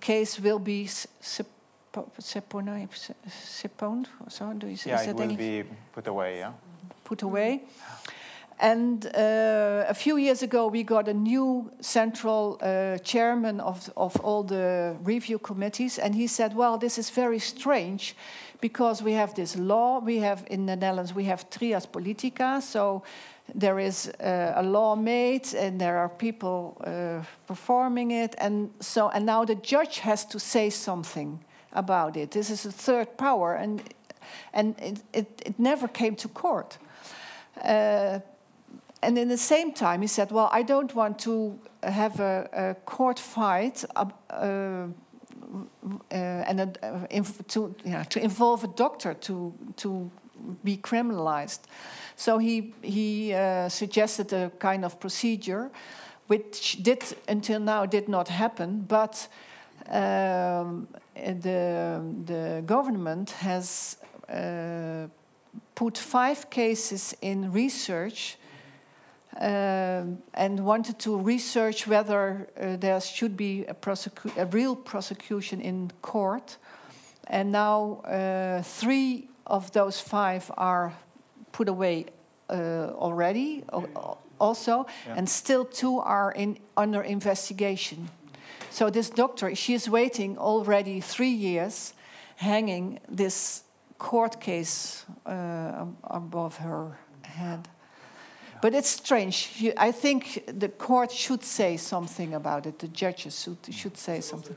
case 0.00 0.40
will 0.40 0.58
be 0.58 0.86
seponed. 3.40 4.06
So 4.28 4.52
do 4.52 4.66
you 4.66 4.76
say? 4.76 4.90
Yeah, 4.90 5.10
it 5.10 5.16
will 5.16 5.36
be 5.36 5.64
put 5.92 6.06
away, 6.06 6.38
yeah? 6.38 6.52
put 7.08 7.22
away. 7.22 7.62
And 8.60 9.06
uh, 9.06 9.84
a 9.88 9.94
few 9.94 10.16
years 10.16 10.42
ago, 10.42 10.66
we 10.66 10.82
got 10.82 11.08
a 11.08 11.14
new 11.14 11.70
central 11.80 12.58
uh, 12.60 12.98
chairman 12.98 13.60
of, 13.60 13.90
of 13.96 14.16
all 14.20 14.42
the 14.42 14.96
review 15.04 15.38
committees, 15.38 15.98
and 15.98 16.14
he 16.14 16.26
said, 16.26 16.56
Well, 16.56 16.76
this 16.76 16.98
is 16.98 17.10
very 17.10 17.38
strange 17.38 18.16
because 18.60 19.02
we 19.02 19.12
have 19.12 19.34
this 19.34 19.56
law. 19.56 20.00
We 20.00 20.18
have 20.18 20.44
in 20.50 20.66
the 20.66 20.76
Netherlands, 20.76 21.14
we 21.14 21.24
have 21.24 21.48
trias 21.50 21.86
politica, 21.86 22.60
so 22.60 23.02
there 23.54 23.78
is 23.78 24.08
uh, 24.20 24.52
a 24.56 24.62
law 24.62 24.94
made 24.94 25.54
and 25.54 25.80
there 25.80 25.98
are 25.98 26.08
people 26.08 26.76
uh, 26.84 27.24
performing 27.46 28.10
it 28.10 28.34
and 28.36 28.70
so 28.78 29.08
and 29.08 29.24
now 29.24 29.42
the 29.42 29.54
judge 29.54 30.00
has 30.00 30.26
to 30.26 30.38
say 30.38 30.68
something 30.68 31.42
about 31.72 32.14
it 32.14 32.30
this 32.30 32.50
is 32.50 32.66
a 32.66 32.70
third 32.70 33.16
power 33.16 33.54
and 33.54 33.82
and 34.52 34.78
it, 34.78 35.02
it, 35.14 35.42
it 35.46 35.58
never 35.58 35.88
came 35.88 36.14
to 36.14 36.28
court 36.28 36.76
uh, 37.64 38.18
and 39.02 39.16
in 39.16 39.28
the 39.28 39.38
same 39.38 39.72
time, 39.72 40.00
he 40.00 40.08
said, 40.08 40.32
Well, 40.32 40.48
I 40.52 40.62
don't 40.62 40.94
want 40.94 41.18
to 41.20 41.58
have 41.82 42.18
a, 42.20 42.48
a 42.52 42.74
court 42.84 43.18
fight 43.18 43.84
uh, 43.94 44.06
uh, 44.30 44.86
and 46.10 46.60
a, 46.60 46.68
uh, 46.82 47.22
to, 47.48 47.74
yeah, 47.84 48.04
to 48.04 48.22
involve 48.22 48.64
a 48.64 48.68
doctor 48.68 49.14
to, 49.14 49.52
to 49.76 50.10
be 50.64 50.76
criminalized. 50.76 51.60
So 52.16 52.38
he, 52.38 52.74
he 52.82 53.32
uh, 53.34 53.68
suggested 53.68 54.32
a 54.32 54.50
kind 54.58 54.84
of 54.84 54.98
procedure 55.00 55.70
which 56.26 56.82
did 56.82 57.02
until 57.26 57.60
now 57.60 57.86
did 57.86 58.08
not 58.08 58.28
happen, 58.28 58.84
but 58.86 59.28
um, 59.88 60.88
the, 61.14 62.02
the 62.24 62.62
government 62.66 63.30
has 63.30 63.96
uh, 64.28 65.06
put 65.74 65.96
five 65.96 66.50
cases 66.50 67.14
in 67.22 67.50
research 67.52 68.37
and 69.36 70.64
wanted 70.64 70.98
to 70.98 71.16
research 71.16 71.86
whether 71.86 72.48
uh, 72.60 72.76
there 72.76 73.00
should 73.00 73.36
be 73.36 73.64
a, 73.66 73.74
prosecu- 73.74 74.36
a 74.36 74.46
real 74.46 74.74
prosecution 74.76 75.60
in 75.60 75.90
court. 76.02 76.58
And 77.26 77.52
now 77.52 78.00
uh, 78.04 78.62
three 78.62 79.28
of 79.46 79.70
those 79.72 80.00
five 80.00 80.50
are 80.56 80.92
put 81.52 81.68
away 81.68 82.06
uh, 82.50 82.92
already, 82.96 83.64
al- 83.72 84.18
also, 84.40 84.86
Yeah. 85.06 85.16
and 85.16 85.28
still 85.28 85.64
two 85.64 85.98
are 86.00 86.32
in, 86.32 86.58
under 86.76 87.02
investigation. 87.02 88.08
So 88.70 88.90
this 88.90 89.10
doctor, 89.10 89.54
she 89.54 89.74
is 89.74 89.88
waiting 89.88 90.38
already 90.38 91.00
three 91.00 91.34
years, 91.34 91.94
hanging 92.36 93.00
this 93.16 93.64
court 93.98 94.40
case 94.40 95.04
uh, 95.26 95.84
above 96.04 96.58
her 96.58 96.98
head. 97.22 97.68
But 98.60 98.74
it's 98.74 98.88
strange. 98.90 99.64
I 99.76 99.92
think 99.92 100.44
the 100.60 100.68
court 100.68 101.12
should 101.12 101.44
say 101.44 101.76
something 101.76 102.34
about 102.34 102.66
it. 102.66 102.78
The 102.78 102.88
judges 102.88 103.42
should, 103.42 103.74
should 103.74 103.96
say 103.96 104.20
something. 104.20 104.56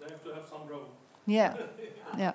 They 0.00 0.06
have 0.12 0.24
to 0.24 0.30
have 0.34 0.48
some 0.48 0.66
role. 0.68 0.88
Yeah, 1.26 1.54
yeah. 2.18 2.32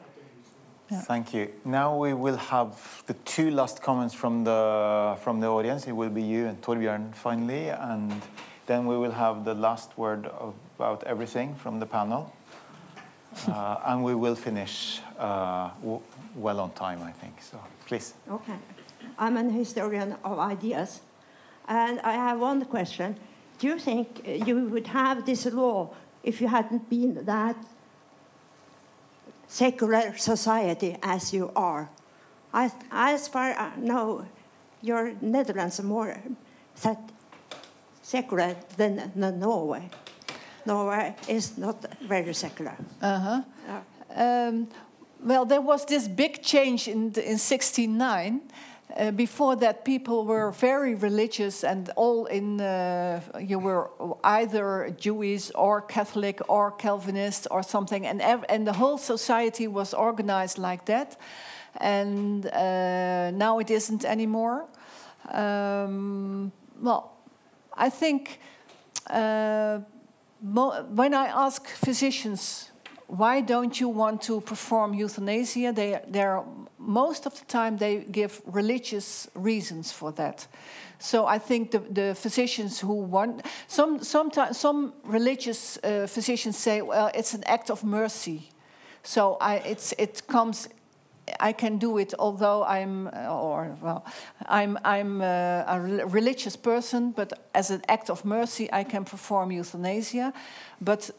Thank 1.08 1.34
you. 1.34 1.48
Now 1.66 1.98
we 1.98 2.14
will 2.14 2.38
have 2.38 3.04
the 3.08 3.16
two 3.26 3.50
last 3.50 3.82
comments 3.82 4.14
from 4.14 4.44
the 4.44 5.18
from 5.24 5.40
the 5.40 5.48
audience. 5.48 5.88
It 5.88 5.94
will 5.96 6.12
be 6.12 6.22
you 6.22 6.46
and 6.48 6.62
Torbjørn 6.62 7.14
finally, 7.16 7.70
and 7.70 8.12
then 8.68 8.86
we 8.86 8.96
will 8.98 9.12
have 9.12 9.44
the 9.46 9.56
last 9.56 9.98
word 9.98 10.30
about 10.78 11.04
everything 11.06 11.56
from 11.56 11.80
the 11.80 11.86
panel, 11.88 12.32
uh, 13.48 13.78
and 13.86 14.04
we 14.04 14.14
will 14.14 14.36
finish 14.36 15.02
uh, 15.18 15.70
w- 15.82 16.02
well 16.36 16.60
on 16.60 16.72
time, 16.72 17.02
I 17.02 17.12
think. 17.12 17.42
So 17.42 17.58
please. 17.88 18.14
Okay. 18.30 18.58
I'm 19.18 19.38
an 19.38 19.50
historian 19.50 20.16
of 20.24 20.40
ideas. 20.40 21.02
And 21.68 22.00
I 22.02 22.14
have 22.14 22.40
one 22.40 22.66
question. 22.66 23.16
Do 23.60 23.68
you 23.68 23.80
think 23.80 24.22
uh, 24.28 24.32
you 24.32 24.66
would 24.66 24.88
have 24.88 25.26
this 25.26 25.46
law 25.46 25.94
if 26.24 26.42
you 26.42 26.48
hadn't 26.48 26.90
been 26.90 27.26
that 27.26 27.56
secular 29.48 30.18
society 30.18 30.98
as 31.02 31.34
you 31.34 31.52
are? 31.56 31.90
I, 32.54 32.72
as 32.92 33.28
far 33.28 33.52
as 33.52 33.58
I 33.58 33.80
know, 33.80 34.26
your 34.82 35.14
Netherlands 35.22 35.80
are 35.80 35.84
more 35.84 36.18
secular 38.02 38.56
than, 38.78 39.12
than 39.16 39.40
Norway. 39.40 39.90
Norway 40.66 41.16
is 41.28 41.58
not 41.58 41.86
very 42.02 42.34
secular. 42.34 42.76
Uh-huh. 43.02 43.42
Um, 44.16 44.68
well, 45.24 45.46
there 45.46 45.62
was 45.62 45.86
this 45.86 46.08
big 46.08 46.44
change 46.44 46.88
in, 46.88 47.12
the, 47.12 47.30
in 47.30 47.38
69. 47.38 48.42
Uh, 48.95 49.10
before 49.10 49.56
that, 49.56 49.84
people 49.84 50.24
were 50.24 50.52
very 50.52 50.94
religious 50.94 51.64
and 51.64 51.90
all 51.95 52.26
in, 52.26 52.61
uh, 52.61 53.20
you 53.40 53.57
were 53.57 53.90
either 54.24 54.95
Jewish 54.99 55.52
or 55.56 55.82
Catholic 55.82 56.40
or 56.48 56.72
Calvinist 56.72 57.48
or 57.49 57.64
something, 57.64 58.06
and, 58.06 58.22
and 58.22 58.68
the 58.68 58.74
whole 58.74 58.99
society 58.99 59.68
was 59.68 59.95
organized 59.95 60.60
like 60.60 60.86
that. 60.86 61.18
And 61.78 62.45
uh, 62.45 63.32
now 63.32 63.57
it 63.57 63.72
isn't 63.72 64.06
anymore. 64.06 64.65
Um, 65.32 66.52
well, 66.80 67.18
I 67.74 67.90
think 67.90 68.40
uh, 69.10 69.80
when 70.40 71.14
I 71.15 71.28
ask 71.28 71.68
physicians, 71.68 72.70
why 73.07 73.41
don't 73.41 73.80
you 73.80 73.90
want 73.90 74.22
to 74.24 74.41
perform 74.41 74.94
euthanasia? 74.94 75.72
They, 75.74 75.99
they're, 76.07 76.44
most 76.85 77.26
of 77.26 77.34
the 77.34 77.45
time 77.45 77.77
they 77.77 78.05
give 78.11 78.41
religious 78.45 79.27
reasons 79.35 79.91
for 79.91 80.11
that. 80.11 80.47
So 80.99 81.26
I 81.26 81.39
think 81.39 81.72
the, 81.72 81.80
the 81.80 82.15
physicians 82.15 82.80
who 82.80 82.93
want 82.93 83.45
some 83.68 84.03
sometimes 84.03 84.57
some 84.57 84.93
religious 85.03 85.77
uh, 85.84 86.07
physicians 86.07 86.57
say, 86.57 86.81
well, 86.81 87.11
it's 87.14 87.34
an 87.34 87.43
act 87.45 87.69
of 87.69 87.84
mercy. 87.84 88.49
So 89.03 89.38
I, 89.41 89.55
it's, 89.55 89.93
it 89.97 90.27
comes 90.27 90.69
I 91.39 91.53
can 91.53 91.77
do 91.77 91.97
it, 91.97 92.14
although 92.19 92.64
I'm, 92.64 93.07
uh, 93.07 93.27
or 93.27 93.77
well, 93.81 94.05
I'm, 94.45 94.77
I'm 94.84 95.22
uh, 95.22 95.64
a 95.68 95.80
religious 95.80 96.55
person, 96.55 97.11
but 97.11 97.49
as 97.53 97.72
an 97.72 97.81
act 97.88 98.10
of 98.10 98.26
mercy, 98.26 98.69
I 98.73 98.84
can 98.84 99.05
perform 99.05 99.51
euthanasia. 99.51 100.34
But 100.81 101.10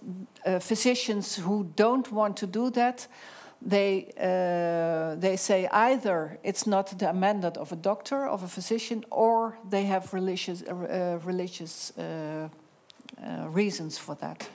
uh, 0.44 0.58
physicians 0.58 1.36
who 1.36 1.70
don't 1.76 2.10
want 2.12 2.36
to 2.38 2.46
do 2.46 2.70
that, 2.70 3.06
they 3.64 4.12
uh, 4.18 5.20
they 5.20 5.36
say 5.36 5.68
either 5.72 6.38
it's 6.42 6.66
not 6.66 6.98
the 6.98 7.12
mandate 7.12 7.56
of 7.56 7.72
a 7.72 7.76
doctor, 7.76 8.26
of 8.28 8.42
a 8.42 8.48
physician, 8.48 9.04
or 9.10 9.58
they 9.70 9.84
have 9.84 10.12
religious 10.12 10.62
uh, 10.62 10.74
uh, 10.74 11.18
religious 11.24 11.92
uh, 11.98 12.48
uh, 13.22 13.48
reasons 13.48 13.98
for 13.98 14.14
that. 14.16 14.48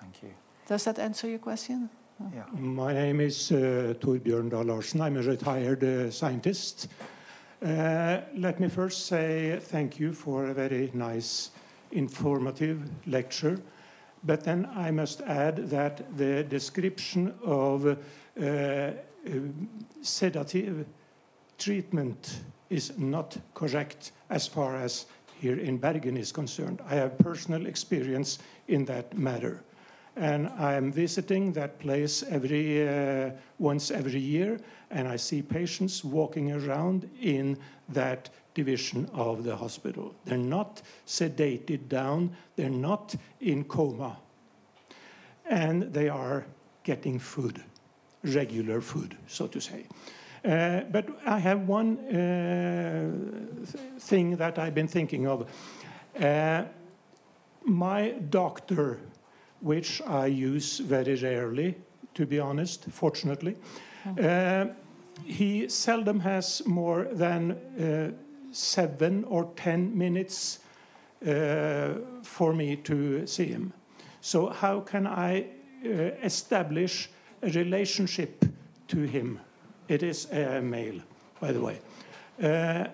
Thank 0.00 0.22
you. 0.22 0.30
Does 0.68 0.84
that 0.84 0.98
answer 0.98 1.28
your 1.28 1.38
question? 1.38 1.88
Yeah. 2.34 2.44
My 2.52 2.92
name 2.92 3.20
is 3.20 3.50
uh, 3.50 3.94
Torbjørn 4.00 4.50
Dahl 4.50 4.66
Larsen. 4.66 5.00
I'm 5.00 5.16
a 5.16 5.22
retired 5.22 5.82
uh, 5.82 6.10
scientist. 6.10 6.88
Uh, 7.62 8.20
let 8.36 8.60
me 8.60 8.68
first 8.68 9.06
say 9.06 9.58
thank 9.60 9.98
you 9.98 10.12
for 10.12 10.46
a 10.46 10.54
very 10.54 10.90
nice, 10.94 11.50
informative 11.90 12.78
lecture. 13.06 13.58
But 14.24 14.44
then 14.44 14.68
I 14.74 14.90
must 14.90 15.20
add 15.22 15.70
that 15.70 16.16
the 16.16 16.44
description 16.44 17.34
of 17.44 17.86
uh, 17.86 17.96
uh, 18.40 18.92
sedative 20.00 20.86
treatment 21.58 22.40
is 22.70 22.96
not 22.98 23.36
correct 23.54 24.12
as 24.30 24.46
far 24.46 24.76
as 24.76 25.06
here 25.40 25.58
in 25.58 25.76
Bergen 25.76 26.16
is 26.16 26.30
concerned. 26.32 26.80
I 26.88 26.94
have 26.94 27.18
personal 27.18 27.66
experience 27.66 28.38
in 28.68 28.84
that 28.84 29.16
matter. 29.16 29.64
And 30.16 30.48
I 30.58 30.74
am 30.74 30.92
visiting 30.92 31.52
that 31.54 31.78
place 31.78 32.22
every 32.22 32.86
uh, 32.86 33.30
once 33.58 33.90
every 33.90 34.20
year, 34.20 34.60
and 34.90 35.08
I 35.08 35.16
see 35.16 35.42
patients 35.42 36.04
walking 36.04 36.52
around 36.52 37.08
in 37.20 37.58
that 37.88 38.28
division 38.54 39.08
of 39.12 39.44
the 39.44 39.56
hospital. 39.56 40.14
They're 40.24 40.36
not 40.38 40.82
sedated 41.06 41.88
down, 41.88 42.36
they're 42.56 42.70
not 42.70 43.14
in 43.40 43.64
coma, 43.64 44.18
and 45.46 45.92
they 45.92 46.08
are 46.08 46.46
getting 46.84 47.18
food, 47.18 47.62
regular 48.24 48.80
food, 48.80 49.16
so 49.26 49.46
to 49.46 49.60
say. 49.60 49.86
Uh, 50.44 50.80
but 50.90 51.06
I 51.24 51.38
have 51.38 51.68
one 51.68 51.98
uh, 51.98 53.10
th- 53.56 53.84
thing 54.00 54.36
that 54.36 54.58
I've 54.58 54.74
been 54.74 54.88
thinking 54.88 55.28
of. 55.28 55.48
Uh, 56.20 56.64
my 57.64 58.10
doctor, 58.30 58.98
which 59.60 60.02
I 60.02 60.26
use 60.26 60.80
very 60.80 61.14
rarely, 61.14 61.76
to 62.14 62.26
be 62.26 62.40
honest, 62.40 62.86
fortunately, 62.90 63.56
uh, 64.20 64.66
he 65.24 65.68
seldom 65.68 66.20
has 66.20 66.62
more 66.66 67.04
than 67.04 67.52
uh, 67.52 68.10
seven 68.52 69.24
or 69.24 69.50
ten 69.56 69.96
minutes 69.96 70.60
uh, 71.26 71.94
for 72.22 72.52
me 72.52 72.76
to 72.76 73.26
see 73.26 73.46
him. 73.46 73.72
So, 74.20 74.48
how 74.48 74.80
can 74.80 75.06
I 75.06 75.46
uh, 75.84 75.88
establish 76.22 77.10
a 77.42 77.50
relationship 77.50 78.44
to 78.88 79.02
him? 79.02 79.40
It 79.88 80.02
is 80.02 80.30
a 80.30 80.60
male, 80.60 81.00
by 81.40 81.52
the 81.52 81.60
way. 81.60 81.80
Uh, 82.42 82.86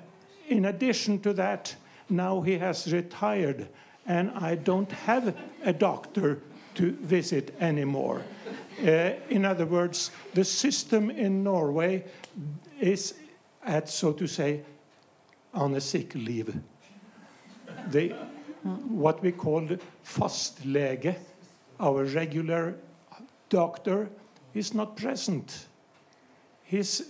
in 0.48 0.64
addition 0.64 1.20
to 1.20 1.32
that, 1.35 1.74
now 2.09 2.40
he 2.40 2.59
has 2.59 2.93
retired, 2.93 3.68
and 4.06 4.30
I 4.30 4.55
don't 4.55 4.90
have 4.90 5.36
a 5.64 5.72
doctor 5.72 6.40
to 6.74 6.93
visit 6.93 7.55
anymore. 7.60 8.22
Uh, 8.82 9.12
in 9.28 9.44
other 9.44 9.66
words, 9.66 10.10
the 10.35 10.44
system 10.44 11.10
in 11.10 11.43
Norway 11.43 12.05
is 12.80 13.14
at, 13.64 13.89
so 13.89 14.12
to 14.12 14.26
say, 14.26 14.62
on 15.54 15.74
a 15.74 15.80
sick 15.80 16.14
leave. 16.14 16.54
They, 17.88 18.08
what 18.88 19.22
we 19.22 19.32
call 19.32 19.62
the 19.62 19.78
fastlege, 20.04 21.16
our 21.80 22.04
regular 22.04 22.76
doctor, 23.48 24.10
is 24.54 24.74
not 24.74 24.96
present. 24.96 25.66
He's 26.64 27.02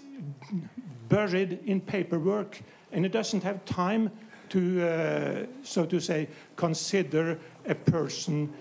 buried 1.09 1.61
in 1.67 1.81
paperwork, 1.81 2.61
and 2.93 3.05
he 3.05 3.09
doesn't 3.09 3.43
have 3.43 3.65
time 3.65 4.11
to, 4.51 4.89
uh, 4.89 5.47
so 5.63 5.85
to 5.87 6.01
say, 6.01 6.29
consider 6.57 7.39
a 7.67 7.75
person 7.75 8.53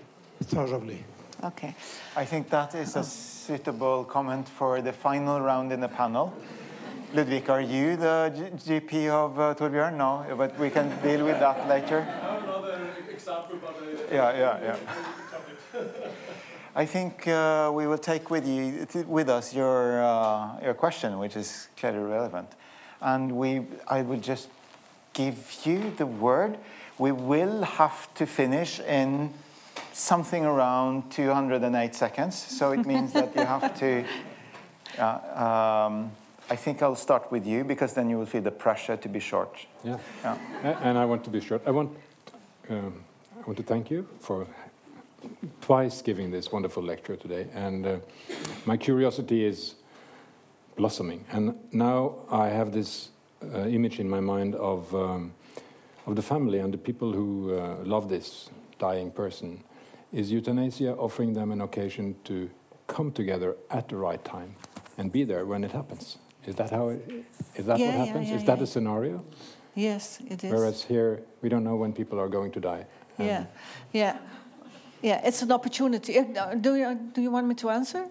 thoroughly. 0.44 1.04
Okay. 1.44 1.74
I 2.16 2.24
think 2.24 2.50
that 2.50 2.74
is 2.74 2.96
a 2.96 3.04
suitable 3.04 4.04
comment 4.04 4.48
for 4.48 4.82
the 4.82 4.92
final 4.92 5.40
round 5.40 5.72
in 5.72 5.80
the 5.80 5.88
panel. 5.88 6.34
Ludvig, 7.14 7.48
are 7.48 7.60
you 7.60 7.96
the 7.96 8.32
G- 8.36 8.80
GP 8.80 9.08
of 9.08 9.38
uh, 9.40 9.54
Torbjørn? 9.54 9.96
No, 9.96 10.24
but 10.36 10.58
we 10.58 10.68
can 10.68 10.90
deal 11.02 11.24
with 11.24 11.38
that 11.40 11.66
later. 11.68 12.00
Another 12.00 12.80
example, 13.10 13.56
but 13.60 13.76
uh, 13.80 14.14
Yeah, 14.14 14.36
yeah, 14.36 14.58
yeah. 14.62 14.76
I 16.76 16.84
think 16.84 17.26
uh, 17.26 17.70
we 17.72 17.86
will 17.86 17.98
take 17.98 18.30
with 18.30 18.46
you 18.46 18.86
with 19.06 19.28
us 19.28 19.54
your 19.54 20.02
uh, 20.04 20.60
your 20.62 20.74
question, 20.74 21.18
which 21.18 21.34
is 21.36 21.68
clearly 21.80 21.98
relevant, 21.98 22.48
and 23.00 23.32
we 23.32 23.62
I 23.88 24.02
will 24.02 24.20
just 24.20 24.48
give 25.14 25.36
you 25.64 25.90
the 25.96 26.06
word. 26.06 26.58
We 26.98 27.12
will 27.12 27.62
have 27.62 28.12
to 28.14 28.26
finish 28.26 28.80
in 28.80 29.32
something 29.92 30.44
around 30.44 31.10
208 31.10 31.94
seconds, 31.94 32.36
so 32.36 32.72
it 32.72 32.84
means 32.86 33.12
that 33.12 33.34
you 33.34 33.44
have 33.46 33.78
to. 33.80 34.04
Uh, 34.98 35.86
um, 35.86 36.10
I 36.50 36.56
think 36.56 36.82
I'll 36.82 36.96
start 36.96 37.30
with 37.30 37.46
you 37.46 37.62
because 37.64 37.92
then 37.92 38.08
you 38.08 38.18
will 38.18 38.26
feel 38.26 38.42
the 38.42 38.50
pressure 38.50 38.96
to 38.96 39.08
be 39.08 39.20
short. 39.20 39.66
Yeah. 39.84 39.98
Yeah. 40.24 40.78
And 40.82 40.96
I 40.96 41.04
want 41.04 41.24
to 41.24 41.30
be 41.30 41.40
short. 41.40 41.62
I 41.66 41.70
want, 41.70 41.90
um, 42.70 43.04
I 43.36 43.42
want 43.46 43.58
to 43.58 43.62
thank 43.62 43.90
you 43.90 44.08
for 44.18 44.46
twice 45.60 46.00
giving 46.00 46.30
this 46.30 46.50
wonderful 46.50 46.82
lecture 46.82 47.16
today. 47.16 47.48
And 47.54 47.86
uh, 47.86 47.98
my 48.64 48.76
curiosity 48.76 49.44
is 49.44 49.74
blossoming. 50.76 51.24
And 51.32 51.54
now 51.70 52.14
I 52.30 52.48
have 52.48 52.72
this 52.72 53.10
uh, 53.42 53.66
image 53.66 54.00
in 54.00 54.08
my 54.08 54.20
mind 54.20 54.54
of, 54.54 54.94
um, 54.94 55.34
of 56.06 56.16
the 56.16 56.22
family 56.22 56.60
and 56.60 56.72
the 56.72 56.78
people 56.78 57.12
who 57.12 57.58
uh, 57.58 57.76
love 57.84 58.08
this 58.08 58.48
dying 58.78 59.10
person. 59.10 59.62
Is 60.12 60.32
euthanasia 60.32 60.94
offering 60.96 61.34
them 61.34 61.50
an 61.52 61.60
occasion 61.60 62.16
to 62.24 62.48
come 62.86 63.12
together 63.12 63.56
at 63.70 63.88
the 63.88 63.96
right 63.96 64.24
time 64.24 64.56
and 64.96 65.12
be 65.12 65.24
there 65.24 65.44
when 65.44 65.62
it 65.62 65.72
happens? 65.72 66.16
Is 66.48 66.54
that 66.56 66.70
how 66.70 66.88
it, 66.88 67.00
is 67.56 67.66
that 67.66 67.78
Yeah, 67.78 67.86
what 67.86 67.94
yeah, 67.94 68.04
happens? 68.06 68.28
yeah, 68.30 68.36
is 68.36 68.44
that 68.44 68.56
yeah. 68.58 68.64
a 68.64 68.66
scenario? 68.66 69.24
Yes, 69.74 70.18
it 70.26 70.42
is. 70.44 70.50
Whereas 70.50 70.82
here, 70.82 71.22
we 71.42 71.48
don't 71.50 71.62
know 71.62 71.76
when 71.76 71.92
people 71.92 72.18
are 72.18 72.28
going 72.28 72.50
to 72.52 72.60
die. 72.60 72.86
And 73.18 73.26
Yeah, 73.28 73.44
yeah, 73.92 74.16
yeah. 75.02 75.20
It's 75.28 75.42
an 75.42 75.52
opportunity. 75.52 76.18
Uh, 76.18 76.54
Do 76.54 76.74
you 76.74 76.94
do 77.14 77.20
you 77.20 77.30
want 77.30 77.46
me 77.46 77.54
to 77.56 77.68
answer? 77.70 78.02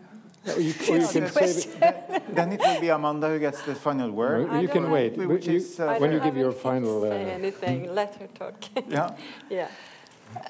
Or 0.45 0.61
you, 0.61 0.73
or 0.89 0.97
you 0.97 1.07
can 1.07 1.27
save 1.27 1.75
it. 1.81 2.35
Then 2.35 2.51
it 2.53 2.59
will 2.61 2.79
be 2.79 2.89
Amanda 2.89 3.27
who 3.27 3.39
gets 3.39 3.61
the 3.63 3.75
final 3.75 4.11
word. 4.11 4.47
Or 4.53 4.61
you 4.61 4.67
can 4.69 4.85
wait. 4.91 5.17
Which 5.17 5.47
You- 5.47 5.57
is, 5.57 5.79
uh, 5.79 5.97
when 5.99 6.11
you 6.11 6.21
I 6.21 6.25
give 6.25 6.37
your 6.37 6.51
don't 6.51 6.61
final. 6.69 7.01
say 7.01 7.23
Uh, 7.33 7.39
anything. 7.39 7.79
Let 7.99 8.15
her 8.21 8.27
talk. 8.39 8.55
Yeah. 8.87 9.09
yeah. 9.49 9.67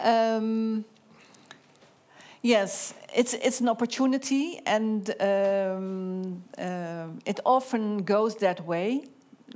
Um, 0.04 0.84
yes, 2.48 2.94
it's 3.14 3.34
it's 3.34 3.61
an 3.61 3.69
opportunity, 3.69 4.61
and 4.65 5.10
um, 5.19 6.44
um 6.57 7.19
it 7.26 7.40
often 7.45 8.03
goes 8.03 8.36
that 8.36 8.65
way. 8.65 9.03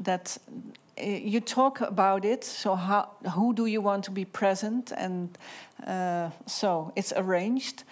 That 0.04 0.38
uh, 0.98 1.06
you 1.06 1.42
talk 1.42 1.82
about 1.82 2.26
it. 2.26 2.44
So 2.44 2.76
how 2.76 3.10
who 3.36 3.54
do 3.54 3.66
you 3.66 3.82
want 3.84 4.06
to 4.06 4.12
be 4.12 4.26
present, 4.26 4.92
and 4.98 5.38
uh, 5.88 6.30
so 6.46 6.92
it's 6.96 7.14
arranged. 7.16 7.84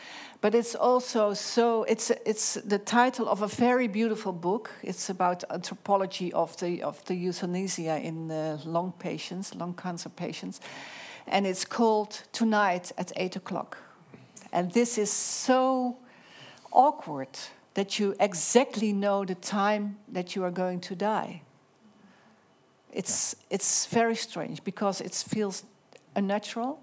But 0.41 0.55
it's 0.55 0.75
also 0.75 1.33
so 1.33 1.83
it's 1.83 2.11
it's 2.25 2.53
the 2.69 2.79
title 2.79 3.27
of 3.27 3.41
a 3.41 3.47
very 3.47 3.87
beautiful 3.87 4.33
book. 4.33 4.71
It's 4.83 5.09
about 5.09 5.43
anthropology 5.49 6.33
of 6.33 6.55
the 6.57 6.83
of 6.83 7.03
the 7.05 7.15
euthanasia 7.15 7.99
in 8.01 8.31
uh, 8.31 8.57
lung 8.65 8.93
patients, 8.99 9.55
lung 9.55 9.73
cancer 9.73 10.09
patients, 10.09 10.61
and 11.27 11.45
it's 11.45 11.65
called 11.65 12.23
Tonight 12.31 12.93
at 12.97 13.11
eight 13.15 13.35
o'clock. 13.35 13.88
And 14.51 14.71
this 14.71 14.97
is 14.97 15.11
so 15.11 15.97
awkward 16.71 17.29
that 17.73 17.99
you 17.99 18.15
exactly 18.19 18.93
know 18.93 19.25
the 19.25 19.35
time 19.35 19.97
that 20.13 20.35
you 20.35 20.43
are 20.43 20.51
going 20.51 20.81
to 20.81 20.95
die. 20.95 21.41
It's 22.91 23.35
it's 23.49 23.85
very 23.85 24.15
strange 24.15 24.63
because 24.63 25.01
it 25.01 25.13
feels 25.13 25.63
unnatural, 26.15 26.79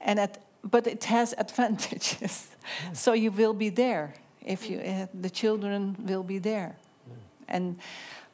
and 0.00 0.20
at, 0.20 0.38
but 0.62 0.86
it 0.86 1.04
has 1.04 1.34
advantages. 1.38 2.48
so 2.92 3.12
you 3.12 3.32
will 3.32 3.54
be 3.54 3.70
there 3.70 4.14
if 4.46 4.70
you 4.70 4.78
uh, 4.78 5.06
the 5.20 5.30
children 5.30 5.96
will 5.98 6.22
be 6.22 6.38
there, 6.38 6.76
and 7.48 7.76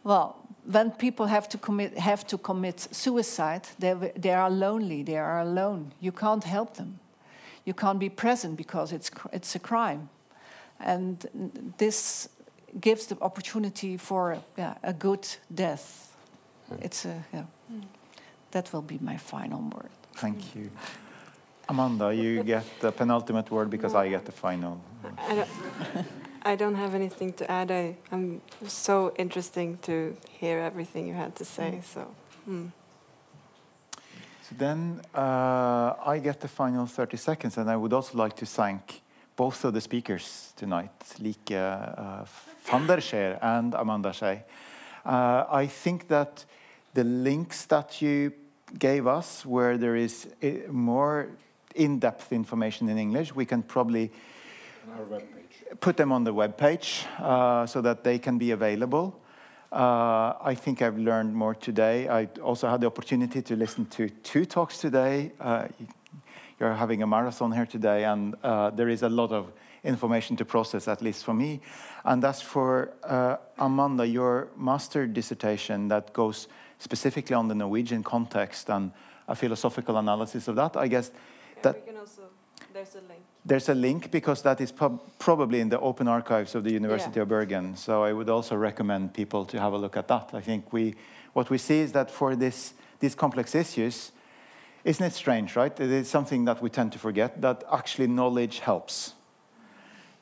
well, 0.04 0.36
when 0.72 0.90
people 0.90 1.26
have 1.26 1.48
to 1.48 1.58
commit 1.58 1.98
have 1.98 2.26
to 2.26 2.38
commit 2.38 2.88
suicide, 2.90 3.62
they 3.78 4.12
they 4.20 4.34
are 4.34 4.50
lonely. 4.50 5.02
They 5.02 5.16
are 5.18 5.40
alone. 5.40 5.92
You 6.00 6.12
can't 6.12 6.44
help 6.44 6.74
them. 6.74 6.98
You 7.66 7.74
can't 7.74 7.98
be 7.98 8.08
present 8.08 8.56
because 8.56 8.94
it's 8.94 9.10
it's 9.32 9.56
a 9.56 9.58
crime, 9.58 10.08
and 10.80 11.74
this 11.78 12.28
gives 12.80 13.06
the 13.06 13.16
opportunity 13.20 13.98
for 13.98 14.38
yeah, 14.58 14.74
a 14.82 14.92
good 14.92 15.26
death. 15.48 16.16
It's 16.80 17.04
a 17.04 17.24
yeah. 17.32 17.44
That 18.50 18.72
will 18.72 18.82
be 18.82 18.98
my 19.00 19.18
final 19.18 19.60
word. 19.60 19.90
Thank 20.14 20.56
you. 20.56 20.70
Amanda, 21.68 22.14
you 22.14 22.42
get 22.54 22.64
the 22.80 22.92
penultimate 22.92 23.50
word 23.50 23.70
because 23.70 23.94
I 23.94 24.08
get 24.08 24.24
the 24.24 24.32
final. 24.32 24.80
I 25.18 25.34
don't, 25.34 25.48
I 26.42 26.56
don't 26.56 26.74
have 26.76 26.94
anything 26.94 27.32
to 27.34 27.50
add. 27.50 27.70
I, 27.70 27.96
I'm 28.12 28.40
so 28.66 29.12
interesting 29.18 29.78
to 29.82 30.16
hear 30.40 30.60
everything 30.60 31.06
you 31.08 31.14
had 31.14 31.34
to 31.36 31.44
say. 31.44 31.80
So, 31.84 32.06
mm. 32.48 32.70
So 34.48 34.54
then 34.58 35.00
uh, 35.12 35.94
I 36.06 36.20
get 36.22 36.40
the 36.40 36.46
final 36.46 36.86
30 36.86 37.16
seconds, 37.16 37.58
and 37.58 37.68
I 37.68 37.76
would 37.76 37.92
also 37.92 38.16
like 38.16 38.36
to 38.36 38.46
thank 38.46 39.02
both 39.34 39.64
of 39.64 39.74
the 39.74 39.80
speakers 39.80 40.52
tonight, 40.56 40.92
Lieke 41.18 41.50
uh, 41.50 42.24
van 42.62 42.86
der 42.86 43.00
Scheer 43.00 43.40
and 43.42 43.74
Amanda 43.74 44.12
Shea. 44.12 44.44
Uh, 45.04 45.46
I 45.50 45.66
think 45.66 46.06
that 46.08 46.44
the 46.94 47.02
links 47.02 47.64
that 47.64 48.00
you 48.00 48.32
gave 48.78 49.08
us, 49.08 49.44
where 49.44 49.76
there 49.76 49.96
is 49.96 50.28
uh, 50.40 50.70
more 50.70 51.28
in-depth 51.74 52.32
information 52.32 52.88
in 52.88 52.98
English, 52.98 53.34
we 53.34 53.46
can 53.46 53.64
probably 53.64 54.12
on 54.86 54.98
our 55.00 55.06
webpage. 55.06 55.80
put 55.80 55.96
them 55.96 56.12
on 56.12 56.22
the 56.22 56.32
webpage 56.32 57.04
uh, 57.18 57.66
so 57.66 57.80
that 57.80 58.04
they 58.04 58.20
can 58.20 58.38
be 58.38 58.52
available. 58.52 59.20
Uh, 59.72 60.34
I 60.40 60.54
think 60.54 60.80
I've 60.80 60.98
learned 60.98 61.34
more 61.34 61.54
today. 61.54 62.08
I 62.08 62.28
also 62.42 62.68
had 62.68 62.80
the 62.80 62.86
opportunity 62.86 63.42
to 63.42 63.56
listen 63.56 63.86
to 63.86 64.08
two 64.08 64.44
talks 64.44 64.78
today. 64.78 65.32
Uh, 65.40 65.66
you're 66.60 66.72
having 66.72 67.02
a 67.02 67.06
marathon 67.06 67.52
here 67.52 67.66
today, 67.66 68.04
and 68.04 68.34
uh, 68.42 68.70
there 68.70 68.88
is 68.88 69.02
a 69.02 69.08
lot 69.08 69.32
of 69.32 69.52
information 69.84 70.36
to 70.36 70.44
process, 70.44 70.88
at 70.88 71.02
least 71.02 71.24
for 71.24 71.34
me. 71.34 71.60
And 72.04 72.24
as 72.24 72.40
for 72.40 72.92
uh, 73.02 73.36
Amanda, 73.58 74.06
your 74.06 74.48
master 74.56 75.06
dissertation 75.06 75.88
that 75.88 76.12
goes 76.12 76.48
specifically 76.78 77.34
on 77.34 77.48
the 77.48 77.54
Norwegian 77.54 78.02
context 78.02 78.70
and 78.70 78.92
a 79.28 79.34
philosophical 79.34 79.96
analysis 79.96 80.48
of 80.48 80.56
that, 80.56 80.76
I 80.76 80.88
guess 80.88 81.10
that 81.62 81.84
there's 82.72 82.94
a 82.94 83.00
link. 83.08 83.22
There's 83.46 83.68
a 83.68 83.74
link 83.74 84.10
because 84.10 84.42
that 84.42 84.60
is 84.60 84.72
prob 84.72 85.00
probably 85.18 85.60
in 85.60 85.68
the 85.68 85.78
open 85.78 86.08
archives 86.08 86.54
of 86.54 86.64
the 86.64 86.72
University 86.72 87.16
Yeah. 87.16 87.22
of 87.22 87.28
Bergen. 87.28 87.76
So 87.76 88.02
I 88.02 88.12
would 88.12 88.28
also 88.28 88.56
recommend 88.56 89.14
people 89.14 89.44
to 89.46 89.60
have 89.60 89.72
a 89.72 89.78
look 89.78 89.96
at 89.96 90.08
that. 90.08 90.30
I 90.34 90.40
think 90.40 90.72
we, 90.72 90.94
what 91.32 91.48
we 91.48 91.58
see 91.58 91.80
is 91.80 91.92
that 91.92 92.10
for 92.10 92.34
this, 92.36 92.74
these 92.98 93.14
complex 93.14 93.54
issues, 93.54 94.12
isn't 94.84 95.06
it 95.06 95.12
strange, 95.12 95.56
right? 95.56 95.80
It 95.80 95.90
is 95.90 96.08
something 96.08 96.44
that 96.46 96.60
we 96.60 96.70
tend 96.70 96.92
to 96.92 96.98
forget 96.98 97.40
that 97.40 97.62
actually 97.72 98.08
knowledge 98.08 98.60
helps. 98.60 99.14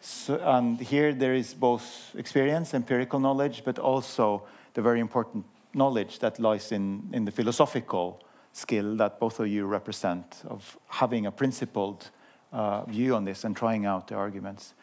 So, 0.00 0.38
and 0.42 0.78
here 0.80 1.14
there 1.14 1.34
is 1.34 1.54
both 1.54 2.14
experience, 2.14 2.74
empirical 2.74 3.20
knowledge, 3.20 3.62
but 3.64 3.78
also 3.78 4.42
the 4.74 4.82
very 4.82 5.00
important 5.00 5.46
knowledge 5.72 6.18
that 6.18 6.38
lies 6.38 6.72
in, 6.72 7.08
in 7.12 7.24
the 7.24 7.32
philosophical 7.32 8.20
skill 8.52 8.96
that 8.96 9.18
both 9.18 9.40
of 9.40 9.48
you 9.48 9.66
represent 9.66 10.42
of 10.46 10.76
having 10.88 11.26
a 11.26 11.32
principled 11.32 12.10
uh, 12.54 12.84
view 12.84 13.14
on 13.14 13.24
this 13.24 13.44
and 13.44 13.56
trying 13.56 13.84
out 13.84 14.06
the 14.08 14.14
arguments. 14.14 14.74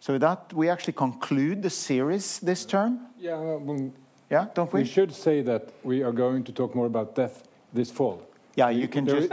So 0.00 0.18
that, 0.18 0.52
we 0.52 0.68
actually 0.68 0.94
conclude 0.94 1.62
the 1.62 1.70
series 1.70 2.40
this 2.40 2.64
term. 2.64 3.00
Yeah, 3.18 3.58
Yeah, 4.30 4.46
don't 4.54 4.72
we? 4.72 4.80
we 4.80 4.86
should 4.86 5.14
say 5.14 5.42
that 5.42 5.62
we 5.84 6.02
are 6.02 6.12
going 6.12 6.44
to 6.44 6.52
talk 6.52 6.74
more 6.74 6.86
about 6.86 7.14
death 7.14 7.42
this 7.72 7.90
fall. 7.90 8.22
Yeah, 8.56 8.70
you 8.70 8.88
can 8.88 9.06
just 9.06 9.30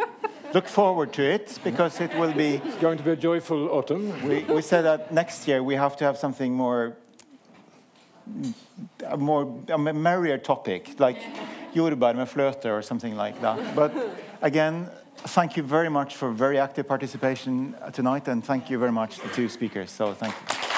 look 0.53 0.67
forward 0.67 1.13
to 1.13 1.23
it 1.23 1.57
because 1.63 1.99
it 1.99 2.13
will 2.19 2.33
be. 2.33 2.61
It's 2.65 2.77
going 2.81 2.97
to 2.97 3.03
be 3.03 3.11
a 3.11 3.15
joyful 3.15 3.69
autumn. 3.69 4.13
We, 4.27 4.43
we 4.43 4.61
said 4.61 4.83
that 4.83 5.11
next 5.11 5.47
year 5.47 5.63
we 5.63 5.75
have 5.75 5.95
to 5.97 6.05
have 6.05 6.17
something 6.17 6.53
more, 6.53 6.95
a 9.07 9.17
more 9.17 9.47
a 9.69 9.77
merrier 9.77 10.37
topic, 10.37 10.99
like 10.99 11.17
jordbær 11.73 12.13
med 12.13 12.27
fløte 12.27 12.71
or 12.71 12.81
something 12.81 13.15
like 13.15 13.39
that. 13.41 13.57
But 13.75 13.91
again, 14.41 14.87
thank 15.27 15.57
you 15.57 15.63
very 15.63 15.89
much 15.89 16.15
for 16.15 16.31
very 16.31 16.57
active 16.59 16.87
participation 16.87 17.75
tonight, 17.93 18.27
and 18.27 18.43
thank 18.43 18.69
you 18.69 18.77
very 18.79 18.91
much 18.91 19.17
to 19.17 19.27
the 19.27 19.33
two 19.33 19.49
speakers. 19.49 19.91
So 19.91 20.13
thank 20.13 20.33
you. 20.33 20.68